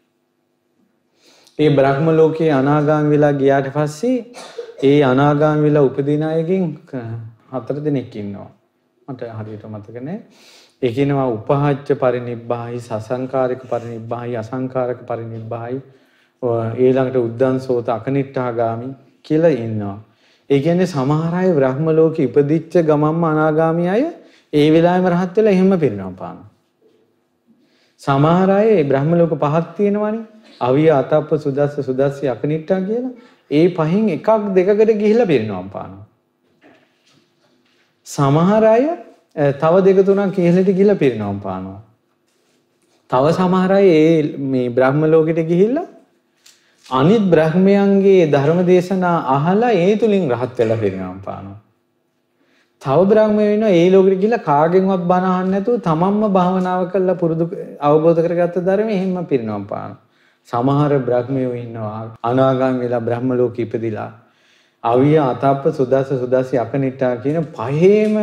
ඒ 1.58 1.70
බ්‍රහ්ම 1.70 2.06
ලෝකේ 2.12 2.50
අනාගාමී 2.52 3.10
වෙලා 3.10 3.32
ගියාට 3.34 3.70
පස්සේ 3.72 4.18
ඒ 4.82 4.98
අනාගාමී 5.04 5.64
වෙලා 5.64 5.82
උපදින 5.82 6.22
අයගෙන් 6.24 6.66
හතර 7.52 7.76
දෙනෙක් 7.84 8.16
ඉන්නවා. 8.16 8.50
මට 9.08 9.20
හරියට 9.38 9.64
මතක 9.66 9.96
නැහැ. 10.00 10.20
ඒ 10.82 10.92
කියනවා 10.92 11.28
උපහාච්ච 11.28 11.88
පරිනිබ්බාහි 11.96 12.80
සසංකාරික 12.80 13.62
පරිනිබ්බාහි 13.68 14.36
අසංකාරක 14.36 15.00
පරිනිබ්බාහි 15.06 15.78
ඊළඟට 16.78 17.16
උද්දන්සෝත 17.18 17.88
අකනිට්ඨාගාමි 17.90 18.88
කියලා 19.22 19.54
ඉන්නවා. 19.58 19.98
ඒ 20.50 20.60
කියන්නේ 20.60 20.86
සමහර 20.86 21.34
අය 21.34 21.52
බ්‍රහ්ම 21.52 21.86
ලෝකෙ 21.98 22.22
ඉපදිච්ච 22.22 22.74
ගමම්ම 22.88 23.24
අනාගාමී 23.24 23.88
අය 23.88 24.02
ඒ 24.52 24.66
වෙලාවෙම 24.70 25.06
රහත් 25.12 25.36
වෙලා 25.36 25.54
එහෙම 25.56 25.70
පිරිනවම් 25.84 26.14
පානවා. 26.20 26.48
සමහර 28.02 28.50
අය 28.50 28.82
බ්‍රහ්ම 28.84 29.14
ලෝක 29.18 29.32
පහක් 29.44 29.76
තියෙනවනේ. 29.76 30.24
අවිය 30.60 30.90
අතප්ප 30.90 31.30
සුදස්ස 31.44 31.78
සුදස්සි 31.88 32.28
අකනිට්ටා 32.28 32.80
කියලා. 32.80 33.14
ඒ 33.50 33.64
පහින් 33.70 34.04
එකක් 34.16 34.28
දෙකකට 34.56 34.92
ගිහිල්ලා 35.00 35.30
පිරිනවම් 35.32 35.68
පානවා. 35.74 36.06
සමහර 38.06 38.64
අය 38.74 38.84
තව 39.62 39.74
දෙක 39.86 39.98
තුනක් 40.06 40.38
ඉහළට 40.38 40.70
ගිහිල්ලා 40.70 41.00
පිරිනවම් 41.02 41.40
පානවා. 41.40 41.80
තව 43.10 43.24
සමහර 43.32 43.72
අය 43.72 43.86
ඒ 43.90 44.36
මේ 44.52 44.68
බ්‍රහ්ම 44.70 45.02
ලෝකෙට 45.06 45.40
ගිහිල්ලා 45.50 45.86
අනිත් 46.90 47.23
බ්‍රහ්මයන්ගේ 47.24 48.31
ධර්ම 48.31 48.66
දේශනා 48.66 49.24
අහලා 49.27 49.73
ඒ 49.74 49.97
තුලින් 49.97 50.28
රහත් 50.31 50.59
වෙලා 50.59 50.77
පිරිනවම් 50.77 51.20
පානවා. 51.24 51.61
තව 52.82 52.98
බ්‍රහ්මයෝ 53.05 53.55
ඉන්නවා 53.55 53.70
ඒ 53.70 53.90
ලෝකෙට 53.90 54.19
ගිහිල්ලා 54.19 54.44
කාගෙන්වත් 54.44 55.06
බණ 55.09 55.24
අහන්න 55.27 55.51
නැතුව 55.51 55.81
තමන්ම 55.81 56.24
භාවනාව 56.31 56.82
කරලා 56.93 57.16
පුරුදු 57.16 57.44
අවබෝධ 57.81 58.20
කරගත්ත 58.20 58.59
ධර්මයේ 58.61 58.97
එහෙම 58.97 59.27
පිරිනවම් 59.27 59.65
පානවා. 59.65 60.01
සමහර 60.48 60.93
බ්‍රහ්මයෝ 61.01 61.55
ඉන්නවා 61.55 62.02
අනාගාමී 62.23 62.85
වෙලා 62.85 63.01
බ්‍රහ්ම 63.01 63.32
ලෝකෙ 63.32 63.62
ඉපදිලා 63.62 64.11
අවිය 64.85 65.19
අතප්ප 65.23 65.65
සුදස්ස 65.73 66.12
සුදස්සි 66.15 66.59
අකනිට්ටා 66.59 67.16
කියන 67.16 67.40
පහේම 67.55 68.15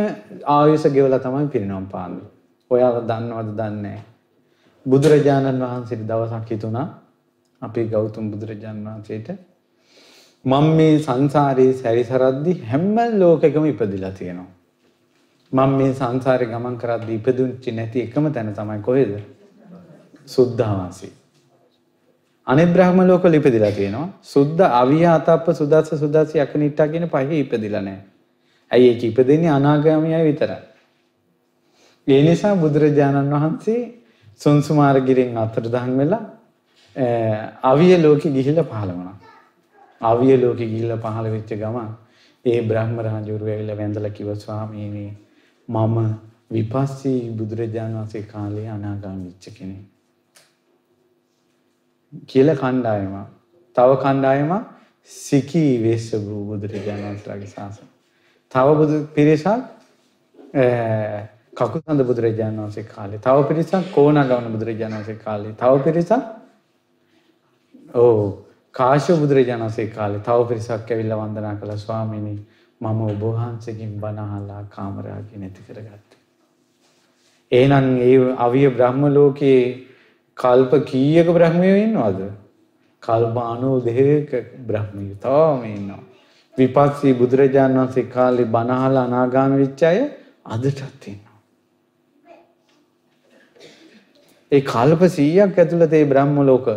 ආයුෂ 0.48 0.86
ගෙවලා 0.88 1.18
තමයි 1.18 1.48
පිරිනවම් 1.48 1.86
පාන්නේ. 1.86 2.26
ඔයාලා 2.70 3.06
දන්නවද 3.10 3.50
දන්නේ 3.52 3.82
නැහැ. 3.82 4.02
බුදුරජාණන් 4.86 5.62
වහන්සේට 5.62 6.06
දවසක් 6.06 6.50
හිතුණා 6.50 7.01
අපේ 7.62 7.86
ගෞතම 7.86 8.30
බුදුරජාණන් 8.30 8.86
වහන්සේට 8.86 9.28
මම 10.44 10.66
මේ 10.76 10.98
සංසාරේ 10.98 11.72
සැරිසරද්දි 11.74 12.52
හැම 12.62 12.96
ලෝකෙකම 13.14 13.64
ඉපදිලා 13.66 14.12
තියෙනවා. 14.12 14.50
මම 15.52 15.72
මේ 15.72 15.92
සංසාරේ 15.94 16.48
ගමන් 16.48 16.76
කරද්දි 16.76 17.12
ඉපදුච්චි 17.14 17.72
නැති 17.72 17.98
එකම 18.00 18.26
තැන 18.28 18.54
තමයි 18.54 18.78
කොහෙද? 18.80 19.12
සුද්ධාවාසී. 20.26 21.12
අනිත් 22.46 22.68
බ්‍රහ්ම 22.68 22.98
ලෝකවල 23.02 23.34
ඉපදිලා 23.34 23.72
තියෙනවා. 23.72 24.08
සුද්ධ 24.24 24.62
අවිය 24.72 25.06
අතප්ප 25.08 25.46
සුදස්ස 25.52 25.94
සුදස්සි 25.96 26.40
අකනිට්ටා 26.40 26.88
කියන 26.88 27.08
පහේ 27.08 27.40
ඉපදිලා 27.40 27.82
නැහැ. 27.82 28.04
ඇයි 28.70 28.88
ඒක 28.88 29.02
ඉපදෙන්නේ 29.04 29.50
අනාගාමීයයි 29.50 30.24
විතරයි. 30.24 30.60
ඒ 32.06 32.22
නිසා 32.22 32.54
බුදුරජාණන් 32.56 33.32
වහන්සේ 33.32 33.80
සුන්සුමාරගිරින් 34.40 35.36
අතරදහන් 35.38 35.92
වෙලා 35.98 36.24
අවිය 37.62 37.96
ලෝකෙ 37.98 38.30
ගිහිල්ලා 38.30 38.64
පහළ 38.64 38.90
වුණා. 38.90 39.18
අවිය 40.00 40.36
ලෝකෙ 40.36 40.66
ගිහිල්ලා 40.66 40.96
පහළ 40.98 41.30
වෙච්ච 41.30 41.54
ගමන් 41.54 41.90
ඒ 42.44 42.60
බ්‍රහ්ම 42.62 42.96
රාජවරු 43.00 43.46
ඇවිල්ලා 43.46 43.76
වැඳලා 43.76 44.10
කිව්වා 44.10 44.34
ස්වාමීනි 44.36 45.06
මම 45.68 45.96
විපස්සී 46.50 47.20
බුදුරජාණන් 47.30 47.96
වහන්සේ 47.96 48.22
කාලේ 48.24 48.68
අනාගාමී 48.68 49.26
වෙච්ච 49.26 49.46
කෙනෙක්. 49.52 49.82
කියලා 52.24 52.56
කණ්ඩායම. 52.56 53.14
තව 53.76 53.90
කණ්ඩායම 53.96 54.52
සිකී 55.10 55.72
වෙස්ස 55.82 56.08
බුදුරජාණන් 56.50 57.04
වහන්සේගේ 57.04 57.46
ශාසන. 57.48 57.86
තව 58.52 58.66
බුදු 58.76 58.96
පිරිසක් 59.14 59.48
කකුසඳ 61.54 62.00
බුදුරජාණන් 62.02 62.58
වහන්සේ 62.58 62.86
කාලේ. 62.86 63.18
තව 63.20 63.48
පිරිසක් 63.48 63.90
කෝණගමන 63.94 64.52
බුදුරජාණන් 64.52 64.96
වහන්සේ 64.96 65.18
කාලේ. 65.18 65.54
තව 65.54 65.82
පිරිසක් 65.84 66.41
ඕ 67.94 68.44
කාශ්‍යප 68.74 69.18
බුදුරජාණන් 69.18 69.64
වහන්සේ 69.64 69.86
කාලේ 69.88 70.20
තව 70.20 70.48
පිරිසක් 70.48 70.90
ඇවිල්ලා 70.90 71.18
වන්දනා 71.18 71.54
කළා 71.56 71.78
ස්වාමීනි 71.78 72.34
මම 72.80 73.00
ඔබ 73.04 73.22
වහන්සේගෙන් 73.22 73.90
බණ 74.00 74.20
අහලා 74.20 74.62
කාමරාගය 74.70 75.34
නැති 75.36 75.64
කරගත්තා. 75.66 76.20
එහෙනම් 77.52 77.88
ඒ 78.00 78.14
අවිය 78.38 78.68
බ්‍රහ්ම 78.70 79.02
ලෝකේ 79.08 79.60
කල්ප 80.38 80.72
කීයක 80.86 81.28
බ්‍රහ්මයෝ 81.30 81.76
ඉන්නවද? 81.78 82.22
කල්ප 83.02 83.36
92ක 83.36 84.40
බ්‍රහ්මයෝ 84.62 85.18
තාම 85.20 85.66
ඉන්නවා. 85.66 86.02
විපස්සී 86.54 87.12
බුදුරජාණන් 87.14 87.80
වහන්සේ 87.80 88.06
කාලේ 88.06 88.46
බණ 88.46 88.72
අහලා 88.78 89.04
අනාගාමී 89.04 89.60
වෙච්ච 89.60 89.84
අය 89.84 90.00
අදටත් 90.46 91.06
ඉන්නවා. 91.06 91.38
ඒ 94.52 94.62
කල්ප 94.62 95.04
100ක් 95.10 95.58
ඇතුළත 95.58 95.94
ඒ 95.94 96.04
බ්‍රහ්ම 96.06 96.40
ලෝක 96.44 96.72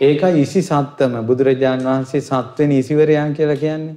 ඒකයි 0.00 0.40
ඉසි 0.40 0.62
සත්තම 0.62 1.14
බුදුරජාන් 1.22 1.80
වහන්සේ 1.80 2.20
සත්වෙන 2.22 2.72
ඉසිවරයා 2.72 3.28
කියලා 3.30 3.56
කියන්නේ. 3.56 3.96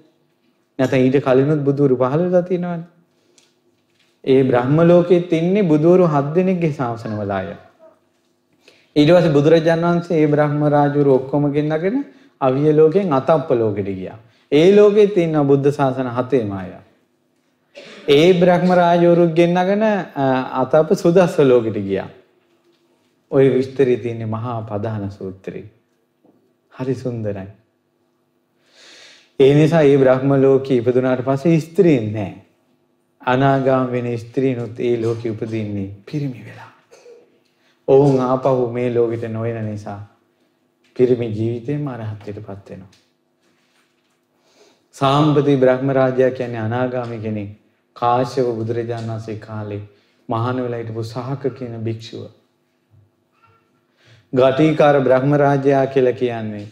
නැත්නම් 0.80 1.00
ඊට 1.00 1.18
කලිනුත් 1.22 1.62
බුදුරු 1.62 1.96
15ලා 1.98 2.44
තියෙනවනේ. 2.44 2.84
ඒ 4.24 4.44
බ්‍රහ්ම 4.44 4.78
ලෝකෙත් 4.84 5.34
ඉන්නේ 5.34 5.64
බුදුරු 5.64 6.08
7 6.10 6.36
දෙනෙක්ගේ 6.36 6.72
ශාසන 6.72 7.14
වල 7.14 7.32
අය. 7.32 7.48
ඊට 8.96 9.10
පස්සේ 9.10 9.32
බුදුරජාන් 9.32 9.82
වහන්සේ 9.82 10.18
ඒ 10.18 10.28
බ්‍රහ්ම 10.28 10.62
රාජුරු 10.68 11.14
ඔක්කොම 11.14 11.52
ගෙන්නගෙන 11.52 12.06
අවිය 12.42 12.74
ලෝකෙන් 12.74 13.14
අතප්ප 13.14 13.52
ලෝකෙට 13.54 13.90
ගියා. 13.90 14.18
ඒ 14.52 14.76
ලෝකෙත් 14.76 15.18
ඉන්න 15.18 15.38
බුද්ධ 15.44 15.70
ශාසන 15.72 16.10
7ේම 16.10 16.52
අය. 16.54 16.74
ඒ 18.10 18.34
බ්‍රහ්ම 18.34 18.74
රාජවරු 18.74 19.28
ගෙන්නගෙන 19.30 19.86
අතප්ප 20.62 20.90
සුදස්ස 20.96 21.40
ලෝකෙට 21.42 21.80
ගියා. 21.80 22.10
ওই 23.32 23.46
විස්තරය 23.50 23.98
තියෙන්නේ 23.98 24.28
මහා 24.28 24.62
පදාන 24.64 25.12
සූත්‍රයේ. 25.12 25.83
හරි 26.74 26.95
සුන්දරයි. 26.95 27.48
ඒ 29.40 29.54
නිසා 29.54 29.84
මේ 29.84 29.98
බ්‍රහ්ම 29.98 30.32
ලෝකේ 30.41 30.78
ඉපදුනාට 30.78 31.22
පස්සේ 31.22 31.60
ස්ත්‍රීන් 31.60 32.08
නැහැ. 32.14 32.34
අනාගාම 33.22 33.91
වෙන 33.91 34.08
ස්ත්‍රීනුත් 34.18 34.80
ඒ 34.80 34.95
ලෝකෙ 35.02 35.32
උපදින්නේ 35.32 35.90
පිරිමි 36.12 36.41
වෙලා. 36.45 36.72
ඔවුන් 37.88 38.20
ආපහු 38.22 38.68
මේ 38.70 38.90
ලෝකෙට 38.94 39.26
නොයන 39.32 39.66
නිසා 39.66 40.02
පිරිමි 40.95 41.28
ජීවිතේම 41.30 41.88
අරහත්ත්වයටපත් 41.88 42.70
වෙනවා. 42.70 42.91
සාම්පති 44.95 45.58
බ්‍රහ්ම 45.58 45.90
රාජයා 45.91 46.32
කියන්නේ 46.32 46.60
අනාගාමී 46.60 47.20
කෙනෙක්. 47.20 47.52
කාශ්‍යප 47.95 48.48
බුදුරජාණන් 48.56 49.12
වහන්සේ 49.12 49.36
කාලේ 49.40 49.84
මහාන 50.30 50.64
වෙලා 50.64 50.80
හිටපු 50.80 51.04
සහක 51.06 51.54
කියන 51.58 51.76
භික්ෂුව. 51.84 52.24
ගටිකාර 54.34 54.96
බ්‍රහ්ම 55.02 55.36
රාජයා 55.36 55.86
කියලා 55.88 56.14
කියන්නේ 56.14 56.66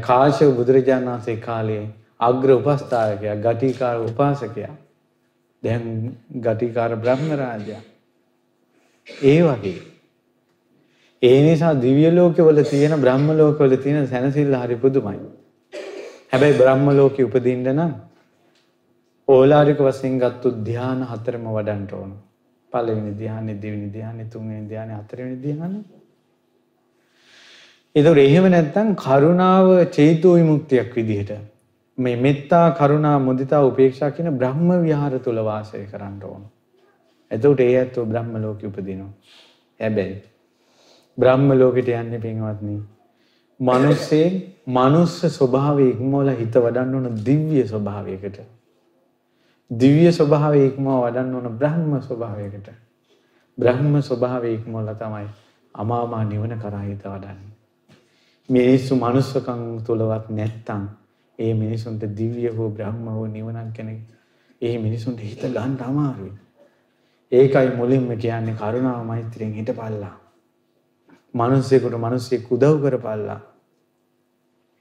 කාශ්‍යප 0.00 0.56
බුදුරජාණන් 0.56 1.10
වහන්සේ 1.10 1.36
කාලේ 1.38 1.84
අග්‍ර 2.20 2.50
උපස්ථායකයා 2.50 3.36
ගටිකාර 3.36 3.96
උපාසකයා. 4.00 4.74
දැන් 5.62 5.84
ගටිකාර 6.40 6.96
බ්‍රහ්ම 6.96 7.30
රාජයා. 7.36 7.82
ඒ 9.24 9.40
වගේ 9.42 9.78
ඒ 11.22 11.38
නිසා 11.42 11.74
දිව්‍ය 11.76 12.10
ලෝකවල 12.12 12.62
තියෙන 12.64 13.00
බ්‍රහ්ම 13.00 13.28
ලෝකවල 13.32 13.76
තියෙන 13.76 14.06
සැනසෙල්ල 14.06 14.54
හරි 14.54 14.76
පුදුමයි. 14.76 15.18
හැබැයි 16.32 16.58
බ්‍රහ්ම 16.58 16.86
ලෝකෙ 16.92 17.22
උපදින්න 17.24 17.68
නම් 17.72 17.92
ඕලාරික 19.28 19.80
වශයෙන් 19.80 20.18
ගත්තු 20.18 20.48
ධ්‍යාන 20.64 21.00
හතරම 21.02 21.46
වඩන්න 21.48 21.86
ඕන. 21.92 22.12
පළවෙනි 22.72 23.12
ධ්‍යානෙ, 23.12 23.54
දෙවෙනි 23.62 23.88
ධ්‍යානෙ, 23.90 24.24
තුන්වෙනි 24.24 24.68
ධ්‍යානෙ, 24.68 24.92
හතරවෙනි 24.94 25.36
ධ්‍යානෙ. 25.36 25.80
ඒතකොට 27.94 28.18
එහෙම 28.18 28.46
නැත්නම් 28.46 28.88
කරුණාව 28.96 29.68
චේතෝ 29.90 30.34
විමුක්තියක් 30.34 30.94
විදිහට 30.94 31.30
මේ 31.98 32.16
මෙත්තා 32.16 32.66
කරුණා 32.72 33.18
මුදිතා 33.20 33.62
උපේක්ෂා 33.62 34.10
කියන 34.10 34.30
බ්‍රහ්ම 34.34 34.68
විහාර 34.82 35.18
තුල 35.20 35.38
වාසය 35.42 35.84
කරන්න 35.86 36.20
ඕන. 36.24 36.42
එතකොට 37.30 37.60
ඒ 37.60 37.72
ඇත්තෝ 37.74 38.04
බ්‍රහ්ම 38.06 38.36
ලෝකෙ 38.36 38.66
උපදිනවා. 38.66 39.10
හැබැයි 39.80 40.22
බ්‍රහ්ම 41.18 41.48
ලෝකෙට 41.54 41.88
යන්නේ 41.90 42.20
පින්වත්නි. 42.20 42.76
මිනිස්සේ 43.60 44.28
මනුස්ස 44.68 45.18
ස්වභාවය 45.30 45.90
ඉක්මවලා 45.90 46.34
හිත 46.34 46.54
වඩන්න 46.56 46.94
ඕන 46.96 47.18
දිව්‍ය 47.26 47.66
ස්වභාවයකට. 47.66 48.38
දිව්‍ය 49.70 50.12
ස්වභාවය 50.12 50.64
ඉක්මව 50.66 50.88
වඩන්න 50.96 51.34
ඕන 51.34 51.58
බ්‍රහ්ම 51.58 51.92
ස්වභාවයකට. 52.00 52.72
බ්‍රහ්ම 53.58 54.00
ස්වභාවය 54.02 54.54
ඉක්මවලා 54.54 54.94
තමයි 54.96 55.28
අමාමා 55.74 56.24
නිවන 56.24 56.58
කරා 56.58 56.82
හිත 56.82 57.04
වඩන්නේ. 57.06 57.47
මිනිස්සු 58.48 58.96
මනුස්සකම් 58.96 59.62
තුලවත් 59.84 60.28
නැත්තම් 60.30 60.84
ඒ 61.38 61.54
මිනිසුන්ට 61.54 62.02
දිව්‍ය 62.16 62.48
හෝ 62.48 62.68
බ්‍රහ්ම 62.70 63.04
හෝ 63.06 63.26
නිවනක් 63.26 63.74
කෙනෙක් 63.74 63.98
ඒ 64.62 64.78
මිනිසුන්ට 64.78 65.20
හිත 65.20 65.42
ගන්න 65.42 65.76
අමාරුයි. 65.80 66.32
ඒකයි 67.32 67.68
මුලින්ම 67.76 68.08
කියන්නේ 68.16 68.54
කරුණාව 68.54 69.04
මෛත්‍රියෙන් 69.06 69.52
හිටපල්ලා. 69.52 70.14
මිනිස්සෙකුට 71.34 71.98
මිනිස්සෙක් 71.98 72.50
උදව් 72.52 72.80
කරපල්ලා. 72.82 73.40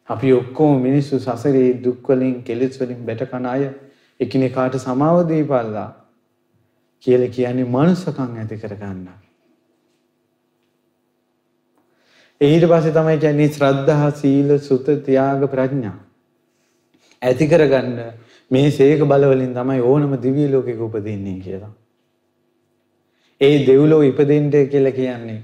අපි 0.10 0.34
ඔක්කොම 0.34 0.82
මිනිස්සු 0.82 1.20
සසරේ 1.20 1.84
දුක් 1.84 2.10
වලින් 2.10 2.44
කෙලෙස් 2.44 2.82
වලින් 2.82 3.06
බැට 3.06 3.30
කන 3.30 3.46
අය 3.46 3.70
එකිනෙකාට 4.20 4.80
සමාව 4.80 5.18
දීපල්ලා 5.30 5.90
කියලා 7.04 7.30
කියන්නේ 7.30 7.66
මනුස්සකම් 7.68 8.32
ඇති 8.36 8.58
කරගන්න. 8.58 9.27
ඊට 12.42 12.66
පස්සේ 12.66 12.94
තමයි 12.94 13.18
කියන්නේ 13.18 13.50
ශ්‍රද්ධා 13.50 14.12
සීල 14.12 14.58
සුත 14.60 14.90
ත්‍යාග 15.06 15.46
ප්‍රඥා 15.50 15.98
ඇති 17.22 17.48
කරගන්න 17.48 18.00
මේ 18.52 18.72
සේක 18.72 19.02
බල 19.04 19.24
වලින් 19.26 19.54
තමයි 19.54 19.82
ඕනම 19.82 20.14
දිව්‍ය 20.18 20.46
ලෝකෙක 20.48 20.80
උපදින්නේ 20.80 21.40
කියලා. 21.40 21.74
ඒ 23.42 23.66
දෙව්ලෝ 23.68 24.02
ඉපදෙන්න 24.04 24.52
කියලා 24.68 24.92
කියන්නේ 24.92 25.40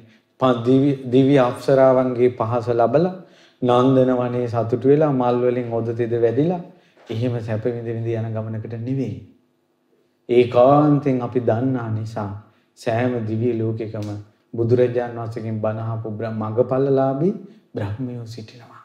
දිව්‍ය 1.11 1.36
අප්සරාවන්ගේ 1.40 2.30
පහස 2.32 2.68
ලබලා 2.72 3.14
නන්දන 3.61 4.11
වනේ 4.14 4.48
සතුටු 4.48 4.88
වෙලා 4.88 5.11
මල් 5.11 5.41
වලින් 5.44 5.74
ඔද 5.74 5.90
තෙද 5.98 6.14
වැදිලා 6.22 6.61
එහෙම 7.10 7.40
සැප 7.41 7.65
විඳ 7.65 7.88
විඳ 7.88 8.07
යන 8.10 8.30
ගමනකට 8.36 8.76
නෙවෙයි. 8.80 9.18
ඒකාන්තයෙන් 10.30 11.22
අපි 11.22 11.40
දන්නා 11.41 11.90
නිසා 11.90 12.32
සෑම 12.80 13.14
දිව්‍ය 13.28 13.57
ලෝකෙකම 13.57 14.07
බුදුරජාණන් 14.54 15.20
වහන්සේගෙන් 15.20 15.60
බණ 15.60 15.80
අහපු 15.86 16.10
මඟපල්ලලාභී 16.12 17.34
බ්‍රහ්මයෝ 17.76 18.26
සිටිනවා. 18.26 18.84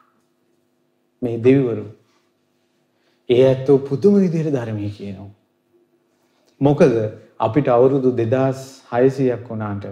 මේ 1.23 1.37
දෙවිවරු. 1.45 1.87
ඒ 3.29 3.43
ඇත්තෝ 3.47 3.79
පුදුම 3.81 4.15
විදිහට 4.15 4.53
ධර්මයේ 4.53 4.91
කියනවා. 4.91 5.31
මොකද 6.61 6.95
අපිට 7.39 7.69
අවුරුදු 7.69 8.11
2600ක් 8.13 9.49
වුණාට 9.49 9.85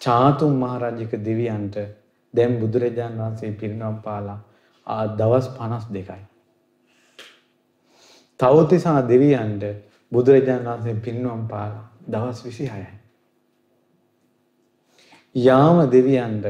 චාතුම් 0.00 0.52
මහරජික 0.54 1.12
දෙවියන්ට 1.24 1.76
දැන් 2.34 2.52
බුදුරජාණන් 2.60 3.20
වහන්සේ 3.20 3.52
පිරිනවම් 3.52 3.96
පාලා 4.02 4.40
ආ 4.86 5.04
දවස් 5.18 5.46
52යි. 5.58 6.22
තවතිසා 8.40 9.00
දෙවියන්ට 9.08 9.64
බුදුරජාණන් 10.12 10.66
වහන්සේ 10.66 10.94
පිරිනවම් 10.94 11.46
පාලා 11.48 11.86
දවස් 12.08 12.44
26යි. 12.44 13.01
යාම 15.34 15.90
දෙවියන්ට 15.90 16.46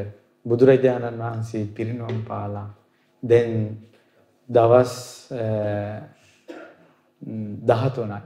බුදුරජාණන් 0.47 1.19
වහන්සේ 1.19 1.67
පිරිනවම් 1.67 2.25
පාලා 2.25 2.69
දැන් 3.23 3.79
දවස් 4.51 4.95
13යි. 7.23 8.21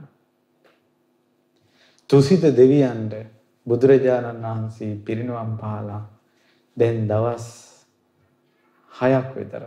තුසිත 2.09 2.41
දෙවියන්ට 2.41 3.13
බුදුරජාණන් 3.67 4.43
වහන්සේ 4.43 4.95
පිරිනුවම් 4.97 5.57
පාලා 5.57 6.01
දැන් 6.77 7.07
දවස් 7.07 7.45
හයක් 8.91 9.35
විතර. 9.35 9.63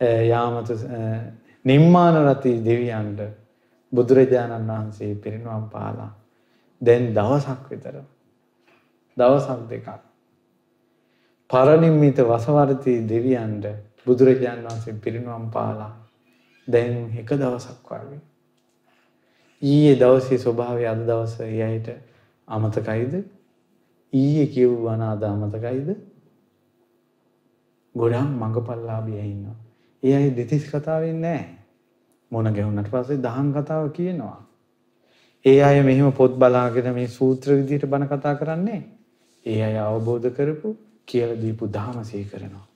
යාමත 0.00 0.68
නිම්මාන 1.64 2.16
රති 2.24 2.52
දෙවියන්ට 2.60 3.20
බුදුරජාණන් 3.92 4.68
වහන්සේ 4.68 5.14
පිරිනුවම් 5.16 5.68
පාලා 5.70 6.10
දැන් 6.82 7.14
දවසක් 7.14 7.70
විතර. 7.70 7.96
දවසක් 9.16 9.68
දෙකක්. 9.68 9.88
පරනිම්මිත 11.50 12.18
වසවර්තී 12.20 13.08
දෙවියන්ට 13.08 13.66
බුදුරජාණන් 14.06 14.66
වහන්සේ 14.66 14.94
පිරිනුවම් 14.94 15.50
පාලා 15.50 15.92
දැන් 16.68 17.12
එක 17.18 17.30
දවසක් 17.32 17.90
වගේ. 17.90 18.20
ඊයේ 19.62 19.96
දවසේ 19.96 20.38
ස්වභාවය 20.38 20.86
අද 20.86 21.06
දවස 21.06 21.40
එයයිට 21.40 21.88
අමතකයිද? 22.48 23.14
ඊයේ 24.12 24.46
කිව්වා 24.46 24.96
නාද 24.96 25.22
අමතකයිද? 25.24 25.88
ගොඩක් 27.94 28.32
මඟපල්ලාභිය 28.32 29.20
ඉන්නවා. 29.24 29.56
ඒ 30.02 30.16
අය 30.16 30.36
දෙතිස් 30.36 30.64
කතාවෙන් 30.70 31.20
නැහැ. 31.20 31.46
මොන 32.30 32.50
ගැහුණට 32.52 32.90
පස්සේ 32.90 33.22
දහම් 33.22 33.52
කතාව 33.52 33.92
කියනවා. 33.92 34.40
ඒ 35.44 35.62
අය 35.62 35.82
මෙහෙම 35.82 36.12
පොත් 36.12 36.32
බලාගෙන 36.34 36.94
මේ 36.94 37.08
සූත්‍ර 37.08 37.48
විදිහට 37.52 37.86
බණ 37.86 38.08
කතා 38.08 38.34
කරන්නේ. 38.34 38.82
ඒ 39.46 39.60
අය 39.62 39.76
අවබෝධ 39.78 40.28
කරපු 40.28 40.68
කියලා 41.08 41.40
දීපු 41.40 41.66
දහම 41.66 41.98
සිහි 42.02 42.24
කරනවා. 42.24 42.66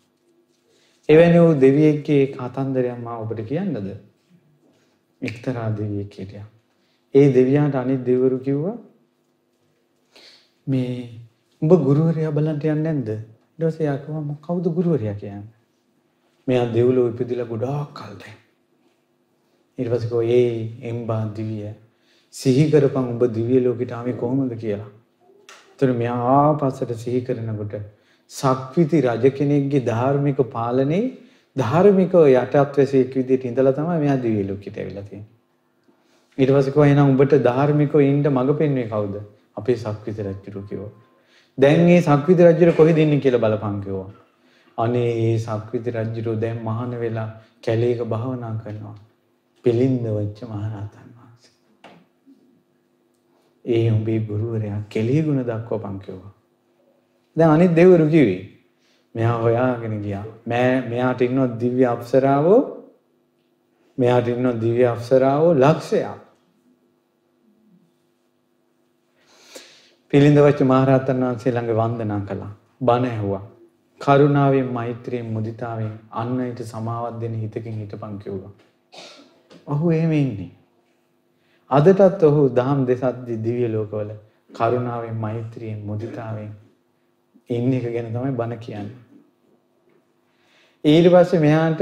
එවැනි 1.08 1.38
වූ 1.40 1.54
දෙවියෙක්ගේ 1.60 2.22
කතන්දරයක් 2.26 2.98
මා 3.02 3.18
ඔබට 3.18 3.40
කියන්නද? 3.48 3.88
එක්තරා 5.22 5.68
දෙවියෙක් 5.76 6.12
හිටියා. 6.18 6.48
ඒ 7.14 7.26
දෙවියන්ට 7.34 7.74
අනිත් 7.74 8.02
දෙවිවරු 8.06 8.38
කිව්වා 8.38 8.76
මේ 10.66 10.92
උඹ 11.62 11.72
ගුරුවරයා 11.84 12.32
බලන්න 12.32 12.60
යන්නේ 12.60 12.82
නැද්ද? 12.82 13.08
ඊට 13.08 13.64
පස්සේ 13.64 13.86
යා 13.86 13.98
කිව්වා 13.98 14.36
කවුද 14.42 14.66
ගුරුවරයා 14.74 15.14
කියන්නේ? 15.14 15.48
මෙයා 16.48 16.68
දෙව්ලොව 16.74 17.08
ඉපදිලා 17.12 17.46
ගොඩාක් 17.46 17.90
කල් 17.94 18.14
දැන්. 18.20 18.38
ඊට 19.78 19.90
පස්සේ 19.90 20.10
කෝ 20.10 20.22
ඒ 20.22 20.52
එම්බා 20.82 21.24
දිවිය 21.36 21.72
සිහි 22.34 22.70
කරපන් 22.70 23.10
උඹ 23.12 23.22
දිව්‍ය 23.34 23.64
ලෝකෙට 23.64 23.92
ආවේ 23.92 24.12
කොහොමද 24.12 24.54
කියලා. 24.56 24.90
එතන 25.80 25.94
මෙයා 25.96 26.18
ආපස්සට 26.34 26.92
සිහි 26.96 27.20
කරනකොට 27.20 27.74
සක්විති 28.30 29.00
රජ 29.00 29.30
කෙනෙක්ගේ 29.30 29.84
ධාර්මික 29.84 30.40
පාලනේ 30.52 31.02
ධාර්මික 31.56 32.14
යටත් 32.14 32.78
වැසියෙක් 32.78 33.14
විදිහට 33.14 33.44
ඉඳලා 33.44 33.72
තමයි 33.72 33.98
මෙයා 33.98 34.16
දිව්‍ය 34.22 34.46
ලෝකෙට 34.48 34.76
ඇවිල්ලා 34.76 35.02
තියෙන්නේ. 35.02 35.28
ඊට 36.38 36.50
පස්සේ 36.50 36.72
කිව්වා 36.72 36.86
එහෙනම් 36.86 37.12
උඹට 37.12 37.34
ධාර්මිකව 37.42 38.00
ඉන්න 38.02 38.22
මඟ 38.26 38.56
පෙන්වන්නේ 38.56 38.88
කවුද? 38.88 39.14
අපේ 39.56 39.76
සක්විති 39.76 40.22
රජුරු 40.22 40.62
කිව්වා. 40.68 40.92
දැන් 41.58 41.84
මේ 41.84 42.00
සක්විති 42.00 42.42
රජුර 42.44 42.72
කොහෙද 42.72 42.98
ඉන්නේ 42.98 43.20
කියලා 43.20 43.40
බලපන් 43.40 43.80
කිව්වා. 43.80 44.10
අනේ 44.78 45.10
මේ 45.14 45.38
සක්විති 45.38 45.90
රජුරු 45.90 46.40
දැන් 46.40 46.62
මහාන 46.62 47.00
වෙලා 47.00 47.28
කැලේක 47.62 48.02
භාවනා 48.06 48.54
කරනවා. 48.64 48.96
පිළින්ද 49.64 50.04
වෙච්ච 50.10 50.42
මහරහතන් 50.44 51.07
වහන්සේ. 51.07 51.07
ඒ 53.68 53.90
උඹේ 53.90 54.20
ගුරුවරයා 54.20 54.80
කෙලිය 54.88 55.22
ගුණ 55.22 55.42
දක්වපන් 55.42 55.96
කිව්වා. 55.98 56.32
දැන් 57.36 57.50
අනිත් 57.50 57.72
දෙවිවරු 57.76 58.06
කිව්වේ 58.06 58.42
මෙයා 59.14 59.38
හොයාගෙන 59.38 60.00
ගියා. 60.02 60.24
මෑ 60.46 60.80
මෙයාට 60.90 61.20
ඉන්නව 61.20 61.58
දිව්‍ය 61.60 61.84
අප්සරාවෝ 61.86 62.62
මෙයාට 63.98 64.28
ඉන්නව 64.28 64.54
දිව්‍ය 64.60 64.84
අප්සරාවෝ 64.86 65.52
ලක්ෂයක්. 65.54 66.18
පිළිඳවච්ච 70.12 70.60
මහරහතන් 70.64 71.24
වහන්සේ 71.24 71.52
ළඟ 71.52 71.78
වන්දනා 71.80 72.20
කළා. 72.20 72.52
බණ 72.80 73.06
ඇහුවා. 73.06 73.44
කරුණාවෙන් 74.00 74.68
මෛත්‍රියෙන් 74.72 75.32
මුදිතාවෙන් 75.32 75.94
අන් 76.12 76.40
අයට 76.40 76.60
සමාවක් 76.64 77.20
දෙන 77.20 77.34
හිතකින් 77.34 77.74
හිටපන් 77.74 78.14
කිව්වා. 78.18 78.52
ඔහු 79.66 79.90
එහෙම 79.90 80.12
ඉන්නේ. 80.14 80.52
අදටත් 81.70 82.22
ඔහු 82.22 82.42
දහම් 82.50 82.80
දෙසද්දි 82.84 83.34
දිව්‍ය 83.38 83.68
ලෝකවල 83.68 84.10
කරුණාවෙන් 84.52 85.16
මෛත්‍රියෙන් 85.16 85.80
මුදිතාවෙන් 85.82 86.50
ඉන්න 87.50 87.72
එක 87.72 87.86
ගැන 87.86 88.08
තමයි 88.08 88.32
බණ 88.32 88.58
කියන්නේ. 88.58 88.96
ඊට 90.84 91.08
පස්සේ 91.08 91.40
මෙහාට 91.40 91.80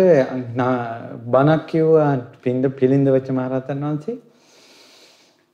බණක් 1.27 1.67
කිව්වා 1.67 2.13
පින්ද 2.43 2.65
පිළිඳ 2.73 3.09
වෙච්ච 3.09 3.31
මහරහතන් 3.31 3.83
වහන්සේ 3.83 4.17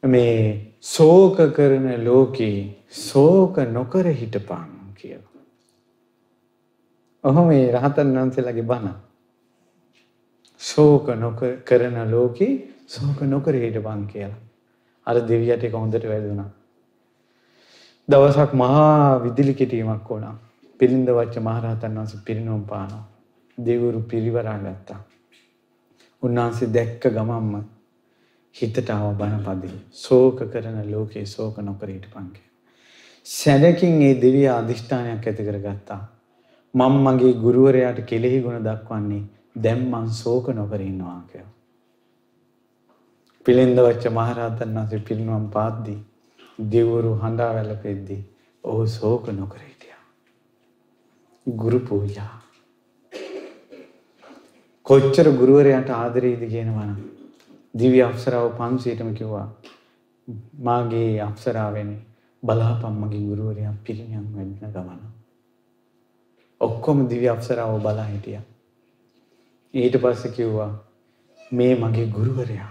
මේ 0.03 0.73
ශෝක 0.83 1.37
කරන 1.53 1.89
ලෝකේ 2.01 2.59
ශෝක 2.89 3.57
නොකර 3.69 4.07
හිටපන් 4.15 4.71
කියලා. 4.97 5.41
ඔහොම 7.25 7.49
මේ 7.49 7.73
රහතන් 7.73 8.17
වහන්සේලාගේ 8.17 8.63
බණ. 8.65 8.95
ශෝක 10.61 11.07
නොකර 11.19 11.51
කරන 11.63 11.99
ලෝකේ 12.11 12.53
ශෝක 12.93 13.21
නොකර 13.25 13.55
හිටපන් 13.57 14.03
කියලා. 14.07 14.41
අර 15.07 15.17
දෙවියට 15.23 15.65
ඒක 15.65 15.75
හොඳට 15.75 16.05
වැදුනා. 16.05 16.51
දවසක් 18.09 18.53
මහා 18.55 19.23
විදුලි 19.23 19.55
කෙටීමක් 19.55 20.09
වුණා. 20.09 20.35
පිළිඳ 20.81 21.09
වච්ච 21.11 21.37
මහරහතන් 21.41 21.99
වහන්සේ 21.99 22.25
පිරිනොම් 22.27 22.63
පානවා. 22.65 23.05
දෙවිවරු 23.59 24.01
පිරිවරා 24.05 24.59
ගත්තා. 24.59 25.01
උන්වහන්සේ 26.23 26.69
දැක්ක 26.69 27.05
ගමන්ම 27.11 27.55
හිතට 28.55 28.91
ආව 28.91 29.07
බණපදේ 29.17 29.77
ශෝක 29.97 30.43
කරන 30.51 30.79
ලෝකේ 30.91 31.25
ශෝක 31.27 31.57
නොකර 31.61 31.89
හිටපන් 31.89 32.27
සැනකින් 33.27 34.03
ඒ 34.03 34.15
දෙවිය 34.17 34.49
අදිෂ්ඨානයක් 34.51 35.27
ඇති 35.27 35.45
කරගත්තා. 35.45 36.01
මම 36.75 36.95
මගේ 37.05 37.33
ගුරුවරයාට 37.37 38.01
කෙලෙහි 38.07 38.39
ගුණ 38.41 38.65
දක්වන්නේ 38.65 39.23
දැන් 39.63 39.83
මං 39.87 40.07
ශෝක 40.13 40.47
නොකර 40.51 40.81
ඉන්නවා 40.83 41.19
කියලා. 41.31 41.53
පිළිඳ 43.47 43.79
වච්ච 43.79 44.11
මහරහතන් 44.11 44.75
වහන්සේ 44.75 44.99
පිරිනුවම් 45.01 45.47
පාද්දී 45.49 46.01
දෙවරු 46.71 47.13
හඬා 47.17 47.51
වැළපෙද්දී 47.55 48.21
ඔහු 48.65 48.83
ශෝක 48.89 49.25
නොකර 49.31 49.61
හිටියා. 49.61 50.03
ගුරු 51.47 51.81
පූජා 51.81 52.33
කොච්චර 54.87 55.31
ගුරුවරයාට 55.33 55.91
ආදරේද 55.93 56.43
කියනවනම් 56.47 56.93
දිව්‍ය 57.75 58.01
අප්සරාව 58.03 58.47
500ටම 58.59 59.11
කිව්වා 59.15 59.49
මාගේ 60.61 61.11
අප්සරාවෙනි 61.21 61.97
බලාපන් 62.43 63.01
මගේ 63.01 63.23
ගුරුවරයා 63.23 63.75
පිරිනිවන් 63.85 64.29
වෙන්න 64.37 64.53
ගමන. 64.69 65.01
ඔක්කොම 66.61 67.03
දිව්‍ය 67.09 67.29
අප්සරාව 67.29 67.75
බලා 67.81 68.07
හිටියා. 68.07 68.45
ඊට 69.75 69.99
පස්සේ 69.99 70.33
කිව්වා 70.33 70.71
මේ 71.53 71.75
මගේ 71.77 72.07
ගුරුවරයා. 72.09 72.71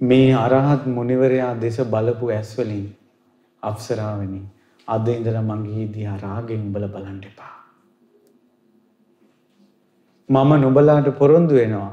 මේ 0.00 0.32
අරහත් 0.34 0.86
මුනිවරයා 0.88 1.60
දෙස 1.60 1.76
බලපු 1.84 2.28
ඇස් 2.28 2.50
වලින් 2.58 2.86
අප්සරාවෙනි 3.62 4.40
අද 4.88 5.08
ඉඳලා 5.08 5.42
මගේ 5.42 5.84
දිහා 5.86 6.16
රාගෙන් 6.16 6.62
බල 6.72 6.86
බලන්න 6.86 7.18
එපා. 7.22 7.56
මම 10.28 10.50
නුඹලාට 10.56 11.08
පොරොන්දු 11.18 11.54
වෙනවා 11.54 11.92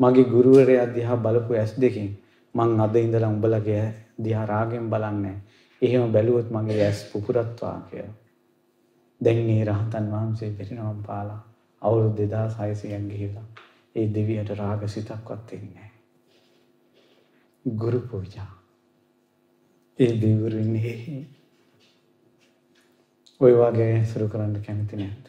මගේ 0.00 0.24
ගුරුවරයා 0.24 0.86
දිහා 0.94 1.16
බලපු 1.16 1.52
ඇස් 1.54 1.74
දෙකෙන් 1.76 2.08
මං 2.54 2.80
අද 2.80 2.94
ඉඳලා 2.96 3.32
උඹලගේ 3.34 3.84
දිහා 4.24 4.46
රාගෙන් 4.46 4.86
බලන්නේ. 4.88 5.36
එහෙම 5.82 6.12
බැලුවොත් 6.12 6.48
මගේ 6.50 6.80
ඇස් 6.86 7.04
පුපුරත්වා 7.12 7.76
කියලා. 7.90 8.16
දැන් 9.20 9.44
මේ 9.46 9.62
රහතන් 9.64 10.06
වහන්සේ 10.14 10.50
පිරිනවම් 10.50 10.98
පාලා 11.02 11.42
අවුරුදු 11.82 12.22
2600ක් 12.24 13.06
ගිහිලා 13.10 13.48
ඒ 13.96 14.06
දෙවියට 14.14 14.58
රාග 14.58 14.82
සිතක්වත් 14.88 15.48
එන්නේ 15.52 15.89
ගුරු 17.64 18.00
පූජා. 18.00 18.50
ඒ 19.98 20.12
දෙවිවරු 20.12 20.58
ඉන්නේ 20.58 21.26
ඔය 23.40 23.52
වගේ 23.54 24.04
සුරු 24.04 24.28
කරන්න 24.28 24.62
කැමති 24.62 24.96
නැද්ද? 24.96 25.26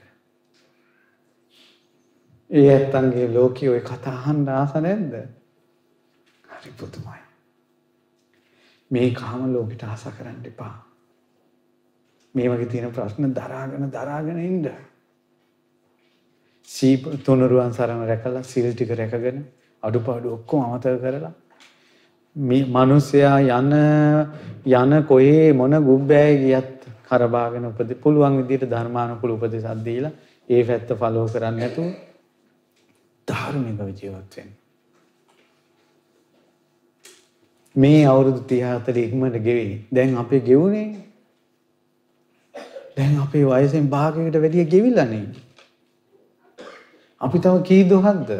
ඒ 2.51 2.69
ඇත්තන්ගේ 2.69 3.33
ලෝකයේ 3.33 3.69
ඔය 3.69 3.81
කතා 3.81 4.15
අහන්න 4.19 4.47
ආස 4.49 4.73
නැද්ද? 4.77 5.13
හරි 6.51 6.71
පුදුමයි. 6.79 7.21
මේ 8.91 9.11
කාම 9.13 9.53
ලෝකෙට 9.53 9.83
ආස 9.83 10.07
කරන්න 10.09 10.45
එපා. 10.45 10.73
මේ 12.35 12.49
වගේ 12.49 12.71
තියෙන 12.71 12.91
ප්‍රශ්න 12.91 13.33
දරාගෙන 13.33 13.91
දරාගෙන 13.91 14.39
ඉන්න. 14.39 14.71
සීප 16.69 17.03
තුනුරුවන් 17.25 17.73
සරණ 17.73 18.07
රැකලා 18.07 18.43
සිල් 18.45 18.71
ටික 18.71 18.91
රැකගෙන 18.95 19.47
අඩුපාඩු 19.83 20.33
ඔක්කොම 20.33 20.65
අමතක 20.65 21.01
කරලා 21.01 21.33
මේ 22.35 22.65
මිනිසයා 22.65 23.39
යන 23.39 23.73
යන 24.65 25.03
කොහේ 25.03 25.53
මොන 25.53 25.71
ගුබ්බෑය 25.81 26.37
ගියත් 26.37 26.87
කරබාගෙන 27.05 27.65
උපදි 27.65 27.95
පුළුවන් 27.95 28.37
විදිහට 28.39 28.69
ධර්මානුකූල 28.69 29.31
උපදේශක් 29.31 29.83
දීලා 29.83 30.11
ඒ 30.49 30.63
පැත්ත 30.63 30.89
ෆලෝ 30.95 31.27
කරන්නේ 31.27 31.59
නැතුව 31.59 31.87
ධාර්මිකව 33.27 33.89
ජීවත් 33.93 34.35
වෙන්න. 34.35 34.51
මේ 37.75 38.05
අවුරුදු 38.05 38.39
30 38.45 38.79
40 38.79 38.99
ඉක්මනට 38.99 39.37
ගෙවි. 39.39 39.85
දැන් 39.91 40.17
අපේ 40.17 40.39
ගෙවුනේ. 40.41 40.87
දැන් 42.97 43.19
අපේ 43.19 43.43
වයසෙන් 43.45 43.89
භාගයකට 43.89 44.35
වැඩිය 44.35 44.65
ගෙවිලා 44.65 45.05
නේ. 45.05 45.27
අපි 47.21 47.39
තව 47.39 47.55
කී 47.63 47.83
දොහක්ද? 47.85 48.31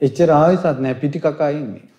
එච්චර 0.00 0.30
ආයසත් 0.32 0.78
නැහැ 0.78 1.00
පිටි 1.00 1.18
කකා 1.20 1.50
ඉන්නේ. 1.52 1.91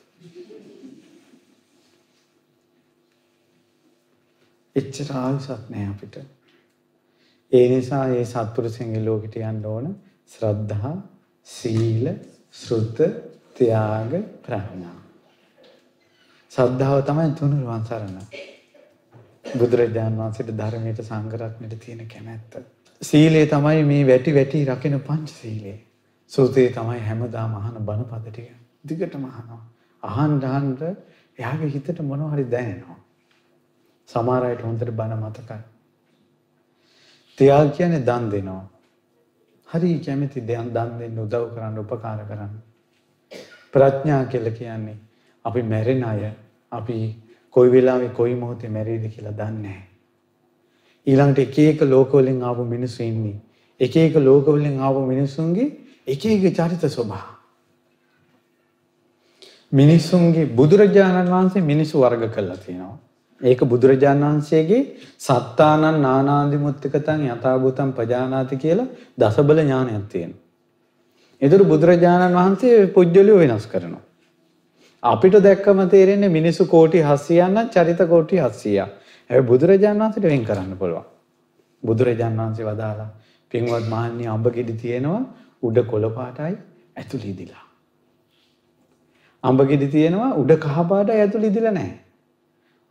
එච්චර 4.76 5.10
ආයසත් 5.16 5.70
නැහැ 5.70 5.90
අපිට. 5.90 6.16
ඒ 7.52 7.66
නිසා 7.70 8.06
මේ 8.08 8.26
සත්පුරුෂයන්ගේ 8.26 9.06
ලෝකෙට 9.06 9.36
යන්න 9.42 9.66
ඕන 9.66 9.94
ශ්‍රද්ධා, 10.32 10.94
සීල, 11.48 12.10
ශ්‍රුත, 12.54 13.02
ත්‍යාග, 13.56 14.14
ප්‍රඥා. 14.42 14.98
ශ්‍රද්ධාව 16.52 17.04
තමයි 17.04 17.30
තුනුරුවන් 17.34 17.86
සරණ. 17.86 18.18
බුදුරජාණන් 19.54 20.18
වහන්සේට 20.18 20.52
ධර්මයට 20.58 21.04
සංඝරත්නයට 21.04 21.78
තියෙන 21.80 22.08
කැමැත්ත. 22.08 22.58
සීලය 23.02 23.46
තමයි 23.48 23.84
මේ 23.84 24.08
වැටි 24.08 24.36
වැටි 24.36 24.66
රකින 24.66 25.00
පංච 25.02 25.30
සීලය. 25.36 25.76
සූතේ 26.32 26.68
තමයි 26.72 27.00
හැමදාම 27.02 27.56
අහන 27.56 27.80
බණපද 27.86 28.26
ටික. 28.28 28.50
දිගටම 28.88 29.26
අහනවා. 29.26 29.62
අහන්න 30.04 30.44
අහන්න 30.48 30.76
එයාගේ 31.40 31.70
හිතට 31.70 32.00
මොනවා 32.02 32.34
හරි 32.34 32.46
දැනෙනවා. 32.48 33.03
සමහර 34.10 34.46
අයට 34.46 34.62
හොඳට 34.62 34.92
බණ 34.92 35.20
මතකයි. 35.20 35.62
ත්‍යාග 37.38 37.72
කියන්නේ 37.72 38.06
දන් 38.06 38.30
දෙනවා. 38.32 38.64
හරි 39.68 40.00
කැමති 40.00 40.42
දන් 40.42 40.70
දෙන්න 40.74 41.20
උදව් 41.20 41.46
කරන්න 41.56 41.80
උපකාර 41.80 42.20
කරන්න. 42.28 42.54
ප්‍රඥා 43.74 44.26
කියලා 44.26 44.58
කියන්නේ 44.60 44.98
අපි 45.46 45.62
මැරෙන 45.64 46.04
අය 46.04 46.32
අපි 46.72 46.98
කොයි 47.50 47.72
වෙලාවෙ 47.72 48.10
කොයි 48.10 48.36
මොහොතේ 48.36 48.70
මැරෙයිද 48.70 49.06
කියලා 49.10 49.32
දන්නේ 49.32 49.62
නැහැ. 49.62 49.88
ඊළඟට 51.08 51.40
එක 51.40 51.58
එක 51.60 51.82
ලෝකවලින් 51.84 52.42
ආපු 52.42 52.66
මිනිස්සු 52.66 53.04
ඉන්නේ. 53.04 53.40
එක 53.80 53.96
එක 53.98 54.16
ලෝකවලින් 54.18 54.80
ආපු 54.80 55.06
මිනිස්සුන්ගේ 55.06 55.70
එක 56.08 56.26
එක 56.26 56.46
චරිත 56.56 56.86
ස්වභාව. 56.88 57.30
මිනිස්සුන්ගේ 59.72 60.46
බුදුරජාණන් 60.52 61.34
වහන්සේ 61.34 61.62
මිනිස්සු 61.62 62.02
වර්ග 62.02 62.30
කළා 62.34 62.58
තියෙනවා. 62.58 62.98
ඒක 63.44 63.60
බුදුරජාණන් 63.66 64.26
වහන්සේගේ 64.26 64.82
සත්තානං 65.20 65.86
නානාදිමුත්තිකතං 66.02 67.22
යථාභූතං 67.28 67.92
පජානාති 67.94 68.58
කියලා 68.58 68.88
දසබල 69.18 69.60
ඥානයක් 69.60 70.06
තියෙනවා. 70.08 70.42
ඒතර 71.42 71.64
බුදුරජාණන් 71.66 72.36
වහන්සේ 72.36 72.76
පුජ්‍යලිය 72.90 73.38
වෙනස් 73.42 73.66
කරනවා. 73.68 74.04
අපිට 75.04 75.36
දැක්කම 75.40 75.80
තේරෙන්නේ 75.90 76.30
මිනිස්සු 76.30 76.66
කෝටි 76.66 77.02
700ක් 77.04 77.50
නම් 77.50 77.68
චරිත 77.70 78.02
කෝටි 78.08 78.36
700ක්. 78.38 78.88
හැබැයි 79.30 79.48
බුදුරජාණන් 79.48 80.04
වහන්සේට 80.04 80.26
වෙන් 80.26 80.46
කරන්න 80.46 80.78
පුළුවන්. 80.78 81.06
බුදුරජාණන් 81.84 82.40
වහන්සේ 82.40 82.66
වදාලා 82.66 83.10
පින්වත් 83.52 83.90
මහන්නේ 83.90 84.28
අඹ 84.28 84.48
ගෙඩි 84.50 84.74
තියෙනවා 84.76 85.22
උඩ 85.64 85.78
කොළ 85.92 86.10
පාටයි 86.12 86.56
ඇතුළේ 86.96 87.34
ඉදිලා. 87.34 87.66
අඹ 89.44 89.60
ගෙඩි 89.64 89.88
තියෙනවා 89.88 90.32
උඩ 90.36 90.56
කහ 90.58 90.88
පාටයි 90.90 91.20
ඇතුළේ 91.20 91.52
ඉදිලා 91.54 91.72
නැහැ. 91.72 92.00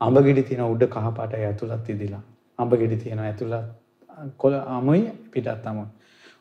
අඹ 0.05 0.17
ගෙඩි 0.27 0.43
තියෙනවා 0.49 0.73
උඩ 0.75 0.85
කහ 0.95 1.13
පාටයි 1.19 1.45
ඇතුළත් 1.51 1.89
ඉදිලා. 1.89 2.23
අඹ 2.59 2.73
ගෙඩි 2.81 2.97
තියෙනවා 2.97 3.27
ඇතුළත් 3.27 3.67
කොළ 4.37 4.57
අමුයි 4.77 5.05
පිටත් 5.31 5.67
අමුයි. 5.67 5.89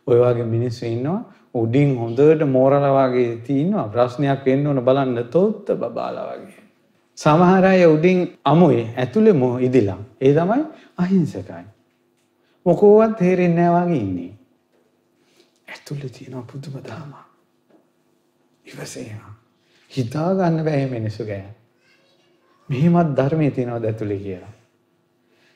ඔය 0.07 0.17
වගේ 0.19 0.47
මිනිස්සු 0.55 0.85
ඉන්නවා 0.85 1.19
උඩින් 1.53 1.95
හොඳට 1.97 2.43
මෝරලා 2.47 3.07
වගේ 3.07 3.37
තියෙනවා 3.47 3.87
ප්‍රශ්නයක් 3.89 4.45
වෙන්න 4.45 4.67
ඕන 4.67 4.83
බලන්න 4.87 5.29
තොත්ත 5.29 5.71
බබාලා 5.75 6.25
වගේ. 6.31 6.63
සමහර 7.17 7.65
අය 7.65 7.85
උඩින් 7.85 8.19
අමුවේ 8.43 8.85
ඇතුලේ 8.97 9.33
මො 9.33 9.49
ඉදිලා. 9.59 9.99
ඒ 10.21 10.33
තමයි 10.33 10.63
අහිංසකයි. 10.97 11.65
මොකෝවත් 12.65 13.17
තේරෙන්නේ 13.17 13.67
නැහැ 13.67 13.85
වගේ 13.85 14.01
ඉන්නේ. 14.01 14.33
ඇතුලේ 15.67 16.09
තියෙන 16.09 16.43
පුදුම 16.43 16.75
ධර්ම. 16.79 17.13
ඉවසේම. 18.65 19.21
හිතා 19.91 20.29
ගන්න 20.35 20.63
බෑ 20.63 20.85
මිනිස්සු 20.87 21.25
ගැන. 21.25 21.60
මෙහෙමත් 22.71 23.15
ධර්මයේ 23.17 23.51
තියෙනවද 23.51 23.85
ඇතුලේ 23.85 24.19
කියලා. 24.25 24.53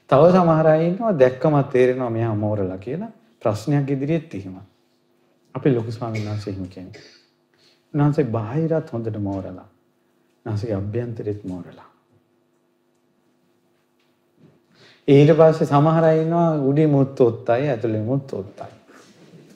තව 0.10 0.32
සමහර 0.34 0.68
අය 0.68 0.88
ඉන්නවා 0.88 1.14
දැක්කම 1.20 1.56
තේරෙනවා 1.74 2.10
මෙයා 2.10 2.36
මෝරලා 2.36 2.78
කියලා. 2.78 3.12
ප්‍රශ්නයක් 3.42 3.90
ඉදිරියෙත් 3.90 4.36
එහෙම. 4.36 4.56
අපේ 5.56 5.76
ලොකු 5.76 5.92
ස්වාමීන් 5.92 6.30
වහන්සේ 6.30 6.54
එහෙම 6.54 6.68
කියන්නේ. 6.68 7.04
උන්වහන්සේ 7.94 8.26
බාහිරත් 8.38 8.94
හොඳට 8.94 9.20
මෝරලා. 9.20 9.68
උන්වහන්සේගේ 10.46 10.78
අභ්‍යන්තරෙත් 10.78 11.44
මෝරලා. 11.44 11.90
ඊට 15.08 15.32
පස්සේ 15.40 15.68
සමහර 15.68 16.04
අය 16.04 16.22
ඉන්නවා 16.22 16.50
උඩේ 16.70 16.88
මුත් 16.88 17.22
ඔත්තයි 17.22 17.70
ඇතුලේ 17.70 18.04
මුත් 18.12 18.34
ඔත්තයි. 18.34 18.72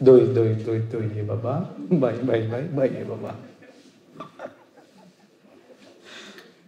දොයි 0.06 0.26
දොයි 0.36 0.56
දොයි 0.66 0.82
දොයි 0.92 1.24
බබා 1.24 1.60
බයි 1.92 2.18
බයි 2.28 2.42
බයි 2.52 2.68
බයි 2.76 3.06
බබා. 3.06 3.38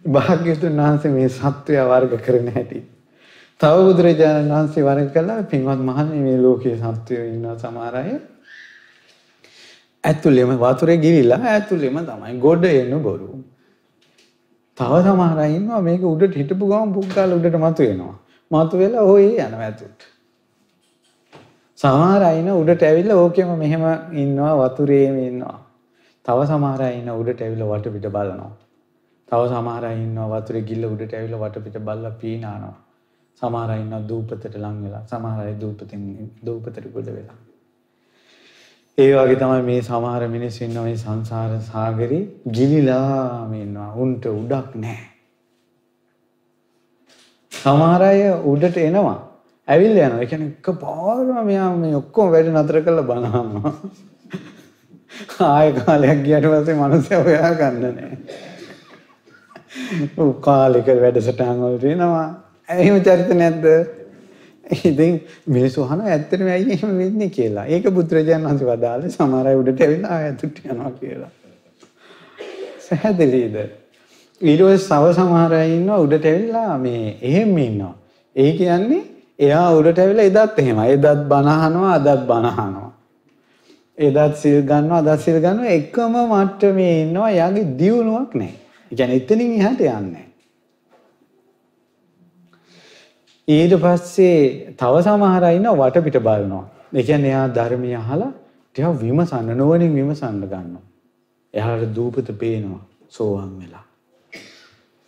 භාග්‍යතුන් 0.04 0.76
වහන්සේ 0.78 1.10
මේ 1.10 1.28
සත්වය 1.30 1.78
වර්ග 1.84 2.18
කරන 2.24 2.48
හැටි 2.48 2.80
තව 3.60 3.82
බුදුරජාණන් 3.86 4.50
වහන්සේ 4.50 4.84
වරක 4.84 5.10
කළා 5.14 5.42
පින්වත් 5.44 5.80
මහණනි 5.80 6.20
මේ 6.20 6.38
ලෝකයේ 6.38 6.76
සත්වයෝ 6.76 7.26
ඉන්නවා 7.26 7.56
සමහර 7.58 7.96
අය 7.96 8.12
ඇතුළෙම 10.04 10.54
වතුරේ 10.56 10.96
ගිවිලා 10.96 11.40
ඇතුළෙම 11.48 11.98
තමයි 12.02 12.38
ගොඩ 12.38 12.64
එන 12.64 12.94
බොරු. 13.02 13.28
තව 14.78 15.02
සමහර 15.04 15.38
අය 15.38 15.52
ඉන්නවා 15.58 15.80
මේක 15.80 16.02
උඩට 16.04 16.34
හිටපු 16.34 16.70
ගමන් 16.72 16.94
පුක්කාල 16.94 17.36
උඩට 17.38 17.58
මතු 17.64 17.82
වෙනවා. 17.82 18.16
මතු 18.50 18.82
වෙලා 18.82 19.06
ඔය 19.12 19.28
යනවා 19.38 19.62
ඇතුළට. 19.68 20.02
සමහර 21.78 22.22
අය 22.22 22.40
ඉන්න 22.40 22.50
උඩට 22.52 22.82
ඇවිල්ලා 22.82 23.20
ඕකෙම 23.20 23.54
මෙහෙම 23.58 23.86
ඉන්නවා 24.24 24.52
වතුරේම 24.60 25.16
ඉන්නවා. 25.28 25.58
තව 26.24 26.50
සමහර 26.50 26.82
අය 26.82 26.98
ඉන්න 26.98 27.14
උඩට 27.14 27.40
ඇවිල්ලා 27.40 27.70
වටපිට 27.72 28.10
බලනවා. 28.10 28.52
තව 29.32 29.44
සමහර 29.50 29.84
අය 29.88 29.98
ඉන්නවා 29.98 30.40
වතුරේ 30.40 30.60
ගිල්ල 30.70 30.82
උඩට 30.86 31.12
ඇවිල්ලා 31.14 31.42
වටපිට 31.42 31.76
බලලා 31.80 32.10
පීනානවා. 32.20 32.74
සමහර 33.42 33.70
අය 33.74 33.80
ඉන්නවා 33.80 34.00
දූපතට 34.10 34.56
ලං 34.56 34.76
වෙලා. 34.84 35.02
සමහර 35.06 35.46
අය 35.46 35.54
දූපතෙන් 35.62 36.02
දූපතට 36.46 36.84
ගොඩ 36.96 37.08
වෙලා. 37.08 37.38
ඒ 38.98 39.08
වගේ 39.14 39.38
තමයි 39.42 39.62
මේ 39.70 39.80
සමහර 39.80 40.28
මිනිස්සු 40.28 40.64
ඉන්නවා 40.66 40.84
මේ 40.84 41.00
සංසාර 41.04 41.56
සාගරේ 41.70 42.20
ගිලිලාම 42.50 43.56
ඉන්නවා. 43.56 43.88
උන්ට 43.96 44.30
උඩක් 44.32 44.76
නැහැ. 44.76 45.08
සමහර 47.52 48.08
අය 48.10 48.22
උඩට 48.52 48.78
එනවා. 48.78 49.18
ඇවිල්ලා 49.68 50.06
යනවා. 50.06 50.22
ඒ 50.22 50.30
කියන්නේ 50.30 50.52
එකපාරම 50.52 51.34
මෙයා 51.46 51.72
මේ 51.78 51.96
ඔක්කොම 51.96 52.32
වැඩ 52.36 52.54
නතර 52.54 52.82
කරලා 52.84 53.08
බලනවා. 53.10 53.76
ආය 55.50 55.68
කාලයක් 55.74 56.24
ගියට 56.24 56.54
පස්සේ 56.54 56.80
මනුස්සයා 56.80 57.26
හොයා 57.26 57.54
ගන්න 57.60 57.94
නැහැ. 57.96 58.50
ඔව් 60.18 60.30
කාලෙක 60.40 60.86
වැඩසටහන් 61.02 61.60
වල 61.64 61.76
තියෙනවා. 61.80 62.28
එහෙම 62.68 63.02
චරිත 63.02 63.30
නැද්ද? 63.42 63.66
ඉතින් 64.84 65.20
මිනිස්සු 65.46 65.84
අහන 65.84 66.00
ඇත්තටම 66.06 66.48
ඇයි 66.48 66.72
එහෙම 66.76 66.98
වෙන්නේ 66.98 67.28
කියලා. 67.28 67.66
ඒක 67.66 67.88
බුදුරජාණන් 67.96 68.48
වහන්සේ 68.48 68.68
වදාළේ 68.70 69.14
සමහර 69.16 69.46
අය 69.46 69.56
උඩට 69.60 69.80
ඇවිල්ලා 69.80 70.18
ආයතට 70.18 70.60
යනවා 70.64 70.92
කියලා. 71.00 71.30
සහදෙලිද? 72.86 73.56
ඊට 74.40 74.60
පස්සේ 74.60 74.78
සව 74.78 75.12
සමහර 75.18 75.58
අය 75.60 75.74
ඉන්නවා 75.78 75.98
උඩට 76.06 76.30
ඇවිල්ලා 76.32 76.78
මේ 76.78 77.16
එහෙම 77.22 77.58
ඉන්නවා. 77.58 77.94
ඒ 78.36 78.52
කියන්නේ 78.60 79.02
එයා 79.38 79.68
උඩට 79.78 79.98
ඇවිල්ලා 79.98 80.30
එදත් 80.30 80.58
එහෙමයි. 80.58 80.88
එදත් 80.96 81.28
බණ 81.30 81.52
අහනවා, 81.56 81.92
අදත් 81.98 82.26
බණ 82.30 82.50
අහනවා. 82.52 82.90
එදත් 83.98 84.36
සිල් 84.42 84.58
ගන්නවා, 84.62 85.04
අදත් 85.04 85.20
සිල් 85.20 85.38
ගන්නවා 85.44 85.76
එකම 85.78 86.18
මට්ටමේ 86.24 86.96
ඉන්නවා. 87.04 87.30
එයාගේ 87.30 87.70
දියුණුවක් 87.78 88.34
නැහැ. 88.34 88.61
කියන්නේ 88.92 89.16
එතනින් 89.16 89.52
එහාට 89.52 89.80
යන්නේ. 89.82 90.26
ඊට 93.48 93.74
පස්සේ 93.76 94.74
තව 94.74 94.94
සමහර 95.00 95.44
අය 95.44 95.56
ඉන්නවා 95.56 95.76
වටපිට 95.82 96.18
බලනවා. 96.20 96.64
ඒ 96.94 97.02
කියන්නේ 97.02 97.30
එයා 97.30 97.48
ධර්මය 97.50 97.94
අහලා 97.96 98.32
ටිකක් 98.76 99.00
විමසන්න 99.00 99.56
නොවනින් 99.56 99.94
විමසන්න 99.94 100.42
ගන්නවා. 100.42 100.84
එයාට 101.54 101.94
දූපත 101.94 102.28
පේනවා 102.38 102.82
සෝවාන් 103.08 103.52
වෙලා. 103.58 103.84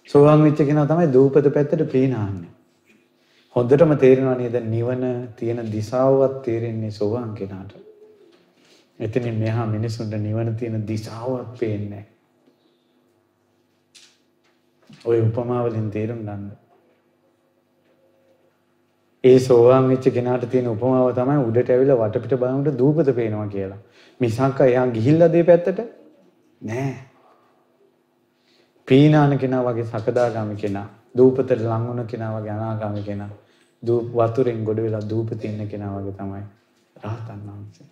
සෝවාන් 0.09 0.43
වෙච්ච 0.43 0.61
කෙනා 0.63 0.87
තමයි 0.87 1.13
දූපත 1.13 1.47
පැත්තට 1.55 1.85
පේනාන්නේ. 1.93 2.53
හොඳටම 3.57 3.95
තේරෙනවා 3.97 4.35
නේද 4.35 4.57
නිවන 4.67 5.05
තියෙන 5.37 5.61
දිශාවවත් 5.73 6.43
තේරෙන්නේ 6.43 6.91
සෝවාන් 6.93 7.35
කෙනාට. 7.35 7.73
එතනින් 9.01 9.35
මෙහා 9.37 9.67
මිනිසුන්ට 9.67 10.15
නිවන 10.19 10.57
තියෙන 10.57 10.89
දිශාවක් 10.89 11.55
පේන්නේ 11.61 12.05
ඔය 15.05 15.19
උපමාවලින් 15.21 15.89
තේරුම් 15.91 16.21
ගන්න. 16.23 16.45
ඒ 19.25 19.39
සෝවාන් 19.39 19.89
වෙච්ච 19.89 20.07
කෙනාට 20.11 20.45
තියෙන 20.51 20.69
උපමාව 20.69 21.11
තමයි 21.15 21.37
උඩට 21.49 21.71
ඇවිල්ලා 21.71 21.99
වටපිට 22.03 22.41
බලනකොට 22.41 22.79
දූපත 22.79 23.11
පේනවා 23.15 23.47
කියලා. 23.47 23.81
මිසක් 24.21 24.61
එයා 24.61 24.87
ගිහිල්ලා 24.89 25.33
දේ 25.33 25.45
පැත්තට 25.45 25.81
නෑ. 26.61 26.95
පීනාන 28.89 29.39
කෙනා 29.39 29.63
වගේ 29.63 29.85
සකදාගාමි 29.85 30.57
කෙනා, 30.57 30.87
දූපතට 31.19 31.57
ලං 31.61 31.87
වුණ 31.89 32.07
කෙනා 32.07 32.31
වගේ 32.37 32.51
අනාගාමි 32.51 33.03
කෙනා, 33.03 33.31
දූප 33.83 34.13
වතුරෙන් 34.13 34.65
ගොඩ 34.65 34.83
වෙලා 34.83 35.05
දූපතේ 35.11 35.51
ඉන්න 35.51 35.69
කෙනා 35.69 35.95
වගේ 35.97 36.19
තමයි 36.19 36.45
රහතන් 36.97 37.41
වහන්සේ. 37.47 37.89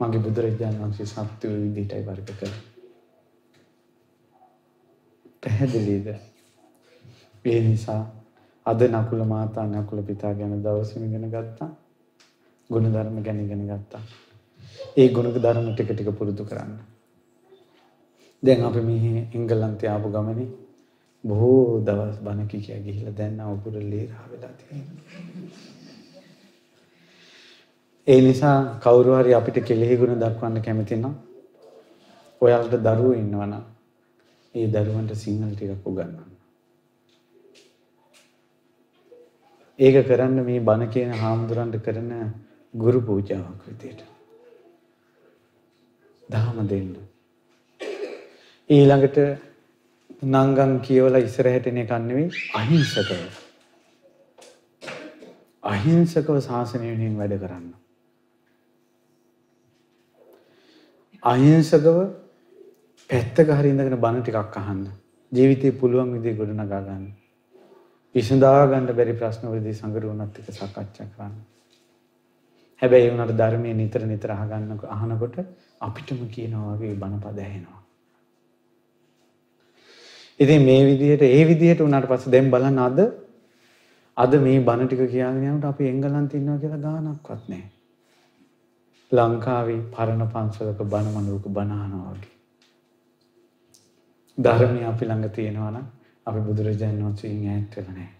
මගේ 0.00 0.20
බුදුරජාණන් 0.20 0.80
වහන්සේ 0.80 1.06
සත්‍ය 1.06 1.48
විදිහටයි 1.54 2.06
වර්ග 2.06 2.30
කළේ. 2.38 2.73
පැහැදිලිද? 5.44 6.08
ඒ 7.44 7.60
නිසා 7.60 8.02
අද 8.66 8.80
නකුල 8.82 9.24
මාතා 9.24 9.66
නකුල 9.66 10.02
පිතා 10.02 10.32
ගැන 10.34 10.62
දවසම 10.62 11.04
ඉගෙන 11.04 11.28
ගත්තා. 11.28 11.70
ගුණ 12.70 12.92
ධර්ම 12.92 13.22
ගැන 13.22 13.40
ඉගෙන 13.40 13.64
ගත්තා. 13.66 14.02
ඒ 14.96 15.08
ගුණ 15.08 15.32
ධර්ම 15.36 15.66
ටික 15.70 15.90
ටික 15.90 16.10
පුරුදු 16.12 16.44
කරන්න. 16.44 16.78
දැන් 18.42 18.64
අපි 18.64 18.80
මේ 18.80 19.28
එංගලන්තේ 19.32 19.88
ආපු 19.88 20.08
ගමනේ 20.08 20.48
බොහෝ 21.24 21.80
දවස් 21.80 22.16
බණ 22.20 22.48
කියා 22.48 22.80
ගිහිල්ලා 22.80 23.16
දැන් 23.16 23.40
අවුරුදු 23.40 23.80
ලීරා 23.82 24.24
වෙලා 24.30 24.54
තියෙනවා. 24.54 25.02
ඒ 28.06 28.20
නිසා 28.20 28.58
කවුරු 28.80 29.12
හරි 29.14 29.34
අපිට 29.34 29.58
කෙලෙහි 29.64 29.96
ගුණ 29.96 30.20
දක්වන්න 30.20 30.62
කැමති 30.62 30.96
නම් 30.96 31.14
ඔයාලට 32.40 32.74
දරුවෝ 32.78 33.14
ඉන්නවනම් 33.14 33.73
ඒ 34.54 34.66
දරුවන්ට 34.68 35.14
සිංහල 35.16 35.52
ටිකක් 35.52 35.86
උගන්වන්න. 35.86 36.34
ඒක 39.78 39.96
කරන්න 40.06 40.44
මේ 40.44 40.60
බණ 40.60 40.90
කියන 40.90 41.14
හාමුදුරන්ට 41.14 41.80
කරන 41.82 42.10
ගුරු 42.74 43.00
පූජාවක් 43.02 43.64
විදියට. 43.66 44.04
දහම 46.28 46.60
දෙන්න. 46.66 46.94
ඊළඟට 48.70 49.18
නංගන් 50.24 50.80
කියවලා 50.80 51.20
ඉස්සරහට 51.20 51.66
එන 51.66 51.76
එකක් 51.78 51.92
නෙවෙයි 52.00 52.30
අහිංසකව. 52.54 53.10
අහිංසකව 55.62 56.36
ශාසනය 56.42 56.84
වෙනුවෙන් 56.84 57.18
වැඩ 57.18 57.40
කරන්න. 57.40 57.66
අහිංසකව 61.22 61.98
පැත්තක 63.10 63.50
හරි 63.50 63.70
ඉඳගෙන 63.70 63.98
බණ 63.98 64.22
ටිකක් 64.22 64.56
අහන්න. 64.56 64.86
ජීවිතේ 65.32 65.72
පුළුවන් 65.72 66.12
විදිහට 66.14 66.38
ගොඩනගා 66.38 66.80
ගන්න. 66.80 67.04
විසඳා 68.14 68.66
ගන්න 68.66 68.86
බැරි 68.92 69.14
ප්‍රශ්න 69.14 69.48
වලදී 69.48 69.74
සංගරුණත් 69.74 70.38
එක්ක 70.40 70.50
සාකච්ඡා 70.52 71.06
කරන්න. 71.08 71.34
හැබැයි 72.82 73.08
ඒ 73.08 73.14
උනට 73.14 73.36
ධර්මයේ 73.36 73.74
නිතර 73.74 74.06
නිතර 74.06 74.30
අහගන්න 74.32 74.80
අහනකොට 74.90 75.36
අපිටම 75.80 76.22
කියනවා 76.28 76.76
වගේ 76.76 76.94
බණපද 76.96 77.38
ඇහෙනවා. 77.40 77.80
ඉතින් 80.40 80.62
මේ 80.62 80.82
විදිහට 80.84 81.22
ඒ 81.24 81.44
විදිහට 81.44 81.80
උනාට 81.80 82.08
පස්සේ 82.08 82.32
දැන් 82.32 82.50
බලන්න 82.50 82.78
අද 82.80 82.98
අද 84.16 84.32
මේ 84.40 84.60
බණ 84.62 84.86
ටික 84.86 85.06
කියගෙන 85.06 85.42
යනකොට 85.44 85.70
අපි 85.70 85.88
එංගලන්තේ 85.88 86.40
ඉන්නවා 86.40 86.58
කියලා 86.58 86.84
ගානක්වත් 86.84 87.48
නැහැ. 87.48 87.70
ලංකාවේ 89.12 89.80
පරණ 89.90 90.28
පන්සලක 90.28 90.80
බණ 90.86 91.12
මනුවක 91.14 91.50
බණ 91.50 91.76
අහනවා 91.78 92.12
වගේ. 92.12 92.33
ධර්මය 94.38 94.84
අපි 94.84 95.04
ළඟ 95.06 95.30
තියෙනවා 95.30 95.70
නම් 95.70 95.86
අපි 96.26 96.40
බුදුරජාණන් 96.40 97.02
වහන්සේගෙන් 97.02 97.50
ඈත් 97.50 97.76
වෙලා 97.76 97.94
නැහැ. 97.94 98.12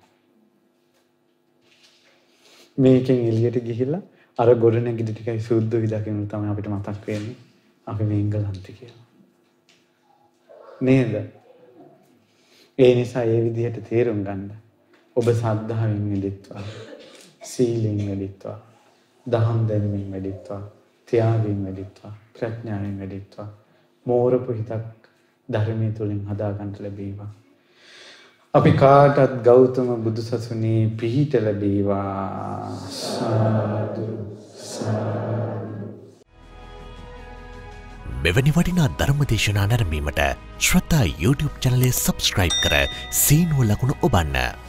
මේකෙන් 2.79 3.23
එළියට 3.29 3.59
ගිහිල්ලා 3.65 4.03
අර 4.39 4.49
ගොඩනැගිලි 4.57 5.13
ටිකයි 5.13 5.41
සුද්ධ 5.41 5.75
විදකිනු 5.77 6.27
තමයි 6.27 6.51
අපිට 6.53 6.69
මතක් 6.69 7.07
වෙන්නේ. 7.07 7.37
අපි 7.87 8.05
මේ 8.05 8.21
එංගලන්තේ 8.21 8.75
කියලා. 8.79 9.03
නේද? 10.81 11.15
ඒ 12.79 12.95
නිසා 12.95 13.25
ඒ 13.25 13.41
විදිහට 13.45 13.81
තේරුම් 13.89 14.21
ගන්න. 14.25 14.51
ඔබ 15.17 15.27
සද්ධාවෙන් 15.33 16.05
වෙදිත්වා. 16.11 16.65
සීලෙන් 17.45 18.01
වෙදිත්වා. 18.11 18.59
දහම් 19.27 19.61
දැනුමින් 19.69 20.13
වෙදිත්වා. 20.13 20.63
ත්‍යාගයෙන් 21.09 21.65
වෙදිත්වා. 21.67 22.13
ප්‍රඥාවෙන් 22.35 23.01
වෙදිත්වා. 23.01 23.49
මෝරපු 24.07 24.53
හිතක් 24.53 25.04
ධර්මයේ 25.49 25.93
තුලින් 25.99 26.21
හදාගන්න 26.31 26.75
ලැබේවා. 26.81 27.31
අපි 28.55 28.73
කාටත් 28.83 29.35
ගෞතම 29.45 29.89
බුදුසසුනේ 30.05 30.81
පිහිට 31.01 31.35
ලැබේවා. 31.47 32.71
සාදු 32.91 34.07
සාදු 34.65 35.89
මෙවැනි 38.25 38.53
වටිනා 38.59 38.91
ධර්මදේශනා 39.01 39.67
නැරමීමට 39.67 40.21
ශ්‍රතා 40.67 41.07
YouTube 41.23 41.57
චනලය 41.65 41.91
සබස්ක්‍රයිබ් 41.95 42.55
කර 42.65 42.77
සීනුව 43.23 43.67
ලකුණු 43.71 44.01
ඔබන්න. 44.03 44.64